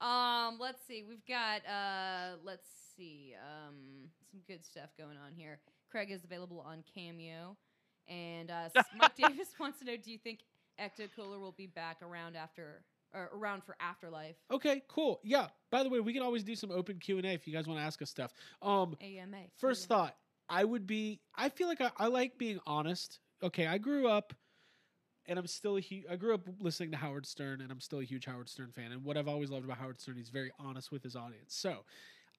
Um, 0.05 0.57
let's 0.59 0.85
see. 0.87 1.03
We've 1.07 1.25
got 1.27 1.61
uh, 1.67 2.37
let's 2.43 2.67
see. 2.97 3.35
Um, 3.39 4.09
some 4.29 4.41
good 4.47 4.65
stuff 4.65 4.89
going 4.97 5.17
on 5.17 5.33
here. 5.35 5.59
Craig 5.89 6.09
is 6.11 6.23
available 6.23 6.63
on 6.65 6.83
Cameo, 6.93 7.57
and 8.07 8.49
uh, 8.49 8.69
Mike 8.97 9.15
Davis 9.15 9.49
wants 9.59 9.79
to 9.79 9.85
know: 9.85 9.97
Do 9.97 10.11
you 10.11 10.17
think 10.17 10.39
Ecto 10.79 11.07
Cooler 11.15 11.39
will 11.39 11.51
be 11.51 11.67
back 11.67 12.01
around 12.01 12.35
after 12.35 12.83
or 13.13 13.29
around 13.33 13.63
for 13.63 13.75
Afterlife 13.79 14.35
Okay, 14.51 14.81
cool. 14.87 15.19
Yeah. 15.23 15.47
By 15.69 15.83
the 15.83 15.89
way, 15.89 15.99
we 15.99 16.13
can 16.13 16.21
always 16.21 16.43
do 16.43 16.55
some 16.55 16.71
open 16.71 16.97
Q 16.97 17.17
and 17.17 17.25
A 17.25 17.31
if 17.31 17.47
you 17.47 17.53
guys 17.53 17.67
want 17.67 17.79
to 17.79 17.85
ask 17.85 18.01
us 18.01 18.09
stuff. 18.09 18.31
Um, 18.61 18.95
AMA? 19.01 19.37
first 19.57 19.87
thought, 19.87 20.15
I 20.49 20.63
would 20.63 20.87
be. 20.87 21.19
I 21.35 21.49
feel 21.49 21.67
like 21.67 21.81
I, 21.81 21.91
I 21.97 22.07
like 22.07 22.37
being 22.37 22.59
honest. 22.65 23.19
Okay, 23.43 23.67
I 23.67 23.77
grew 23.77 24.07
up, 24.07 24.33
and 25.27 25.37
I'm 25.37 25.47
still 25.47 25.77
a 25.77 25.79
huge. 25.79 26.05
I 26.09 26.15
grew 26.15 26.33
up 26.33 26.41
listening 26.59 26.91
to 26.91 26.97
Howard 26.97 27.25
Stern, 27.25 27.61
and 27.61 27.71
I'm 27.71 27.79
still 27.79 27.99
a 27.99 28.03
huge 28.03 28.25
Howard 28.25 28.49
Stern 28.49 28.71
fan. 28.71 28.91
And 28.91 29.03
what 29.03 29.17
I've 29.17 29.27
always 29.27 29.49
loved 29.49 29.65
about 29.65 29.77
Howard 29.77 29.99
Stern, 29.99 30.17
he's 30.17 30.29
very 30.29 30.51
honest 30.59 30.91
with 30.91 31.03
his 31.03 31.15
audience. 31.15 31.55
So, 31.55 31.85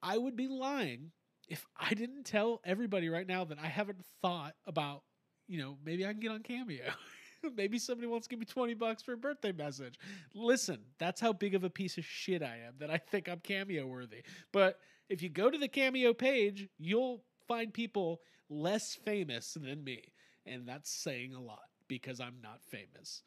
I 0.03 0.19
would 0.19 0.37
be 0.37 0.49
lying 0.49 1.13
if 1.49 1.67
I 1.79 1.95
didn't 1.95 2.25
tell 2.25 2.61
everybody 2.65 3.09
right 3.09 3.27
now 3.27 3.45
that 3.45 3.59
I 3.59 3.67
haven't 3.67 4.05
thought 4.21 4.55
about. 4.67 5.03
You 5.49 5.59
know, 5.59 5.77
maybe 5.85 6.07
I 6.07 6.13
can 6.13 6.21
get 6.21 6.31
on 6.31 6.43
Cameo. 6.43 6.85
maybe 7.57 7.79
somebody 7.79 8.07
wants 8.07 8.27
to 8.27 8.31
give 8.31 8.39
me 8.39 8.47
20 8.47 8.75
bucks 8.75 9.03
for 9.03 9.13
a 9.13 9.17
birthday 9.17 9.53
message. 9.53 9.99
Listen, 10.35 10.79
that's 10.99 11.21
how 11.21 11.33
big 11.33 11.55
of 11.55 11.65
a 11.65 11.71
piece 11.71 11.99
of 11.99 12.05
shit 12.05 12.43
I 12.43 12.59
am 12.67 12.75
that 12.79 12.91
I 12.91 12.99
think 12.99 13.29
I'm 13.29 13.41
Cameo 13.41 13.87
worthy. 13.87 14.23
But 14.53 14.79
if 15.09 15.23
you 15.23 15.29
go 15.29 15.51
to 15.51 15.59
the 15.59 15.69
Cameo 15.69 16.15
page, 16.15 16.69
you'll 16.79 17.23
find 17.47 17.73
people 17.73 18.21
less 18.49 18.95
famous 18.95 19.55
than 19.61 19.83
me. 19.85 20.03
And 20.47 20.67
that's 20.67 20.91
saying 20.91 21.35
a 21.35 21.41
lot 21.41 21.61
because 21.99 22.21
I'm 22.21 22.37
not 22.43 22.61
famous. 22.63 23.23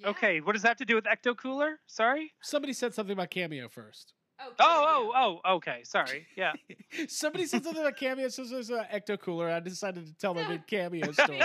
Yeah. 0.00 0.08
Okay, 0.08 0.40
what 0.40 0.52
does 0.52 0.62
that 0.62 0.68
have 0.68 0.76
to 0.78 0.84
do 0.84 0.94
with 0.94 1.04
Ecto 1.04 1.36
Cooler? 1.36 1.78
Sorry. 1.86 2.32
Somebody 2.42 2.72
said 2.72 2.94
something 2.94 3.12
about 3.12 3.30
Cameo 3.30 3.68
first. 3.68 4.14
Oh, 4.40 4.52
Oh, 4.60 5.12
oh, 5.16 5.40
oh. 5.44 5.54
Okay, 5.56 5.80
sorry. 5.82 6.26
Yeah. 6.36 6.52
Somebody 7.08 7.44
said 7.46 7.64
something 7.64 7.82
about 7.82 7.96
Cameo, 7.96 8.28
so 8.28 8.44
there's 8.44 8.70
an 8.70 8.84
Ecto 8.94 9.18
Cooler. 9.18 9.50
I 9.50 9.58
decided 9.58 10.06
to 10.06 10.14
tell 10.14 10.32
my 10.34 10.46
big 10.46 10.64
Cameo 10.68 11.10
story. 11.12 11.40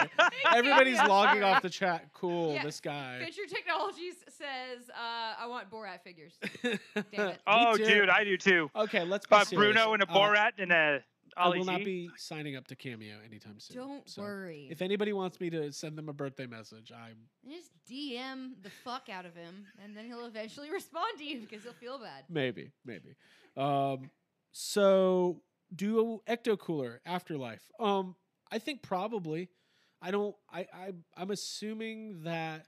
Everybody's 0.53 0.99
logging 0.99 1.41
off 1.43 1.63
the 1.63 1.71
chat. 1.71 2.05
Cool, 2.13 2.53
Yeah. 2.53 2.63
this 2.63 2.79
guy. 2.79 3.19
Future 3.23 3.49
Technologies 3.51 4.15
says, 4.29 4.89
uh, 4.91 5.33
"I 5.39 5.47
want 5.47 5.71
Borat 5.71 6.03
figures." 6.03 6.37
Damn 6.61 7.29
it. 7.29 7.39
Oh, 7.47 7.75
dude, 7.77 8.09
I 8.09 8.23
do 8.23 8.37
too. 8.37 8.69
Okay, 8.75 9.03
let's 9.03 9.25
be 9.25 9.29
But. 9.37 9.49
Bruno 9.51 9.93
and 9.93 10.03
a 10.03 10.09
Uh, 10.09 10.13
Borat 10.13 10.51
and 10.59 10.71
a 10.71 11.03
I 11.37 11.43
Ollie 11.45 11.59
will 11.59 11.65
not 11.65 11.83
be 11.83 12.09
signing 12.17 12.55
up 12.55 12.67
to 12.67 12.75
Cameo 12.75 13.15
anytime 13.25 13.59
soon. 13.59 13.77
Don't 13.77 14.09
So, 14.09 14.21
worry. 14.21 14.67
If 14.71 14.81
anybody 14.81 15.13
wants 15.13 15.39
me 15.39 15.49
to 15.51 15.71
send 15.71 15.97
them 15.97 16.09
a 16.09 16.13
birthday 16.13 16.45
message, 16.47 16.91
I'm 16.91 17.17
Just 17.49 17.71
DM 17.89 18.61
the 18.61 18.69
fuck 18.69 19.09
out 19.09 19.25
of 19.25 19.35
him, 19.35 19.65
and 19.83 19.95
then 19.95 20.05
he'll 20.05 20.25
eventually 20.25 20.69
respond 20.79 21.17
to 21.17 21.23
you 21.23 21.39
because 21.39 21.63
he'll 21.63 21.73
feel 21.73 21.97
bad. 21.99 22.23
maybe, 22.29 22.71
maybe. 22.85 23.15
Um, 23.57 24.09
so 24.51 25.41
do 25.75 26.21
ecto 26.27 26.57
cooler 26.57 27.01
afterlife. 27.05 27.63
Um, 27.79 28.15
I 28.51 28.59
think 28.59 28.81
probably. 28.83 29.49
I 30.01 30.11
don't. 30.11 30.35
I, 30.51 30.67
I 30.73 30.91
I'm 31.17 31.31
assuming 31.31 32.23
that 32.23 32.67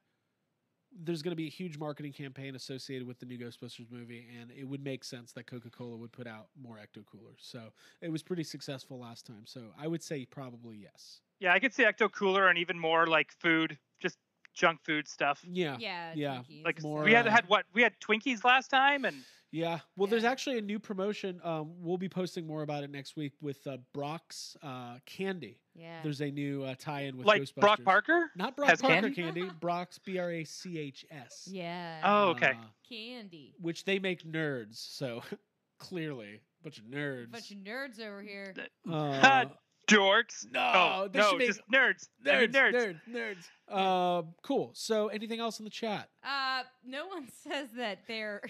there's 1.04 1.22
going 1.22 1.32
to 1.32 1.36
be 1.36 1.48
a 1.48 1.52
huge 1.52 1.78
marketing 1.78 2.14
campaign 2.14 2.56
associated 2.56 3.08
with 3.08 3.20
the 3.20 3.26
new 3.26 3.38
Ghostbusters 3.38 3.91
movie, 3.91 4.28
and 4.39 4.52
it 4.52 4.64
would 4.64 4.84
make 4.84 5.04
sense 5.04 5.32
that 5.34 5.46
Coca 5.46 5.70
Cola 5.70 5.98
would 5.98 6.12
put 6.12 6.28
out 6.28 6.48
more 6.62 6.78
ecto 6.78 7.04
coolers. 7.06 7.39
So 7.41 7.74
it 8.02 8.12
was 8.12 8.24
pretty 8.24 8.43
successful 8.43 9.00
last 9.00 9.26
time. 9.26 9.43
So 9.46 9.62
I 9.80 9.88
would 9.88 10.04
say 10.04 10.26
probably 10.26 10.78
yes. 10.78 11.22
Yeah, 11.39 11.54
I 11.54 11.60
could 11.60 11.74
see 11.74 11.84
Ecto 11.84 12.12
Cooler 12.12 12.48
and 12.48 12.58
even 12.58 12.80
more 12.80 13.08
like 13.08 13.32
food, 13.39 13.78
just 14.00 14.18
junk 14.54 14.80
food 14.84 15.08
stuff. 15.08 15.43
Yeah. 15.46 15.78
Yeah, 15.80 16.14
yeah. 16.16 16.41
Twinkies 16.50 16.64
Like 16.64 16.82
more, 16.84 17.04
we 17.04 17.12
had 17.12 17.28
uh, 17.28 17.32
had 17.32 17.48
what 17.50 17.66
we 17.74 17.82
had 17.82 17.93
Twinkies 18.00 18.43
last 18.43 18.70
time, 18.70 19.04
and 19.06 19.18
Yeah. 19.56 19.80
Well, 19.95 20.08
there's 20.08 20.26
actually 20.26 20.58
a 20.58 20.62
new 20.62 20.80
promotion. 20.80 21.39
Um, 21.41 21.72
we'll 21.80 21.97
be 21.97 22.10
posting 22.10 22.45
more 22.45 22.62
about 22.62 22.84
it 22.84 22.91
next 22.91 23.16
week 23.16 23.32
with 23.39 23.66
uh, 23.66 23.78
Brach's 23.93 24.58
uh, 24.62 24.97
Candy. 25.06 25.62
Yeah. 25.74 26.01
There's 26.03 26.20
a 26.20 26.30
new 26.30 26.64
uh, 26.64 26.76
tie-in 26.78 27.16
with 27.16 27.26
like 27.26 27.41
Ghostbusters. 27.41 27.62
Brock 27.62 27.84
Parker. 27.86 28.32
Not 28.36 28.58
Brock 28.58 28.70
has 28.70 28.82
Parker 28.82 29.10
candy? 29.10 29.16
Candy. 29.16 29.49
Brach's 29.62 29.97
B 29.99 30.20
R 30.20 30.30
A 30.30 30.43
C 30.43 30.78
H 30.78 31.06
S. 31.10 31.47
yeah. 31.49 32.01
Oh, 32.03 32.30
okay. 32.32 32.51
Uh, 32.51 32.66
Candy. 32.89 33.56
which 33.62 33.86
they 33.86 33.97
make 33.97 34.26
nerds. 34.30 34.76
So 34.76 35.24
clearly, 35.80 36.41
bunch 36.62 36.80
of 36.80 36.84
nerds. 36.86 37.32
Bunch 37.32 37.51
of 37.51 37.58
nerds 37.58 38.01
over 38.01 38.22
here. 38.22 38.53
Uh, 38.91 39.45
Dorks. 39.88 40.45
no, 40.51 40.72
oh, 40.74 41.10
they 41.12 41.20
no, 41.20 41.30
should 41.30 41.38
make 41.38 41.47
just 41.47 41.62
nerds. 41.72 42.08
I 42.26 42.41
mean, 42.41 42.51
nerds, 42.51 42.74
nerds. 42.74 42.99
nerds, 43.10 43.45
nerds. 43.70 44.20
Um, 44.20 44.26
cool. 44.41 44.72
So, 44.74 45.08
anything 45.10 45.39
else 45.39 45.60
in 45.60 45.64
the 45.64 45.70
chat? 45.72 46.10
Uh, 46.24 46.64
no 46.84 47.08
one 47.08 47.28
says 47.47 47.70
that 47.78 47.99
they're 48.08 48.41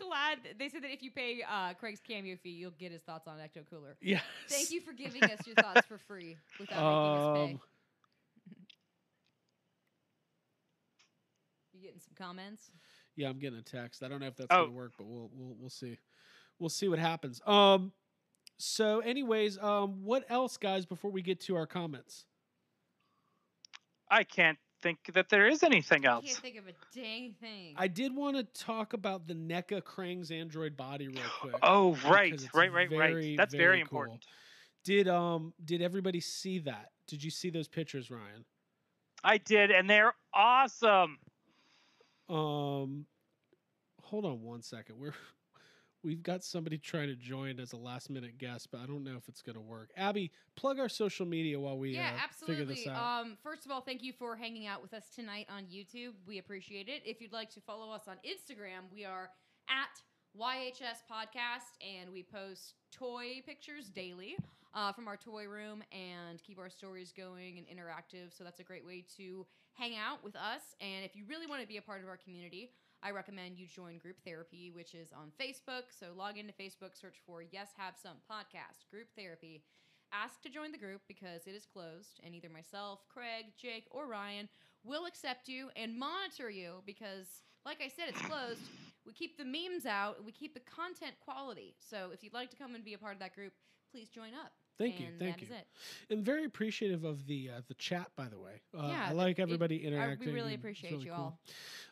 glad. 0.00 0.38
They 0.58 0.68
said 0.68 0.82
that 0.82 0.92
if 0.92 1.02
you 1.02 1.10
pay 1.10 1.42
uh, 1.48 1.74
Craig's 1.74 2.00
cameo 2.00 2.36
fee, 2.42 2.50
you'll 2.50 2.70
get 2.72 2.92
his 2.92 3.02
thoughts 3.02 3.28
on 3.28 3.38
Ecto 3.38 3.68
Cooler. 3.68 3.96
Yes. 4.00 4.22
Thank 4.48 4.70
you 4.70 4.80
for 4.80 4.92
giving 4.92 5.24
us 5.24 5.46
your 5.46 5.54
thoughts 5.62 5.86
for 5.86 5.98
free 5.98 6.36
without 6.58 6.76
making 6.82 7.16
us 7.16 7.26
Um, 7.26 7.34
pay. 7.34 7.58
You 11.72 11.80
getting 11.82 12.00
some 12.00 12.14
comments? 12.16 12.70
Yeah, 13.16 13.28
I'm 13.28 13.38
getting 13.38 13.58
a 13.58 13.62
text. 13.62 14.02
I 14.02 14.08
don't 14.08 14.20
know 14.20 14.26
if 14.26 14.36
that's 14.36 14.48
Oh. 14.50 14.64
gonna 14.64 14.72
work, 14.72 14.92
but 14.98 15.06
we'll 15.06 15.30
we'll 15.32 15.54
we'll 15.58 15.70
see. 15.70 15.96
We'll 16.58 16.68
see 16.68 16.88
what 16.88 16.98
happens. 16.98 17.40
Um 17.46 17.92
so 18.58 19.00
anyways, 19.00 19.56
um 19.58 20.02
what 20.04 20.24
else 20.28 20.56
guys 20.56 20.84
before 20.84 21.10
we 21.10 21.22
get 21.22 21.40
to 21.42 21.56
our 21.56 21.66
comments? 21.66 22.26
I 24.10 24.24
can't 24.24 24.58
think 24.82 24.98
that 25.14 25.28
there 25.28 25.46
is 25.46 25.62
anything 25.62 26.04
else. 26.04 26.24
I 26.24 26.28
can't 26.28 26.38
think 26.38 26.56
of 26.58 26.64
a 26.66 26.72
dang 26.94 27.34
thing. 27.40 27.74
I 27.76 27.88
did 27.88 28.14
want 28.14 28.36
to 28.36 28.44
talk 28.60 28.92
about 28.92 29.26
the 29.26 29.34
NECA 29.34 29.82
Krang's 29.82 30.30
Android 30.30 30.76
body 30.76 31.08
real 31.08 31.20
quick. 31.40 31.54
Oh, 31.62 31.96
right, 32.08 32.40
right, 32.54 32.72
right, 32.72 32.88
very, 32.88 33.14
right. 33.14 33.36
That's 33.36 33.54
very 33.54 33.64
very 33.64 33.76
cool. 33.78 33.82
important. 33.82 34.26
Did 34.84 35.08
um 35.08 35.52
did 35.64 35.82
everybody 35.82 36.20
see 36.20 36.58
that? 36.60 36.90
Did 37.06 37.22
you 37.22 37.30
see 37.30 37.50
those 37.50 37.68
pictures, 37.68 38.10
Ryan? 38.10 38.44
I 39.22 39.36
did, 39.38 39.70
and 39.70 39.88
they're 39.88 40.14
awesome. 40.32 41.18
Um 42.28 43.06
hold 44.02 44.24
on 44.24 44.42
one 44.42 44.62
second. 44.62 44.96
We're 44.98 45.12
we've 46.02 46.22
got 46.22 46.42
somebody 46.42 46.78
trying 46.78 47.08
to 47.08 47.14
join 47.14 47.60
as 47.60 47.72
a 47.72 47.76
last 47.76 48.10
minute 48.10 48.38
guest, 48.38 48.68
but 48.70 48.80
I 48.80 48.86
don't 48.86 49.04
know 49.04 49.16
if 49.16 49.28
it's 49.28 49.42
gonna 49.42 49.60
work. 49.60 49.90
Abby, 49.96 50.30
plug 50.56 50.78
our 50.78 50.88
social 50.88 51.26
media 51.26 51.58
while 51.58 51.78
we 51.78 51.94
yeah, 51.94 52.12
uh, 52.16 52.46
figure 52.46 52.64
this 52.64 52.78
absolutely. 52.78 53.02
out. 53.02 53.20
Um, 53.20 53.38
first 53.42 53.66
of 53.66 53.72
all, 53.72 53.80
thank 53.80 54.02
you 54.02 54.12
for 54.12 54.36
hanging 54.36 54.66
out 54.66 54.82
with 54.82 54.94
us 54.94 55.04
tonight 55.14 55.46
on 55.50 55.64
YouTube. 55.64 56.12
We 56.26 56.38
appreciate 56.38 56.88
it. 56.88 57.02
If 57.04 57.20
you'd 57.20 57.32
like 57.32 57.50
to 57.50 57.60
follow 57.60 57.90
us 57.92 58.02
on 58.08 58.16
Instagram, 58.16 58.92
we 58.92 59.04
are 59.04 59.30
at 59.68 60.00
YHS 60.38 61.02
Podcast, 61.10 61.76
and 61.80 62.12
we 62.12 62.22
post 62.22 62.74
toy 62.92 63.42
pictures 63.44 63.88
daily 63.88 64.36
uh, 64.74 64.92
from 64.92 65.08
our 65.08 65.16
toy 65.16 65.46
room 65.46 65.82
and 65.92 66.42
keep 66.42 66.58
our 66.58 66.70
stories 66.70 67.12
going 67.16 67.58
and 67.58 67.66
interactive. 67.66 68.36
So 68.36 68.44
that's 68.44 68.60
a 68.60 68.64
great 68.64 68.86
way 68.86 69.04
to 69.16 69.46
hang 69.74 69.96
out 69.96 70.22
with 70.22 70.36
us. 70.36 70.62
And 70.80 71.04
if 71.04 71.16
you 71.16 71.24
really 71.28 71.46
want 71.46 71.62
to 71.62 71.68
be 71.68 71.78
a 71.78 71.82
part 71.82 72.02
of 72.02 72.08
our 72.08 72.16
community, 72.16 72.70
I 73.02 73.12
recommend 73.12 73.58
you 73.58 73.66
join 73.66 73.98
Group 73.98 74.16
Therapy, 74.24 74.70
which 74.70 74.94
is 74.94 75.10
on 75.12 75.32
Facebook. 75.40 75.84
So 75.88 76.08
log 76.14 76.36
into 76.36 76.52
Facebook, 76.52 77.00
search 77.00 77.16
for 77.26 77.42
Yes 77.42 77.68
Have 77.76 77.94
Some 78.00 78.18
Podcast, 78.30 78.90
Group 78.90 79.08
Therapy. 79.16 79.62
Ask 80.12 80.42
to 80.42 80.50
join 80.50 80.72
the 80.72 80.78
group 80.78 81.00
because 81.08 81.46
it 81.46 81.54
is 81.54 81.64
closed, 81.64 82.20
and 82.24 82.34
either 82.34 82.50
myself, 82.50 83.00
Craig, 83.08 83.46
Jake, 83.56 83.86
or 83.90 84.06
Ryan 84.06 84.48
will 84.84 85.06
accept 85.06 85.48
you 85.48 85.70
and 85.76 85.98
monitor 85.98 86.50
you 86.50 86.82
because, 86.84 87.26
like 87.64 87.80
I 87.80 87.88
said, 87.88 88.08
it's 88.08 88.20
closed. 88.22 88.62
We 89.06 89.12
keep 89.14 89.38
the 89.38 89.44
memes 89.44 89.86
out, 89.86 90.24
we 90.24 90.32
keep 90.32 90.52
the 90.52 90.60
content 90.60 91.14
quality. 91.24 91.76
So 91.78 92.10
if 92.12 92.22
you'd 92.22 92.34
like 92.34 92.50
to 92.50 92.56
come 92.56 92.74
and 92.74 92.84
be 92.84 92.94
a 92.94 92.98
part 92.98 93.14
of 93.14 93.20
that 93.20 93.34
group, 93.34 93.52
please 93.92 94.08
join 94.08 94.34
up. 94.34 94.52
Thank 94.80 94.98
you, 94.98 95.06
thank 95.18 95.36
that 95.36 95.42
is 95.42 95.48
you. 95.50 95.54
it. 95.56 95.66
I'm 96.10 96.22
very 96.24 96.44
appreciative 96.46 97.04
of 97.04 97.26
the 97.26 97.50
uh, 97.56 97.60
the 97.68 97.74
chat, 97.74 98.10
by 98.16 98.28
the 98.28 98.38
way. 98.38 98.62
Uh, 98.74 98.88
Yeah, 98.88 99.06
I 99.08 99.10
it- 99.10 99.14
like 99.16 99.38
it- 99.38 99.42
everybody 99.42 99.84
I- 99.84 99.88
interacting. 99.88 100.28
we 100.28 100.32
really 100.34 100.54
appreciate 100.54 100.92
really 100.92 101.04
you 101.04 101.12
cool. 101.12 101.38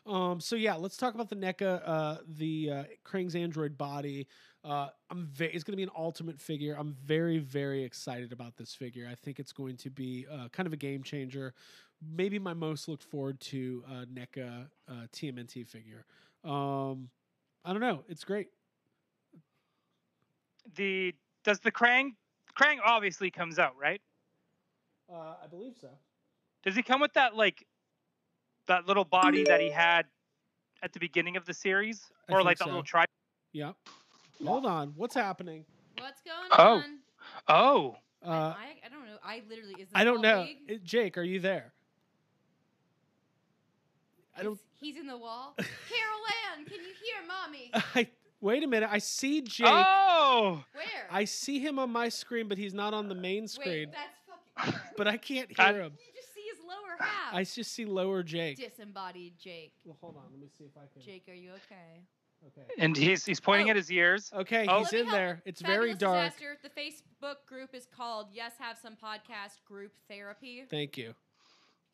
all. 0.07 0.31
Um, 0.31 0.39
so 0.41 0.55
yeah, 0.55 0.73
let's 0.73 0.97
talk 0.97 1.13
about 1.13 1.29
the 1.29 1.35
NECA, 1.35 1.81
uh, 1.85 2.17
the 2.27 2.71
uh, 2.71 2.83
Krang's 3.05 3.35
Android 3.35 3.77
body. 3.77 4.27
Uh, 4.63 4.89
I'm 5.11 5.27
ve- 5.27 5.45
it's 5.53 5.63
going 5.63 5.73
to 5.73 5.77
be 5.77 5.83
an 5.83 5.91
ultimate 5.95 6.39
figure. 6.41 6.75
I'm 6.77 6.93
very 7.05 7.37
very 7.37 7.83
excited 7.83 8.31
about 8.33 8.57
this 8.57 8.73
figure. 8.73 9.07
I 9.09 9.13
think 9.15 9.39
it's 9.39 9.53
going 9.53 9.77
to 9.77 9.89
be 9.91 10.25
uh, 10.31 10.49
kind 10.49 10.65
of 10.65 10.73
a 10.73 10.77
game 10.77 11.03
changer. 11.03 11.53
Maybe 12.01 12.39
my 12.39 12.53
most 12.55 12.87
looked 12.87 13.03
forward 13.03 13.39
to 13.41 13.83
uh, 13.87 14.05
NECA 14.11 14.67
uh, 14.87 14.93
TMNT 15.13 15.67
figure. 15.67 16.05
Um, 16.43 17.09
I 17.63 17.71
don't 17.71 17.81
know. 17.81 18.03
It's 18.09 18.23
great. 18.23 18.47
The 20.75 21.13
does 21.43 21.59
the 21.59 21.71
Krang 21.71 22.11
Krang 22.59 22.77
obviously 22.83 23.31
comes 23.31 23.57
out, 23.57 23.75
right? 23.79 24.01
Uh, 25.11 25.35
I 25.43 25.47
believe 25.49 25.73
so. 25.79 25.87
Does 26.63 26.75
he 26.75 26.83
come 26.83 26.99
with 26.99 27.13
that 27.13 27.35
like 27.35 27.65
that 28.67 28.85
little 28.85 29.05
body 29.05 29.43
that 29.45 29.61
he 29.61 29.69
had 29.71 30.05
at 30.83 30.91
the 30.93 30.99
beginning 30.99 31.37
of 31.37 31.45
the 31.45 31.53
series, 31.53 32.01
I 32.27 32.33
or 32.33 32.39
think 32.39 32.45
like 32.45 32.57
that 32.57 32.65
so. 32.65 32.69
little 32.69 32.83
tri? 32.83 33.05
Yep. 33.53 33.75
Hold 34.45 34.65
on. 34.65 34.93
What's 34.95 35.15
happening? 35.15 35.65
What's 35.97 36.21
going 36.21 36.49
Oh. 36.51 36.77
on? 36.77 36.99
Oh, 37.47 37.95
Uh, 38.25 38.29
I, 38.57 38.75
I 38.85 38.89
don't 38.89 39.05
know. 39.05 39.17
I 39.23 39.41
literally 39.49 39.73
is. 39.73 39.87
This 39.87 39.95
I 39.95 40.03
don't 40.03 40.21
know. 40.21 40.45
big? 40.67 40.77
Uh, 40.77 40.79
Jake, 40.83 41.17
are 41.17 41.23
you 41.23 41.39
there? 41.39 41.71
I 44.37 44.43
don't. 44.43 44.53
Is- 44.53 44.59
He's 44.81 44.95
in 44.97 45.07
the 45.07 45.17
wall. 45.17 45.55
Carol 45.57 46.57
Ann, 46.57 46.65
can 46.65 46.75
you 46.75 46.93
hear 47.03 47.27
mommy? 47.27 47.71
I 47.95 48.07
wait 48.41 48.63
a 48.63 48.67
minute. 48.67 48.89
I 48.91 48.97
see 48.99 49.41
Jake. 49.41 49.67
oh, 49.69 50.63
Where? 50.73 50.85
I 51.11 51.25
see 51.25 51.59
him 51.59 51.79
on 51.79 51.91
my 51.91 52.09
screen, 52.09 52.47
but 52.47 52.57
he's 52.57 52.73
not 52.73 52.93
on 52.93 53.07
the 53.09 53.15
main 53.15 53.47
screen. 53.47 53.89
Wait, 53.89 53.91
that's 53.91 54.65
fucking. 54.65 54.79
But 54.97 55.07
I 55.07 55.17
can't 55.17 55.49
I- 55.57 55.71
hear 55.73 55.81
him. 55.83 55.93
You 55.97 56.13
just 56.15 56.33
see 56.33 56.41
his 56.49 56.59
lower 56.65 56.97
half. 56.99 57.33
I 57.33 57.43
just 57.43 57.71
see 57.73 57.85
lower 57.85 58.23
Jake. 58.23 58.57
Disembodied 58.57 59.33
Jake. 59.39 59.73
Well, 59.85 59.97
hold 60.01 60.17
on. 60.17 60.23
Let 60.31 60.39
me 60.41 60.47
see 60.57 60.65
if 60.65 60.71
I 60.77 60.85
can. 60.91 61.01
Jake, 61.01 61.23
are 61.29 61.33
you 61.33 61.51
okay? 61.51 62.03
Okay. 62.47 62.67
and 62.77 62.95
he's 62.95 63.25
he's 63.25 63.39
pointing 63.41 63.67
Oh. 63.67 63.71
at 63.71 63.75
his 63.75 63.91
ears. 63.91 64.31
Okay, 64.33 64.65
Oh. 64.69 64.79
He's 64.79 64.93
in 64.93 65.05
help. 65.07 65.11
there. 65.11 65.41
It's 65.45 65.61
very 65.61 65.93
dark. 65.93 66.33
Disaster. 66.33 66.57
The 66.63 66.69
Facebook 66.69 67.35
group 67.45 67.73
is 67.75 67.85
called 67.85 68.27
Yes 68.33 68.53
Have 68.59 68.77
Some 68.77 68.93
Podcast 68.95 69.61
Group 69.65 69.91
Therapy 70.09 70.63
Thank 70.69 70.97
you. 70.97 71.13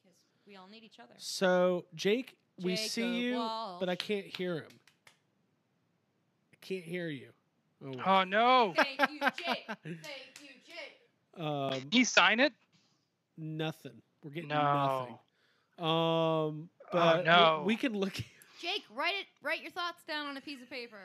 because 0.04 0.18
we 0.48 0.56
all 0.56 0.68
need 0.68 0.84
each 0.84 1.00
other. 1.00 1.14
So 1.18 1.86
Jake, 1.96 2.36
we 2.62 2.76
see 2.76 3.08
you, 3.22 3.36
Walsh. 3.38 3.80
but 3.80 3.90
I 3.90 3.96
can't 3.96 4.26
hear 4.28 4.56
him. 4.58 4.70
I 6.66 6.68
can't 6.68 6.84
hear 6.84 7.10
you. 7.10 7.28
Oh. 7.84 7.92
well. 7.92 8.04
Oh 8.06 8.24
no, 8.24 8.74
Thank 8.76 9.12
you, 9.12 9.20
Jake. 9.20 9.66
Thank 9.84 10.00
you, 10.42 10.50
Jake. 10.66 11.42
Um, 11.44 11.82
he 11.92 12.04
sign 12.04 12.40
it? 12.40 12.54
nothing. 13.38 14.02
We're 14.24 14.32
getting 14.32 14.50
No. 14.50 15.08
nothing. 15.78 15.86
Um, 16.58 16.70
but 16.92 17.18
we- 17.20 17.24
no. 17.26 17.64
we 17.66 17.76
can 17.76 17.94
look. 17.94 18.14
Jake, 18.62 18.84
write 18.96 19.14
it. 19.20 19.28
Write 19.44 19.62
your 19.62 19.72
thoughts 19.72 20.04
down 20.08 20.26
on 20.28 20.38
a 20.38 20.42
piece 20.42 20.62
of 20.62 20.70
paper. 20.70 20.98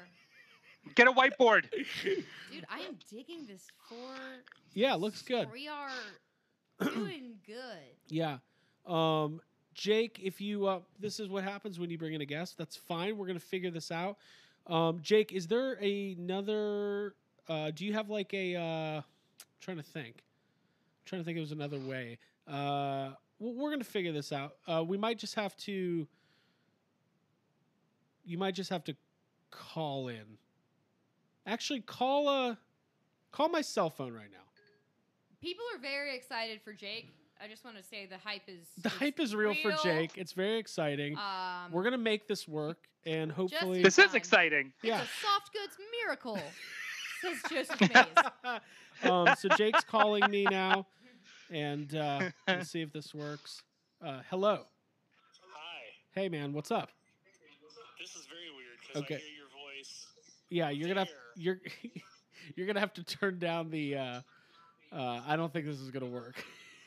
Get 0.95 1.09
a 1.09 1.13
whiteboard. 1.13 1.65
Dude, 2.05 2.25
I 2.71 2.79
am 2.81 2.97
digging 3.11 3.47
this 3.47 3.67
for. 3.89 3.97
Yeah, 4.73 4.95
looks 4.95 5.21
good. 5.23 5.51
We 5.53 5.69
are 5.69 5.91
doing 6.95 7.35
good. 7.45 7.57
Yeah. 8.09 8.39
Um, 8.87 9.41
Jake, 9.75 10.21
if 10.23 10.41
you 10.41 10.67
uh, 10.67 10.81
this 11.01 11.21
is 11.21 11.29
what 11.29 11.45
happens 11.45 11.79
when 11.79 11.91
you 11.91 11.99
bring 11.99 12.15
in 12.15 12.21
a 12.23 12.27
guest. 12.27 12.57
That's 12.57 12.77
fine. 12.77 13.19
We're 13.19 13.27
gonna 13.27 13.41
figure 13.41 13.71
this 13.71 13.91
out. 13.91 14.17
Um, 14.71 15.01
Jake, 15.03 15.33
is 15.33 15.47
there 15.49 15.73
another? 15.75 17.15
Uh, 17.49 17.73
do 17.73 17.85
you 17.85 17.93
have 17.93 18.09
like 18.09 18.33
a? 18.33 18.55
Uh, 18.57 19.03
trying 19.61 19.79
to 19.79 19.83
think. 19.83 20.23
trying 21.05 21.21
to 21.21 21.25
think. 21.25 21.37
It 21.37 21.41
was 21.41 21.53
another 21.53 21.79
way. 21.79 22.19
Uh, 22.47 23.11
well, 23.41 23.55
we're 23.55 23.71
gonna 23.71 23.85
figure 23.85 24.13
this 24.13 24.33
out. 24.33 24.57
Uh, 24.67 24.85
we 24.87 24.97
might 24.97 25.19
just 25.19 25.35
have 25.35 25.57
to. 25.59 26.07
You 28.25 28.39
might 28.39 28.55
just 28.55 28.71
have 28.71 28.85
to 28.85 28.95
call 29.51 30.09
in. 30.09 30.39
Actually, 31.47 31.81
call 31.81 32.29
uh 32.29 32.55
call 33.33 33.49
my 33.49 33.63
cell 33.63 33.91
phone 33.91 34.13
right 34.13 34.31
now. 34.31 34.39
People 35.41 35.65
are 35.75 35.81
very 35.81 36.15
excited 36.15 36.61
for 36.63 36.73
Jake. 36.73 37.09
I 37.43 37.49
just 37.49 37.65
want 37.65 37.79
to 37.79 37.83
say 37.83 38.07
the 38.07 38.19
hype 38.19 38.43
is. 38.47 38.67
The 38.83 38.91
hype 38.91 39.19
is 39.19 39.35
real, 39.35 39.55
for 39.55 39.73
Jake. 39.83 40.13
It's 40.17 40.33
very 40.33 40.59
exciting. 40.59 41.17
Um, 41.17 41.73
We're 41.73 41.83
gonna 41.83 41.97
make 41.99 42.29
this 42.29 42.47
work, 42.47 42.90
and 43.07 43.31
hopefully, 43.33 43.83
This 43.83 43.99
is 43.99 44.07
Fine. 44.07 44.17
exciting. 44.17 44.73
It's 44.83 44.85
yeah. 44.89 45.03
a 45.03 45.07
soft 45.23 45.53
goods 45.53 45.77
miracle, 46.03 46.39
says 47.21 47.39
Joseph 47.51 47.81
Mays. 47.81 49.11
um, 49.11 49.29
so 49.39 49.49
Jake's 49.57 49.85
calling 49.85 50.29
me 50.31 50.45
now, 50.45 50.87
and 51.51 51.95
uh, 51.95 52.31
we'll 52.49 52.65
see 52.65 52.83
if 52.83 52.93
this 52.93 53.15
works. 53.15 53.63
Uh, 54.05 54.21
hello, 54.31 54.61
Hi. 55.53 55.81
hey 56.15 56.29
man, 56.29 56.53
what's 56.53 56.71
up? 56.71 56.91
This 57.99 58.17
is 58.17 58.27
very 58.27 58.51
weird 58.57 58.79
because 58.87 59.03
Okay. 59.03 59.15
I 59.17 59.19
hear 59.19 59.37
your 59.37 59.49
voice. 59.77 60.07
Yeah, 60.49 60.71
you're 60.71 60.89
gonna 60.89 61.01
have, 61.01 61.09
you're 61.37 61.61
you're 62.57 62.67
gonna 62.67 62.81
have 62.81 62.95
to 62.95 63.05
turn 63.05 63.39
down 63.39 63.71
the. 63.71 63.97
Uh, 63.97 64.21
uh, 64.93 65.21
I 65.27 65.37
don't 65.37 65.53
think 65.53 65.67
this 65.67 65.79
is 65.81 65.91
gonna 65.91 66.07
work. 66.07 66.43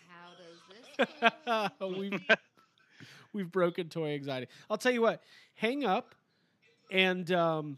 How 0.10 0.32
does 0.36 1.70
this? 1.80 2.20
go? 2.28 2.36
We've 3.34 3.44
we've 3.46 3.52
broken 3.52 3.90
toy 3.90 4.14
anxiety. 4.14 4.48
I'll 4.70 4.78
tell 4.78 4.92
you 4.92 5.02
what. 5.02 5.22
Hang 5.56 5.86
up, 5.86 6.16
and 6.92 7.32
um, 7.32 7.78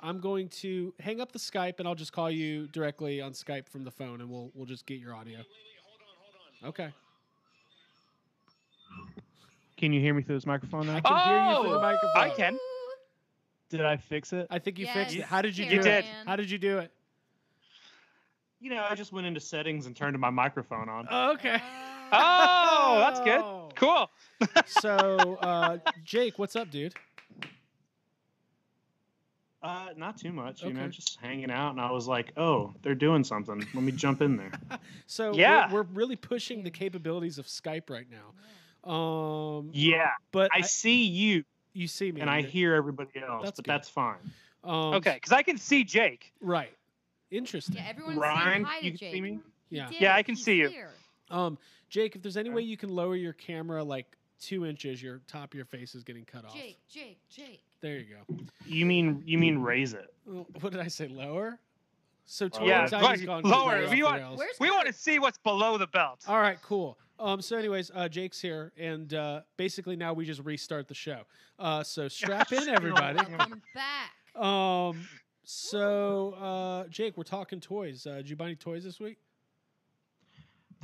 I'm 0.00 0.20
going 0.20 0.48
to 0.60 0.92
hang 1.00 1.20
up 1.20 1.32
the 1.32 1.38
Skype 1.38 1.78
and 1.78 1.88
I'll 1.88 1.94
just 1.94 2.12
call 2.12 2.30
you 2.30 2.66
directly 2.68 3.20
on 3.20 3.32
Skype 3.32 3.68
from 3.68 3.84
the 3.84 3.90
phone 3.90 4.20
and 4.20 4.28
we'll 4.30 4.50
we'll 4.54 4.66
just 4.66 4.86
get 4.86 4.98
your 4.98 5.14
audio. 5.14 5.38
Okay. 6.64 6.88
Can 9.76 9.92
you 9.92 10.00
hear 10.00 10.14
me 10.14 10.22
through 10.22 10.36
this 10.36 10.46
microphone 10.46 10.86
now? 10.86 10.96
I 10.96 11.00
can 11.00 11.16
hear 11.28 11.36
you 11.50 11.62
through 11.62 11.70
the 11.72 11.78
Oh, 11.78 11.82
microphone. 11.82 12.22
I 12.22 12.30
can. 12.30 12.58
Did 13.70 13.84
I 13.84 13.96
fix 13.96 14.32
it? 14.32 14.46
I 14.50 14.58
think 14.58 14.78
you 14.78 14.86
fixed 14.86 15.16
it. 15.16 15.22
How 15.22 15.42
did 15.42 15.58
you 15.58 15.66
do 15.66 15.74
You 15.74 15.80
it? 15.80 15.84
did. 15.84 16.04
How 16.26 16.36
did 16.36 16.50
you 16.50 16.58
do 16.58 16.78
it? 16.78 16.92
You 18.60 18.70
know, 18.70 18.86
I 18.88 18.94
just 18.94 19.12
went 19.12 19.26
into 19.26 19.40
settings 19.40 19.86
and 19.86 19.94
turned 19.96 20.18
my 20.18 20.30
microphone 20.30 20.88
on. 20.88 21.06
Oh, 21.10 21.32
okay. 21.32 21.60
Oh, 22.12 22.96
that's 23.00 23.20
good. 23.20 23.40
Cool. 23.76 24.10
so, 24.66 25.36
uh, 25.36 25.78
Jake, 26.04 26.38
what's 26.38 26.56
up, 26.56 26.70
dude? 26.70 26.94
Uh, 29.62 29.88
not 29.96 30.18
too 30.18 30.30
much. 30.30 30.62
You 30.62 30.74
know, 30.74 30.88
just 30.88 31.18
hanging 31.22 31.50
out, 31.50 31.70
and 31.70 31.80
I 31.80 31.90
was 31.90 32.06
like, 32.06 32.32
"Oh, 32.36 32.74
they're 32.82 32.94
doing 32.94 33.24
something. 33.24 33.66
Let 33.72 33.82
me 33.82 33.92
jump 33.92 34.20
in 34.20 34.36
there." 34.36 34.52
So 35.06 35.32
Yeah. 35.34 35.72
we're, 35.72 35.82
we're 35.82 35.88
really 35.94 36.16
pushing 36.16 36.62
the 36.64 36.70
capabilities 36.70 37.38
of 37.38 37.46
Skype 37.46 37.88
right 37.88 38.06
now. 38.10 38.90
Um, 38.90 39.70
Yeah, 39.72 40.10
but 40.32 40.50
I 40.52 40.60
see 40.62 41.04
you, 41.04 41.44
you 41.72 41.88
see 41.88 42.12
me, 42.12 42.20
and 42.20 42.28
I 42.28 42.42
hear 42.42 42.74
everybody 42.74 43.10
else, 43.26 43.44
That's 43.44 43.56
but 43.56 43.64
good. 43.64 43.70
that's 43.70 43.88
fine. 43.88 44.16
Um, 44.62 44.94
Okay, 44.94 45.14
because 45.14 45.32
I 45.32 45.42
can 45.42 45.56
see 45.56 45.84
Jake. 45.84 46.32
right. 46.40 46.72
Interesting. 47.30 47.76
Yeah, 47.76 47.86
everyone's 47.88 48.18
Ryan, 48.18 48.64
hi 48.64 48.80
to 48.80 48.84
you 48.84 48.90
can 48.92 48.98
see 48.98 49.20
me? 49.20 49.40
Yeah. 49.70 49.88
Yeah. 49.98 50.14
I 50.14 50.22
can 50.22 50.36
He's 50.36 50.44
see 50.44 50.56
you. 50.56 50.68
here. 50.68 50.90
Um, 51.30 51.58
Jake, 51.94 52.16
if 52.16 52.22
there's 52.22 52.36
any 52.36 52.48
Okay. 52.48 52.56
way 52.56 52.62
you 52.62 52.76
can 52.76 52.88
lower 52.88 53.14
your 53.14 53.34
camera 53.34 53.84
like 53.84 54.16
two 54.40 54.66
inches, 54.66 55.00
your 55.00 55.20
top 55.28 55.52
of 55.52 55.54
your 55.54 55.64
face 55.64 55.94
is 55.94 56.02
getting 56.02 56.24
cut 56.24 56.44
off. 56.44 56.52
Jake, 56.52 56.76
Jake, 56.88 57.20
Jake. 57.30 57.62
There 57.80 57.98
you 57.98 58.16
go. 58.26 58.36
You 58.66 58.84
mean 58.84 59.22
you 59.24 59.38
mean 59.38 59.58
raise 59.60 59.94
it? 59.94 60.12
What 60.24 60.72
did 60.72 60.80
I 60.80 60.88
say? 60.88 61.06
Lower. 61.06 61.60
So 62.24 62.48
toy 62.48 62.66
Yeah, 62.66 62.80
anxiety's 62.82 63.20
right, 63.20 63.26
gone 63.26 63.42
lower. 63.44 63.70
completely 63.82 63.84
off 63.86 63.90
you 63.96 64.02
the 64.02 64.10
want- 64.10 64.22
rails. 64.22 64.38
Where's 64.38 64.58
We 64.58 64.70
want 64.72 64.88
to 64.88 64.92
see 64.92 65.20
what's 65.20 65.38
below 65.38 65.78
the 65.78 65.86
belt. 65.86 66.24
All 66.26 66.40
right, 66.40 66.60
cool. 66.62 66.98
Um, 67.20 67.40
so, 67.40 67.56
anyways, 67.56 67.92
uh, 67.94 68.08
Jake's 68.08 68.40
here, 68.40 68.72
and 68.76 69.14
uh, 69.14 69.42
basically 69.56 69.94
now 69.94 70.12
we 70.14 70.24
just 70.24 70.40
restart 70.40 70.88
the 70.88 70.94
show. 70.94 71.22
Uh, 71.60 71.84
so 71.84 72.08
strap 72.08 72.50
in, 72.50 72.68
everybody. 72.68 73.18
Welcome 73.36 73.62
back. 73.72 74.42
Um, 74.42 75.06
so 75.44 76.32
uh, 76.32 76.88
Jake, 76.88 77.16
we're 77.16 77.22
talking 77.22 77.60
toys. 77.60 78.04
Uh, 78.04 78.16
did 78.16 78.30
you 78.30 78.34
buy 78.34 78.46
any 78.46 78.56
toys 78.56 78.82
this 78.82 78.98
week? 78.98 79.18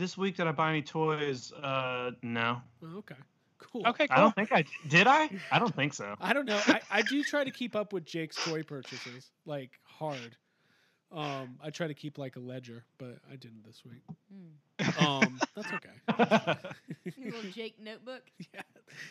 This 0.01 0.16
week 0.16 0.36
did 0.39 0.47
I 0.47 0.52
buy 0.52 0.70
any 0.70 0.81
toys? 0.81 1.52
Uh, 1.52 2.12
no. 2.22 2.62
Oh, 2.82 3.01
okay, 3.01 3.14
cool. 3.59 3.86
Okay, 3.86 4.09
Cool. 4.09 4.16
I 4.16 4.20
don't 4.22 4.35
think 4.35 4.51
I 4.51 4.64
did. 4.89 5.06
I? 5.06 5.28
I 5.52 5.59
don't 5.59 5.77
think 5.77 5.93
so. 5.93 6.14
I 6.22 6.32
don't 6.32 6.47
know. 6.47 6.59
I, 6.66 6.81
I 6.90 7.02
do 7.02 7.22
try 7.22 7.44
to 7.44 7.51
keep 7.51 7.77
up 7.77 7.93
with 7.93 8.06
Jake's 8.06 8.43
toy 8.43 8.62
purchases, 8.62 9.31
like 9.44 9.72
hard. 9.85 10.39
Um, 11.12 11.59
I 11.62 11.68
try 11.68 11.86
to 11.86 11.93
keep 11.93 12.16
like 12.16 12.36
a 12.36 12.40
ledger, 12.40 12.86
but 12.97 13.18
I 13.31 13.36
didn't 13.36 13.62
this 13.62 13.82
week. 13.85 14.01
Hmm. 14.32 15.05
Um, 15.05 15.39
that's 15.55 15.68
okay. 15.74 16.56
Your 17.18 17.32
little 17.35 17.51
Jake 17.51 17.74
notebook. 17.78 18.22
yeah. 18.55 18.62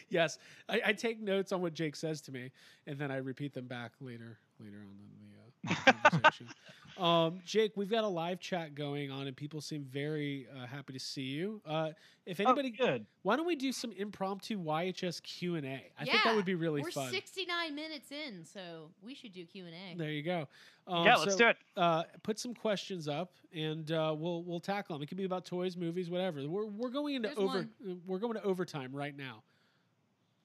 Yes, 0.09 0.39
I, 0.67 0.81
I 0.87 0.93
take 0.93 1.21
notes 1.21 1.51
on 1.51 1.61
what 1.61 1.75
Jake 1.75 1.95
says 1.95 2.19
to 2.21 2.31
me, 2.31 2.49
and 2.87 2.97
then 2.97 3.11
I 3.11 3.17
repeat 3.17 3.53
them 3.53 3.67
back 3.67 3.91
later 4.01 4.39
later 4.59 4.77
on 4.77 4.89
in 4.89 5.19
the, 5.19 5.37
uh, 5.37 5.38
conversation. 5.38 5.38
um, 6.97 7.39
Jake, 7.45 7.73
we've 7.75 7.89
got 7.89 8.03
a 8.03 8.07
live 8.07 8.39
chat 8.39 8.75
going 8.75 9.11
on, 9.11 9.27
and 9.27 9.35
people 9.35 9.61
seem 9.61 9.83
very 9.83 10.47
uh, 10.55 10.65
happy 10.65 10.93
to 10.93 10.99
see 10.99 11.23
you. 11.23 11.61
Uh, 11.65 11.89
if 12.25 12.39
anybody, 12.39 12.73
oh, 12.79 12.85
good. 12.85 13.05
why 13.23 13.35
don't 13.35 13.45
we 13.45 13.55
do 13.55 13.71
some 13.71 13.91
impromptu 13.91 14.59
YHS 14.59 15.21
Q 15.23 15.55
and 15.55 15.65
A? 15.65 15.83
I 15.99 16.05
think 16.05 16.23
that 16.23 16.35
would 16.35 16.45
be 16.45 16.55
really 16.55 16.81
We're 16.81 16.91
fun. 16.91 17.11
69 17.11 17.75
minutes 17.75 18.11
in, 18.11 18.45
so 18.45 18.89
we 19.03 19.15
should 19.15 19.33
do 19.33 19.45
Q 19.45 19.65
and 19.65 19.73
A. 19.73 19.97
There 19.97 20.11
you 20.11 20.23
go. 20.23 20.47
Um, 20.87 21.05
yeah, 21.05 21.15
let's 21.15 21.33
so, 21.33 21.37
do 21.37 21.47
it. 21.49 21.57
Uh, 21.77 22.03
put 22.23 22.39
some 22.39 22.53
questions 22.53 23.07
up, 23.07 23.33
and 23.53 23.91
uh, 23.91 24.15
we'll 24.17 24.43
we'll 24.43 24.59
tackle 24.59 24.95
them. 24.95 25.03
It 25.03 25.07
could 25.07 25.17
be 25.17 25.25
about 25.25 25.45
toys, 25.45 25.75
movies, 25.75 26.09
whatever. 26.09 26.47
We're 26.47 26.65
we're 26.65 26.89
going 26.89 27.15
into 27.15 27.29
There's 27.29 27.39
over 27.39 27.67
we're 28.07 28.19
going 28.19 28.35
to 28.35 28.43
overtime 28.43 28.91
right 28.93 29.15
now. 29.15 29.43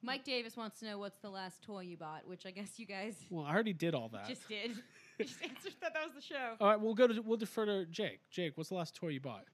Mike 0.04 0.24
Davis 0.24 0.56
wants 0.56 0.80
to 0.80 0.86
know 0.86 0.98
what's 0.98 1.18
the 1.20 1.30
last 1.30 1.62
toy 1.62 1.80
you 1.80 1.96
bought, 1.96 2.26
which 2.26 2.44
I 2.44 2.50
guess 2.50 2.78
you 2.78 2.84
guys 2.84 3.14
Well, 3.30 3.46
I 3.46 3.54
already 3.54 3.72
did 3.72 3.94
all 3.94 4.10
that. 4.10 4.28
just 4.28 4.46
did. 4.48 4.72
You 5.18 5.24
just 5.26 5.42
answered 5.42 5.74
that. 5.80 5.94
That 5.94 6.04
was 6.04 6.14
the 6.14 6.20
show. 6.20 6.56
All 6.60 6.68
right, 6.68 6.80
we'll 6.80 6.94
go 6.94 7.06
to 7.06 7.20
we'll 7.22 7.36
defer 7.36 7.66
to 7.66 7.86
Jake. 7.86 8.18
Jake, 8.30 8.56
what's 8.56 8.70
the 8.70 8.74
last 8.74 8.96
toy 8.96 9.08
you 9.08 9.20
bought? 9.20 9.44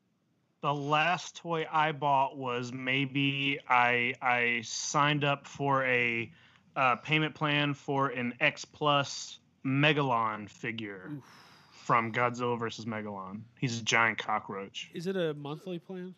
The 0.63 0.73
last 0.73 1.37
toy 1.37 1.67
I 1.71 1.93
bought 1.93 2.39
was 2.39 2.73
maybe 2.73 3.59
I 3.69 4.15
I 4.23 4.63
signed 4.65 5.23
up 5.23 5.47
for 5.47 5.85
a 5.85 6.31
uh, 6.77 6.97
payment 6.97 7.35
plan 7.35 7.75
for 7.75 8.09
an 8.09 8.35
X 8.41 8.65
Plus 8.65 9.39
Megalon 9.65 10.49
figure 10.49 11.11
Oof. 11.13 11.25
from 11.73 12.13
Godzilla 12.13 12.59
versus 12.59 12.87
Megalon. 12.87 13.43
He's 13.59 13.81
a 13.81 13.85
giant 13.85 14.17
cockroach. 14.17 14.91
Is 14.95 15.07
it 15.07 15.17
a 15.17 15.35
monthly 15.35 15.79
plan? 15.79 16.15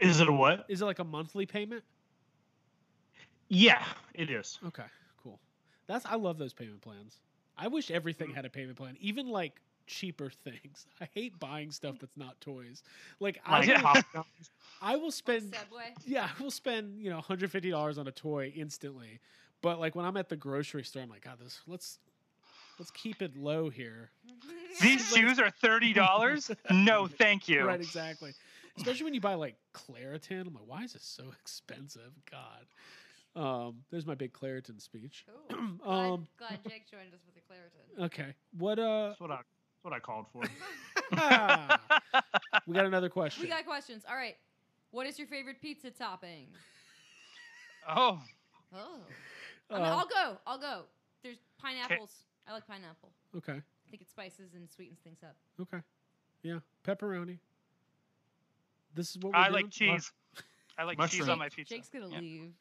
Is 0.00 0.20
it 0.20 0.28
a 0.28 0.32
what? 0.32 0.66
Is 0.68 0.82
it 0.82 0.84
like 0.84 0.98
a 0.98 1.04
monthly 1.04 1.46
payment? 1.46 1.84
Yeah, 3.48 3.84
it 4.14 4.30
is. 4.30 4.58
Okay, 4.66 4.84
cool. 5.22 5.38
That's 5.86 6.04
I 6.06 6.16
love 6.16 6.38
those 6.38 6.52
payment 6.52 6.80
plans. 6.80 7.18
I 7.56 7.68
wish 7.68 7.90
everything 7.90 8.30
mm. 8.30 8.34
had 8.34 8.44
a 8.44 8.50
payment 8.50 8.76
plan, 8.76 8.96
even 9.00 9.28
like 9.28 9.60
cheaper 9.86 10.30
things. 10.30 10.86
I 11.00 11.08
hate 11.14 11.38
buying 11.38 11.70
stuff 11.70 11.96
that's 12.00 12.16
not 12.16 12.40
toys. 12.40 12.82
Like 13.20 13.40
I 13.44 13.60
Like 13.64 13.82
will, 14.14 14.24
I 14.82 14.96
will 14.96 15.10
spend 15.12 15.54
Subway. 15.54 15.94
yeah, 16.06 16.28
I 16.38 16.42
will 16.42 16.50
spend, 16.50 17.00
you 17.00 17.10
know, 17.10 17.20
$150 17.20 17.98
on 17.98 18.06
a 18.08 18.12
toy 18.12 18.52
instantly. 18.56 19.20
But 19.60 19.78
like 19.78 19.94
when 19.94 20.04
I'm 20.04 20.16
at 20.16 20.28
the 20.28 20.36
grocery 20.36 20.82
store, 20.84 21.02
I'm 21.02 21.10
like, 21.10 21.24
God, 21.24 21.38
this 21.38 21.60
let's 21.66 21.98
let's 22.78 22.90
keep 22.90 23.22
it 23.22 23.36
low 23.36 23.70
here. 23.70 24.10
These 24.82 25.14
shoes 25.14 25.38
are 25.38 25.50
thirty 25.50 25.92
dollars. 25.92 26.50
No, 26.70 27.06
thank 27.06 27.48
you. 27.48 27.64
Right, 27.64 27.80
exactly. 27.80 28.32
Especially 28.76 29.04
when 29.04 29.14
you 29.14 29.20
buy 29.20 29.34
like 29.34 29.54
Claritin. 29.72 30.48
I'm 30.48 30.54
like, 30.54 30.66
why 30.66 30.82
is 30.82 30.94
this 30.94 31.04
so 31.04 31.24
expensive? 31.40 32.10
God. 32.30 32.66
Um, 33.34 33.76
there's 33.90 34.04
my 34.06 34.14
big 34.14 34.32
Claritin 34.32 34.80
speech. 34.80 35.24
Cool. 35.48 35.58
glad, 35.82 35.88
Um, 36.10 36.26
glad 36.38 36.60
Jake 36.68 36.90
joined 36.90 37.14
us 37.14 37.20
with 37.24 37.34
the 37.34 37.40
Claritin. 37.40 38.04
Okay. 38.06 38.34
What 38.58 38.78
uh 38.78 39.08
That's 39.08 39.20
what 39.20 39.30
I 39.30 39.36
that's 39.36 39.84
what 39.84 39.92
I 39.94 39.98
called 40.00 40.26
for. 40.32 40.42
we 42.66 42.74
got 42.74 42.86
another 42.86 43.08
question. 43.08 43.42
We 43.42 43.48
got 43.48 43.64
questions. 43.66 44.04
All 44.08 44.16
right. 44.16 44.36
What 44.90 45.06
is 45.06 45.18
your 45.18 45.28
favorite 45.28 45.60
pizza 45.60 45.90
topping? 45.90 46.48
Oh, 47.88 48.20
Oh. 48.72 49.00
I 49.68 49.74
mean, 49.74 49.82
Uh, 49.82 49.96
I'll 49.96 50.06
go. 50.06 50.38
I'll 50.46 50.58
go. 50.58 50.82
There's 51.24 51.38
pineapples. 51.60 52.12
I 52.46 52.52
like 52.52 52.64
pineapple. 52.68 53.10
okay. 53.38 53.54
I 53.54 53.90
think 53.90 54.02
it 54.02 54.08
spices 54.08 54.54
and 54.54 54.70
sweetens 54.70 55.00
things 55.02 55.18
up. 55.24 55.34
Okay. 55.60 55.78
Yeah. 56.44 56.60
Pepperoni. 56.86 57.38
This 58.94 59.10
is 59.10 59.18
what 59.18 59.32
we're 59.32 59.38
I 59.40 59.48
doing? 59.48 59.64
like 59.64 59.70
cheese. 59.72 60.12
I 60.78 60.84
like 60.84 60.98
cheese 61.10 61.28
on 61.28 61.38
my 61.40 61.48
pizza. 61.48 61.74
Jake's 61.74 61.88
gonna 61.88 62.08
Yeah. 62.08 62.20
leave. 62.20 62.52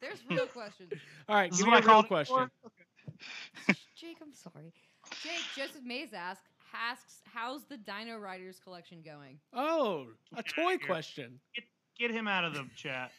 There's 0.00 0.22
real 0.28 0.46
questions. 0.46 0.92
All 1.28 1.36
right, 1.36 1.50
This 1.50 1.58
give 1.60 1.66
me 1.66 1.72
what 1.72 1.84
a 1.84 1.88
I 1.88 1.92
real 1.94 2.02
question. 2.04 2.50
for? 2.62 3.74
Jake, 3.96 4.16
I'm 4.22 4.32
sorry. 4.32 4.72
Jake, 5.22 5.40
Joseph 5.56 5.82
Mays 5.84 6.12
asks, 6.14 6.48
asks, 6.74 7.20
how's 7.32 7.64
the 7.64 7.76
Dino 7.76 8.18
Riders 8.18 8.60
collection 8.62 9.02
going? 9.04 9.38
Oh, 9.52 10.06
a 10.36 10.42
toy 10.42 10.70
here. 10.70 10.78
question. 10.86 11.38
Get 11.98 12.10
him 12.10 12.26
out 12.28 12.44
of 12.44 12.54
the 12.54 12.64
chat. 12.76 13.10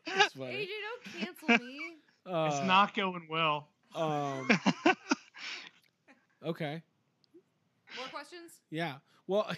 That's. 0.07 0.35
AJ, 0.37 0.69
don't 0.69 1.05
cancel 1.19 1.49
me. 1.67 1.79
Uh, 2.27 2.51
it's 2.53 2.67
not 2.67 2.95
going 2.95 3.27
well. 3.29 3.69
Um, 3.95 4.49
okay. 6.45 6.83
More 7.97 8.07
questions? 8.13 8.53
Yeah. 8.71 8.95
Well, 9.27 9.51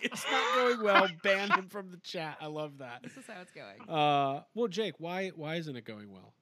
it's 0.12 0.24
not 0.30 0.54
going 0.54 0.82
well. 0.82 1.08
Ban 1.22 1.50
him 1.50 1.68
from 1.68 1.90
the 1.90 1.98
chat. 1.98 2.36
I 2.40 2.46
love 2.46 2.78
that. 2.78 3.02
This 3.02 3.16
is 3.16 3.24
how 3.26 3.40
it's 3.40 3.52
going. 3.52 3.88
Uh, 3.88 4.42
well, 4.54 4.68
Jake, 4.68 4.94
why 4.98 5.28
why 5.36 5.56
isn't 5.56 5.76
it 5.76 5.84
going 5.84 6.10
well? 6.12 6.32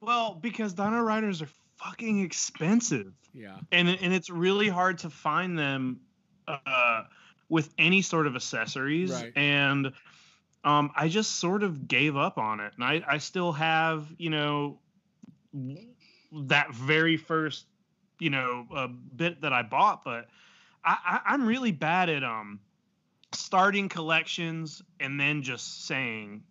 Well, 0.00 0.34
because 0.40 0.72
Dino 0.74 1.00
Riders 1.00 1.42
are 1.42 1.48
fucking 1.76 2.20
expensive. 2.20 3.12
Yeah. 3.32 3.58
and 3.70 3.88
and 3.88 4.12
it's 4.12 4.28
really 4.28 4.68
hard 4.68 4.98
to 4.98 5.10
find 5.10 5.56
them 5.58 6.00
uh, 6.48 7.04
with 7.48 7.72
any 7.78 8.02
sort 8.02 8.26
of 8.26 8.34
accessories 8.34 9.12
Right. 9.12 9.32
and 9.36 9.92
um, 10.64 10.90
i 10.96 11.06
just 11.08 11.38
sort 11.38 11.62
of 11.62 11.86
gave 11.86 12.16
up 12.16 12.38
on 12.38 12.58
it 12.58 12.72
and 12.74 12.82
i, 12.84 13.02
I 13.08 13.18
still 13.18 13.52
have 13.52 14.06
you 14.18 14.30
know 14.30 14.80
that 16.32 16.74
very 16.74 17.16
first 17.16 17.66
you 18.18 18.30
know 18.30 18.66
uh, 18.74 18.88
bit 19.14 19.40
that 19.42 19.52
i 19.52 19.62
bought 19.62 20.02
but 20.04 20.26
I, 20.84 20.96
I 21.24 21.32
i'm 21.32 21.46
really 21.46 21.72
bad 21.72 22.08
at 22.08 22.24
um 22.24 22.60
starting 23.32 23.88
collections 23.88 24.82
and 24.98 25.18
then 25.18 25.42
just 25.42 25.86
saying 25.86 26.42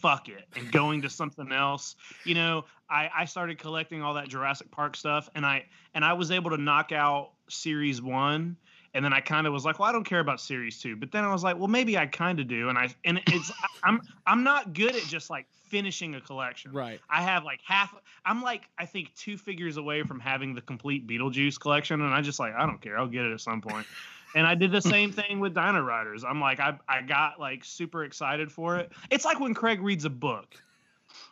fuck 0.00 0.28
it 0.28 0.44
and 0.56 0.70
going 0.70 1.00
to 1.00 1.08
something 1.08 1.50
else 1.50 1.96
you 2.24 2.34
know 2.34 2.64
I, 2.90 3.08
I 3.16 3.24
started 3.24 3.58
collecting 3.58 4.02
all 4.02 4.14
that 4.14 4.28
jurassic 4.28 4.70
park 4.70 4.96
stuff 4.96 5.30
and 5.34 5.46
i 5.46 5.64
and 5.94 6.04
I 6.04 6.12
was 6.12 6.30
able 6.30 6.50
to 6.50 6.56
knock 6.56 6.92
out 6.92 7.30
series 7.48 8.02
one, 8.02 8.56
and 8.92 9.04
then 9.04 9.12
I 9.12 9.20
kind 9.20 9.46
of 9.46 9.52
was 9.52 9.64
like, 9.64 9.78
well, 9.78 9.88
I 9.88 9.92
don't 9.92 10.04
care 10.04 10.20
about 10.20 10.40
series 10.40 10.80
two. 10.80 10.96
But 10.96 11.12
then 11.12 11.24
I 11.24 11.32
was 11.32 11.42
like, 11.42 11.56
well, 11.56 11.68
maybe 11.68 11.96
I 11.96 12.06
kind 12.06 12.40
of 12.40 12.48
do. 12.48 12.68
And 12.68 12.76
I 12.76 12.88
and 13.04 13.20
it's 13.28 13.52
I'm 13.84 14.00
I'm 14.26 14.42
not 14.42 14.74
good 14.74 14.94
at 14.94 15.02
just 15.04 15.30
like 15.30 15.46
finishing 15.68 16.14
a 16.14 16.20
collection. 16.20 16.72
Right. 16.72 17.00
I 17.08 17.22
have 17.22 17.44
like 17.44 17.60
half. 17.64 17.94
I'm 18.24 18.42
like 18.42 18.68
I 18.78 18.86
think 18.86 19.14
two 19.14 19.38
figures 19.38 19.76
away 19.76 20.02
from 20.02 20.20
having 20.20 20.54
the 20.54 20.60
complete 20.60 21.06
Beetlejuice 21.06 21.58
collection, 21.58 22.00
and 22.00 22.12
I 22.12 22.20
just 22.20 22.38
like 22.38 22.54
I 22.54 22.66
don't 22.66 22.80
care. 22.80 22.98
I'll 22.98 23.06
get 23.06 23.24
it 23.24 23.32
at 23.32 23.40
some 23.40 23.60
point. 23.60 23.86
And 24.34 24.46
I 24.46 24.54
did 24.54 24.72
the 24.72 24.80
same 24.94 25.12
thing 25.12 25.40
with 25.40 25.54
Dino 25.54 25.80
Riders. 25.80 26.24
I'm 26.24 26.40
like 26.40 26.60
I 26.60 26.78
I 26.88 27.02
got 27.02 27.40
like 27.40 27.64
super 27.64 28.04
excited 28.04 28.50
for 28.50 28.76
it. 28.78 28.92
It's 29.10 29.24
like 29.24 29.40
when 29.40 29.54
Craig 29.54 29.80
reads 29.80 30.04
a 30.04 30.10
book. 30.10 30.54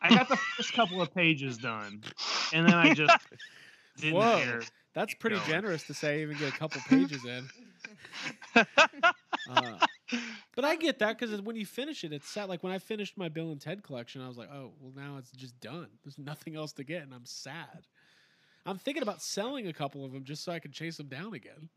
I 0.00 0.10
got 0.10 0.28
the 0.28 0.36
first 0.36 0.72
couple 0.74 1.00
of 1.02 1.12
pages 1.12 1.58
done, 1.58 2.02
and 2.52 2.66
then 2.66 2.74
I 2.74 2.94
just 2.94 3.16
didn't 3.98 4.14
Whoa. 4.14 4.38
care. 4.38 4.62
That's 4.94 5.14
pretty 5.14 5.36
going. 5.36 5.48
generous 5.48 5.84
to 5.84 5.94
say. 5.94 6.22
Even 6.22 6.36
get 6.36 6.52
a 6.52 6.56
couple 6.56 6.80
pages 6.88 7.24
in. 7.24 7.48
Uh, 8.54 9.78
but 10.54 10.64
I 10.64 10.76
get 10.76 10.98
that 11.00 11.18
because 11.18 11.40
when 11.42 11.56
you 11.56 11.66
finish 11.66 12.04
it, 12.04 12.12
it's 12.12 12.28
sad. 12.28 12.48
Like 12.48 12.62
when 12.62 12.72
I 12.72 12.78
finished 12.78 13.16
my 13.16 13.28
Bill 13.28 13.50
and 13.50 13.60
Ted 13.60 13.82
collection, 13.82 14.22
I 14.22 14.28
was 14.28 14.36
like, 14.36 14.50
oh, 14.52 14.72
well, 14.80 14.92
now 14.94 15.16
it's 15.18 15.30
just 15.32 15.58
done. 15.60 15.88
There's 16.04 16.18
nothing 16.18 16.56
else 16.56 16.72
to 16.74 16.84
get, 16.84 17.02
and 17.02 17.14
I'm 17.14 17.24
sad. 17.24 17.86
I'm 18.64 18.78
thinking 18.78 19.02
about 19.02 19.22
selling 19.22 19.66
a 19.66 19.72
couple 19.72 20.04
of 20.04 20.12
them 20.12 20.24
just 20.24 20.44
so 20.44 20.52
I 20.52 20.58
can 20.58 20.70
chase 20.70 20.96
them 20.96 21.08
down 21.08 21.34
again. 21.34 21.68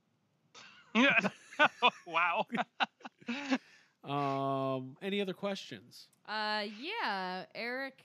wow. 2.08 2.46
Um, 4.04 4.96
any 5.02 5.20
other 5.20 5.34
questions? 5.34 6.10
Uh, 6.28 6.66
yeah. 6.80 7.46
Eric 7.56 8.04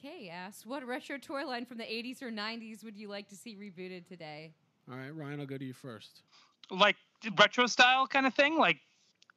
K 0.00 0.30
asks, 0.30 0.64
"What 0.64 0.82
retro 0.86 1.18
toy 1.18 1.44
line 1.46 1.66
from 1.66 1.76
the 1.76 1.84
'80s 1.84 2.22
or 2.22 2.30
'90s 2.30 2.82
would 2.82 2.96
you 2.96 3.08
like 3.08 3.28
to 3.28 3.36
see 3.36 3.54
rebooted 3.54 4.06
today?" 4.06 4.54
All 4.90 4.96
right, 4.96 5.14
Ryan, 5.14 5.40
I'll 5.40 5.46
go 5.46 5.58
to 5.58 5.64
you 5.64 5.74
first. 5.74 6.22
like 6.70 6.96
retro 7.38 7.66
style 7.66 8.06
kind 8.06 8.26
of 8.26 8.32
thing, 8.32 8.56
like 8.56 8.78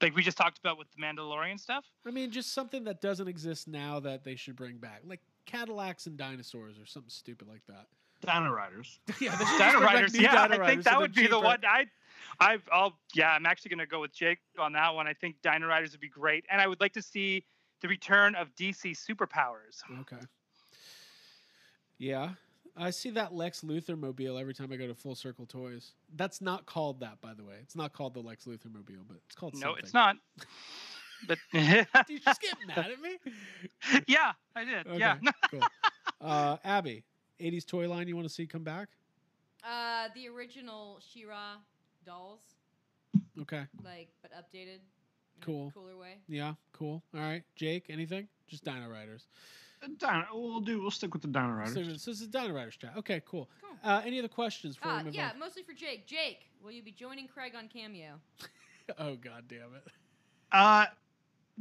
like 0.01 0.15
we 0.15 0.23
just 0.23 0.37
talked 0.37 0.57
about 0.57 0.77
with 0.77 0.87
the 0.95 1.01
Mandalorian 1.01 1.59
stuff. 1.59 1.83
I 2.07 2.11
mean, 2.11 2.31
just 2.31 2.53
something 2.53 2.85
that 2.85 3.01
doesn't 3.01 3.27
exist 3.27 3.67
now 3.67 3.99
that 3.99 4.23
they 4.23 4.35
should 4.35 4.55
bring 4.55 4.77
back, 4.77 5.01
like 5.05 5.19
Cadillacs 5.45 6.07
and 6.07 6.17
dinosaurs 6.17 6.79
or 6.79 6.85
something 6.85 7.09
stupid 7.09 7.47
like 7.47 7.65
that. 7.67 7.87
Dino 8.21 8.51
Riders. 8.51 8.99
yeah, 9.19 9.35
they 9.35 9.45
Dino 9.57 9.81
Riders, 9.81 10.13
new 10.13 10.21
yeah, 10.21 10.47
Dino 10.47 10.63
I 10.63 10.67
think 10.67 10.83
that 10.83 10.93
so 10.93 10.99
would 11.01 11.13
they're 11.13 11.23
be 11.25 11.29
the 11.29 11.39
one. 11.39 11.59
I, 11.67 11.85
I've, 12.39 12.63
I'll, 12.71 12.97
yeah, 13.13 13.31
I'm 13.31 13.45
actually 13.45 13.69
gonna 13.69 13.85
go 13.85 14.01
with 14.01 14.13
Jake 14.13 14.39
on 14.59 14.73
that 14.73 14.93
one. 14.93 15.07
I 15.07 15.13
think 15.13 15.35
Dino 15.41 15.67
Riders 15.67 15.91
would 15.91 16.01
be 16.01 16.09
great, 16.09 16.45
and 16.49 16.61
I 16.61 16.67
would 16.67 16.81
like 16.81 16.93
to 16.93 17.01
see 17.01 17.45
the 17.81 17.87
return 17.87 18.35
of 18.35 18.53
DC 18.55 18.95
superpowers. 18.97 19.81
Okay. 20.01 20.21
Yeah, 21.97 22.31
I 22.77 22.89
see 22.89 23.09
that 23.11 23.33
Lex 23.33 23.61
Luthor 23.61 23.97
mobile 23.99 24.37
every 24.37 24.53
time 24.53 24.71
I 24.71 24.75
go 24.75 24.87
to 24.87 24.95
Full 24.95 25.15
Circle 25.15 25.45
Toys. 25.45 25.91
That's 26.15 26.41
not 26.41 26.65
called 26.65 27.01
that, 27.01 27.21
by 27.21 27.33
the 27.33 27.43
way. 27.43 27.55
It's 27.61 27.75
not 27.75 27.93
called 27.93 28.13
the 28.13 28.21
Lex 28.21 28.45
Luthor 28.45 28.73
mobile, 28.73 29.03
but 29.07 29.17
it's 29.25 29.35
called. 29.35 29.53
No, 29.55 29.59
something. 29.59 29.83
it's 29.83 29.93
not. 29.93 30.15
But 31.27 31.37
Did 31.51 31.87
you 32.09 32.19
just 32.19 32.41
get 32.41 32.55
mad 32.67 32.91
at 32.91 33.01
me? 33.01 33.17
yeah, 34.07 34.31
I 34.55 34.63
did. 34.63 34.87
Yeah. 34.97 35.17
Cool. 35.49 35.61
Uh, 36.19 36.57
Abby, 36.63 37.03
'80s 37.39 37.65
toy 37.65 37.89
line 37.89 38.07
you 38.07 38.15
want 38.15 38.27
to 38.27 38.33
see 38.33 38.47
come 38.47 38.63
back? 38.63 38.89
Uh, 39.63 40.07
the 40.15 40.27
original 40.27 40.99
She-Ra 41.13 41.57
dolls, 42.05 42.41
Okay, 43.41 43.63
like 43.83 44.09
but 44.21 44.31
updated. 44.31 44.75
in 44.75 45.41
a 45.41 45.45
Cool. 45.45 45.71
Cooler 45.73 45.97
way. 45.97 46.17
yeah, 46.27 46.53
cool. 46.73 47.01
All 47.15 47.21
right, 47.21 47.43
Jake, 47.55 47.85
anything? 47.89 48.27
Just 48.47 48.63
Dino 48.63 48.87
Riders. 48.89 49.27
Dino, 49.97 50.25
we'll 50.33 50.59
do. 50.59 50.79
We'll 50.81 50.91
stick 50.91 51.13
with 51.13 51.23
the 51.23 51.27
Dino 51.27 51.49
Riders. 51.49 51.73
So, 51.73 51.83
so 51.97 52.11
this 52.11 52.21
is 52.21 52.27
Dino 52.27 52.53
Riders 52.53 52.77
chat. 52.77 52.93
Okay, 52.97 53.21
cool. 53.25 53.49
Cool. 53.61 53.69
Uh, 53.83 54.01
any 54.05 54.19
other 54.19 54.27
questions 54.27 54.75
before 54.77 54.91
Uh, 54.91 55.03
yeah, 55.11 55.31
on? 55.31 55.39
mostly 55.39 55.63
for 55.63 55.73
Jake. 55.73 56.05
Jake, 56.05 56.51
will 56.63 56.71
you 56.71 56.83
be 56.83 56.91
joining 56.91 57.27
Craig 57.27 57.53
on 57.57 57.67
Cameo? 57.67 58.19
Oh 58.99 59.15
god 59.15 59.45
damn 59.47 59.73
it! 59.75 59.87
Uh, 60.51 60.85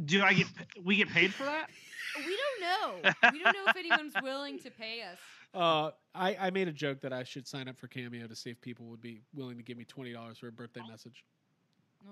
do 0.04 0.22
I 0.22 0.32
get? 0.32 0.46
We 0.82 0.96
get 0.96 1.08
paid 1.10 1.32
for 1.32 1.44
that? 1.44 1.68
We 2.16 2.36
don't 2.36 2.60
know. 3.04 3.10
we 3.32 3.38
don't 3.42 3.52
know 3.54 3.64
if 3.68 3.76
anyone's 3.76 4.14
willing 4.20 4.58
to 4.60 4.70
pay 4.70 5.02
us. 5.02 5.18
Uh, 5.55 5.90
I, 6.14 6.36
I 6.40 6.51
made 6.51 6.68
a 6.68 6.72
joke 6.72 7.01
that 7.01 7.12
I 7.12 7.24
should 7.24 7.47
sign 7.47 7.68
up 7.68 7.77
for 7.78 7.86
Cameo 7.89 8.27
to 8.27 8.35
see 8.36 8.51
if 8.51 8.60
people 8.60 8.86
would 8.86 9.01
be 9.01 9.20
willing 9.35 9.56
to 9.56 9.62
give 9.62 9.77
me 9.78 9.85
twenty 9.85 10.12
dollars 10.12 10.39
for 10.39 10.48
a 10.48 10.52
birthday 10.52 10.81
message. 10.89 11.24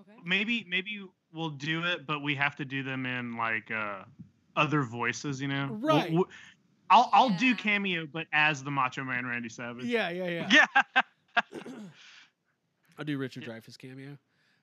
Okay. 0.00 0.18
Maybe 0.24 0.66
maybe 0.68 1.02
we'll 1.32 1.50
do 1.50 1.82
it, 1.84 2.06
but 2.06 2.20
we 2.22 2.34
have 2.34 2.56
to 2.56 2.64
do 2.64 2.82
them 2.82 3.06
in 3.06 3.36
like 3.36 3.70
uh 3.70 4.02
other 4.56 4.82
voices, 4.82 5.40
you 5.40 5.48
know? 5.48 5.68
We'll- 5.80 5.96
Right. 5.96 6.12
we'll- 6.12 6.28
I'll 6.90 7.10
I'll 7.12 7.30
do 7.30 7.54
cameo, 7.54 8.06
but 8.10 8.26
as 8.32 8.64
the 8.64 8.70
Macho 8.70 9.04
Man 9.04 9.26
Randy 9.26 9.48
Savage. 9.50 9.84
Yeah, 9.84 10.08
yeah, 10.10 10.46
yeah. 10.48 10.66
Yeah. 10.94 11.02
I'll 12.98 13.04
do 13.04 13.18
Richard 13.18 13.44
Yeah. 13.46 13.54
Dreyfuss 13.54 13.78
cameo. 13.78 14.18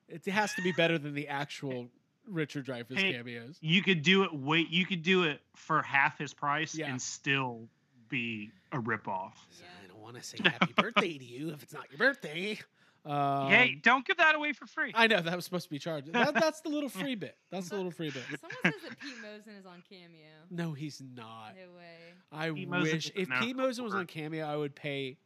It 0.10 0.26
has 0.26 0.54
to 0.56 0.62
be 0.62 0.72
better 0.72 0.98
than 0.98 1.14
the 1.14 1.28
actual 1.28 1.88
Richard 2.28 2.66
Dreyfuss 2.66 2.98
Hey, 2.98 3.14
cameos. 3.14 3.58
You 3.62 3.82
could 3.82 4.02
do 4.02 4.24
it. 4.24 4.34
Wait, 4.34 4.70
you 4.70 4.86
could 4.86 5.04
do 5.04 5.24
it 5.24 5.40
for 5.56 5.82
half 5.84 6.18
his 6.18 6.34
price 6.34 6.76
Yeah. 6.76 6.90
and 6.90 7.02
still 7.02 7.68
be 8.10 8.52
a 8.72 8.78
ripoff. 8.78 9.34
Yeah. 9.60 9.68
I 9.84 9.88
don't 9.88 10.02
want 10.02 10.16
to 10.16 10.24
say 10.24 10.38
happy 10.44 10.74
birthday 10.76 11.18
to 11.18 11.26
you 11.26 11.50
if 11.52 11.64
it's 11.64 11.74
not 11.74 11.86
your 11.90 11.98
birthday. 11.98 12.60
Um, 13.06 13.50
hey, 13.50 13.78
don't 13.84 14.04
give 14.06 14.18
that 14.18 14.34
away 14.34 14.52
for 14.54 14.66
free. 14.66 14.92
I 14.96 15.06
know 15.06 15.22
that 15.22 15.36
was 15.36 15.46
supposed 15.46 15.66
to 15.66 15.70
be 15.70 15.78
charged. 15.78 16.12
That, 16.12 16.34
that's 16.34 16.62
the 16.62 16.70
little 16.70 16.90
free 16.90 17.14
bit. 17.16 17.38
That's 17.52 17.70
the 17.70 17.76
little 17.76 17.92
free 17.92 18.10
bit. 18.10 18.24
Someone 18.42 18.58
says 18.64 18.90
that 18.90 19.00
Pete 19.00 19.22
Mosen 19.22 19.60
is 19.60 19.66
on 19.68 19.84
Cameo. 19.88 20.32
No, 20.50 20.74
he's 20.74 21.02
not. 21.16 21.54
No 21.56 21.78
way. 21.78 22.14
I 22.32 22.50
Pete 22.50 22.68
wish 22.68 23.12
if 23.16 23.30
Pete 23.30 23.56
for 23.56 23.62
Mosen 23.62 23.84
was 23.84 23.94
on. 23.94 24.08
Cameo, 24.08 24.44
I 24.46 24.56
would 24.56 24.74
pay 24.76 25.18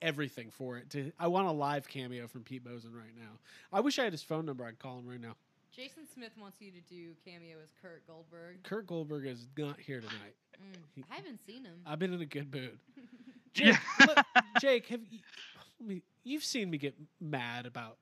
everything 0.00 0.50
for 0.50 0.76
it. 0.76 0.90
To 0.90 1.10
I 1.18 1.26
want 1.26 1.48
a 1.48 1.52
live 1.52 1.88
cameo 1.88 2.28
from 2.28 2.42
Pete 2.42 2.64
Mosen 2.64 2.94
right 2.94 3.14
now. 3.16 3.40
I 3.72 3.80
wish 3.80 3.98
I 3.98 4.04
had 4.04 4.12
his 4.12 4.22
phone 4.22 4.46
number. 4.46 4.64
I'd 4.64 4.78
call 4.78 4.98
him 4.98 5.08
right 5.08 5.20
now. 5.20 5.34
Jason 5.76 6.04
Smith 6.14 6.30
wants 6.40 6.56
you 6.58 6.70
to 6.70 6.80
do 6.80 7.12
Cameo 7.22 7.58
as 7.62 7.68
Kurt 7.82 8.06
Goldberg. 8.06 8.62
Kurt 8.62 8.86
Goldberg 8.86 9.26
is 9.26 9.46
not 9.58 9.78
here 9.78 10.00
tonight. 10.00 10.34
Mm, 10.58 11.04
I 11.10 11.16
haven't 11.16 11.38
seen 11.46 11.64
him. 11.64 11.74
I've 11.84 11.98
been 11.98 12.14
in 12.14 12.22
a 12.22 12.26
good 12.26 12.50
mood. 12.50 12.78
Jake, 13.52 13.76
let- 14.00 14.24
Jake, 14.60 14.86
have 14.86 15.00
you, 15.10 16.00
you've 16.24 16.44
seen 16.44 16.70
me 16.70 16.78
get 16.78 16.94
mad 17.20 17.66
about 17.66 17.98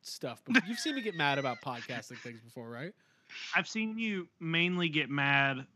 stuff, 0.00 0.40
but 0.48 0.66
you've 0.66 0.78
seen 0.78 0.94
me 0.94 1.02
get 1.02 1.14
mad 1.14 1.38
about 1.38 1.60
podcasting 1.60 2.16
things 2.16 2.40
before, 2.40 2.70
right? 2.70 2.94
I've 3.54 3.68
seen 3.68 3.98
you 3.98 4.26
mainly 4.40 4.88
get 4.88 5.10
mad 5.10 5.66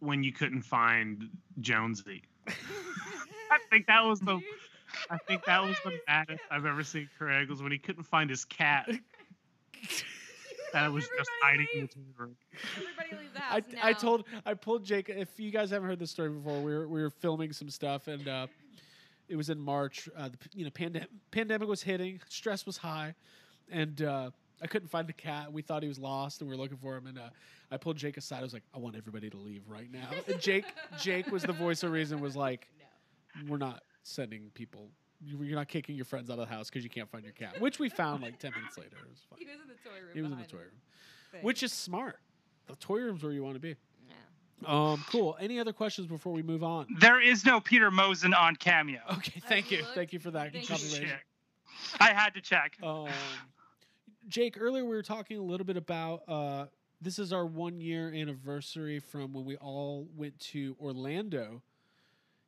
when 0.00 0.22
you 0.22 0.34
couldn't 0.34 0.62
find 0.62 1.30
Jonesy. 1.60 2.24
I 2.46 3.58
think 3.70 3.86
that 3.86 4.04
was 4.04 4.20
the 4.20 4.38
I 5.08 5.16
think 5.16 5.46
that 5.46 5.62
was 5.62 5.76
the 5.82 5.98
maddest 6.08 6.42
I've 6.50 6.66
ever 6.66 6.84
seen 6.84 7.08
Craig 7.16 7.48
was 7.48 7.62
when 7.62 7.72
he 7.72 7.78
couldn't 7.78 8.04
find 8.04 8.28
his 8.28 8.44
cat 8.44 8.88
that 10.72 10.92
was 10.92 11.08
just 11.16 11.30
hiding 11.42 11.66
in 11.74 11.80
the 11.82 11.88
Everybody 11.88 12.12
TV 12.12 12.18
room. 12.18 12.36
Everybody 12.76 13.22
leave 13.22 13.34
the 13.34 13.42
I, 13.42 13.50
house 13.50 13.62
I 13.82 13.92
now. 13.92 13.98
told 13.98 14.24
I 14.46 14.54
pulled 14.54 14.84
Jake. 14.84 15.08
If 15.08 15.38
you 15.38 15.50
guys 15.50 15.70
haven't 15.70 15.88
heard 15.88 15.98
this 15.98 16.10
story 16.10 16.30
before, 16.30 16.60
we 16.60 16.72
were 16.72 16.88
we 16.88 17.02
were 17.02 17.10
filming 17.10 17.52
some 17.52 17.70
stuff, 17.70 18.08
and 18.08 18.26
uh, 18.28 18.46
it 19.28 19.36
was 19.36 19.50
in 19.50 19.60
March. 19.60 20.08
Uh, 20.16 20.28
the 20.28 20.38
you 20.54 20.64
know 20.64 20.70
pandemic 20.70 21.08
pandemic 21.30 21.68
was 21.68 21.82
hitting, 21.82 22.20
stress 22.28 22.66
was 22.66 22.76
high, 22.76 23.14
and 23.70 24.02
uh, 24.02 24.30
I 24.62 24.66
couldn't 24.66 24.88
find 24.88 25.08
the 25.08 25.12
cat. 25.12 25.52
We 25.52 25.62
thought 25.62 25.82
he 25.82 25.88
was 25.88 25.98
lost, 25.98 26.40
and 26.40 26.50
we 26.50 26.56
were 26.56 26.62
looking 26.62 26.78
for 26.78 26.96
him. 26.96 27.06
And 27.06 27.18
uh, 27.18 27.30
I 27.70 27.76
pulled 27.76 27.96
Jake 27.96 28.16
aside. 28.16 28.40
I 28.40 28.42
was 28.42 28.52
like, 28.52 28.64
I 28.74 28.78
want 28.78 28.96
everybody 28.96 29.30
to 29.30 29.36
leave 29.36 29.62
right 29.68 29.90
now. 29.90 30.10
And 30.28 30.40
Jake 30.40 30.66
Jake 30.98 31.30
was 31.30 31.42
the 31.42 31.52
voice 31.52 31.82
of 31.82 31.92
reason. 31.92 32.20
Was 32.20 32.36
like, 32.36 32.68
we're 33.48 33.58
not 33.58 33.82
sending 34.02 34.50
people. 34.54 34.90
You- 35.22 35.42
You're 35.42 35.56
not 35.56 35.68
kicking 35.68 35.96
your 35.96 36.04
friends 36.04 36.30
out 36.30 36.38
of 36.38 36.48
the 36.48 36.54
house 36.54 36.68
because 36.70 36.84
you 36.84 36.90
can't 36.90 37.08
find 37.10 37.24
your 37.24 37.32
cat, 37.32 37.60
which 37.60 37.78
we 37.78 37.88
found 37.88 38.22
like 38.22 38.38
ten 38.38 38.52
minutes 38.56 38.78
later. 38.78 38.96
It 39.02 39.08
was 39.08 39.20
fine. 39.28 39.38
He 39.40 39.46
was 39.46 39.60
in 39.60 39.68
the 39.68 39.74
toy 39.74 39.96
room. 40.00 40.10
He 40.14 40.22
was 40.22 40.32
in 40.32 40.38
the 40.38 40.44
toy 40.44 40.58
room, 40.58 40.80
thing. 41.32 41.42
which 41.42 41.62
is 41.62 41.72
smart. 41.72 42.18
The 42.66 42.76
toy 42.76 42.98
room's 43.00 43.22
where 43.22 43.32
you 43.32 43.42
want 43.42 43.54
to 43.54 43.60
be. 43.60 43.76
Yeah. 44.08 44.92
Um, 44.92 45.04
cool. 45.10 45.36
Any 45.40 45.58
other 45.58 45.72
questions 45.72 46.06
before 46.06 46.32
we 46.32 46.42
move 46.42 46.62
on? 46.62 46.86
There 47.00 47.20
is 47.20 47.44
no 47.44 47.60
Peter 47.60 47.90
Mosen 47.90 48.32
on 48.34 48.56
Cameo. 48.56 49.00
Okay, 49.18 49.40
thank 49.48 49.70
you, 49.70 49.78
looked. 49.82 49.94
thank 49.94 50.12
you 50.12 50.18
for 50.18 50.30
that. 50.32 50.52
Thank 50.52 50.68
confirmation. 50.68 51.16
I 51.98 52.12
had 52.12 52.34
to 52.34 52.40
check. 52.40 52.76
Um, 52.82 53.08
Jake, 54.28 54.56
earlier 54.60 54.84
we 54.84 54.90
were 54.94 55.02
talking 55.02 55.38
a 55.38 55.42
little 55.42 55.64
bit 55.66 55.76
about 55.76 56.22
uh, 56.28 56.66
this 57.00 57.18
is 57.18 57.32
our 57.32 57.46
one 57.46 57.80
year 57.80 58.12
anniversary 58.14 58.98
from 59.00 59.32
when 59.32 59.44
we 59.44 59.56
all 59.56 60.06
went 60.14 60.38
to 60.38 60.76
Orlando, 60.80 61.62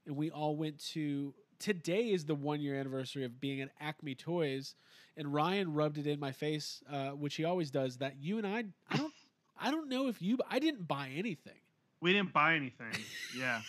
and 0.07 0.17
we 0.17 0.31
all 0.31 0.57
went 0.57 0.79
to. 0.93 1.35
Today 1.63 2.11
is 2.11 2.25
the 2.25 2.35
one 2.35 2.61
year 2.61 2.75
anniversary 2.75 3.25
of 3.25 3.41
being 3.41 3.61
at 3.61 3.69
Acme 3.81 4.17
Toys, 4.17 4.75
and 5.17 5.33
Ryan 5.33 5.73
rubbed 5.73 5.97
it 5.97 6.09
in 6.09 6.19
my 6.19 6.33
face, 6.33 6.83
uh, 6.93 7.11
which 7.11 7.37
he 7.37 7.45
always 7.45 7.71
does. 7.71 7.99
That 7.99 8.17
you 8.21 8.39
and 8.39 8.47
I, 8.47 8.65
I 8.91 8.97
don't, 8.97 9.13
I 9.61 9.71
don't 9.71 9.89
know 9.89 10.09
if 10.09 10.21
you, 10.21 10.39
I 10.51 10.59
didn't 10.59 10.89
buy 10.89 11.11
anything. 11.15 11.55
We 12.01 12.13
didn't 12.13 12.33
buy 12.33 12.55
anything. 12.57 12.93
Yeah. 13.39 13.61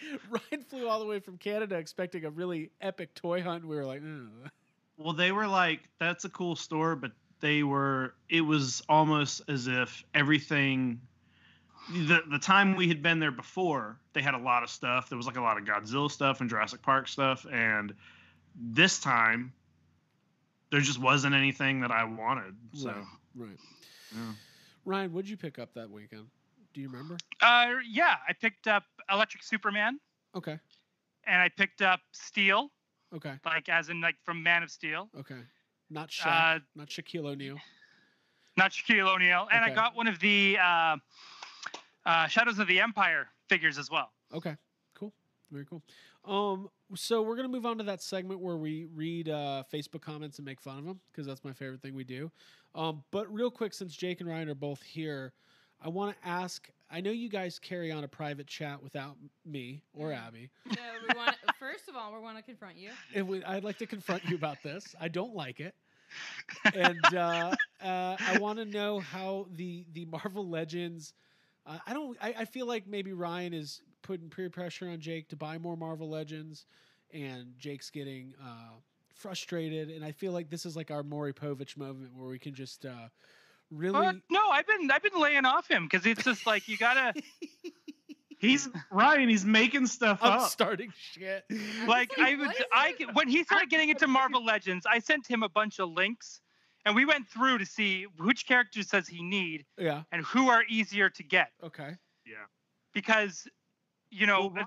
Ryan 0.30 0.64
flew 0.64 0.88
all 0.88 0.98
the 0.98 1.06
way 1.06 1.20
from 1.20 1.38
Canada 1.38 1.76
expecting 1.76 2.24
a 2.24 2.30
really 2.30 2.72
epic 2.80 3.14
toy 3.14 3.42
hunt. 3.42 3.64
We 3.64 3.76
were 3.76 3.86
like, 3.86 4.02
"Ugh." 4.02 4.50
Well, 4.96 5.14
they 5.14 5.30
were 5.30 5.46
like, 5.46 5.80
that's 6.00 6.24
a 6.24 6.28
cool 6.28 6.56
store, 6.56 6.96
but 6.96 7.12
they 7.40 7.62
were, 7.62 8.14
it 8.28 8.40
was 8.40 8.82
almost 8.88 9.42
as 9.48 9.68
if 9.68 10.04
everything, 10.14 11.00
the, 11.88 12.20
the 12.30 12.38
time 12.38 12.76
we 12.76 12.88
had 12.88 13.02
been 13.02 13.18
there 13.18 13.30
before, 13.30 13.96
they 14.12 14.22
had 14.22 14.34
a 14.34 14.38
lot 14.38 14.62
of 14.62 14.70
stuff. 14.70 15.08
There 15.08 15.16
was 15.16 15.26
like 15.26 15.36
a 15.36 15.40
lot 15.40 15.56
of 15.58 15.64
Godzilla 15.64 16.10
stuff 16.10 16.40
and 16.40 16.48
Jurassic 16.50 16.82
Park 16.82 17.08
stuff. 17.08 17.46
And 17.50 17.94
this 18.54 18.98
time, 19.00 19.52
there 20.70 20.80
just 20.80 21.00
wasn't 21.00 21.34
anything 21.34 21.80
that 21.80 21.90
I 21.90 22.04
wanted. 22.04 22.54
So 22.74 22.90
Right. 22.90 23.04
Right. 23.34 23.58
yeah. 24.14 24.32
Ryan, 24.84 25.12
what'd 25.12 25.28
you 25.28 25.36
pick 25.36 25.58
up 25.58 25.74
that 25.74 25.90
weekend? 25.90 26.26
Do 26.74 26.80
you 26.80 26.88
remember? 26.88 27.16
Uh, 27.40 27.74
yeah, 27.88 28.16
I 28.28 28.32
picked 28.32 28.68
up 28.68 28.84
Electric 29.10 29.42
Superman, 29.42 29.98
Okay. 30.36 30.58
and 31.24 31.42
I 31.42 31.48
picked 31.48 31.82
up 31.82 32.00
Steel, 32.12 32.70
Okay. 33.12 33.34
like 33.44 33.68
as 33.68 33.88
in 33.88 34.00
like 34.00 34.14
from 34.24 34.42
Man 34.42 34.62
of 34.62 34.70
Steel, 34.70 35.08
Okay. 35.18 35.40
Not 35.90 36.10
Shaq. 36.10 36.56
Uh, 36.56 36.60
not 36.76 36.88
Shaquille 36.88 37.26
O'Neal. 37.26 37.58
not 38.56 38.70
Shaquille 38.70 39.12
O'Neal, 39.12 39.48
and 39.52 39.64
Okay. 39.64 39.72
I 39.72 39.74
got 39.74 39.96
one 39.96 40.06
of 40.06 40.20
the 40.20 40.56
uh, 40.62 40.96
uh, 42.06 42.26
Shadows 42.26 42.58
of 42.58 42.68
the 42.68 42.80
Empire 42.80 43.28
figures 43.48 43.78
as 43.78 43.90
well. 43.90 44.10
Okay, 44.34 44.56
cool, 44.94 45.12
very 45.50 45.64
cool. 45.64 45.82
Um, 46.24 46.68
so 46.94 47.22
we're 47.22 47.36
gonna 47.36 47.48
move 47.48 47.66
on 47.66 47.78
to 47.78 47.84
that 47.84 48.02
segment 48.02 48.40
where 48.40 48.56
we 48.56 48.86
read 48.94 49.28
uh, 49.28 49.62
Facebook 49.72 50.02
comments 50.02 50.38
and 50.38 50.44
make 50.46 50.60
fun 50.60 50.78
of 50.78 50.84
them 50.84 51.00
because 51.12 51.26
that's 51.26 51.44
my 51.44 51.52
favorite 51.52 51.80
thing 51.82 51.94
we 51.94 52.04
do. 52.04 52.30
Um, 52.74 53.02
but 53.10 53.32
real 53.32 53.50
quick, 53.50 53.72
since 53.74 53.94
Jake 53.96 54.20
and 54.20 54.28
Ryan 54.28 54.48
are 54.48 54.54
both 54.54 54.82
here, 54.82 55.32
I 55.82 55.88
want 55.88 56.16
to 56.20 56.28
ask. 56.28 56.68
I 56.92 57.00
know 57.00 57.10
you 57.12 57.28
guys 57.28 57.58
carry 57.58 57.92
on 57.92 58.02
a 58.02 58.08
private 58.08 58.48
chat 58.48 58.82
without 58.82 59.16
me 59.46 59.80
or 59.94 60.08
Mm. 60.10 60.26
Abby. 60.26 60.50
So 60.72 60.80
we 61.08 61.16
want 61.16 61.36
first 61.58 61.88
of 61.88 61.94
all, 61.96 62.12
we 62.12 62.18
want 62.20 62.36
to 62.36 62.42
confront 62.42 62.76
you. 62.76 62.90
And 63.14 63.28
we, 63.28 63.44
I'd 63.44 63.62
like 63.64 63.78
to 63.78 63.86
confront 63.86 64.24
you 64.24 64.34
about 64.36 64.58
this. 64.62 64.94
I 65.00 65.08
don't 65.08 65.34
like 65.34 65.60
it, 65.60 65.74
and 66.74 67.04
uh, 67.14 67.54
uh, 67.82 68.16
I 68.18 68.38
want 68.40 68.58
to 68.58 68.64
know 68.64 68.98
how 69.00 69.46
the 69.56 69.84
the 69.92 70.04
Marvel 70.06 70.46
Legends. 70.48 71.14
Uh, 71.70 71.78
I 71.86 71.92
don't. 71.94 72.16
I, 72.20 72.34
I 72.40 72.44
feel 72.44 72.66
like 72.66 72.86
maybe 72.86 73.12
Ryan 73.12 73.54
is 73.54 73.82
putting 74.02 74.28
peer 74.28 74.50
pressure 74.50 74.88
on 74.88 75.00
Jake 75.00 75.28
to 75.28 75.36
buy 75.36 75.58
more 75.58 75.76
Marvel 75.76 76.08
Legends, 76.08 76.66
and 77.12 77.54
Jake's 77.58 77.90
getting 77.90 78.34
uh, 78.42 78.74
frustrated. 79.14 79.90
And 79.90 80.04
I 80.04 80.12
feel 80.12 80.32
like 80.32 80.50
this 80.50 80.66
is 80.66 80.76
like 80.76 80.90
our 80.90 81.02
Maury 81.02 81.32
Povich 81.32 81.76
moment 81.76 82.10
where 82.16 82.28
we 82.28 82.38
can 82.38 82.54
just 82.54 82.84
uh, 82.84 83.08
really. 83.70 84.06
Uh, 84.06 84.12
no, 84.30 84.48
I've 84.50 84.66
been 84.66 84.90
I've 84.90 85.02
been 85.02 85.20
laying 85.20 85.44
off 85.44 85.70
him 85.70 85.84
because 85.84 86.04
it's 86.06 86.24
just 86.24 86.46
like 86.46 86.68
you 86.68 86.76
gotta 86.76 87.14
He's 88.40 88.70
Ryan. 88.90 89.28
He's 89.28 89.44
making 89.44 89.86
stuff 89.86 90.18
I'm 90.22 90.40
up. 90.40 90.48
starting 90.48 90.92
shit. 90.96 91.44
I'm 91.50 91.86
like 91.86 92.10
I 92.18 92.34
would 92.36 92.50
I 92.72 92.94
when 93.12 93.28
he 93.28 93.44
started 93.44 93.68
getting 93.68 93.90
into 93.90 94.06
Marvel 94.06 94.42
Legends, 94.42 94.86
I 94.90 94.98
sent 94.98 95.26
him 95.26 95.42
a 95.42 95.48
bunch 95.48 95.78
of 95.78 95.90
links, 95.90 96.40
and 96.86 96.94
we 96.94 97.04
went 97.04 97.28
through 97.28 97.58
to 97.58 97.66
see 97.66 98.06
which 98.18 98.46
characters 98.46 98.86
does 98.88 99.06
he 99.06 99.22
need 99.22 99.64
Yeah. 99.76 100.02
and 100.12 100.24
who 100.24 100.48
are 100.48 100.64
easier 100.68 101.10
to 101.10 101.22
get 101.22 101.50
Okay. 101.62 101.96
Yeah. 102.26 102.46
Because 102.94 103.46
you 104.10 104.26
know 104.26 104.52
Well, 104.54 104.66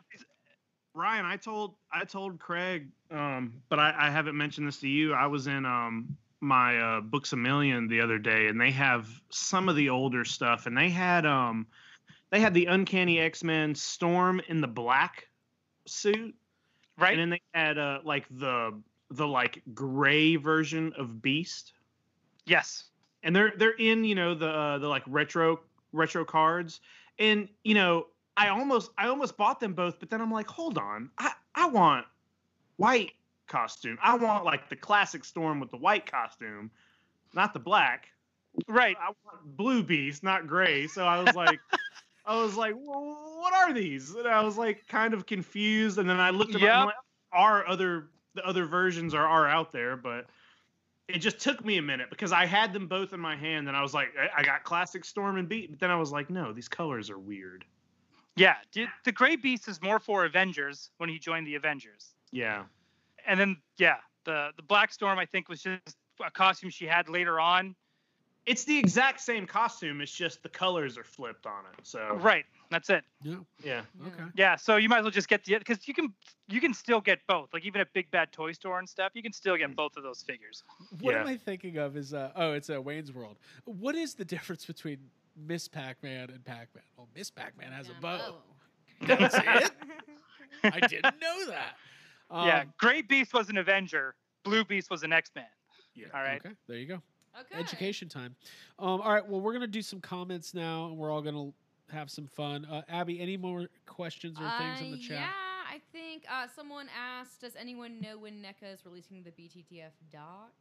Ryan, 0.95 1.25
I 1.25 1.37
told 1.37 1.75
I 1.91 2.05
told 2.05 2.39
Craig, 2.39 2.89
um, 3.09 3.61
but 3.69 3.79
I, 3.79 3.93
I 3.97 4.09
haven't 4.11 4.37
mentioned 4.37 4.67
this 4.67 4.77
to 4.81 4.87
you. 4.87 5.13
I 5.13 5.25
was 5.25 5.47
in 5.47 5.65
um, 5.65 6.15
my 6.39 6.77
uh, 6.77 7.01
Books 7.01 7.33
a 7.33 7.35
Million 7.35 7.87
the 7.87 7.99
other 8.01 8.19
day, 8.19 8.47
and 8.47 8.61
they 8.61 8.69
have 8.71 9.07
some 9.29 9.69
of 9.69 9.75
the 9.75 9.89
older 9.89 10.23
stuff, 10.23 10.67
and 10.67 10.77
they 10.77 10.89
had 10.89 11.25
um, 11.25 11.65
they 12.29 12.39
had 12.39 12.53
the 12.53 12.67
Uncanny 12.67 13.19
X 13.19 13.43
Men 13.43 13.73
Storm 13.73 14.39
in 14.47 14.61
the 14.61 14.67
black 14.67 15.27
suit, 15.87 16.35
right 16.99 17.17
and 17.17 17.21
then 17.21 17.29
they 17.31 17.41
had 17.59 17.79
uh, 17.79 17.99
like 18.03 18.27
the 18.29 18.79
the 19.09 19.27
like 19.27 19.63
gray 19.73 20.35
version 20.35 20.93
of 20.97 21.23
Beast, 21.23 21.73
yes 22.45 22.85
and 23.23 23.35
they're 23.35 23.53
they're 23.57 23.71
in 23.71 24.03
you 24.03 24.15
know 24.15 24.35
the 24.35 24.49
uh, 24.49 24.77
the 24.77 24.87
like 24.87 25.03
retro 25.07 25.59
retro 25.91 26.25
cards, 26.25 26.81
and 27.17 27.47
you 27.63 27.73
know 27.73 28.07
I 28.37 28.49
almost 28.49 28.91
I 28.97 29.07
almost 29.07 29.37
bought 29.37 29.59
them 29.59 29.73
both, 29.73 29.99
but 29.99 30.09
then 30.09 30.21
I'm 30.21 30.31
like, 30.31 30.47
hold 30.47 30.77
on, 30.77 31.09
I 31.17 31.31
I 31.55 31.67
want 31.67 32.05
white 32.77 33.13
costume. 33.47 33.97
I 34.01 34.15
want 34.17 34.45
like 34.45 34.69
the 34.69 34.75
classic 34.75 35.25
Storm 35.25 35.59
with 35.59 35.71
the 35.71 35.77
white 35.77 36.09
costume, 36.09 36.69
not 37.33 37.53
the 37.53 37.59
black. 37.59 38.07
right 38.67 38.97
I 38.99 39.07
want 39.23 39.57
blue 39.57 39.83
Beast, 39.83 40.23
not 40.23 40.47
gray. 40.47 40.87
So 40.87 41.05
I 41.05 41.23
was 41.23 41.35
like. 41.35 41.59
I 42.25 42.41
was 42.41 42.55
like, 42.55 42.73
well, 42.77 43.35
what 43.41 43.53
are 43.53 43.73
these? 43.73 44.15
And 44.15 44.25
I 44.25 44.41
was 44.43 44.57
like 44.57 44.87
kind 44.87 45.13
of 45.13 45.25
confused. 45.25 45.97
And 45.97 46.09
then 46.09 46.21
I 46.21 46.29
looked 46.29 46.55
at 46.55 46.61
Yep. 46.61 46.85
like, 46.85 46.95
our 47.33 47.67
other 47.67 48.07
the 48.33 48.47
other 48.47 48.65
versions 48.65 49.13
are, 49.13 49.27
are 49.27 49.45
out 49.45 49.73
there, 49.73 49.97
but 49.97 50.27
it 51.07 51.19
just 51.19 51.39
took 51.39 51.63
me 51.65 51.77
a 51.77 51.81
minute 51.81 52.09
because 52.09 52.31
I 52.31 52.45
had 52.45 52.73
them 52.73 52.87
both 52.87 53.13
in 53.13 53.19
my 53.19 53.35
hand 53.35 53.67
and 53.67 53.75
I 53.75 53.81
was 53.81 53.93
like, 53.93 54.09
I, 54.19 54.41
I 54.41 54.43
got 54.43 54.63
classic 54.63 55.03
Storm 55.05 55.37
and 55.37 55.49
Beat, 55.49 55.69
but 55.71 55.79
then 55.79 55.91
I 55.91 55.95
was 55.95 56.11
like, 56.11 56.29
no, 56.29 56.53
these 56.53 56.67
colors 56.69 57.09
are 57.09 57.19
weird. 57.19 57.65
yeah 58.35 58.55
d- 58.71 58.87
the 59.03 59.11
Gray 59.11 59.35
Beast 59.35 59.67
is 59.67 59.81
more 59.81 59.99
for 59.99 60.25
Avengers 60.25 60.89
when 60.97 61.09
he 61.09 61.19
joined 61.19 61.45
the 61.45 61.55
Avengers 61.55 62.15
Yeah. 62.31 62.63
and 63.27 63.39
then 63.39 63.57
yeah 63.77 63.97
the 64.25 64.51
the 64.55 64.63
Black 64.63 64.93
Storm 64.93 65.19
I 65.19 65.25
think 65.25 65.49
was 65.49 65.61
just 65.61 65.97
a 66.25 66.31
costume 66.31 66.69
she 66.69 66.85
had 66.85 67.09
later 67.09 67.39
on 67.39 67.75
It's 68.45 68.63
the 68.63 68.77
exact 68.77 69.19
same 69.21 69.45
costume, 69.45 70.01
it's 70.01 70.11
just 70.13 70.41
the 70.43 70.49
colors 70.49 70.97
are 70.97 71.03
flipped 71.03 71.45
on 71.45 71.63
it. 71.73 71.85
So 71.85 72.17
right 72.21 72.45
that's 72.73 72.89
it 72.89 73.03
Yeah. 73.21 73.35
yeah. 73.63 73.81
Yeah. 74.01 74.07
Okay. 74.07 74.23
Yeah, 74.35 74.55
so 74.55 74.75
you 74.77 74.89
might 74.89 74.99
as 74.99 75.03
well 75.03 75.11
just 75.11 75.27
get 75.29 75.43
the 75.45 75.57
because 75.57 75.87
you 75.87 75.93
can 75.93 76.13
you 76.49 76.59
can 76.59 76.73
still 76.73 76.99
get 76.99 77.19
both. 77.27 77.53
Like 77.53 77.65
even 77.65 77.79
at 77.81 77.93
Big 77.93 78.09
Bad 78.11 78.31
Toy 78.31 78.51
Store 78.51 78.79
and 78.79 78.89
stuff, 78.89 79.11
you 79.13 79.21
can 79.23 79.31
still 79.33 79.55
get 79.55 79.75
both 79.75 79.95
of 79.95 80.03
those 80.03 80.21
figures. 80.23 80.63
What 80.99 81.13
Yeah. 81.13 81.21
am 81.21 81.27
I 81.27 81.37
thinking 81.37 81.77
of? 81.77 81.95
Is 81.95 82.13
uh 82.13 82.31
oh, 82.35 82.51
it's 82.53 82.69
a 82.69 82.81
Wayne's 82.81 83.11
World. 83.13 83.37
What 83.65 83.95
is 83.95 84.15
the 84.15 84.25
difference 84.25 84.65
between 84.65 84.97
Miss 85.37 85.67
Pac-Man 85.67 86.29
and 86.29 86.43
Pac-Man? 86.43 86.83
Well, 86.97 87.07
Miss 87.15 87.29
Pac-Man 87.31 87.71
has 87.71 87.87
a 87.87 87.91
Yeah, 87.93 87.99
bow. 88.01 88.17
bow. 88.99 89.15
That's 89.17 89.35
it. 89.37 89.71
I 90.73 90.79
didn't 90.81 91.19
know 91.21 91.45
that. 91.47 91.75
Um, 92.29 92.47
yeah, 92.47 92.63
Gray 92.77 93.01
Beast 93.01 93.33
was 93.33 93.49
an 93.49 93.57
Avenger, 93.57 94.15
Blue 94.43 94.63
Beast 94.65 94.89
was 94.89 95.03
an 95.03 95.13
X 95.13 95.31
Man. 95.35 95.45
Yeah. 95.95 96.07
All 96.13 96.21
right. 96.21 96.41
Okay, 96.45 96.55
there 96.67 96.77
you 96.77 96.87
go. 96.87 97.01
Okay. 97.39 97.59
Education 97.59 98.07
time. 98.09 98.35
Um, 98.79 99.01
all 99.01 99.13
right. 99.13 99.27
Well, 99.27 99.41
we're 99.41 99.53
gonna 99.53 99.65
do 99.67 99.81
some 99.81 99.99
comments 100.01 100.53
now, 100.53 100.85
and 100.87 100.97
we're 100.97 101.11
all 101.11 101.21
gonna 101.21 101.51
have 101.93 102.09
some 102.11 102.27
fun. 102.27 102.65
Uh, 102.65 102.81
Abby, 102.89 103.19
any 103.21 103.37
more 103.37 103.67
questions 103.85 104.37
or 104.39 104.49
things 104.57 104.81
in 104.81 104.91
the 104.91 104.97
Uh, 104.97 105.01
chat? 105.01 105.11
Yeah, 105.11 105.29
I 105.69 105.79
think 105.91 106.25
uh, 106.29 106.47
someone 106.55 106.87
asked, 106.97 107.41
"Does 107.41 107.55
anyone 107.55 108.01
know 108.01 108.17
when 108.17 108.41
NECA 108.41 108.73
is 108.73 108.85
releasing 108.85 109.23
the 109.23 109.31
BTTF 109.31 109.91
doc, 110.11 110.51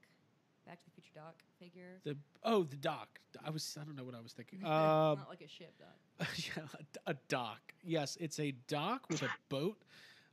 Back 0.66 0.78
to 0.78 0.84
the 0.84 0.90
Future 0.92 1.12
doc 1.14 1.34
figure?" 1.59 2.00
The 2.04 2.16
oh, 2.44 2.64
the 2.64 2.76
doc. 2.76 3.18
I 3.44 3.50
was. 3.50 3.76
I 3.80 3.84
don't 3.84 3.96
know 3.96 4.04
what 4.04 4.14
I 4.14 4.20
was 4.20 4.32
thinking. 4.32 4.60
Um, 4.64 5.18
Not 5.18 5.28
like 5.28 5.42
a 5.42 5.48
ship 5.48 5.74
doc. 5.78 6.28
yeah, 6.36 6.62
a, 7.06 7.10
a 7.10 7.14
dock. 7.28 7.74
Yes, 7.82 8.16
it's 8.20 8.38
a 8.38 8.52
dock 8.68 9.09
with 9.10 9.22
a 9.22 9.28
boat. 9.48 9.76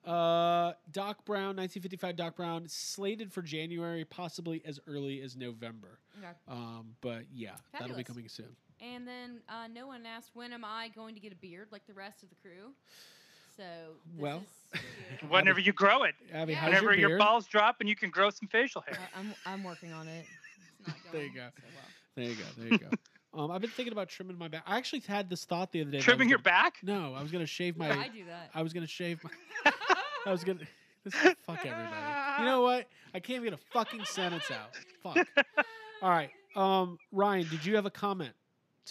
Uh, 0.06 0.74
Doc 0.92 1.26
Brown, 1.26 1.58
1955 1.58 2.16
Doc 2.16 2.36
Brown, 2.38 2.64
slated 2.70 3.34
for 3.34 3.42
January, 3.42 4.06
possibly 4.06 4.62
as 4.66 4.80
early 4.88 5.22
as 5.22 5.36
November. 5.36 6.00
Okay. 6.18 6.30
Um, 6.48 6.96
but 7.02 7.24
yeah, 7.34 7.52
that'll 7.78 7.98
be 7.98 8.04
coming 8.06 8.30
soon. 8.30 8.56
And 8.82 9.08
then 9.08 9.40
uh, 9.50 9.68
no 9.74 9.88
one 9.88 10.06
asked, 10.06 10.32
"When 10.34 10.54
am 10.54 10.64
I 10.64 10.90
going 10.96 11.14
to 11.16 11.20
get 11.22 11.32
a 11.34 11.36
beard 11.36 11.68
like 11.72 11.86
the 11.88 11.94
rest 11.94 12.24
of 12.24 12.30
the 12.30 12.36
crew?" 12.36 12.72
So 13.58 13.64
this 14.14 14.22
Well. 14.22 14.44
is. 14.74 14.80
Whenever 15.30 15.60
you 15.60 15.74
grow 15.74 16.04
it, 16.04 16.16
Abby, 16.34 16.54
Yeah. 16.54 16.60
how's 16.60 16.70
whenever 16.70 16.96
your 16.96 17.10
your, 17.10 17.18
balls 17.20 17.46
drop 17.48 17.78
and 17.80 17.90
you 17.90 17.96
can 17.96 18.10
grow 18.10 18.30
some 18.30 18.48
facial 18.48 18.82
hair. 18.82 18.98
I- 19.16 19.20
I'm 19.20 19.34
I'm 19.46 19.64
working 19.64 19.92
on 19.92 20.08
it. 20.08 20.26
It's 20.80 20.88
not 20.88 20.96
There 21.12 21.24
you 21.24 21.34
go. 21.34 21.48
so 21.58 21.64
well. 21.76 21.86
There 22.16 22.26
you 22.26 22.36
go. 22.36 22.44
There 22.58 22.68
you 22.68 22.78
go. 22.78 22.90
um, 23.44 23.52
I've 23.52 23.60
been 23.62 23.70
thinking 23.72 23.92
about 23.92 24.08
trimming 24.08 24.38
my 24.38 24.48
back. 24.48 24.64
I 24.66 24.78
actually 24.78 25.02
had 25.02 25.30
this 25.30 25.44
thought 25.46 25.72
the 25.72 25.82
other 25.82 25.92
day. 25.92 26.00
Trimming 26.00 26.30
your 26.30 26.38
gonna- 26.38 26.44
back? 26.64 26.76
No, 26.84 27.14
I 27.16 27.22
was 27.22 27.32
gonna 27.32 27.46
shave 27.46 27.76
my. 27.78 27.90
I 27.90 28.08
do 28.08 28.24
that. 28.26 28.50
I 28.54 28.62
was 28.62 28.72
gonna 28.72 28.88
shave 28.88 29.20
my. 29.24 29.72
I 30.26 30.32
was 30.32 30.44
gonna. 30.44 30.60
This 31.04 31.14
is, 31.16 31.20
fuck 31.46 31.66
everybody. 31.66 32.40
You 32.40 32.46
know 32.46 32.62
what? 32.62 32.88
I 33.14 33.20
can't 33.20 33.38
even 33.42 33.46
get 33.50 33.54
a 33.54 33.64
fucking 33.74 34.06
sentence 34.06 34.46
out. 34.52 34.76
Fuck. 35.02 35.28
All 36.02 36.10
right. 36.10 36.30
Um, 36.56 36.98
Ryan, 37.12 37.48
did 37.50 37.66
you 37.66 37.76
have 37.76 37.86
a 37.86 37.90
comment 37.92 38.34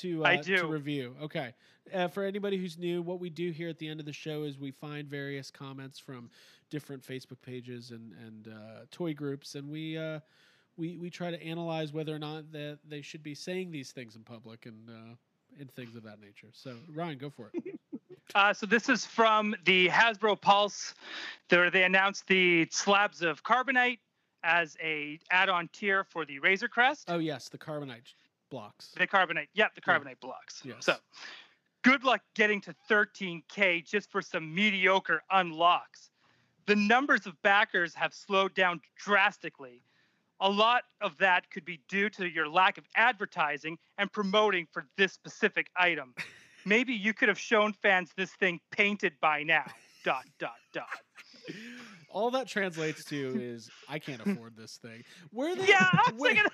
to 0.00 0.24
uh, 0.24 0.28
I 0.28 0.36
to 0.36 0.56
do. 0.56 0.66
review? 0.66 1.14
Okay. 1.22 1.54
Uh, 1.92 2.08
for 2.08 2.24
anybody 2.24 2.58
who's 2.58 2.76
new, 2.78 3.00
what 3.00 3.18
we 3.18 3.30
do 3.30 3.50
here 3.50 3.68
at 3.68 3.78
the 3.78 3.88
end 3.88 3.98
of 4.00 4.06
the 4.06 4.12
show 4.12 4.42
is 4.42 4.58
we 4.58 4.70
find 4.70 5.08
various 5.08 5.50
comments 5.50 5.98
from 5.98 6.28
different 6.70 7.02
Facebook 7.02 7.40
pages 7.40 7.90
and 7.90 8.12
and 8.26 8.48
uh, 8.48 8.84
toy 8.90 9.14
groups, 9.14 9.54
and 9.54 9.68
we. 9.68 9.98
Uh, 9.98 10.20
we, 10.76 10.96
we 10.96 11.10
try 11.10 11.28
to 11.28 11.42
analyze 11.42 11.92
whether 11.92 12.14
or 12.14 12.20
not 12.20 12.52
that 12.52 12.78
they 12.88 13.02
should 13.02 13.20
be 13.20 13.34
saying 13.34 13.72
these 13.72 13.90
things 13.90 14.14
in 14.14 14.22
public 14.22 14.64
and 14.64 14.88
uh, 14.88 15.14
and 15.58 15.70
things 15.72 15.96
of 15.96 16.04
that 16.04 16.20
nature. 16.20 16.48
So 16.52 16.74
Ryan, 16.94 17.18
go 17.18 17.30
for 17.30 17.50
it. 17.52 17.74
Uh, 18.34 18.52
so 18.52 18.66
this 18.66 18.90
is 18.90 19.06
from 19.06 19.54
the 19.64 19.88
Hasbro 19.88 20.38
Pulse. 20.38 20.94
There 21.48 21.70
they 21.70 21.84
announced 21.84 22.26
the 22.26 22.68
slabs 22.70 23.22
of 23.22 23.42
carbonite 23.42 24.00
as 24.42 24.76
a 24.82 25.18
add-on 25.30 25.68
tier 25.72 26.04
for 26.04 26.26
the 26.26 26.38
Razor 26.38 26.68
Crest. 26.68 27.06
Oh 27.08 27.18
yes, 27.18 27.48
the 27.48 27.56
carbonite 27.56 28.12
blocks. 28.50 28.92
The 28.96 29.06
carbonite, 29.06 29.48
yep, 29.54 29.74
the 29.74 29.82
Yeah. 29.86 30.14
blocks. 30.20 30.62
Yes. 30.64 30.84
So, 30.84 30.96
good 31.82 32.04
luck 32.04 32.22
getting 32.34 32.60
to 32.62 32.74
13k 32.88 33.80
just 33.82 34.10
for 34.10 34.22
some 34.22 34.54
mediocre 34.54 35.22
unlocks. 35.30 36.10
The 36.66 36.76
numbers 36.76 37.26
of 37.26 37.40
backers 37.42 37.94
have 37.94 38.12
slowed 38.12 38.54
down 38.54 38.80
drastically. 38.96 39.82
A 40.40 40.48
lot 40.50 40.84
of 41.00 41.16
that 41.18 41.50
could 41.50 41.64
be 41.64 41.80
due 41.88 42.10
to 42.10 42.28
your 42.28 42.48
lack 42.48 42.78
of 42.78 42.84
advertising 42.94 43.78
and 43.96 44.12
promoting 44.12 44.66
for 44.70 44.86
this 44.96 45.12
specific 45.12 45.68
item. 45.76 46.14
Maybe 46.64 46.92
you 46.92 47.14
could 47.14 47.28
have 47.28 47.38
shown 47.38 47.72
fans 47.72 48.12
this 48.16 48.32
thing 48.32 48.60
painted 48.70 49.18
by 49.20 49.42
now. 49.42 49.64
Dot 50.04 50.26
dot 50.38 50.58
dot. 50.72 50.86
all 52.10 52.30
that 52.32 52.47
translates 52.47 53.05
to 53.06 53.39
is 53.40 53.70
I 53.89 53.98
can't 53.98 54.20
afford 54.26 54.56
this 54.56 54.76
thing. 54.76 55.02
Where 55.32 55.52
are 55.52 55.56
they? 55.56 55.66
Yeah, 55.66 55.89
I 55.93 56.10
was 56.12 56.20
where, 56.20 56.44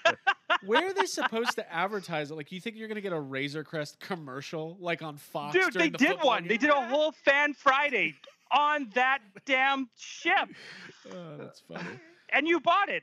where 0.65 0.87
are 0.89 0.93
they 0.95 1.07
supposed 1.07 1.53
to 1.57 1.73
advertise 1.73 2.31
it? 2.31 2.35
Like, 2.35 2.53
you 2.53 2.61
think 2.61 2.77
you're 2.77 2.89
gonna 2.89 3.01
get 3.01 3.13
a 3.13 3.21
Razor 3.21 3.65
Crest 3.65 4.01
commercial 4.01 4.77
like 4.81 5.03
on 5.03 5.17
Fox? 5.17 5.55
Dude, 5.55 5.73
they 5.75 5.89
the 5.91 5.99
did 5.99 6.09
football 6.09 6.27
one. 6.31 6.49
They 6.49 6.57
did 6.57 6.71
a 6.71 6.87
whole 6.89 7.13
Fan 7.13 7.55
Friday 7.55 8.15
on 8.53 8.91
that 8.95 9.19
damn 9.47 9.89
ship, 9.99 10.49
Oh, 11.13 11.37
that's 11.39 11.61
funny. 11.61 11.99
and 12.31 12.47
you 12.47 12.61
bought 12.61 12.89
it. 12.89 13.03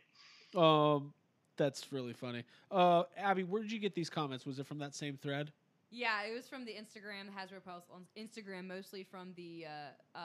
Um, 0.56 1.14
that's 1.57 1.91
really 1.91 2.14
funny. 2.14 2.44
Uh, 2.72 3.03
Abby, 3.18 3.44
where 3.44 3.61
did 3.61 3.72
you 3.72 3.80
get 3.80 3.94
these 3.94 4.10
comments? 4.10 4.45
Was 4.45 4.60
it 4.60 4.65
from 4.68 4.80
that 4.80 4.95
same 4.95 5.18
thread? 5.18 5.52
Yeah, 5.91 6.23
it 6.23 6.34
was 6.34 6.48
from 6.48 6.64
the 6.64 6.72
Instagram 6.72 7.26
Hasbro 7.38 7.64
Pulse 7.65 7.84
on 7.94 8.06
Instagram, 8.18 8.65
mostly 8.65 9.03
from 9.03 9.34
the 9.36 9.65
uh, 9.68 10.18
uh, 10.18 10.22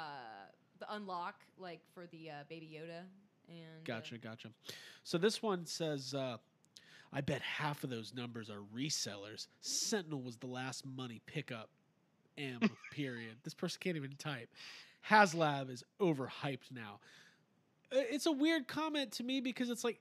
the 0.79 0.93
unlock, 0.95 1.45
like 1.59 1.81
for 1.95 2.07
the 2.07 2.31
uh, 2.31 2.33
Baby 2.49 2.79
Yoda. 2.79 3.03
And 3.49 3.59
uh, 3.59 3.85
Gotcha, 3.85 4.19
gotcha. 4.19 4.49
So 5.05 5.19
this 5.19 5.43
one 5.43 5.67
says, 5.67 6.15
uh, 6.15 6.37
I 7.13 7.21
bet 7.21 7.41
half 7.43 7.85
of 7.85 7.91
those 7.91 8.13
numbers 8.15 8.51
are 8.51 8.61
resellers. 8.75 9.47
Sentinel 9.61 10.23
was 10.23 10.37
the 10.37 10.47
last 10.47 10.85
money 10.85 11.21
pickup. 11.27 11.71
M 12.39 12.61
period. 12.93 13.37
This 13.45 13.55
person 13.55 13.79
can't 13.81 13.97
even 13.97 14.13
type. 14.19 14.49
HasLab 15.09 15.71
is 15.71 15.85
overhyped 16.01 16.71
now. 16.73 16.99
It's 17.93 18.27
a 18.27 18.33
weird 18.33 18.67
comment 18.67 19.13
to 19.13 19.23
me 19.23 19.41
because 19.41 19.71
it's 19.71 19.85
like 19.85 20.01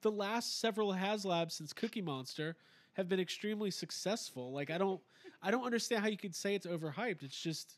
the 0.00 0.10
last 0.10 0.60
several 0.60 0.92
HasLabs 0.94 1.52
since 1.52 1.72
Cookie 1.72 2.00
Monster 2.00 2.56
have 2.94 3.08
been 3.08 3.20
extremely 3.20 3.70
successful. 3.70 4.52
Like 4.52 4.70
I 4.70 4.78
don't 4.78 5.00
I 5.42 5.50
don't 5.50 5.64
understand 5.64 6.02
how 6.02 6.08
you 6.08 6.16
could 6.16 6.34
say 6.34 6.54
it's 6.54 6.66
overhyped. 6.66 7.22
It's 7.22 7.38
just 7.38 7.76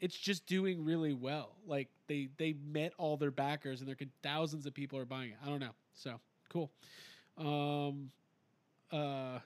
it's 0.00 0.16
just 0.16 0.46
doing 0.46 0.84
really 0.84 1.14
well. 1.14 1.56
Like 1.66 1.88
they 2.06 2.28
they 2.36 2.54
met 2.70 2.92
all 2.98 3.16
their 3.16 3.30
backers 3.30 3.80
and 3.80 3.88
there 3.88 3.96
could 3.96 4.10
thousands 4.22 4.66
of 4.66 4.74
people 4.74 4.98
are 4.98 5.04
buying 5.04 5.30
it. 5.30 5.36
I 5.44 5.48
don't 5.48 5.60
know. 5.60 5.74
So 5.94 6.20
cool. 6.48 6.70
Um 7.36 8.10
uh 8.90 9.38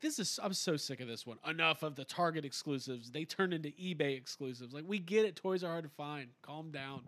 this 0.00 0.18
is 0.18 0.38
I'm 0.42 0.52
so 0.52 0.76
sick 0.76 1.00
of 1.00 1.08
this 1.08 1.26
one. 1.26 1.38
Enough 1.48 1.82
of 1.82 1.96
the 1.96 2.04
Target 2.04 2.44
exclusives. 2.44 3.10
They 3.10 3.24
turn 3.24 3.52
into 3.52 3.70
eBay 3.70 4.16
exclusives. 4.16 4.74
Like 4.74 4.84
we 4.86 4.98
get 4.98 5.24
it, 5.24 5.36
toys 5.36 5.64
are 5.64 5.70
hard 5.70 5.84
to 5.84 5.90
find. 5.90 6.28
Calm 6.42 6.70
down. 6.70 7.02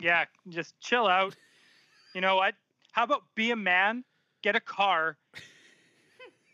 Yeah, 0.00 0.24
just 0.48 0.78
chill 0.80 1.06
out. 1.06 1.36
You 2.14 2.22
know 2.22 2.36
what? 2.36 2.54
How 2.92 3.04
about 3.04 3.24
be 3.34 3.50
a 3.50 3.56
man, 3.56 4.02
get 4.40 4.56
a 4.56 4.60
car, 4.60 5.18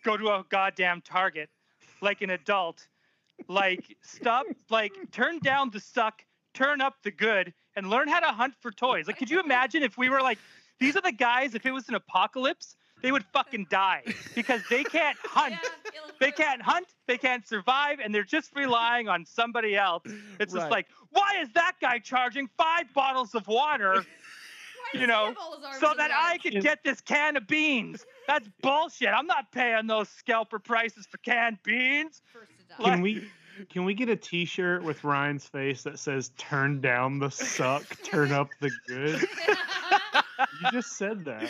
go 0.04 0.16
to 0.16 0.26
a 0.26 0.44
goddamn 0.48 1.00
Target 1.02 1.48
like 2.02 2.20
an 2.20 2.30
adult. 2.30 2.88
Like 3.48 3.96
stop 4.02 4.46
like 4.70 4.92
turn 5.10 5.38
down 5.40 5.70
the 5.70 5.80
suck, 5.80 6.24
turn 6.54 6.80
up 6.80 6.96
the 7.02 7.10
good, 7.10 7.52
and 7.76 7.88
learn 7.90 8.08
how 8.08 8.20
to 8.20 8.26
hunt 8.28 8.54
for 8.60 8.70
toys. 8.70 9.06
Like 9.06 9.18
could 9.18 9.30
you 9.30 9.40
imagine 9.40 9.82
if 9.82 9.98
we 9.98 10.10
were 10.10 10.22
like 10.22 10.38
these 10.80 10.96
are 10.96 11.02
the 11.02 11.12
guys, 11.12 11.54
if 11.54 11.64
it 11.66 11.70
was 11.72 11.88
an 11.88 11.94
apocalypse, 11.94 12.76
they 13.02 13.12
would 13.12 13.24
fucking 13.32 13.66
die 13.70 14.02
because 14.34 14.60
they 14.68 14.82
can't 14.84 15.16
hunt. 15.24 15.54
Yeah, 15.62 16.00
They 16.18 16.30
can't 16.32 16.62
hunt, 16.62 16.86
they 17.06 17.18
can't 17.18 17.46
survive, 17.46 17.98
and 18.02 18.14
they're 18.14 18.24
just 18.24 18.50
relying 18.56 19.08
on 19.08 19.24
somebody 19.26 19.76
else. 19.76 20.02
It's 20.40 20.52
Right. 20.52 20.60
just 20.60 20.70
like, 20.70 20.86
why 21.10 21.38
is 21.40 21.48
that 21.54 21.72
guy 21.80 21.98
charging 21.98 22.48
five 22.56 22.92
bottles 22.94 23.34
of 23.34 23.46
water 23.46 24.04
you 24.94 25.06
know, 25.06 25.26
have 25.26 25.36
all 25.40 25.56
his 25.56 25.64
arms 25.64 25.78
so 25.80 25.94
that 25.96 26.10
I 26.12 26.38
could 26.38 26.60
get 26.62 26.82
this 26.84 27.00
can 27.00 27.36
of 27.36 27.46
beans? 27.46 28.04
That's 28.28 28.48
bullshit. 28.60 29.08
I'm 29.08 29.26
not 29.26 29.50
paying 29.52 29.86
those 29.86 30.08
scalper 30.08 30.58
prices 30.58 31.06
for 31.06 31.18
canned 31.18 31.58
beans. 31.62 32.22
First 32.76 32.78
to 32.78 32.82
die. 32.84 32.90
Can 32.94 33.02
we 33.02 33.28
can 33.70 33.84
we 33.84 33.94
get 33.94 34.08
a 34.08 34.16
T-shirt 34.16 34.82
with 34.82 35.04
Ryan's 35.04 35.44
face 35.46 35.82
that 35.82 35.98
says 35.98 36.30
"Turn 36.38 36.80
down 36.80 37.18
the 37.18 37.30
suck, 37.30 37.84
turn 38.02 38.32
up 38.32 38.48
the 38.60 38.70
good"? 38.88 39.20
You 40.64 40.70
just 40.72 40.96
said 40.96 41.24
that. 41.24 41.48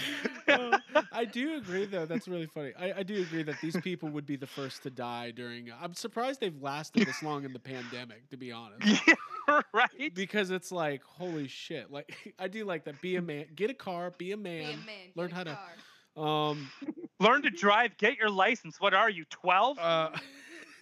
Uh, 0.49 0.79
I 1.13 1.25
do 1.25 1.57
agree, 1.57 1.87
though. 1.87 2.05
That's 2.05 2.29
really 2.29 2.47
funny. 2.47 2.73
I, 2.79 2.93
I 2.99 3.03
do 3.03 3.23
agree 3.23 3.43
that 3.43 3.57
these 3.63 3.77
people 3.81 4.09
would 4.11 4.27
be 4.27 4.37
the 4.37 4.47
first 4.47 4.83
to 4.83 4.91
die 4.91 5.31
during. 5.31 5.71
I'm 5.81 5.95
surprised 5.95 6.41
they've 6.41 6.61
lasted 6.61 7.07
this 7.07 7.23
long 7.23 7.45
in 7.45 7.53
the 7.53 7.59
pandemic, 7.59 8.29
to 8.31 8.37
be 8.37 8.53
honest. 8.53 9.03
Yeah, 9.49 9.61
right? 9.75 10.15
Because 10.15 10.53
it's 10.53 10.71
like, 10.71 11.03
holy 11.03 11.49
shit! 11.49 11.91
Like, 11.91 12.35
I 12.39 12.47
do 12.47 12.65
like 12.65 12.85
that. 12.85 13.01
Be 13.03 13.17
a 13.17 13.23
man. 13.23 13.47
Get 13.57 13.71
a 13.71 13.75
car. 13.75 14.13
Be 14.17 14.31
a 14.31 14.37
Be 14.37 14.43
man. 14.43 14.63
a 14.75 14.77
man, 14.87 15.09
learn 15.17 15.33
a 15.33 15.35
how 15.35 15.45
to- 15.45 16.21
Um. 16.21 16.71
Learn 17.19 17.43
to 17.43 17.51
drive, 17.51 17.97
get 17.99 18.17
your 18.17 18.31
license. 18.31 18.81
What 18.81 18.95
are 18.95 19.11
you, 19.11 19.25
12? 19.31 19.79
Uh. 19.81 20.11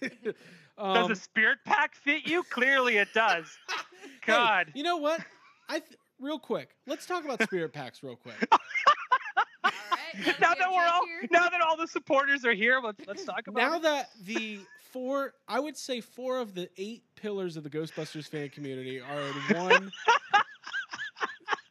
Does 0.01 0.35
um, 0.77 1.11
a 1.11 1.15
spirit 1.15 1.59
pack 1.65 1.95
fit 1.95 2.27
you? 2.27 2.43
Clearly 2.43 2.97
it 2.97 3.09
does. 3.13 3.45
hey, 3.69 4.09
God. 4.25 4.71
you 4.73 4.83
know 4.83 4.97
what? 4.97 5.21
I 5.69 5.79
th- 5.79 5.97
real 6.19 6.39
quick. 6.39 6.75
Let's 6.87 7.05
talk 7.05 7.23
about 7.25 7.41
spirit 7.43 7.73
packs 7.73 8.03
real 8.03 8.15
quick. 8.15 8.35
All 9.63 9.71
right. 9.91 10.39
now 10.39 10.53
that 10.53 10.69
we're 10.71 10.87
all 10.87 11.05
here. 11.05 11.27
now 11.31 11.47
that 11.49 11.61
all 11.61 11.77
the 11.77 11.87
supporters 11.87 12.43
are 12.43 12.53
here, 12.53 12.81
let's 12.83 12.99
let's 13.07 13.23
talk 13.23 13.47
about 13.47 13.61
now 13.61 13.77
it. 13.77 13.83
that 13.83 14.09
the 14.25 14.59
four, 14.91 15.33
I 15.47 15.59
would 15.59 15.77
say 15.77 16.01
four 16.01 16.39
of 16.39 16.53
the 16.53 16.67
eight 16.77 17.03
pillars 17.15 17.55
of 17.55 17.63
the 17.63 17.69
Ghostbusters 17.69 18.27
fan 18.27 18.49
community 18.49 18.99
are 18.99 19.21
in 19.21 19.57
one. 19.63 19.91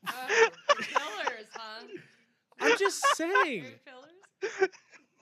Oh, 0.08 0.48
pillars, 0.78 1.46
huh? 1.52 1.86
I'm 2.60 2.78
just 2.78 3.04
saying. 3.16 3.64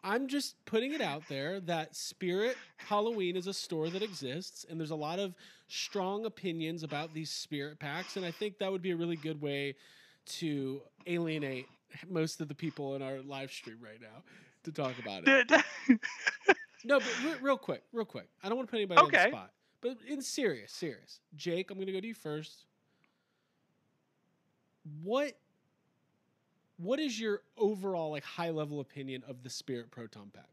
I'm 0.08 0.26
just 0.26 0.54
putting 0.64 0.94
it 0.94 1.02
out 1.02 1.22
there 1.28 1.60
that 1.60 1.94
Spirit 1.94 2.56
Halloween 2.78 3.36
is 3.36 3.46
a 3.46 3.52
store 3.52 3.90
that 3.90 4.02
exists, 4.02 4.64
and 4.68 4.80
there's 4.80 4.90
a 4.90 4.96
lot 4.96 5.18
of 5.18 5.34
strong 5.68 6.24
opinions 6.24 6.82
about 6.82 7.12
these 7.12 7.30
Spirit 7.30 7.78
packs, 7.78 8.16
and 8.16 8.24
I 8.24 8.30
think 8.30 8.58
that 8.58 8.72
would 8.72 8.80
be 8.80 8.92
a 8.92 8.96
really 8.96 9.16
good 9.16 9.42
way 9.42 9.74
to 10.38 10.80
alienate 11.06 11.66
most 12.08 12.40
of 12.40 12.48
the 12.48 12.54
people 12.54 12.94
in 12.94 13.02
our 13.02 13.20
live 13.20 13.52
stream 13.52 13.76
right 13.82 14.00
now 14.00 14.22
to 14.64 14.72
talk 14.72 14.98
about 14.98 15.24
it. 15.26 15.52
No, 16.84 17.00
but 17.00 17.24
re- 17.24 17.34
real 17.42 17.58
quick, 17.58 17.82
real 17.92 18.04
quick. 18.04 18.28
I 18.42 18.48
don't 18.48 18.56
want 18.56 18.68
to 18.68 18.70
put 18.70 18.76
anybody 18.76 19.00
on 19.00 19.10
the 19.10 19.28
spot, 19.30 19.50
but 19.80 19.98
in 20.08 20.22
serious, 20.22 20.72
serious. 20.72 21.18
Jake, 21.34 21.70
I'm 21.70 21.76
going 21.76 21.88
to 21.88 21.92
go 21.92 22.00
to 22.00 22.06
you 22.06 22.14
first. 22.14 22.64
What 25.02 25.36
what 26.78 26.98
is 26.98 27.20
your 27.20 27.42
overall 27.56 28.10
like 28.12 28.24
high 28.24 28.50
level 28.50 28.80
opinion 28.80 29.22
of 29.28 29.42
the 29.42 29.50
Spirit 29.50 29.90
Proton 29.90 30.30
Pack? 30.32 30.48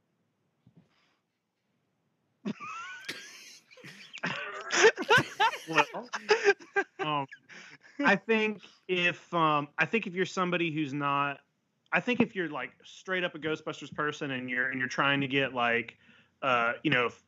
Well, 5.68 6.10
um, 7.00 7.26
I 8.04 8.16
think 8.16 8.62
if 8.88 9.34
um, 9.34 9.68
I 9.78 9.86
think 9.86 10.08
if 10.08 10.14
you're 10.14 10.26
somebody 10.26 10.72
who's 10.72 10.94
not, 10.94 11.40
I 11.92 12.00
think 12.00 12.20
if 12.20 12.36
you're 12.36 12.50
like 12.50 12.72
straight 12.84 13.24
up 13.24 13.36
a 13.36 13.40
Ghostbusters 13.40 13.94
person 13.94 14.32
and 14.32 14.50
you're 14.50 14.70
and 14.70 14.80
you're 14.80 14.88
trying 14.88 15.22
to 15.22 15.28
get 15.28 15.54
like, 15.54 15.98
uh, 16.42 16.74
you 16.84 16.92
know, 16.92 17.08
if 17.08 17.24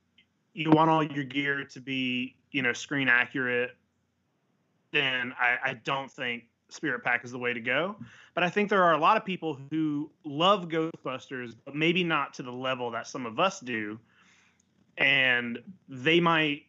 you 0.54 0.70
want 0.72 0.90
all 0.90 1.04
your 1.04 1.24
gear 1.24 1.64
to 1.66 1.80
be 1.80 2.36
you 2.52 2.62
know 2.62 2.74
screen 2.74 3.08
accurate, 3.08 3.72
then 4.92 5.34
I, 5.40 5.72
I 5.72 5.74
don't 5.84 6.12
think 6.12 6.44
Spirit 6.70 7.04
Pack 7.04 7.24
is 7.24 7.32
the 7.32 7.40
way 7.40 7.54
to 7.54 7.60
go. 7.60 7.96
But 8.34 8.44
I 8.44 8.50
think 8.50 8.70
there 8.70 8.84
are 8.84 8.94
a 8.94 8.98
lot 8.98 9.18
of 9.18 9.26
people 9.26 9.60
who 9.72 10.12
love 10.24 10.68
Ghostbusters, 10.68 11.56
but 11.66 11.76
maybe 11.76 12.04
not 12.04 12.34
to 12.36 12.44
the 12.44 12.52
level 12.52 12.92
that 12.92 13.08
some 13.08 13.26
of 13.26 13.40
us 13.40 13.60
do, 13.60 14.00
and 14.98 15.60
they 15.88 16.20
might 16.20 16.64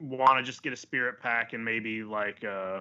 want 0.00 0.38
to 0.38 0.44
just 0.44 0.62
get 0.62 0.72
a 0.72 0.76
spirit 0.76 1.20
pack 1.20 1.54
and 1.54 1.64
maybe 1.64 2.04
like 2.04 2.44
uh 2.44 2.80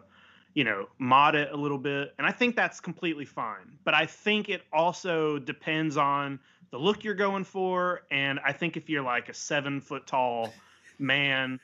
you 0.54 0.66
know 0.66 0.88
mod 0.98 1.34
it 1.36 1.50
a 1.52 1.56
little 1.56 1.78
bit. 1.78 2.14
And 2.18 2.28
i 2.28 2.32
think 2.32 2.56
that's 2.56 2.80
completely 2.80 3.26
fine. 3.26 3.78
But 3.84 3.94
i 3.94 4.06
think 4.06 4.50
it 4.50 4.64
also 4.74 5.40
depends 5.40 5.98
on 5.98 6.40
the 6.72 6.78
look 6.78 7.04
you're 7.04 7.14
going 7.14 7.46
for. 7.46 8.02
And 8.12 8.40
i 8.46 8.52
think 8.52 8.76
if 8.76 8.90
you're 8.90 9.04
like 9.04 9.30
a 9.30 9.34
seven 9.34 9.80
foot 9.80 10.08
tall 10.08 10.54
man 11.00 11.60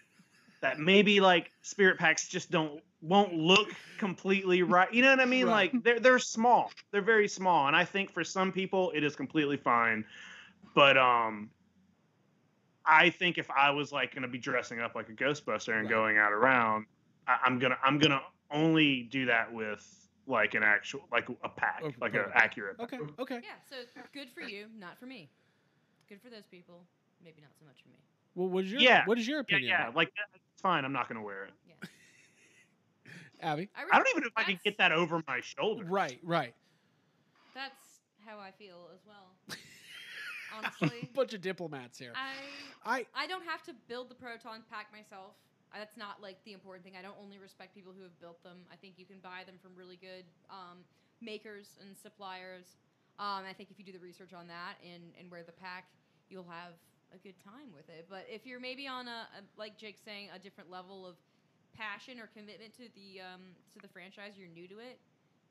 that 0.62 0.80
maybe 0.80 1.20
like 1.20 1.52
spirit 1.62 1.98
packs 1.98 2.28
just 2.28 2.49
don't 2.49 2.82
won't 3.02 3.34
look 3.34 3.69
completely 3.98 4.61
right 4.64 4.94
you 4.94 5.02
know 5.02 5.10
what 5.10 5.19
i 5.19 5.26
mean 5.26 5.48
Right. 5.48 5.72
like 5.73 5.84
they're 5.84 5.99
they're 5.99 6.19
small 6.19 6.72
they're 6.91 7.02
very 7.02 7.28
small 7.28 7.68
and 7.68 7.76
i 7.76 7.84
think 7.84 8.11
for 8.11 8.23
some 8.23 8.52
people 8.52 8.91
it 8.95 9.03
is 9.03 9.15
completely 9.15 9.57
fine 9.57 10.06
but 10.76 10.98
um 10.98 11.49
I 12.86 13.10
think 13.10 13.38
if 13.38 13.49
I 13.52 13.72
was 13.72 13.91
like 13.91 14.14
going 14.14 14.23
to 14.23 14.28
be 14.28 14.38
dressing 14.38 14.80
up 14.80 14.95
like 14.95 15.10
a 15.10 15.14
Ghostbuster 15.14 15.78
and 15.78 15.88
Right. 15.88 15.90
going 15.90 16.18
out 16.18 16.32
around, 16.34 16.86
I, 17.28 17.38
I'm 17.45 17.60
gonna 17.60 17.78
I'm 17.84 17.99
gonna 17.99 18.22
only 18.52 19.03
do 19.03 19.26
that 19.28 19.53
with 19.53 19.86
like 20.28 20.56
an 20.56 20.64
actual 20.64 21.02
like 21.11 21.30
a 21.44 21.49
pack, 21.49 21.84
Oh, 21.84 21.94
like 22.02 22.14
an 22.14 22.26
okay. 22.26 22.32
accurate. 22.34 22.78
Okay, 22.80 22.98
okay. 23.19 23.40
Yeah, 23.44 23.60
so 23.69 23.76
good 24.14 24.30
for 24.30 24.41
you, 24.41 24.65
not 24.78 24.98
for 24.98 25.06
me. 25.06 25.30
Good 26.10 26.22
for 26.22 26.30
those 26.30 26.45
people, 26.45 26.84
maybe 27.23 27.41
not 27.41 27.52
so 27.57 27.65
much 27.65 27.82
for 27.84 27.90
me. 27.90 27.99
Well, 28.36 28.49
what 28.49 28.65
is 28.65 28.72
your 28.72 28.82
Yeah. 28.82 29.06
what 29.06 29.18
is 29.18 29.28
your 29.28 29.40
Yeah, 29.40 29.57
opinion? 29.57 29.72
yeah, 29.72 29.91
like 29.95 30.10
it's 30.34 30.61
fine. 30.61 30.86
I'm 30.86 30.94
not 30.94 31.07
gonna 31.07 31.22
wear 31.23 31.45
it. 31.45 31.53
Yeah. 31.68 31.76
Abby. 33.42 33.70
I 33.76 33.98
don't 33.98 34.08
even 34.10 34.22
know 34.24 34.28
if 34.28 34.38
I 34.38 34.44
can 34.44 34.60
get 34.64 34.78
that 34.78 34.92
over 34.92 35.22
my 35.28 35.42
shoulder. 35.42 35.86
Right, 35.86 36.20
right. 36.24 36.54
That's 37.54 38.02
how 38.26 38.40
I 38.40 38.52
feel 38.52 38.90
as 38.94 39.02
well. 39.06 39.58
Honestly, 40.58 41.10
Bunch 41.14 41.34
of 41.34 41.42
diplomats 41.42 41.98
here. 41.98 42.14
I 42.16 42.34
I 42.86 43.06
I 43.16 43.28
don't 43.28 43.46
have 43.46 43.64
to 43.64 43.74
build 43.88 44.10
the 44.10 44.16
proton 44.16 44.64
pack 44.70 44.88
myself. 44.92 45.34
That's 45.74 45.96
not 45.96 46.22
like 46.22 46.44
the 46.44 46.52
important 46.52 46.84
thing. 46.84 46.96
I 47.00 47.02
don't 47.02 47.16
only 47.22 47.40
respect 47.40 47.74
people 47.74 47.94
who 47.96 48.04
have 48.04 48.20
built 48.20 48.44
them. 48.44 48.60
I 48.72 48.76
think 48.76 48.96
you 48.98 49.06
can 49.06 49.20
buy 49.24 49.44
them 49.46 49.56
from 49.62 49.72
really 49.78 49.96
good 49.96 50.26
um, 50.50 50.84
makers 51.22 51.80
and 51.80 51.96
suppliers. 51.96 52.76
Um, 53.20 53.48
I 53.48 53.54
think 53.54 53.72
if 53.72 53.80
you 53.80 53.86
do 53.86 53.94
the 53.94 54.04
research 54.04 54.34
on 54.34 54.48
that 54.48 54.76
and, 54.84 55.04
and 55.18 55.32
wear 55.32 55.44
the 55.44 55.54
pack, 55.54 55.86
you'll 56.30 56.50
have 56.50 56.74
a 57.16 57.18
good 57.20 57.36
time 57.44 57.72
with 57.74 57.88
it. 57.88 58.08
But 58.10 58.26
if 58.28 58.46
you're 58.46 58.60
maybe 58.60 58.88
on 58.88 59.08
a, 59.08 59.28
a 59.32 59.42
like 59.58 59.78
Jake's 59.78 60.02
saying, 60.04 60.28
a 60.36 60.40
different 60.40 60.70
level 60.70 61.08
of 61.08 61.16
passion 61.82 62.20
or 62.22 62.30
commitment 62.30 62.74
to 62.78 62.86
the 62.94 63.22
um, 63.26 63.41
to 63.74 63.82
the 63.82 63.88
franchise, 63.90 64.38
you're 64.38 64.53
new 64.53 64.68
to 64.70 64.78
it, 64.78 65.02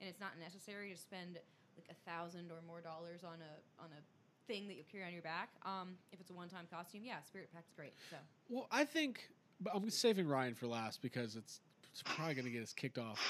and 0.00 0.06
it's 0.08 0.20
not 0.20 0.38
necessary 0.38 0.94
to 0.94 0.98
spend 0.98 1.38
like 1.74 1.90
a 1.90 1.98
thousand 2.08 2.50
or 2.54 2.62
more 2.66 2.80
dollars 2.80 3.24
on 3.24 3.42
a 3.42 3.52
on 3.82 3.90
a 3.90 4.00
thing 4.46 4.68
that 4.68 4.74
you 4.78 4.84
carry 4.90 5.04
on 5.04 5.12
your 5.12 5.22
back. 5.22 5.50
Um, 5.66 5.98
if 6.12 6.20
it's 6.20 6.30
a 6.30 6.34
one 6.34 6.48
time 6.48 6.66
costume, 6.70 7.02
yeah, 7.04 7.18
Spirit 7.26 7.50
Pack's 7.52 7.72
great. 7.74 7.94
So 8.10 8.16
Well, 8.48 8.66
I 8.70 8.84
think 8.84 9.28
but 9.60 9.74
I'm 9.74 9.90
saving 9.90 10.26
Ryan 10.28 10.54
for 10.54 10.66
last 10.66 11.02
because 11.02 11.36
it's, 11.36 11.60
it's 11.92 12.02
probably 12.02 12.34
going 12.34 12.46
to 12.46 12.50
get 12.50 12.62
us 12.62 12.72
kicked 12.72 12.98
off 12.98 13.20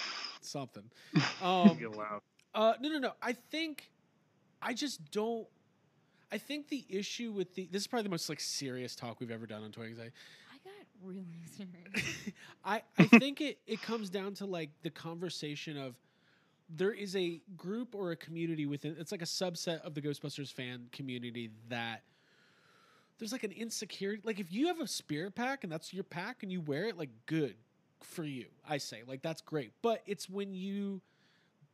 something. 0.43 0.85
Um, 1.43 1.77
Get 1.78 1.97
loud. 1.97 2.20
uh, 2.55 2.74
no, 2.81 2.90
no, 2.90 2.98
no. 2.98 3.12
I 3.22 3.32
think 3.32 3.90
I 4.60 4.74
just 4.74 5.10
don't. 5.10 5.47
I 6.31 6.36
think 6.39 6.68
the 6.68 6.85
issue 6.89 7.32
with 7.32 7.55
the 7.55 7.66
this 7.72 7.82
is 7.82 7.86
probably 7.86 8.05
the 8.05 8.10
most 8.10 8.28
like 8.28 8.40
serious 8.40 8.94
talk 8.94 9.20
we've 9.20 9.31
ever 9.31 9.47
done 9.47 9.64
on 9.64 9.72
toy 9.72 9.85
anxiety. 9.85 10.12
Really 11.02 11.24
serious. 11.56 12.32
I 12.64 12.82
I 12.98 13.05
think 13.05 13.40
it 13.40 13.59
it 13.66 13.81
comes 13.82 14.10
down 14.10 14.35
to 14.35 14.47
like 14.47 14.70
the 14.82 14.90
conversation 14.90 15.77
of 15.77 15.94
there 16.68 16.93
is 16.93 17.16
a 17.16 17.40
group 17.56 17.94
or 17.94 18.12
a 18.12 18.16
community 18.16 18.66
within 18.66 18.97
it's 18.98 19.12
like 19.12 19.22
a 19.22 19.27
subset 19.27 19.81
of 19.82 19.94
the 19.94 20.02
Ghostbusters 20.02 20.52
fan 20.52 20.89
community 20.93 21.51
that 21.68 22.02
there's 23.18 23.32
like 23.32 23.44
an 23.44 23.52
insecurity 23.52 24.22
like 24.24 24.40
if 24.40 24.52
you 24.52 24.66
have 24.68 24.81
a 24.81 24.86
spirit 24.86 25.35
pack 25.35 25.64
and 25.64 25.72
that's 25.72 25.93
your 25.93 26.05
pack 26.05 26.43
and 26.43 26.51
you 26.52 26.60
wear 26.60 26.86
it 26.86 26.97
like 26.97 27.10
good 27.27 27.55
for 28.02 28.24
you 28.24 28.47
I 28.68 28.78
say 28.78 29.02
like 29.06 29.22
that's 29.22 29.43
great 29.43 29.72
but 29.82 30.02
it's 30.06 30.28
when 30.28 30.55
you 30.55 31.02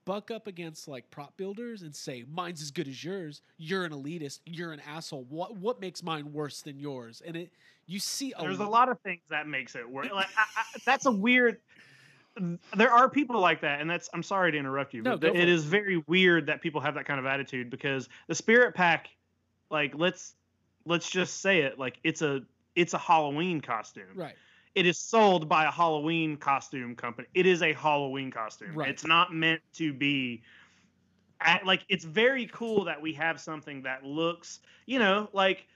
buck 0.07 0.31
up 0.31 0.47
against 0.47 0.89
like 0.89 1.11
prop 1.11 1.37
builders 1.37 1.83
and 1.83 1.95
say 1.95 2.24
mine's 2.33 2.62
as 2.62 2.70
good 2.70 2.89
as 2.89 3.05
yours 3.05 3.43
you're 3.59 3.85
an 3.85 3.93
elitist 3.93 4.41
you're 4.47 4.73
an 4.73 4.81
asshole 4.89 5.27
what 5.28 5.57
what 5.57 5.81
makes 5.81 6.03
mine 6.03 6.33
worse 6.33 6.62
than 6.62 6.78
yours 6.78 7.23
and 7.27 7.37
it 7.37 7.51
you 7.87 7.99
see 8.01 8.33
a 8.37 8.43
There's 8.43 8.59
a 8.59 8.66
lot 8.66 8.89
of 8.89 8.99
things 9.01 9.20
that 9.31 9.47
makes 9.47 9.77
it 9.77 9.89
work. 9.89 10.11
Like 10.12 10.27
I, 10.37 10.43
I, 10.57 10.65
that's 10.85 11.07
a 11.07 11.11
weird. 11.11 11.59
There 12.77 12.91
are 12.91 13.09
people 13.09 13.41
like 13.41 13.61
that, 13.62 13.81
and 13.81 13.89
that's. 13.89 14.11
I'm 14.12 14.23
sorry 14.24 14.53
to 14.53 14.59
interrupt 14.59 14.93
you, 14.93 15.03
No, 15.03 15.16
but 15.16 15.31
it 15.37 15.43
it. 15.43 15.49
is 15.49 15.65
very 15.65 16.03
weird 16.07 16.47
that 16.47 16.61
people 16.61 16.81
have 16.81 16.95
that 16.97 17.07
kind 17.07 17.19
of 17.20 17.27
attitude 17.27 17.70
because 17.70 18.09
the 18.27 18.35
Spirit 18.35 18.74
Pack, 18.74 19.09
like 19.70 19.93
let's 19.95 20.35
let's 20.85 21.09
just 21.09 21.41
say 21.41 21.61
it, 21.61 21.78
like 21.78 21.99
it's 22.03 22.23
a 22.23 22.43
it's 22.74 22.93
a 22.93 22.99
Halloween 22.99 23.61
costume. 23.61 24.05
right 24.16 24.35
It 24.77 24.85
is 24.85 24.98
sold 24.98 25.48
by 25.48 25.65
a 25.65 25.70
Halloween 25.70 26.36
costume 26.36 26.94
company. 26.94 27.27
It 27.32 27.47
is 27.47 27.62
a 27.62 27.73
Halloween 27.73 28.31
costume. 28.31 28.74
Right. 28.74 28.90
It's 28.90 29.07
not 29.07 29.32
meant 29.32 29.62
to 29.77 29.94
be. 29.94 30.43
At, 31.40 31.66
like 31.66 31.82
it's 31.89 32.05
very 32.05 32.47
cool 32.53 32.85
that 32.85 33.01
we 33.01 33.15
have 33.15 33.40
something 33.40 33.82
that 33.82 34.05
looks, 34.05 34.61
you 34.85 34.98
know, 34.98 35.31
like 35.32 35.66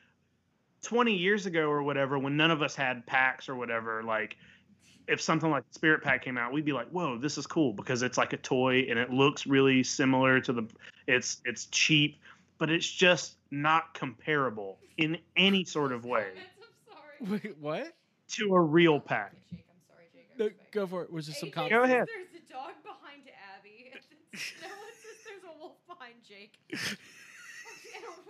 20 0.82 1.14
years 1.14 1.46
ago 1.46 1.62
or 1.62 1.82
whatever, 1.82 2.18
when 2.18 2.36
none 2.36 2.50
of 2.50 2.60
us 2.60 2.76
had 2.76 3.06
packs 3.06 3.48
or 3.48 3.56
whatever, 3.56 4.02
like 4.02 4.36
if 5.08 5.20
something 5.20 5.50
like 5.50 5.64
Spirit 5.70 6.02
Pack 6.02 6.22
came 6.22 6.36
out, 6.36 6.52
we'd 6.52 6.66
be 6.66 6.72
like, 6.72 6.88
"Whoa, 6.90 7.16
this 7.16 7.38
is 7.38 7.46
cool" 7.46 7.72
because 7.72 8.02
it's 8.02 8.18
like 8.18 8.34
a 8.34 8.38
toy 8.38 8.86
and 8.88 8.98
it 8.98 9.10
looks 9.10 9.46
really 9.46 9.82
similar 9.82 10.40
to 10.40 10.52
the. 10.52 10.66
It's 11.06 11.40
it's 11.46 11.66
cheap, 11.66 12.20
but 12.58 12.70
it's 12.70 12.88
just 12.88 13.36
not 13.50 13.94
comparable 13.94 14.78
in 14.98 15.16
any 15.36 15.64
sort 15.64 15.92
of 15.92 16.04
way 16.04 16.28
I'm 17.22 17.28
sorry. 17.28 17.40
Wait, 17.42 17.56
what? 17.58 17.92
To 18.32 18.54
a 18.54 18.60
real 18.60 19.00
pack. 19.00 19.32
Jake, 19.50 19.64
I'm 19.70 19.80
sorry, 19.88 20.04
Jake. 20.12 20.26
I 20.38 20.42
No, 20.44 20.50
go 20.72 20.86
for 20.86 21.02
it. 21.02 21.12
Was 21.12 21.26
there 21.26 21.34
some 21.34 21.48
AJ 21.50 21.52
comment? 21.52 21.72
Go 21.72 21.82
ahead. 21.82 22.06
There's 22.08 22.42
a 22.42 22.52
dog 22.52 22.72
behind 22.82 23.22
Abby. 23.58 23.90
and 23.92 24.00
no 24.62 24.68
one 24.68 24.94
says 24.94 25.16
there's 25.26 25.44
a 25.54 25.58
wolf 25.58 25.76
behind 25.88 26.14
Jake. 26.26 26.58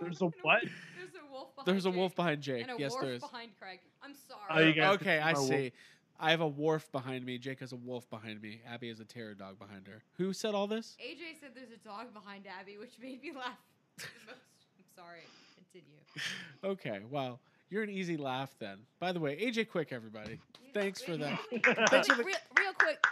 There's 0.01 0.19
a 0.21 0.25
and 0.25 0.33
what? 0.41 0.63
There's 0.97 1.13
a 1.15 1.31
wolf 1.31 1.55
behind 1.55 1.67
There's 1.67 1.85
a 1.85 1.89
Jake 1.89 1.97
wolf 1.97 2.15
behind 2.15 2.41
Jake. 2.41 2.61
And 2.63 2.71
a 2.71 2.79
Yes, 2.81 2.91
wolf 2.91 3.01
there 3.03 3.13
is. 3.13 3.21
behind 3.21 3.51
Craig. 3.59 3.79
I'm 4.01 4.11
Oh, 4.13 4.47
sorry. 4.55 4.73
you 4.75 4.83
okay, 4.83 5.19
I 5.19 5.33
my 5.33 5.39
wolf. 5.39 5.49
see. 5.49 5.71
I 6.19 6.31
have 6.31 6.41
a 6.41 6.47
wharf 6.47 6.91
behind 6.91 7.23
me. 7.25 7.37
Jake 7.37 7.59
has 7.59 7.71
a 7.71 7.75
wolf 7.75 8.09
behind 8.09 8.41
me. 8.41 8.61
Abby 8.67 8.87
has 8.89 8.99
a 8.99 9.05
terror 9.05 9.33
dog 9.35 9.59
behind 9.59 9.87
her. 9.87 10.01
Who 10.17 10.33
said 10.33 10.53
all 10.55 10.65
this? 10.67 10.97
AJ 10.99 11.39
said 11.39 11.51
there's 11.55 11.71
a 11.71 11.77
dog 11.87 12.13
behind 12.13 12.45
Abby, 12.47 12.77
which 12.77 12.93
made 13.01 13.21
me 13.21 13.31
laugh 13.31 13.57
the 13.97 14.03
most. 14.25 14.39
I'm 14.77 14.85
sorry. 14.95 15.21
Continue. 15.55 15.97
Okay, 16.63 16.99
well, 17.09 17.39
you're 17.71 17.81
an 17.83 17.89
easy 17.89 18.17
laugh 18.17 18.53
then. 18.59 18.77
By 18.99 19.11
the 19.13 19.19
way, 19.19 19.35
AJ 19.37 19.69
Quick, 19.69 19.87
everybody. 19.91 20.37
Thanks 20.73 21.01
for 21.01 21.17
that. 21.17 21.39
Wait, 21.51 21.65
Thanks 21.89 22.07
for 22.07 22.15
the- 22.15 22.23
real, 22.23 22.35
real 22.59 22.73
quick. 22.77 23.03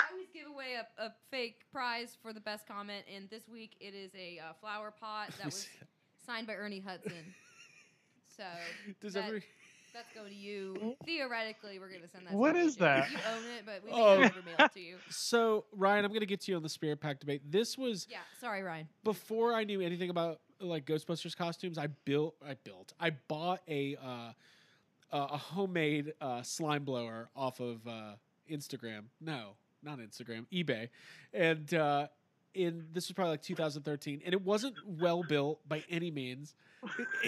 I 0.00 0.04
always 0.12 0.26
give 0.34 0.46
away 0.52 0.74
a, 0.98 1.02
a 1.02 1.12
fake 1.30 1.60
prize 1.72 2.16
for 2.20 2.32
the 2.32 2.40
best 2.40 2.66
comment, 2.66 3.04
and 3.14 3.30
this 3.30 3.48
week 3.48 3.76
it 3.80 3.94
is 3.94 4.10
a 4.14 4.38
uh, 4.40 4.52
flower 4.60 4.92
pot 5.00 5.30
that 5.38 5.44
was 5.46 5.66
signed 6.26 6.46
by 6.46 6.54
Ernie 6.54 6.80
Hudson. 6.80 7.12
So 8.36 8.42
Does 9.00 9.12
that- 9.12 9.26
every 9.26 9.44
that's 9.94 10.12
going 10.12 10.28
to 10.28 10.34
you. 10.34 10.96
Theoretically, 11.06 11.78
we're 11.78 11.88
going 11.88 12.02
to 12.02 12.08
send 12.08 12.26
that. 12.26 12.30
to 12.32 12.36
What 12.36 12.56
you, 12.56 12.62
is 12.62 12.74
that? 12.78 13.08
You 13.12 13.16
own 13.32 13.44
it, 13.56 13.62
but 13.64 13.80
we 13.84 13.92
may 13.92 13.96
Oh. 13.96 14.20
never 14.22 14.42
mail 14.42 14.56
it 14.58 14.72
to 14.72 14.80
you. 14.80 14.96
so 15.08 15.66
Ryan, 15.70 16.04
I'm 16.04 16.12
gonna 16.12 16.26
get 16.26 16.40
to 16.40 16.50
you 16.50 16.56
on 16.56 16.64
the 16.64 16.68
Spirit 16.68 17.00
Pack 17.00 17.20
debate. 17.20 17.42
This 17.48 17.78
was 17.78 18.08
Yeah, 18.10 18.18
sorry, 18.40 18.62
Ryan. 18.64 18.88
before 19.04 19.54
I 19.54 19.62
knew 19.62 19.80
anything 19.80 20.10
about 20.10 20.40
like 20.60 20.86
Ghostbusters 20.86 21.36
costumes. 21.36 21.78
I 21.78 21.88
built, 22.04 22.34
I 22.46 22.54
built, 22.64 22.92
I 23.00 23.10
bought 23.10 23.60
a 23.68 23.96
uh, 23.96 24.32
uh, 25.12 25.28
a 25.32 25.38
homemade 25.38 26.14
uh, 26.20 26.42
slime 26.42 26.84
blower 26.84 27.28
off 27.36 27.60
of 27.60 27.86
uh, 27.86 28.12
Instagram. 28.50 29.04
No, 29.20 29.50
not 29.82 29.98
Instagram, 29.98 30.46
eBay, 30.52 30.88
and 31.32 31.72
uh, 31.74 32.08
in 32.54 32.86
this 32.92 33.08
was 33.08 33.14
probably 33.14 33.32
like 33.32 33.42
2013, 33.42 34.22
and 34.24 34.32
it 34.32 34.42
wasn't 34.42 34.74
well 34.86 35.22
built 35.22 35.60
by 35.68 35.84
any 35.88 36.10
means. 36.10 36.54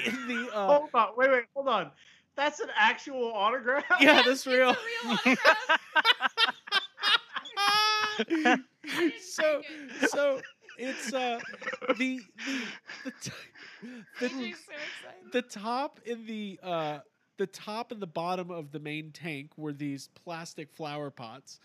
In 0.04 0.28
the 0.28 0.50
uh, 0.54 0.66
hold 0.78 0.90
on, 0.94 1.08
wait, 1.16 1.30
wait, 1.30 1.44
hold 1.54 1.68
on. 1.68 1.90
That's 2.34 2.60
an 2.60 2.68
actual 2.76 3.32
autograph. 3.32 3.84
yeah, 4.00 4.22
that's 4.24 4.46
real. 4.46 4.74
Real 4.74 5.12
autograph. 5.12 5.38
I 8.18 8.24
didn't 8.28 8.64
so 9.20 9.62
so 10.08 10.40
it's 10.78 11.12
uh 11.12 11.38
the 11.98 12.20
the 12.46 12.62
the, 13.06 13.12
t- 13.22 13.30
the, 14.20 14.28
AJ's 14.28 14.58
so 14.58 15.08
the 15.32 15.42
top 15.42 16.00
in 16.04 16.26
the 16.26 16.58
uh 16.62 16.98
the 17.38 17.46
top 17.46 17.92
and 17.92 18.00
the 18.00 18.06
bottom 18.06 18.50
of 18.50 18.72
the 18.72 18.78
main 18.78 19.10
tank 19.12 19.50
were 19.56 19.72
these 19.72 20.08
plastic 20.24 20.72
flower 20.72 21.10
pots. 21.10 21.60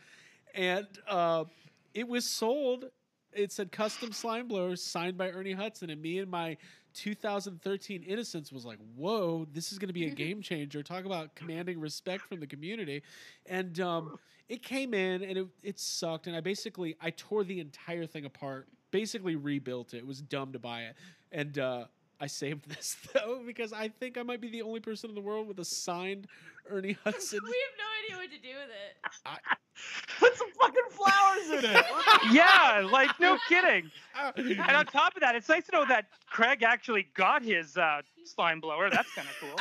And 0.53 0.88
uh 1.07 1.45
it 1.93 2.07
was 2.07 2.26
sold 2.26 2.85
it 3.34 3.51
said 3.51 3.72
custom 3.72 4.11
slime 4.11 4.47
blowers 4.47 4.84
signed 4.84 5.18
by 5.18 5.30
ernie 5.30 5.53
hudson. 5.53 5.89
And 5.89 6.01
me 6.01 6.19
and 6.19 6.30
my 6.30 6.57
2013 6.93 8.03
innocence 8.03 8.51
was 8.51 8.65
like 8.65 8.77
whoa 8.95 9.47
this 9.53 9.72
is 9.72 9.80
going 9.80 9.88
to 9.88 9.93
be 9.93 10.07
a 10.07 10.09
game 10.23 10.41
changer. 10.41 10.84
Talk 10.84 11.05
about 11.05 11.34
commanding 11.35 11.80
respect 11.80 12.27
from 12.27 12.39
the 12.39 12.47
community. 12.47 13.01
And 13.47 13.80
um 13.80 14.18
it 14.49 14.61
came 14.63 14.93
in 14.93 15.23
and 15.23 15.38
it, 15.38 15.47
it 15.63 15.80
sucked. 15.80 16.27
And 16.27 16.35
i 16.35 16.41
basically 16.41 16.95
i 17.01 17.09
tore 17.11 17.43
the 17.43 17.59
entire 17.59 18.05
thing 18.05 18.26
apart 18.26 18.68
basically 18.91 19.35
rebuilt 19.35 19.93
it 19.93 19.97
it 19.97 20.07
was 20.07 20.22
dumb 20.22 20.51
to 20.53 20.59
buy 20.59 20.81
it 20.84 20.95
and 21.31 21.57
uh 21.57 21.85
I 22.22 22.27
saved 22.27 22.69
this 22.76 22.95
though 23.13 23.41
because 23.45 23.73
I 23.73 23.88
think 23.88 24.18
I 24.18 24.23
might 24.23 24.39
be 24.39 24.49
the 24.49 24.61
only 24.61 24.80
person 24.80 25.09
in 25.09 25.15
the 25.15 25.22
world 25.22 25.47
with 25.47 25.59
a 25.59 25.65
signed 25.65 26.27
Ernie 26.69 26.95
Hudson. 27.03 27.39
we 27.43 27.49
have 27.49 27.77
no 27.77 28.15
idea 28.15 28.18
what 28.18 28.31
to 28.31 28.41
do 28.41 28.53
with 28.53 28.69
it. 28.69 28.99
Put 30.19 30.38
some 30.38 30.51
fucking 30.59 30.84
flowers 30.91 31.63
in 31.63 31.72
it. 31.72 31.85
yeah, 32.31 32.88
like 32.91 33.19
no 33.19 33.38
kidding. 33.49 33.89
And 34.38 34.59
on 34.61 34.85
top 34.85 35.15
of 35.15 35.22
that, 35.22 35.35
it's 35.35 35.49
nice 35.49 35.65
to 35.65 35.72
know 35.72 35.85
that 35.88 36.05
Craig 36.27 36.61
actually 36.61 37.07
got 37.15 37.43
his 37.43 37.77
uh, 37.77 38.01
slime 38.23 38.59
blower. 38.59 38.91
That's 38.91 39.11
kind 39.13 39.27
of 39.27 39.35
cool. 39.39 39.55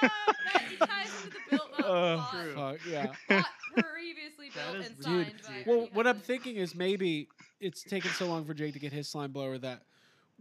That 0.00 0.62
it 0.72 0.78
ties 0.78 1.24
into 1.24 1.36
the 1.36 1.38
built 1.50 1.70
up 1.78 1.80
uh, 1.80 2.16
bot- 2.16 2.54
fuck, 2.54 2.86
yeah. 2.88 3.06
bot 3.28 3.44
previously 3.76 4.50
That 4.54 4.72
built 4.72 4.84
is 4.84 4.90
and 4.90 5.06
really 5.06 5.24
signed 5.42 5.64
by. 5.66 5.70
Well, 5.70 5.88
what 5.92 6.06
I'm 6.06 6.20
thinking 6.20 6.56
is 6.56 6.74
maybe 6.74 7.28
it's 7.60 7.82
taken 7.82 8.10
so 8.12 8.26
long 8.26 8.44
for 8.44 8.54
Jake 8.54 8.72
to 8.74 8.78
get 8.78 8.92
his 8.92 9.08
slime 9.08 9.32
blower 9.32 9.58
that 9.58 9.82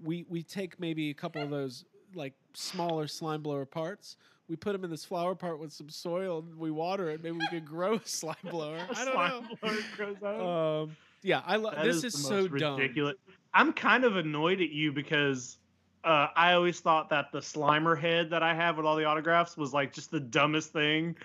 we 0.03 0.25
we 0.29 0.43
take 0.43 0.79
maybe 0.79 1.09
a 1.09 1.13
couple 1.13 1.41
of 1.41 1.49
those 1.49 1.85
like 2.13 2.33
smaller 2.53 3.07
slime 3.07 3.41
blower 3.41 3.65
parts. 3.65 4.17
We 4.49 4.55
put 4.55 4.71
them 4.71 4.85
in 4.85 4.89
this 4.89 5.03
flower 5.03 5.35
part 5.35 5.59
with 5.59 5.73
some 5.73 5.89
soil 5.89 6.39
and 6.39 6.57
we 6.57 6.71
water 6.71 7.09
it. 7.09 7.21
Maybe 7.21 7.37
we 7.37 7.47
could 7.47 7.65
grow 7.65 7.95
a 7.95 8.01
slime 8.05 8.35
blower. 8.43 8.79
I 8.95 9.05
don't 9.05 9.13
Slime 9.13 9.57
blower 9.61 9.77
grows 9.95 10.15
out. 10.23 10.37
know. 10.37 10.81
Um, 10.83 10.97
yeah, 11.21 11.41
I 11.45 11.57
love 11.57 11.75
this. 11.83 12.03
Is, 12.03 12.13
the 12.13 12.19
so 12.19 12.41
most 12.41 12.57
dumb. 12.57 12.79
ridiculous. 12.79 13.15
I'm 13.53 13.73
kind 13.73 14.05
of 14.05 14.15
annoyed 14.15 14.61
at 14.61 14.69
you 14.69 14.93
because 14.93 15.57
uh, 16.03 16.27
I 16.35 16.53
always 16.53 16.79
thought 16.79 17.09
that 17.09 17.31
the 17.33 17.39
Slimer 17.39 17.99
head 17.99 18.29
that 18.29 18.43
I 18.43 18.53
have 18.53 18.77
with 18.77 18.85
all 18.85 18.95
the 18.95 19.03
autographs 19.05 19.57
was 19.57 19.73
like 19.73 19.91
just 19.91 20.11
the 20.11 20.19
dumbest 20.19 20.71
thing 20.71 21.17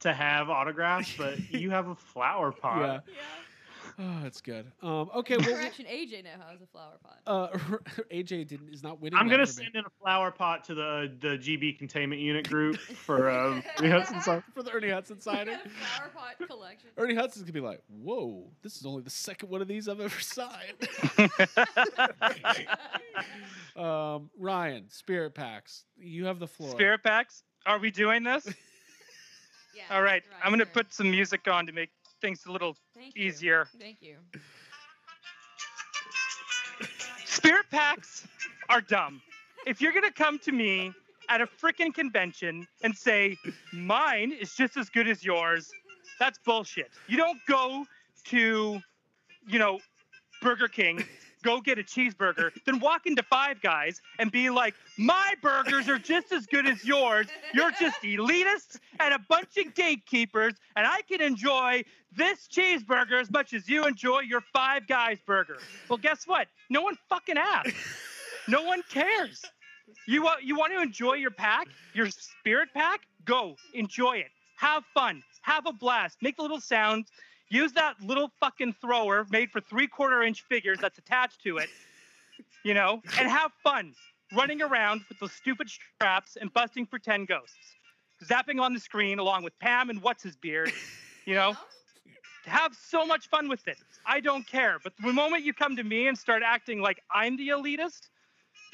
to 0.00 0.12
have 0.12 0.48
autographs, 0.48 1.12
but 1.16 1.38
you 1.52 1.70
have 1.70 1.88
a 1.88 1.94
flower 1.96 2.52
pot. 2.52 2.80
Yeah. 2.80 3.14
Yeah. 3.14 3.20
Oh, 4.00 4.20
it's 4.24 4.40
good. 4.40 4.70
Um, 4.80 5.10
okay, 5.16 5.36
well, 5.36 5.46
Correction, 5.46 5.84
AJ 5.86 6.22
now 6.22 6.30
has 6.48 6.60
a 6.62 6.66
flower 6.66 6.98
pot. 7.02 7.18
uh, 7.26 7.48
AJ 8.14 8.46
didn't, 8.46 8.68
is 8.72 8.80
not 8.82 9.00
winning. 9.00 9.18
I'm 9.18 9.26
gonna 9.28 9.44
for 9.44 9.58
me. 9.58 9.64
send 9.64 9.74
in 9.74 9.84
a 9.84 9.90
flower 10.00 10.30
pot 10.30 10.62
to 10.66 10.74
the 10.74 11.12
the 11.20 11.28
GB 11.36 11.78
containment 11.80 12.20
unit 12.20 12.48
group 12.48 12.76
for 12.78 13.28
um. 13.38 13.62
yes, 13.82 14.10
I'm 14.14 14.20
sorry. 14.22 14.42
for 14.54 14.62
the 14.62 14.70
Ernie 14.70 14.90
Hudson 14.90 15.16
We 15.16 15.22
signing. 15.22 15.54
a 15.54 15.58
flower 15.68 16.10
pot 16.14 16.48
collection. 16.48 16.90
Ernie 16.96 17.16
Hudson's 17.16 17.42
gonna 17.42 17.52
be 17.54 17.60
like, 17.60 17.82
"Whoa, 17.88 18.52
this 18.62 18.76
is 18.76 18.86
only 18.86 19.02
the 19.02 19.10
second 19.10 19.48
one 19.50 19.62
of 19.62 19.66
these 19.68 19.88
I've 19.88 20.00
ever 20.00 20.20
signed." 20.20 20.88
um, 23.76 24.30
Ryan, 24.38 24.84
Spirit 24.90 25.34
Packs, 25.34 25.84
you 25.98 26.26
have 26.26 26.38
the 26.38 26.46
floor. 26.46 26.70
Spirit 26.70 27.02
packs. 27.02 27.42
Are 27.66 27.78
we 27.78 27.90
doing 27.90 28.22
this? 28.22 28.46
Yeah, 29.74 29.82
All 29.94 30.02
right. 30.02 30.22
I'm 30.42 30.50
gonna 30.50 30.64
sure. 30.64 30.72
put 30.72 30.92
some 30.92 31.10
music 31.10 31.46
on 31.48 31.66
to 31.66 31.72
make 31.72 31.90
things 32.20 32.44
a 32.46 32.52
little 32.52 32.76
Thank 32.94 33.16
you. 33.16 33.24
easier. 33.24 33.66
Thank 33.78 34.02
you. 34.02 34.16
Spirit 37.24 37.66
packs 37.70 38.26
are 38.68 38.80
dumb. 38.80 39.20
If 39.66 39.80
you're 39.80 39.92
gonna 39.92 40.12
come 40.12 40.38
to 40.40 40.52
me 40.52 40.92
at 41.28 41.40
a 41.40 41.46
freaking 41.46 41.92
convention 41.94 42.66
and 42.82 42.96
say 42.96 43.36
mine 43.72 44.32
is 44.32 44.54
just 44.54 44.76
as 44.76 44.88
good 44.88 45.08
as 45.08 45.24
yours, 45.24 45.70
that's 46.18 46.38
bullshit. 46.38 46.90
You 47.06 47.16
don't 47.16 47.38
go 47.46 47.84
to, 48.26 48.80
you 49.46 49.58
know, 49.58 49.78
Burger 50.42 50.68
King, 50.68 51.04
go 51.42 51.60
get 51.60 51.78
a 51.78 51.82
cheeseburger, 51.82 52.50
then 52.66 52.80
walk 52.80 53.06
into 53.06 53.22
Five 53.22 53.60
Guys 53.60 54.00
and 54.18 54.30
be 54.30 54.50
like, 54.50 54.74
my 54.96 55.34
burgers 55.42 55.88
are 55.88 55.98
just 55.98 56.32
as 56.32 56.46
good 56.46 56.66
as 56.66 56.84
yours. 56.84 57.26
You're 57.54 57.72
just 57.72 58.00
elitists 58.02 58.78
and 59.00 59.14
a 59.14 59.18
bunch 59.28 59.56
of 59.58 59.74
gatekeepers, 59.74 60.54
and 60.76 60.86
I 60.86 61.02
can 61.02 61.20
enjoy 61.20 61.84
this 62.16 62.48
cheeseburger 62.48 63.20
as 63.20 63.30
much 63.30 63.52
as 63.52 63.68
you 63.68 63.86
enjoy 63.86 64.20
your 64.20 64.42
Five 64.52 64.86
Guys 64.86 65.18
burger. 65.26 65.58
Well, 65.88 65.98
guess 65.98 66.26
what? 66.26 66.48
No 66.70 66.82
one 66.82 66.96
fucking 67.08 67.36
asked. 67.38 67.74
No 68.48 68.62
one 68.62 68.82
cares. 68.88 69.44
You 70.06 70.22
want 70.22 70.42
you 70.42 70.56
want 70.56 70.72
to 70.72 70.80
enjoy 70.80 71.14
your 71.14 71.30
pack, 71.30 71.68
your 71.94 72.08
spirit 72.10 72.68
pack? 72.74 73.00
Go 73.24 73.56
enjoy 73.74 74.18
it. 74.18 74.30
Have 74.56 74.84
fun. 74.94 75.22
Have 75.42 75.66
a 75.66 75.72
blast. 75.72 76.18
Make 76.20 76.36
the 76.36 76.42
little 76.42 76.60
sounds. 76.60 77.10
Use 77.50 77.72
that 77.72 77.94
little 78.02 78.30
fucking 78.40 78.74
thrower 78.80 79.26
made 79.30 79.50
for 79.50 79.60
three 79.60 79.86
quarter 79.86 80.22
inch 80.22 80.42
figures 80.42 80.78
that's 80.80 80.98
attached 80.98 81.42
to 81.42 81.58
it. 81.58 81.68
You 82.64 82.74
know, 82.74 83.02
and 83.18 83.28
have 83.28 83.52
fun 83.62 83.94
running 84.34 84.62
around 84.62 85.02
with 85.08 85.18
those 85.18 85.32
stupid 85.32 85.68
straps 85.68 86.36
and 86.36 86.52
busting 86.52 86.86
pretend 86.86 87.28
ghosts, 87.28 87.76
zapping 88.24 88.60
on 88.60 88.74
the 88.74 88.80
screen 88.80 89.18
along 89.18 89.42
with 89.42 89.58
Pam 89.58 89.90
and 89.90 90.02
what's 90.02 90.22
his 90.22 90.36
beard. 90.36 90.72
You 91.24 91.34
know, 91.34 91.56
have 92.46 92.74
so 92.74 93.04
much 93.06 93.28
fun 93.28 93.48
with 93.48 93.66
it. 93.68 93.78
I 94.06 94.20
don't 94.20 94.46
care. 94.46 94.78
But 94.82 94.94
the 95.02 95.12
moment 95.12 95.44
you 95.44 95.52
come 95.52 95.76
to 95.76 95.84
me 95.84 96.08
and 96.08 96.16
start 96.16 96.42
acting 96.44 96.80
like 96.80 97.02
I'm 97.10 97.36
the 97.36 97.48
elitist, 97.48 98.08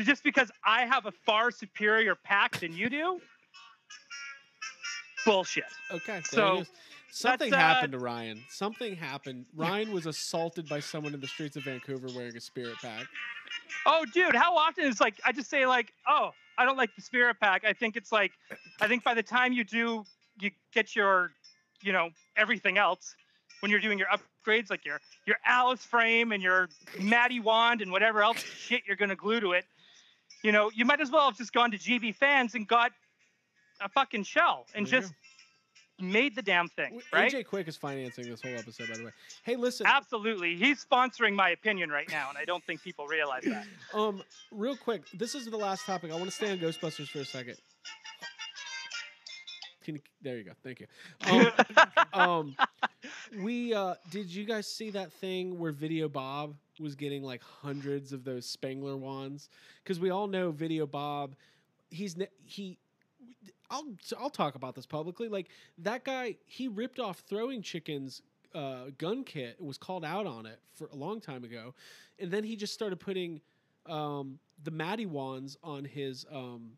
just 0.01 0.23
because 0.25 0.51
I 0.65 0.87
have 0.87 1.07
a 1.07 1.13
far 1.13 1.51
superior 1.51 2.15
pack 2.15 2.61
than 2.61 2.73
you 2.73 2.89
do, 2.89 3.21
bullshit. 5.25 5.65
Okay, 5.91 6.21
So. 6.25 6.65
Something 7.15 7.53
uh, 7.53 7.57
happened 7.57 7.93
to 7.93 7.99
Ryan. 7.99 8.43
Something 8.49 8.97
happened. 8.97 9.47
Ryan 9.55 9.93
was 9.93 10.07
assaulted 10.07 10.69
by 10.69 10.81
someone 10.81 11.15
in 11.15 11.21
the 11.21 11.27
streets 11.27 11.57
of 11.57 11.65
Vancouver 11.65 12.09
wearing 12.15 12.37
a 12.37 12.41
Spirit 12.41 12.77
Pack. 12.83 13.07
Oh, 13.87 14.05
dude, 14.13 14.35
how 14.35 14.57
often 14.57 14.85
is 14.85 15.01
like 15.01 15.15
I 15.25 15.33
just 15.33 15.49
say 15.49 15.67
like, 15.67 15.93
oh, 16.09 16.31
I 16.59 16.65
don't 16.65 16.77
like 16.77 16.95
the 16.97 17.03
Spirit 17.03 17.37
Pack. 17.41 17.65
I 17.65 17.73
think 17.73 17.97
it's 17.97 18.13
like, 18.13 18.33
I 18.81 18.89
think 18.89 19.05
by 19.05 19.15
the 19.15 19.23
time 19.23 19.53
you 19.53 19.65
do, 19.65 20.05
you 20.41 20.51
get 20.73 20.97
your, 20.97 21.33
you 21.83 21.93
know, 21.93 22.11
everything 22.37 22.79
else. 22.79 23.15
When 23.61 23.71
you're 23.71 23.81
doing 23.81 23.99
your 23.99 24.09
upgrades, 24.09 24.69
like 24.69 24.85
your 24.85 25.01
your 25.27 25.37
Alice 25.47 25.85
frame 25.85 26.33
and 26.33 26.43
your 26.43 26.69
Matty 27.01 27.41
wand 27.41 27.81
and 27.81 27.91
whatever 27.91 28.23
else 28.23 28.43
shit 28.43 28.83
you're 28.87 28.97
gonna 28.97 29.17
glue 29.17 29.41
to 29.41 29.53
it, 29.53 29.65
you 30.43 30.53
know, 30.53 30.71
you 30.75 30.85
might 30.85 31.01
as 31.01 31.11
well 31.11 31.27
have 31.27 31.39
just 31.39 31.53
gone 31.53 31.71
to 31.71 31.79
GB 31.79 32.15
fans 32.17 32.55
and 32.55 32.69
got 32.69 32.93
a 33.81 33.89
fucking 33.89 34.25
shell 34.25 34.67
and 34.75 34.87
There 34.87 35.01
just 35.01 35.15
made 36.01 36.35
the 36.35 36.43
damn 36.43 36.69
thing, 36.69 37.01
right? 37.13 37.33
AJ 37.33 37.47
Quick 37.47 37.69
is 37.69 37.77
financing 37.77 38.29
this 38.29 38.43
whole 38.43 38.55
episode, 38.55 38.89
by 38.89 38.97
the 38.97 39.05
way. 39.05 39.11
Hey, 39.45 39.57
listen. 39.57 39.87
Absolutely, 39.87 40.57
he's 40.57 40.85
sponsoring 40.85 41.35
my 41.35 41.51
opinion 41.51 41.91
right 41.91 42.11
now, 42.11 42.29
and 42.29 42.39
I 42.39 42.45
don't 42.45 42.65
think 42.65 42.83
people 42.83 43.07
realize 43.07 43.45
that. 43.45 43.65
Um, 43.95 44.23
real 44.51 44.77
quick, 44.77 45.03
this 45.15 45.35
is 45.37 45.47
the 45.47 45.57
last 45.57 45.87
topic. 45.87 46.11
I 46.11 46.15
want 46.15 46.27
to 46.27 46.31
stay 46.33 46.51
on 46.51 46.59
Ghostbusters 46.59 47.09
for 47.09 47.21
a 47.21 47.25
second. 47.25 47.57
Can 49.85 50.01
there 50.23 50.39
you 50.39 50.45
go. 50.45 50.53
Thank 50.63 50.81
you. 50.81 50.87
Um, 51.31 51.53
um, 52.13 52.57
we 53.43 53.75
uh, 53.75 53.95
did 54.11 54.35
you 54.35 54.45
guys 54.45 54.67
see 54.67 54.91
that 54.91 55.13
thing 55.13 55.59
where 55.59 55.73
Video 55.73 56.09
Bob 56.09 56.55
was 56.81 56.95
getting 56.95 57.23
like 57.23 57.43
hundreds 57.43 58.13
of 58.13 58.25
those 58.25 58.47
Spangler 58.47 58.97
wands? 58.97 59.51
Because 59.83 60.01
we 60.01 60.11
all 60.11 60.27
know 60.27 60.51
Video 60.51 60.87
Bob. 60.87 61.35
He's 61.91 62.17
ne- 62.17 62.29
he. 62.45 62.79
I'll 63.75 63.87
I'll 64.21 64.31
talk 64.31 64.55
about 64.55 64.75
this 64.75 64.87
publicly. 64.87 65.29
Like 65.29 65.49
that 65.79 66.05
guy, 66.05 66.37
he 66.47 66.69
ripped 66.69 67.01
off 67.01 67.19
Throwing 67.29 67.61
Chicken's 67.61 68.23
uh, 68.55 68.87
gun 68.99 69.25
kit. 69.25 69.61
Was 69.61 69.79
called 69.79 70.05
out 70.05 70.27
on 70.27 70.47
it 70.47 70.61
for 70.75 70.87
a 70.93 70.97
long 70.97 71.21
time 71.21 71.43
ago, 71.45 71.75
and 72.21 72.31
then 72.31 72.45
he 72.45 72.55
just 72.55 72.73
started 72.73 73.01
putting 73.01 73.41
um, 73.87 74.39
the 74.63 74.71
Matty 74.71 75.07
wands 75.07 75.59
on 75.65 75.85
his 75.85 76.25
um, 76.31 76.73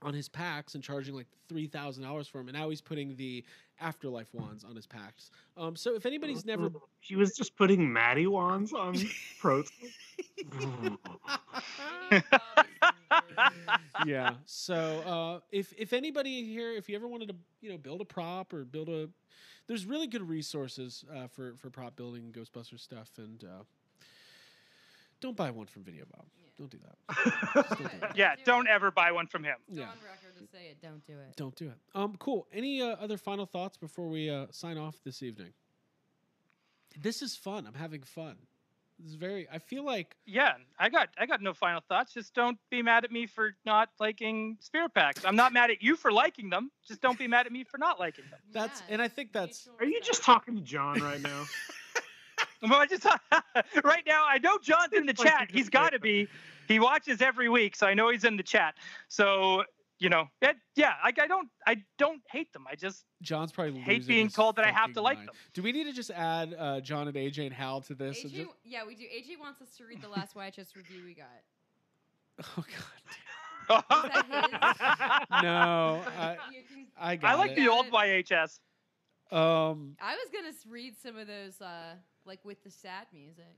on 0.00 0.14
his 0.14 0.28
packs 0.28 0.74
and 0.74 0.82
charging 0.82 1.14
like 1.14 1.26
three 1.48 1.66
thousand 1.66 2.04
dollars 2.04 2.26
for 2.26 2.38
them. 2.38 2.48
And 2.48 2.56
now 2.56 2.70
he's 2.70 2.80
putting 2.80 3.16
the 3.16 3.44
Afterlife 3.80 4.32
wands 4.32 4.64
on 4.64 4.74
his 4.76 4.86
packs. 4.86 5.30
Um, 5.56 5.76
so 5.76 5.94
if 5.94 6.06
anybody's 6.06 6.44
never, 6.46 6.70
He 7.00 7.16
was 7.16 7.36
just 7.36 7.56
putting 7.56 7.92
Matty 7.92 8.26
wands 8.26 8.72
on 8.72 8.96
Pro. 9.40 9.62
yeah. 14.06 14.34
So 14.46 14.74
uh, 14.74 15.40
if 15.52 15.72
if 15.76 15.92
anybody 15.92 16.44
here, 16.44 16.72
if 16.72 16.88
you 16.88 16.96
ever 16.96 17.08
wanted 17.08 17.28
to, 17.28 17.34
you 17.60 17.70
know, 17.70 17.78
build 17.78 18.00
a 18.00 18.04
prop 18.04 18.52
or 18.52 18.64
build 18.64 18.88
a, 18.88 19.08
there's 19.66 19.86
really 19.86 20.06
good 20.06 20.28
resources 20.28 21.04
uh, 21.14 21.26
for 21.28 21.54
for 21.56 21.70
prop 21.70 21.96
building 21.96 22.32
Ghostbuster 22.32 22.78
stuff, 22.78 23.10
and 23.18 23.44
uh, 23.44 23.62
don't 25.20 25.36
buy 25.36 25.50
one 25.50 25.66
from 25.66 25.82
Video 25.84 26.04
Bob. 26.10 26.26
Don't 26.56 26.70
do 26.70 26.78
that. 26.78 27.34
Don't 27.54 27.78
do. 27.78 28.06
Yeah, 28.14 28.36
Do 28.36 28.42
don't 28.44 28.66
it. 28.68 28.70
ever 28.70 28.92
buy 28.92 29.10
one 29.10 29.26
from 29.26 29.42
him. 29.42 29.56
It's 29.68 29.76
Yeah. 29.78 29.84
on 29.86 29.96
record 30.04 30.38
to 30.38 30.46
say 30.56 30.66
it. 30.70 30.80
Don't 30.80 31.04
do 31.04 31.14
it. 31.14 31.34
Don't 31.34 31.56
do 31.56 31.66
it. 31.66 31.76
Um, 31.96 32.14
cool. 32.20 32.46
Any 32.52 32.80
uh, 32.80 32.90
other 33.00 33.16
final 33.16 33.44
thoughts 33.44 33.76
before 33.76 34.06
we 34.08 34.30
uh, 34.30 34.46
sign 34.52 34.78
off 34.78 35.00
this 35.04 35.20
evening? 35.20 35.52
This 37.02 37.22
is 37.22 37.34
fun. 37.34 37.66
I'm 37.66 37.74
having 37.74 38.02
fun. 38.02 38.36
This 39.04 39.12
is 39.12 39.18
very. 39.18 39.46
I 39.52 39.58
feel 39.58 39.84
like 39.84 40.16
Yeah, 40.24 40.54
I 40.78 40.88
got 40.88 41.10
I 41.18 41.26
got 41.26 41.42
no 41.42 41.52
final 41.52 41.82
thoughts. 41.86 42.14
Just 42.14 42.32
don't 42.32 42.56
be 42.70 42.80
mad 42.80 43.04
at 43.04 43.12
me 43.12 43.26
for 43.26 43.54
not 43.66 43.90
liking 44.00 44.56
Spirit 44.60 44.94
Packs. 44.94 45.26
I'm 45.26 45.36
not 45.36 45.52
mad 45.52 45.70
at 45.70 45.82
you 45.82 45.94
for 45.94 46.10
liking 46.10 46.48
them. 46.48 46.70
Just 46.88 47.02
don't 47.02 47.18
be 47.18 47.28
mad 47.28 47.44
at 47.44 47.52
me 47.52 47.64
for 47.64 47.76
not 47.76 48.00
liking 48.00 48.24
them. 48.30 48.40
that's, 48.50 48.80
Yeah, 48.80 48.94
and 48.94 49.02
I 49.02 49.08
think 49.08 49.32
that's. 49.32 49.68
Are 49.78 49.84
you 49.84 50.00
just 50.00 50.22
talking 50.22 50.56
to 50.56 50.62
John 50.62 51.02
right 51.02 51.20
now? 51.20 51.44
Well, 52.62 52.80
I 52.80 52.86
just 52.86 53.04
right 53.84 54.04
now 54.06 54.24
I 54.26 54.38
know 54.38 54.56
John's 54.56 54.94
in 54.94 55.04
the 55.04 55.12
chat. 55.12 55.50
He's 55.52 55.68
got 55.68 55.90
to 55.90 55.98
be. 55.98 56.28
He 56.66 56.78
watches 56.78 57.20
every 57.20 57.50
week, 57.50 57.76
so 57.76 57.86
I 57.86 57.92
know 57.92 58.08
he's 58.08 58.24
in 58.24 58.38
the 58.38 58.42
chat. 58.42 58.74
So 59.08 59.64
you 59.98 60.08
know, 60.08 60.28
it, 60.42 60.56
yeah, 60.74 60.94
I, 61.02 61.08
I 61.18 61.26
don't 61.26 61.48
I 61.66 61.76
don't 61.98 62.20
hate 62.30 62.52
them. 62.52 62.64
I 62.70 62.74
just 62.74 63.04
John's 63.22 63.52
probably 63.52 63.80
hate 63.80 64.06
being 64.06 64.28
told 64.28 64.56
that 64.56 64.64
I 64.66 64.70
have 64.70 64.88
to 64.88 64.94
fucking 64.94 65.02
like 65.04 65.18
them. 65.18 65.34
Do 65.52 65.62
we 65.62 65.72
need 65.72 65.84
to 65.84 65.92
just 65.92 66.10
add 66.10 66.54
uh, 66.58 66.80
John 66.80 67.06
and 67.08 67.16
AJ 67.16 67.46
and 67.46 67.54
Hal 67.54 67.80
to 67.82 67.94
this? 67.94 68.24
AJ, 68.24 68.32
just- 68.32 68.50
yeah, 68.64 68.84
we 68.86 68.94
do. 68.96 69.04
AJ 69.04 69.38
wants 69.40 69.62
us 69.62 69.76
to 69.78 69.84
read 69.84 70.02
the 70.02 70.08
last 70.08 70.34
YHS 70.34 70.74
review 70.76 71.02
we 71.04 71.14
got. 71.14 71.26
oh 72.58 72.64
god. 72.76 72.84
No, 75.42 76.02
I, 76.06 76.36
You 76.52 76.62
can- 76.68 76.86
I 76.98 77.18
I 77.22 77.34
like 77.34 77.52
it. 77.52 77.56
the 77.56 77.68
old 77.68 77.86
YHS. 77.90 78.58
Um. 79.32 79.96
I 80.00 80.14
was 80.16 80.28
gonna 80.32 80.52
read 80.70 80.94
some 81.02 81.16
of 81.16 81.26
those, 81.26 81.60
uh, 81.60 81.94
like 82.26 82.40
with 82.44 82.62
the 82.62 82.70
sad 82.70 83.06
music. 83.12 83.56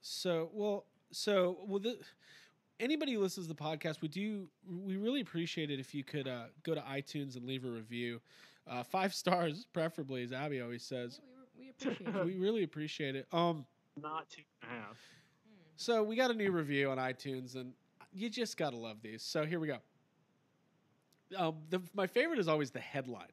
So 0.00 0.50
well. 0.52 0.86
So 1.12 1.58
well. 1.66 1.78
The, 1.78 1.98
anybody 2.80 3.14
who 3.14 3.20
listens 3.20 3.46
to 3.46 3.52
the 3.52 3.60
podcast, 3.60 4.00
we 4.00 4.08
do. 4.08 4.46
We 4.68 4.96
really 4.96 5.20
appreciate 5.20 5.70
it 5.70 5.80
if 5.80 5.94
you 5.94 6.04
could 6.04 6.28
uh, 6.28 6.44
go 6.62 6.74
to 6.74 6.80
iTunes 6.82 7.36
and 7.36 7.46
leave 7.46 7.64
a 7.64 7.68
review. 7.68 8.20
Uh, 8.68 8.82
five 8.82 9.14
stars, 9.22 9.66
preferably, 9.72 10.22
as 10.22 10.32
Abby 10.32 10.60
always 10.60 10.82
says. 10.82 11.20
Yeah, 11.22 11.34
we, 11.56 11.64
we 11.64 11.70
appreciate 11.70 12.16
it. 12.16 12.24
we 12.24 12.38
really 12.38 12.62
appreciate 12.64 13.16
it. 13.16 13.26
Um. 13.32 13.66
Not 14.00 14.28
two 14.28 14.42
and 14.62 14.70
a 14.70 14.74
half. 14.74 14.98
So 15.76 16.02
we 16.02 16.16
got 16.16 16.30
a 16.30 16.34
new 16.34 16.50
review 16.50 16.90
on 16.90 16.98
iTunes, 16.98 17.54
and 17.54 17.72
you 18.12 18.28
just 18.28 18.56
gotta 18.56 18.76
love 18.76 18.98
these. 19.02 19.22
So 19.22 19.44
here 19.44 19.60
we 19.60 19.68
go. 19.68 19.78
Um, 21.36 21.56
the, 21.70 21.80
my 21.94 22.06
favorite 22.06 22.38
is 22.38 22.48
always 22.48 22.70
the 22.70 22.80
headline. 22.80 23.26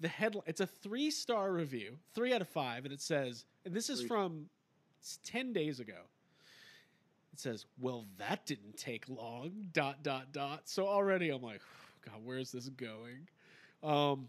The 0.00 0.08
headline. 0.08 0.44
It's 0.46 0.60
a 0.60 0.66
three 0.66 1.10
star 1.10 1.52
review, 1.52 1.96
three 2.14 2.32
out 2.32 2.40
of 2.40 2.48
five, 2.48 2.84
and 2.84 2.92
it 2.92 3.00
says, 3.00 3.44
and 3.64 3.74
this 3.74 3.88
is 3.88 4.02
from 4.02 4.46
ten 5.24 5.52
days 5.52 5.80
ago. 5.80 6.02
It 7.34 7.40
says, 7.40 7.66
"Well, 7.80 8.06
that 8.18 8.46
didn't 8.46 8.76
take 8.76 9.08
long." 9.08 9.70
Dot 9.72 10.04
dot 10.04 10.30
dot. 10.32 10.68
So 10.68 10.86
already 10.86 11.30
I'm 11.30 11.42
like, 11.42 11.60
God, 12.06 12.20
where's 12.22 12.52
this 12.52 12.68
going? 12.68 13.26
Um, 13.82 14.28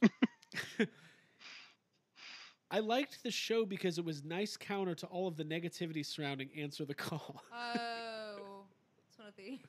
I 2.71 2.79
liked 2.79 3.21
the 3.21 3.29
show 3.29 3.63
because 3.63 3.99
it 3.99 4.05
was 4.05 4.23
nice 4.23 4.57
counter 4.57 4.95
to 4.95 5.05
all 5.05 5.27
of 5.27 5.37
the 5.37 5.43
negativity 5.43 6.03
surrounding 6.03 6.49
Answer 6.57 6.83
the 6.83 6.95
Call. 6.95 7.43
Oh, 7.53 8.63
it's 9.07 9.19
one 9.19 9.27
of 9.27 9.35
these. 9.35 9.59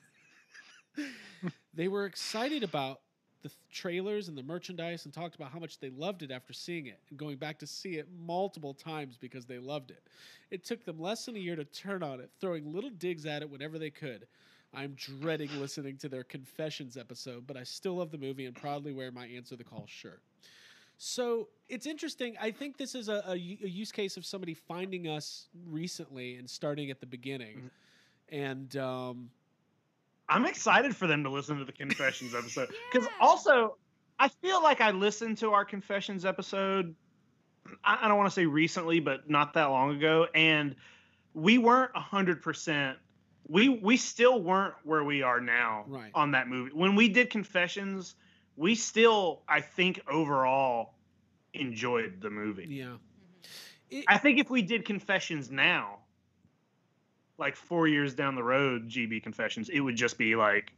they 1.74 1.88
were 1.88 2.06
excited 2.06 2.62
about 2.62 3.00
the 3.46 3.50
th- 3.50 3.60
trailers 3.70 4.28
and 4.28 4.36
the 4.36 4.42
merchandise 4.42 5.04
and 5.04 5.14
talked 5.14 5.36
about 5.36 5.52
how 5.52 5.58
much 5.58 5.78
they 5.78 5.90
loved 5.90 6.22
it 6.22 6.30
after 6.30 6.52
seeing 6.52 6.86
it 6.86 6.98
and 7.10 7.18
going 7.18 7.36
back 7.36 7.58
to 7.60 7.66
see 7.66 7.94
it 7.94 8.08
multiple 8.18 8.74
times 8.74 9.16
because 9.16 9.46
they 9.46 9.58
loved 9.58 9.90
it. 9.90 10.02
It 10.50 10.64
took 10.64 10.84
them 10.84 10.98
less 10.98 11.26
than 11.26 11.36
a 11.36 11.38
year 11.38 11.54
to 11.56 11.64
turn 11.64 12.02
on 12.02 12.20
it, 12.20 12.30
throwing 12.40 12.72
little 12.72 12.90
digs 12.90 13.24
at 13.24 13.42
it 13.42 13.50
whenever 13.50 13.78
they 13.78 13.90
could. 13.90 14.26
I'm 14.74 14.96
dreading 14.96 15.48
listening 15.60 15.96
to 15.98 16.08
their 16.08 16.24
confessions 16.24 16.96
episode, 16.96 17.46
but 17.46 17.56
I 17.56 17.62
still 17.62 17.96
love 17.96 18.10
the 18.10 18.18
movie 18.18 18.46
and 18.46 18.54
proudly 18.54 18.92
wear 18.92 19.12
my 19.12 19.26
Answer 19.26 19.56
the 19.56 19.64
Call 19.64 19.84
shirt. 19.86 20.22
So 20.98 21.48
it's 21.68 21.86
interesting. 21.86 22.36
I 22.40 22.50
think 22.50 22.76
this 22.78 22.94
is 22.94 23.08
a 23.08 23.36
use 23.36 23.92
case 23.92 24.16
of 24.16 24.26
somebody 24.26 24.54
finding 24.54 25.06
us 25.08 25.46
recently 25.68 26.36
and 26.36 26.48
starting 26.48 26.90
at 26.90 27.00
the 27.00 27.06
beginning. 27.06 27.70
And 28.30 28.76
um, 28.76 29.30
I'm 30.28 30.44
excited 30.46 30.94
for 30.96 31.06
them 31.06 31.22
to 31.24 31.30
listen 31.30 31.58
to 31.58 31.64
the 31.64 31.72
confessions 31.72 32.34
episode 32.38 32.68
because 32.92 33.06
Yeah. 33.08 33.26
also 33.26 33.76
I 34.18 34.28
feel 34.28 34.62
like 34.62 34.80
I 34.80 34.90
listened 34.92 35.38
to 35.38 35.52
our 35.52 35.64
confessions 35.64 36.24
episode. 36.24 36.94
I, 37.84 37.98
I 38.02 38.08
don't 38.08 38.16
want 38.16 38.28
to 38.30 38.34
say 38.34 38.46
recently, 38.46 39.00
but 39.00 39.28
not 39.28 39.52
that 39.54 39.66
long 39.66 39.94
ago, 39.96 40.26
and 40.34 40.74
we 41.34 41.58
weren't 41.58 41.94
hundred 41.96 42.42
percent. 42.42 42.98
We 43.48 43.68
we 43.68 43.96
still 43.96 44.40
weren't 44.42 44.74
where 44.84 45.04
we 45.04 45.22
are 45.22 45.40
now 45.40 45.84
Right. 45.86 46.10
on 46.14 46.30
that 46.32 46.48
movie. 46.48 46.70
When 46.74 46.96
we 46.96 47.08
did 47.08 47.30
confessions, 47.30 48.14
we 48.56 48.74
still 48.74 49.42
I 49.48 49.60
think 49.60 50.00
overall 50.10 50.94
enjoyed 51.54 52.20
the 52.20 52.30
movie. 52.30 52.66
yeah. 52.68 52.84
Mhm. 52.84 52.98
It- 53.90 54.04
I 54.08 54.18
think 54.18 54.38
if 54.40 54.50
we 54.50 54.62
did 54.62 54.84
confessions 54.84 55.50
now, 55.50 55.98
like 57.38 57.56
four 57.56 57.86
years 57.88 58.14
down 58.14 58.34
the 58.34 58.42
road, 58.42 58.88
GB 58.88 59.22
confessions, 59.22 59.68
it 59.68 59.80
would 59.80 59.96
just 59.96 60.16
be 60.18 60.36
like, 60.36 60.72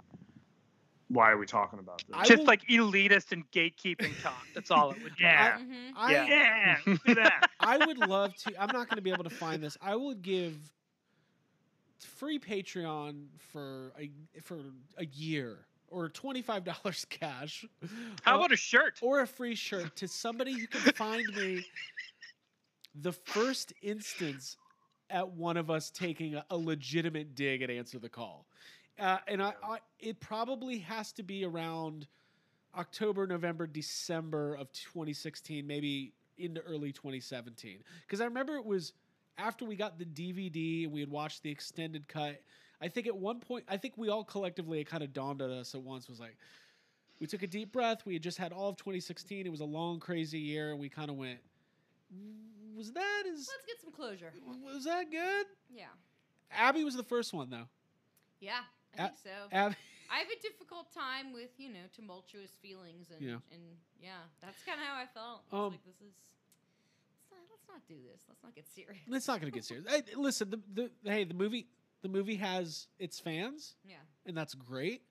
why 1.08 1.30
are 1.30 1.38
we 1.38 1.46
talking 1.46 1.78
about 1.78 1.98
this? 2.06 2.14
I 2.16 2.24
Just 2.26 2.40
will- 2.40 2.46
like 2.46 2.66
elitist 2.68 3.32
and 3.32 3.50
gatekeeping 3.50 4.12
talk. 4.22 4.44
That's 4.54 4.70
all 4.70 4.90
it 4.90 5.02
would 5.02 5.16
be. 5.16 5.22
Yeah. 5.24 5.58
I, 5.96 6.12
Yeah. 6.12 6.26
yeah, 6.86 6.94
do 7.06 7.14
that. 7.14 7.48
I 7.60 7.78
would 7.86 7.98
love 7.98 8.34
to. 8.36 8.50
I'm 8.60 8.68
not 8.72 8.88
going 8.88 8.96
to 8.96 9.02
be 9.02 9.10
able 9.12 9.24
to 9.24 9.30
find 9.30 9.62
this. 9.62 9.78
I 9.80 9.96
would 9.96 10.20
give 10.20 10.54
free 11.98 12.38
Patreon 12.38 13.26
for 13.52 13.92
a 13.98 14.10
for 14.42 14.58
a 14.98 15.06
year 15.06 15.60
or 15.88 16.08
twenty 16.10 16.42
five 16.42 16.64
dollars 16.64 17.06
cash. 17.08 17.64
How 18.22 18.34
or, 18.34 18.36
about 18.40 18.52
a 18.52 18.56
shirt? 18.56 18.98
or 19.00 19.20
a 19.20 19.26
free 19.26 19.54
shirt 19.54 19.96
to 19.96 20.08
somebody 20.08 20.52
who 20.60 20.66
can 20.66 20.92
find 20.92 21.24
me 21.34 21.64
the 23.00 23.12
first 23.12 23.72
instance 23.82 24.56
at 25.10 25.28
one 25.28 25.56
of 25.56 25.70
us 25.70 25.90
taking 25.90 26.34
a, 26.34 26.44
a 26.50 26.56
legitimate 26.56 27.34
dig 27.34 27.62
at 27.62 27.70
answer 27.70 27.98
the 27.98 28.08
call. 28.08 28.46
Uh, 28.98 29.18
and 29.28 29.42
I, 29.42 29.54
I, 29.62 29.78
it 30.00 30.20
probably 30.20 30.78
has 30.78 31.12
to 31.12 31.22
be 31.22 31.44
around 31.44 32.06
October, 32.76 33.26
November, 33.26 33.66
December 33.66 34.54
of 34.54 34.72
2016, 34.72 35.66
maybe 35.66 36.12
into 36.36 36.60
early 36.62 36.92
2017. 36.92 37.78
Because 38.02 38.20
I 38.20 38.24
remember 38.24 38.56
it 38.56 38.64
was 38.64 38.92
after 39.38 39.64
we 39.64 39.76
got 39.76 39.98
the 39.98 40.04
DVD 40.04 40.84
and 40.84 40.92
we 40.92 41.00
had 41.00 41.10
watched 41.10 41.42
the 41.42 41.50
extended 41.50 42.08
cut. 42.08 42.40
I 42.80 42.88
think 42.88 43.06
at 43.06 43.16
one 43.16 43.40
point, 43.40 43.64
I 43.68 43.76
think 43.76 43.94
we 43.96 44.08
all 44.08 44.24
collectively, 44.24 44.80
it 44.80 44.88
kind 44.88 45.02
of 45.02 45.12
dawned 45.12 45.42
on 45.42 45.50
us 45.50 45.74
at 45.74 45.80
once 45.80 46.08
was 46.08 46.20
like, 46.20 46.36
we 47.20 47.26
took 47.26 47.42
a 47.42 47.46
deep 47.46 47.72
breath. 47.72 48.06
We 48.06 48.14
had 48.14 48.22
just 48.22 48.38
had 48.38 48.52
all 48.52 48.68
of 48.68 48.76
2016. 48.76 49.46
It 49.46 49.50
was 49.50 49.60
a 49.60 49.64
long, 49.64 49.98
crazy 49.98 50.38
year, 50.38 50.70
and 50.70 50.78
we 50.78 50.88
kind 50.88 51.10
of 51.10 51.16
went, 51.16 51.38
"Was 52.78 52.92
that 52.92 53.22
as 53.26 53.48
Let's 53.48 53.66
get 53.66 53.80
some 53.82 53.92
closure. 53.92 54.32
was 54.64 54.84
that 54.84 55.10
good?" 55.10 55.46
Yeah. 55.70 55.86
Abby 56.50 56.84
was 56.84 56.94
the 56.94 57.02
first 57.02 57.34
one 57.34 57.50
though. 57.50 57.68
Yeah, 58.40 58.60
I 58.94 58.96
think 59.08 59.18
so. 59.22 59.30
Abby, 59.52 59.74
I 60.10 60.18
have 60.20 60.28
a 60.28 60.40
difficult 60.40 60.92
time 60.94 61.32
with 61.32 61.50
you 61.58 61.68
know 61.70 61.84
tumultuous 61.94 62.52
feelings 62.62 63.08
and 63.10 63.20
Yeah. 63.20 63.38
and 63.52 63.62
yeah, 64.00 64.22
that's 64.40 64.62
kind 64.64 64.80
of 64.80 64.86
how 64.86 64.94
I 64.96 65.06
felt. 65.06 65.42
I 65.52 65.56
Um, 65.56 65.72
like, 65.72 65.84
this 65.84 65.96
is 65.96 66.14
let's 67.30 67.30
not, 67.32 67.40
let's 67.50 67.68
not 67.68 67.86
do 67.88 67.96
this. 68.10 68.22
Let's 68.28 68.42
not 68.42 68.54
get 68.54 68.66
serious. 68.68 69.02
it's 69.06 69.28
not 69.28 69.40
going 69.40 69.52
to 69.52 69.56
get 69.56 69.64
serious. 69.64 69.86
Hey, 69.88 70.02
listen, 70.16 70.50
the, 70.50 70.60
the 70.72 71.10
hey, 71.10 71.24
the 71.24 71.34
movie 71.34 71.66
the 72.02 72.08
movie 72.08 72.36
has 72.36 72.86
its 73.00 73.18
fans, 73.18 73.74
Yeah. 73.84 73.96
and 74.24 74.36
that's 74.36 74.54
great. 74.54 75.02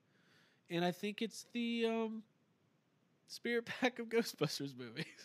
And 0.70 0.84
I 0.84 0.90
think 0.90 1.22
it's 1.22 1.46
the 1.52 1.86
um, 1.86 2.22
spirit 3.26 3.66
pack 3.66 3.98
of 3.98 4.08
Ghostbusters 4.08 4.76
movies. 4.76 5.04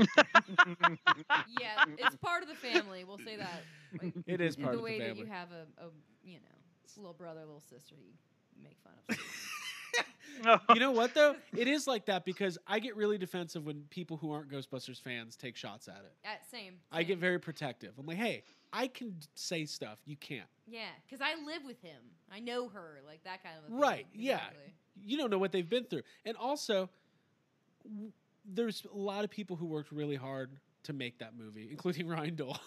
Yeah, 1.60 1.84
it's 1.98 2.16
part 2.16 2.42
of 2.42 2.48
the 2.48 2.54
family. 2.54 3.04
We'll 3.04 3.18
say 3.18 3.36
that. 3.36 3.62
Like, 4.02 4.12
It 4.26 4.40
is 4.40 4.56
part 4.56 4.72
the 4.72 4.78
of 4.78 4.84
way 4.84 4.98
the 4.98 5.04
way 5.04 5.08
that 5.08 5.16
you 5.16 5.26
have 5.26 5.48
a, 5.52 5.84
a 5.84 5.88
you 6.24 6.34
know 6.38 6.96
little 6.96 7.12
brother, 7.14 7.40
little 7.40 7.60
sister, 7.60 7.94
you 7.96 8.62
make 8.62 8.76
fun 8.82 8.92
of. 9.08 10.60
you 10.74 10.80
know 10.80 10.90
what 10.90 11.14
though? 11.14 11.36
It 11.56 11.68
is 11.68 11.86
like 11.86 12.06
that 12.06 12.24
because 12.24 12.58
I 12.66 12.78
get 12.78 12.96
really 12.96 13.18
defensive 13.18 13.64
when 13.66 13.84
people 13.90 14.16
who 14.16 14.32
aren't 14.32 14.50
Ghostbusters 14.50 15.00
fans 15.00 15.36
take 15.36 15.56
shots 15.56 15.88
at 15.88 16.02
it. 16.04 16.12
Uh, 16.24 16.28
same, 16.50 16.74
I 16.90 17.02
get 17.02 17.18
very 17.18 17.38
protective. 17.38 17.92
I'm 17.98 18.06
like, 18.06 18.16
hey, 18.16 18.42
I 18.72 18.86
can 18.88 19.14
say 19.34 19.64
stuff, 19.66 19.98
you 20.04 20.16
can't. 20.16 20.48
yeah, 20.66 20.80
because 21.08 21.20
I 21.24 21.34
live 21.44 21.62
with 21.64 21.80
him. 21.82 22.00
I 22.32 22.40
know 22.40 22.68
her, 22.68 23.00
like 23.06 23.22
that 23.24 23.42
kind 23.42 23.56
of 23.58 23.64
a 23.64 23.68
thing. 23.68 23.78
Right, 23.80 24.06
yeah. 24.14 24.40
You 25.04 25.16
don't 25.16 25.30
know 25.30 25.38
what 25.38 25.52
they've 25.52 25.68
been 25.68 25.84
through. 25.84 26.02
And 26.24 26.36
also, 26.36 26.88
w- 27.84 28.12
there's 28.44 28.84
a 28.92 28.96
lot 28.96 29.24
of 29.24 29.30
people 29.30 29.56
who 29.56 29.66
worked 29.66 29.92
really 29.92 30.16
hard 30.16 30.50
to 30.84 30.92
make 30.92 31.18
that 31.18 31.36
movie, 31.36 31.68
including 31.70 32.06
Ryan 32.14 32.34
Dole. 32.36 32.58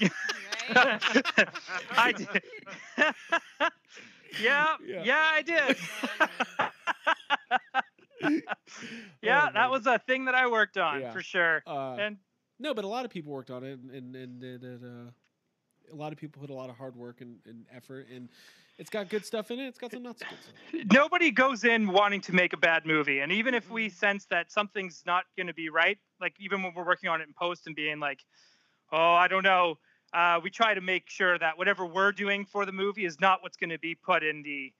I 1.96 2.12
did. 2.12 2.28
yeah, 4.38 4.76
Yeah. 4.86 5.02
yeah, 5.04 5.30
I 5.32 5.42
did. 5.42 5.76
yeah, 9.22 9.48
Oh, 9.48 9.52
that 9.54 9.70
was 9.70 9.86
a 9.86 9.98
thing 9.98 10.24
that 10.26 10.34
I 10.34 10.46
worked 10.48 10.76
on 10.76 11.00
Yeah. 11.00 11.12
for 11.12 11.22
sure. 11.22 11.62
Uh, 11.66 11.96
And 11.98 12.16
no, 12.58 12.74
but 12.74 12.84
a 12.84 12.88
lot 12.88 13.04
of 13.04 13.10
people 13.10 13.32
worked 13.32 13.50
on 13.50 13.64
it, 13.64 13.78
and 13.78 13.90
and, 13.90 14.14
and, 14.16 14.42
and, 14.42 14.64
and, 14.64 15.08
uh, 15.08 15.10
a 15.90 15.94
lot 15.96 16.12
of 16.12 16.18
people 16.18 16.40
put 16.40 16.50
a 16.50 16.54
lot 16.54 16.68
of 16.70 16.76
hard 16.76 16.94
work 16.96 17.20
and, 17.20 17.38
and 17.46 17.64
effort, 17.74 18.06
and 18.14 18.28
it's 18.78 18.90
got 18.90 19.08
good 19.08 19.24
stuff 19.24 19.50
in 19.50 19.58
it. 19.60 19.66
It's 19.68 19.78
got 19.78 19.92
some 19.92 20.02
not 20.02 20.18
so 20.18 20.26
good 20.28 20.38
stuff. 20.42 20.92
nobody 20.92 21.30
goes 21.30 21.64
in 21.64 21.88
wanting 21.90 22.20
to 22.22 22.32
make 22.34 22.52
a 22.52 22.56
bad 22.56 22.84
movie. 22.86 23.20
And 23.20 23.30
even 23.30 23.54
if 23.54 23.70
we 23.70 23.88
sense 23.88 24.24
that 24.26 24.50
something's 24.50 25.02
not 25.06 25.24
going 25.36 25.46
to 25.46 25.54
be 25.54 25.68
right, 25.68 25.98
like 26.20 26.34
even 26.40 26.62
when 26.62 26.72
we're 26.74 26.84
working 26.86 27.08
on 27.10 27.20
it 27.20 27.28
in 27.28 27.34
post 27.34 27.66
and 27.66 27.76
being 27.76 28.00
like, 28.00 28.20
oh, 28.92 29.12
I 29.14 29.28
don't 29.28 29.42
know, 29.44 29.78
uh, 30.12 30.40
we 30.42 30.50
try 30.50 30.74
to 30.74 30.80
make 30.80 31.08
sure 31.08 31.38
that 31.38 31.56
whatever 31.56 31.86
we're 31.86 32.12
doing 32.12 32.44
for 32.44 32.66
the 32.66 32.72
movie 32.72 33.04
is 33.04 33.20
not 33.20 33.42
what's 33.42 33.56
going 33.56 33.70
to 33.70 33.78
be 33.78 33.94
put 33.94 34.22
in 34.22 34.42
the 34.42 34.72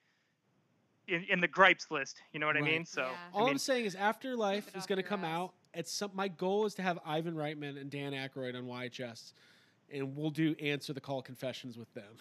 in, 1.07 1.23
in 1.25 1.39
the 1.41 1.47
gripes 1.47 1.87
list. 1.91 2.21
You 2.31 2.39
know 2.39 2.47
what 2.47 2.55
Right. 2.55 2.63
I 2.63 2.67
mean? 2.67 2.85
So 2.85 3.01
Yeah. 3.01 3.07
I 3.33 3.37
All 3.37 3.45
mean, 3.45 3.51
I'm 3.51 3.57
saying 3.57 3.85
is, 3.85 3.95
Afterlife 3.95 4.67
it 4.69 4.75
is 4.77 4.83
off 4.83 4.87
going 4.87 4.97
to 4.97 5.03
come 5.03 5.23
ass. 5.25 5.37
out. 5.39 5.53
At 5.75 5.87
some, 5.87 6.11
my 6.13 6.27
goal 6.27 6.65
is 6.65 6.75
to 6.75 6.81
have 6.83 6.99
Ivan 7.05 7.33
Reitman 7.35 7.79
and 7.81 7.89
Dan 7.89 8.13
Aykroyd 8.13 8.55
on 8.55 8.65
YHS, 8.65 9.33
and 9.91 10.15
we'll 10.15 10.29
do 10.31 10.55
answer 10.61 10.93
the 10.93 11.01
call 11.01 11.21
confessions 11.21 11.77
with 11.77 11.93
them. 11.93 12.15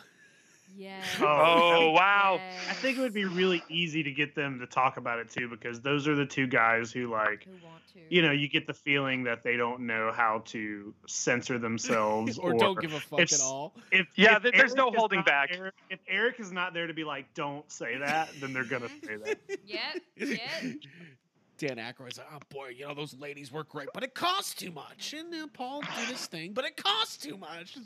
Yeah. 0.76 1.02
Oh, 1.20 1.90
wow. 1.90 2.40
Oh, 2.40 2.70
I 2.70 2.72
think 2.72 2.96
it 2.96 3.00
would 3.00 3.12
be 3.12 3.24
really 3.24 3.62
easy 3.68 4.02
to 4.02 4.10
get 4.10 4.34
them 4.34 4.58
to 4.60 4.66
talk 4.66 4.96
about 4.96 5.18
it 5.18 5.30
too, 5.30 5.48
because 5.48 5.80
those 5.80 6.08
are 6.08 6.14
the 6.14 6.24
two 6.24 6.46
guys 6.46 6.90
who 6.90 7.10
like, 7.10 7.44
Who 7.44 7.50
want 7.64 7.82
to? 7.92 8.00
you 8.08 8.22
know, 8.22 8.30
you 8.30 8.48
get 8.48 8.66
the 8.66 8.72
feeling 8.74 9.24
that 9.24 9.42
they 9.42 9.56
don't 9.56 9.80
know 9.80 10.12
how 10.14 10.42
to 10.46 10.94
censor 11.06 11.58
themselves 11.58 12.38
or, 12.38 12.54
don't 12.54 12.80
give 12.80 12.94
a 12.94 13.00
fuck 13.00 13.20
if 13.20 13.32
at 13.34 13.40
all. 13.40 13.74
If, 13.90 14.06
Yeah, 14.16 14.38
if 14.42 14.54
there's 14.54 14.74
no 14.74 14.84
Eric 14.84 14.94
is 14.94 14.98
holding 14.98 15.18
not 15.18 15.26
back. 15.26 15.52
there- 15.52 15.72
if 15.90 16.00
Eric 16.08 16.40
is 16.40 16.52
not 16.52 16.72
there 16.72 16.86
to 16.86 16.94
be 16.94 17.04
like, 17.04 17.32
don't 17.34 17.70
say 17.70 17.98
that, 17.98 18.30
then 18.40 18.52
they're 18.52 18.64
gonna 18.64 18.86
mm-hmm. 18.86 19.06
say 19.06 19.16
that. 19.16 19.38
Yep. 19.66 20.02
Yep. 20.16 20.74
Dan 21.58 21.76
Aykroyd's 21.76 22.18
like, 22.18 22.26
oh 22.34 22.38
boy, 22.48 22.68
you 22.76 22.86
know 22.86 22.94
those 22.94 23.14
ladies 23.18 23.52
work 23.52 23.68
great, 23.68 23.88
but 23.94 24.02
it 24.02 24.14
costs 24.14 24.54
too 24.54 24.72
much. 24.72 25.14
And 25.16 25.32
then 25.32 25.48
Paul 25.48 25.80
did 25.82 26.08
his 26.08 26.26
thing, 26.26 26.52
but 26.52 26.64
it 26.64 26.76
costs 26.76 27.16
too 27.18 27.36
much. 27.36 27.76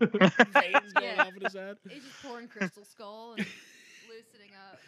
It's 0.00 0.10
fucking 0.20 0.52
veins 0.52 0.92
going 0.94 1.06
Yeah. 1.16 1.22
off 1.22 1.36
in 1.36 1.42
his 1.42 1.52
head. 1.54 1.76
He's 1.90 2.02
just 2.04 2.22
pouring 2.22 2.48
Crystal 2.48 2.84
Skull 2.84 3.34
and 3.36 3.46
loosening 4.08 4.52
up. 4.70 4.78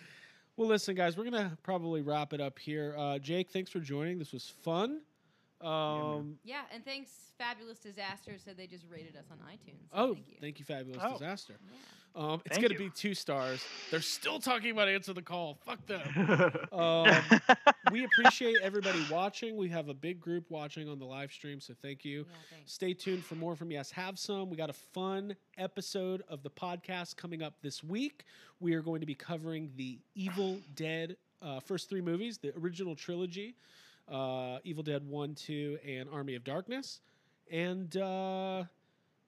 Well, 0.56 0.68
listen, 0.68 0.94
guys, 0.94 1.16
we're 1.18 1.24
gonna 1.24 1.58
probably 1.62 2.00
wrap 2.00 2.32
it 2.32 2.40
up 2.40 2.58
here. 2.58 2.94
Uh, 2.96 3.18
Jake, 3.18 3.50
thanks 3.50 3.70
for 3.70 3.80
joining. 3.80 4.18
This 4.18 4.32
was 4.32 4.48
fun. 4.62 5.00
Um, 5.60 6.38
Yeah, 6.44 6.62
and 6.72 6.84
thanks, 6.84 7.10
Fabulous 7.38 7.78
Disaster 7.78 8.32
said 8.38 8.56
they 8.56 8.66
just 8.66 8.84
rated 8.90 9.16
us 9.16 9.24
on 9.30 9.38
iTunes. 9.38 9.80
so 9.90 9.94
oh, 9.94 10.14
thank 10.14 10.28
you. 10.28 10.36
thank 10.40 10.58
you, 10.60 10.64
fabulous 10.64 11.02
Oh. 11.02 11.12
disaster. 11.12 11.54
Yeah. 11.70 11.76
Um, 12.16 12.40
it's 12.46 12.56
gonna 12.56 12.74
be 12.74 12.88
two 12.90 13.12
stars. 13.14 13.62
They're 13.90 14.00
still 14.00 14.38
talking 14.38 14.70
about 14.70 14.88
answer 14.88 15.12
the 15.12 15.22
call. 15.22 15.58
Fuck 15.64 15.84
them. 15.86 16.52
Um, 16.72 17.08
we 17.90 18.04
appreciate 18.04 18.56
everybody 18.62 18.98
watching. 19.10 19.56
We 19.56 19.68
have 19.68 19.88
a 19.88 19.94
big 19.94 20.20
group 20.20 20.50
watching 20.50 20.88
on 20.88 20.98
the 20.98 21.04
live 21.04 21.32
stream, 21.32 21.60
so 21.60 21.74
thank 21.80 22.04
you. 22.04 22.26
Yeah. 22.28 22.56
Stay 22.66 22.92
tuned 22.92 23.24
for 23.24 23.34
more 23.34 23.54
from 23.56 23.70
Yes 23.70 23.90
Have 23.92 24.18
Some. 24.18 24.50
We 24.50 24.56
got 24.56 24.68
a 24.68 24.74
fun 24.74 25.36
episode 25.56 26.22
of 26.28 26.42
the 26.42 26.50
podcast 26.50 27.16
coming 27.16 27.42
up 27.42 27.54
this 27.62 27.82
week. 27.82 28.24
We 28.60 28.74
are 28.74 28.82
going 28.82 29.00
to 29.00 29.06
be 29.06 29.14
covering 29.14 29.70
the 29.76 29.98
Evil 30.14 30.58
Dead 30.74 31.16
uh, 31.40 31.60
first 31.60 31.88
three 31.88 32.02
movies, 32.02 32.38
the 32.38 32.52
original 32.58 32.94
trilogy 32.94 33.56
uh, 34.10 34.58
Evil 34.64 34.82
Dead 34.82 35.06
1, 35.06 35.34
2, 35.34 35.78
and 35.86 36.08
Army 36.10 36.34
of 36.34 36.44
Darkness. 36.44 37.00
and 37.50 37.96
uh, 37.96 38.64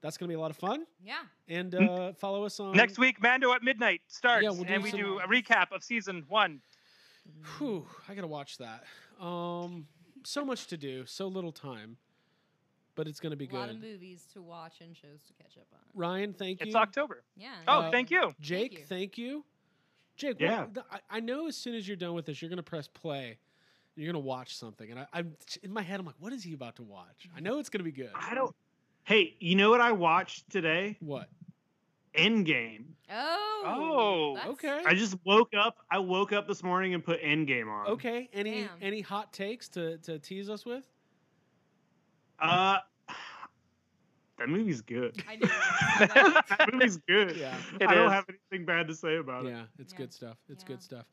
that's 0.00 0.16
gonna 0.16 0.28
be 0.28 0.34
a 0.34 0.40
lot 0.40 0.50
of 0.50 0.56
fun. 0.56 0.84
Yeah. 1.02 1.18
And 1.48 1.74
uh, 1.74 2.12
follow 2.14 2.44
us 2.44 2.60
on 2.60 2.72
Next 2.76 2.98
week, 2.98 3.20
Mando 3.22 3.52
at 3.52 3.62
midnight 3.62 4.00
starts, 4.06 4.42
Yeah, 4.44 4.50
we'll 4.50 4.64
do 4.64 4.72
and 4.74 4.82
we 4.82 4.90
some- 4.90 5.00
do 5.00 5.18
a 5.18 5.26
recap 5.28 5.72
of 5.72 5.82
season 5.82 6.24
one. 6.28 6.60
Whew, 7.58 7.86
I 8.08 8.14
gotta 8.14 8.26
watch 8.26 8.58
that. 8.58 8.84
Um, 9.22 9.86
so 10.24 10.44
much 10.44 10.66
to 10.68 10.76
do, 10.76 11.04
so 11.06 11.26
little 11.28 11.52
time, 11.52 11.96
but 12.94 13.06
it's 13.08 13.20
gonna 13.20 13.36
be 13.36 13.46
good. 13.46 13.56
a 13.56 13.60
lot 13.60 13.68
of 13.70 13.80
good. 13.80 13.92
movies 13.92 14.26
to 14.32 14.40
watch 14.42 14.80
and 14.80 14.96
shows 14.96 15.20
to 15.26 15.32
catch 15.34 15.56
up 15.58 15.66
on. 15.72 15.80
Ryan, 15.94 16.32
thank 16.32 16.60
you. 16.60 16.66
It's. 16.68 16.76
October. 16.76 17.22
Yeah. 17.36 17.50
Oh, 17.66 17.80
Uh, 17.82 17.90
thank 17.90 18.10
you. 18.10 18.32
Jake, 18.40 18.78
you. 18.78 18.84
thank 18.84 19.18
you. 19.18 19.44
Jake, 20.16 20.36
Yeah. 20.40 20.62
what, 20.62 20.74
the, 20.74 20.84
I, 20.90 21.00
I 21.10 21.20
know 21.20 21.46
as 21.48 21.56
soon 21.56 21.74
as 21.74 21.86
you're 21.86 21.96
done 21.96 22.14
with 22.14 22.26
this, 22.26 22.40
you're 22.40 22.48
gonna 22.48 22.62
press 22.62 22.88
play. 22.88 23.38
and 23.96 24.04
You're 24.04 24.12
gonna 24.12 24.24
watch 24.24 24.56
something, 24.56 24.90
and 24.90 25.00
I, 25.00 25.06
I'm 25.12 25.36
in 25.62 25.72
my 25.72 25.82
head. 25.82 26.00
I'm 26.00 26.06
like, 26.06 26.16
what 26.18 26.32
is 26.32 26.42
he 26.42 26.54
about 26.54 26.76
to 26.76 26.82
watch? 26.82 27.28
I 27.36 27.40
know 27.40 27.58
it's 27.58 27.68
gonna 27.68 27.84
be 27.84 27.92
good. 27.92 28.10
I 28.14 28.34
don't. 28.34 28.54
Hey, 29.08 29.36
you 29.40 29.56
know 29.56 29.70
what 29.70 29.80
I 29.80 29.90
watched 29.92 30.50
today? 30.50 30.98
What? 31.00 31.30
Endgame. 32.14 32.84
Oh. 33.10 34.36
Oh, 34.44 34.50
Okay. 34.50 34.82
I 34.84 34.92
just 34.94 35.16
woke 35.24 35.54
up. 35.58 35.78
I 35.90 35.98
woke 35.98 36.34
up 36.34 36.46
this 36.46 36.62
morning 36.62 36.92
and 36.92 37.02
put 37.02 37.22
Endgame 37.22 37.68
on. 37.72 37.86
Okay. 37.86 38.28
Any 38.34 38.64
Damn. 38.64 38.68
any 38.82 39.00
hot 39.00 39.32
takes 39.32 39.66
to 39.70 39.96
to 39.98 40.18
tease 40.18 40.50
us 40.50 40.66
with? 40.66 40.84
Uh, 42.38 42.80
that 44.38 44.48
movie's 44.50 44.82
good. 44.82 45.24
I 45.26 45.36
knew 45.36 45.46
you 45.46 45.52
were 45.54 46.06
gonna 46.06 46.06
say 46.06 46.06
that. 46.22 46.44
that 46.58 46.72
movie's 46.74 46.98
good. 47.08 47.34
Yeah. 47.38 47.56
It 47.80 47.88
I 47.88 47.94
don't 47.94 48.08
is. 48.08 48.12
have 48.12 48.26
anything 48.28 48.66
bad 48.66 48.88
to 48.88 48.94
say 48.94 49.16
about 49.16 49.46
it. 49.46 49.52
Yeah, 49.52 49.62
it's 49.78 49.94
Yeah. 49.94 49.98
good 50.00 50.12
stuff. 50.12 50.36
It's 50.50 50.64
Yeah. 50.64 50.68
good 50.68 50.82
stuff. 50.82 51.06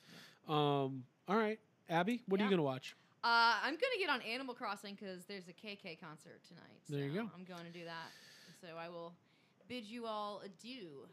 Um. 0.50 1.06
All 1.30 1.38
right, 1.38 1.62
Abby, 1.90 2.24
what 2.28 2.42
are 2.42 2.44
you 2.44 2.50
gonna 2.50 2.62
watch? 2.62 2.94
Uh, 3.26 3.56
I'm 3.64 3.74
gonna 3.74 3.98
get 3.98 4.10
on 4.12 4.22
Animal 4.22 4.54
Crossing 4.54 4.94
because 4.94 5.26
there's 5.26 5.48
a 5.48 5.54
KK 5.54 6.00
concert 6.00 6.42
tonight. 6.48 6.80
There 6.88 7.00
you 7.00 7.12
go. 7.12 7.30
I'm 7.36 7.44
going 7.44 7.66
to 7.66 7.72
do 7.72 7.84
that. 7.86 8.12
So 8.62 8.68
I 8.78 8.88
will 8.88 9.14
bid 9.68 9.84
you 9.84 10.06
all 10.06 10.44
adieu. 10.46 11.08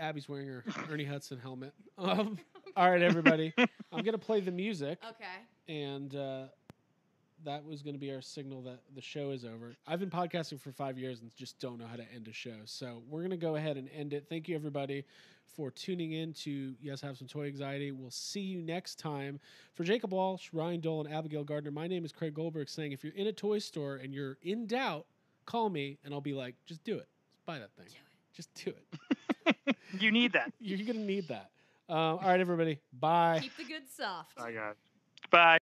Abby's 0.00 0.28
wearing 0.28 0.48
her 0.48 0.64
Ernie 0.90 1.04
Hudson 1.04 1.38
helmet. 1.38 1.72
Um. 1.98 2.38
All 2.76 2.90
right, 2.90 3.02
everybody. 3.02 3.52
I'm 3.92 4.04
gonna 4.04 4.18
play 4.18 4.40
the 4.40 4.50
music. 4.52 4.98
Okay. 5.08 5.72
and 5.88 6.14
uh, 6.14 6.44
that 7.44 7.64
was 7.64 7.82
going 7.82 7.94
to 7.94 8.00
be 8.00 8.12
our 8.12 8.20
signal 8.20 8.62
that 8.62 8.80
the 8.94 9.00
show 9.00 9.30
is 9.30 9.44
over. 9.44 9.76
I've 9.86 10.00
been 10.00 10.10
podcasting 10.10 10.60
for 10.60 10.72
five 10.72 10.98
years 10.98 11.20
and 11.20 11.30
just 11.36 11.58
don't 11.60 11.78
know 11.78 11.86
how 11.86 11.96
to 11.96 12.04
end 12.12 12.26
a 12.28 12.32
show, 12.32 12.56
so 12.64 13.02
we're 13.08 13.20
going 13.20 13.30
to 13.30 13.36
go 13.36 13.54
ahead 13.56 13.76
and 13.76 13.88
end 13.96 14.12
it. 14.12 14.26
Thank 14.28 14.48
you, 14.48 14.56
everybody, 14.56 15.04
for 15.54 15.70
tuning 15.70 16.12
in 16.12 16.32
to 16.34 16.74
Yes 16.80 17.00
Have 17.00 17.18
Some 17.18 17.28
Toy 17.28 17.46
Anxiety. 17.46 17.92
We'll 17.92 18.10
see 18.10 18.40
you 18.40 18.60
next 18.60 18.98
time. 18.98 19.40
For 19.74 19.84
Jacob 19.84 20.12
Walsh, 20.12 20.48
Ryan 20.52 20.80
Dole, 20.80 21.04
and 21.04 21.12
Abigail 21.14 21.44
Gardner, 21.44 21.70
my 21.70 21.86
name 21.86 22.04
is 22.04 22.12
Craig 22.12 22.34
Goldberg. 22.34 22.68
Saying, 22.68 22.92
if 22.92 23.02
you're 23.02 23.14
in 23.14 23.26
a 23.26 23.32
toy 23.32 23.58
store 23.58 23.96
and 23.96 24.14
you're 24.14 24.38
in 24.42 24.66
doubt, 24.66 25.06
call 25.46 25.70
me, 25.70 25.98
and 26.04 26.12
I'll 26.14 26.20
be 26.20 26.34
like, 26.34 26.54
just 26.66 26.84
do 26.84 26.96
it. 26.96 27.08
Just 27.34 27.46
buy 27.46 27.58
that 27.58 27.70
thing. 27.76 27.86
Just 28.34 28.54
do 28.54 28.70
it. 28.70 28.86
You 29.98 30.10
need 30.12 30.32
that. 30.32 30.52
You're 30.60 30.78
going 30.78 30.98
to 30.98 31.04
need 31.04 31.28
that. 31.28 31.50
Uh, 31.88 31.92
all 31.92 32.18
right, 32.18 32.40
everybody. 32.40 32.78
Bye. 32.92 33.40
Keep 33.42 33.56
the 33.56 33.64
good 33.64 33.82
soft. 33.96 34.38
I 34.38 34.52
got. 34.52 34.76
Bye. 35.30 35.57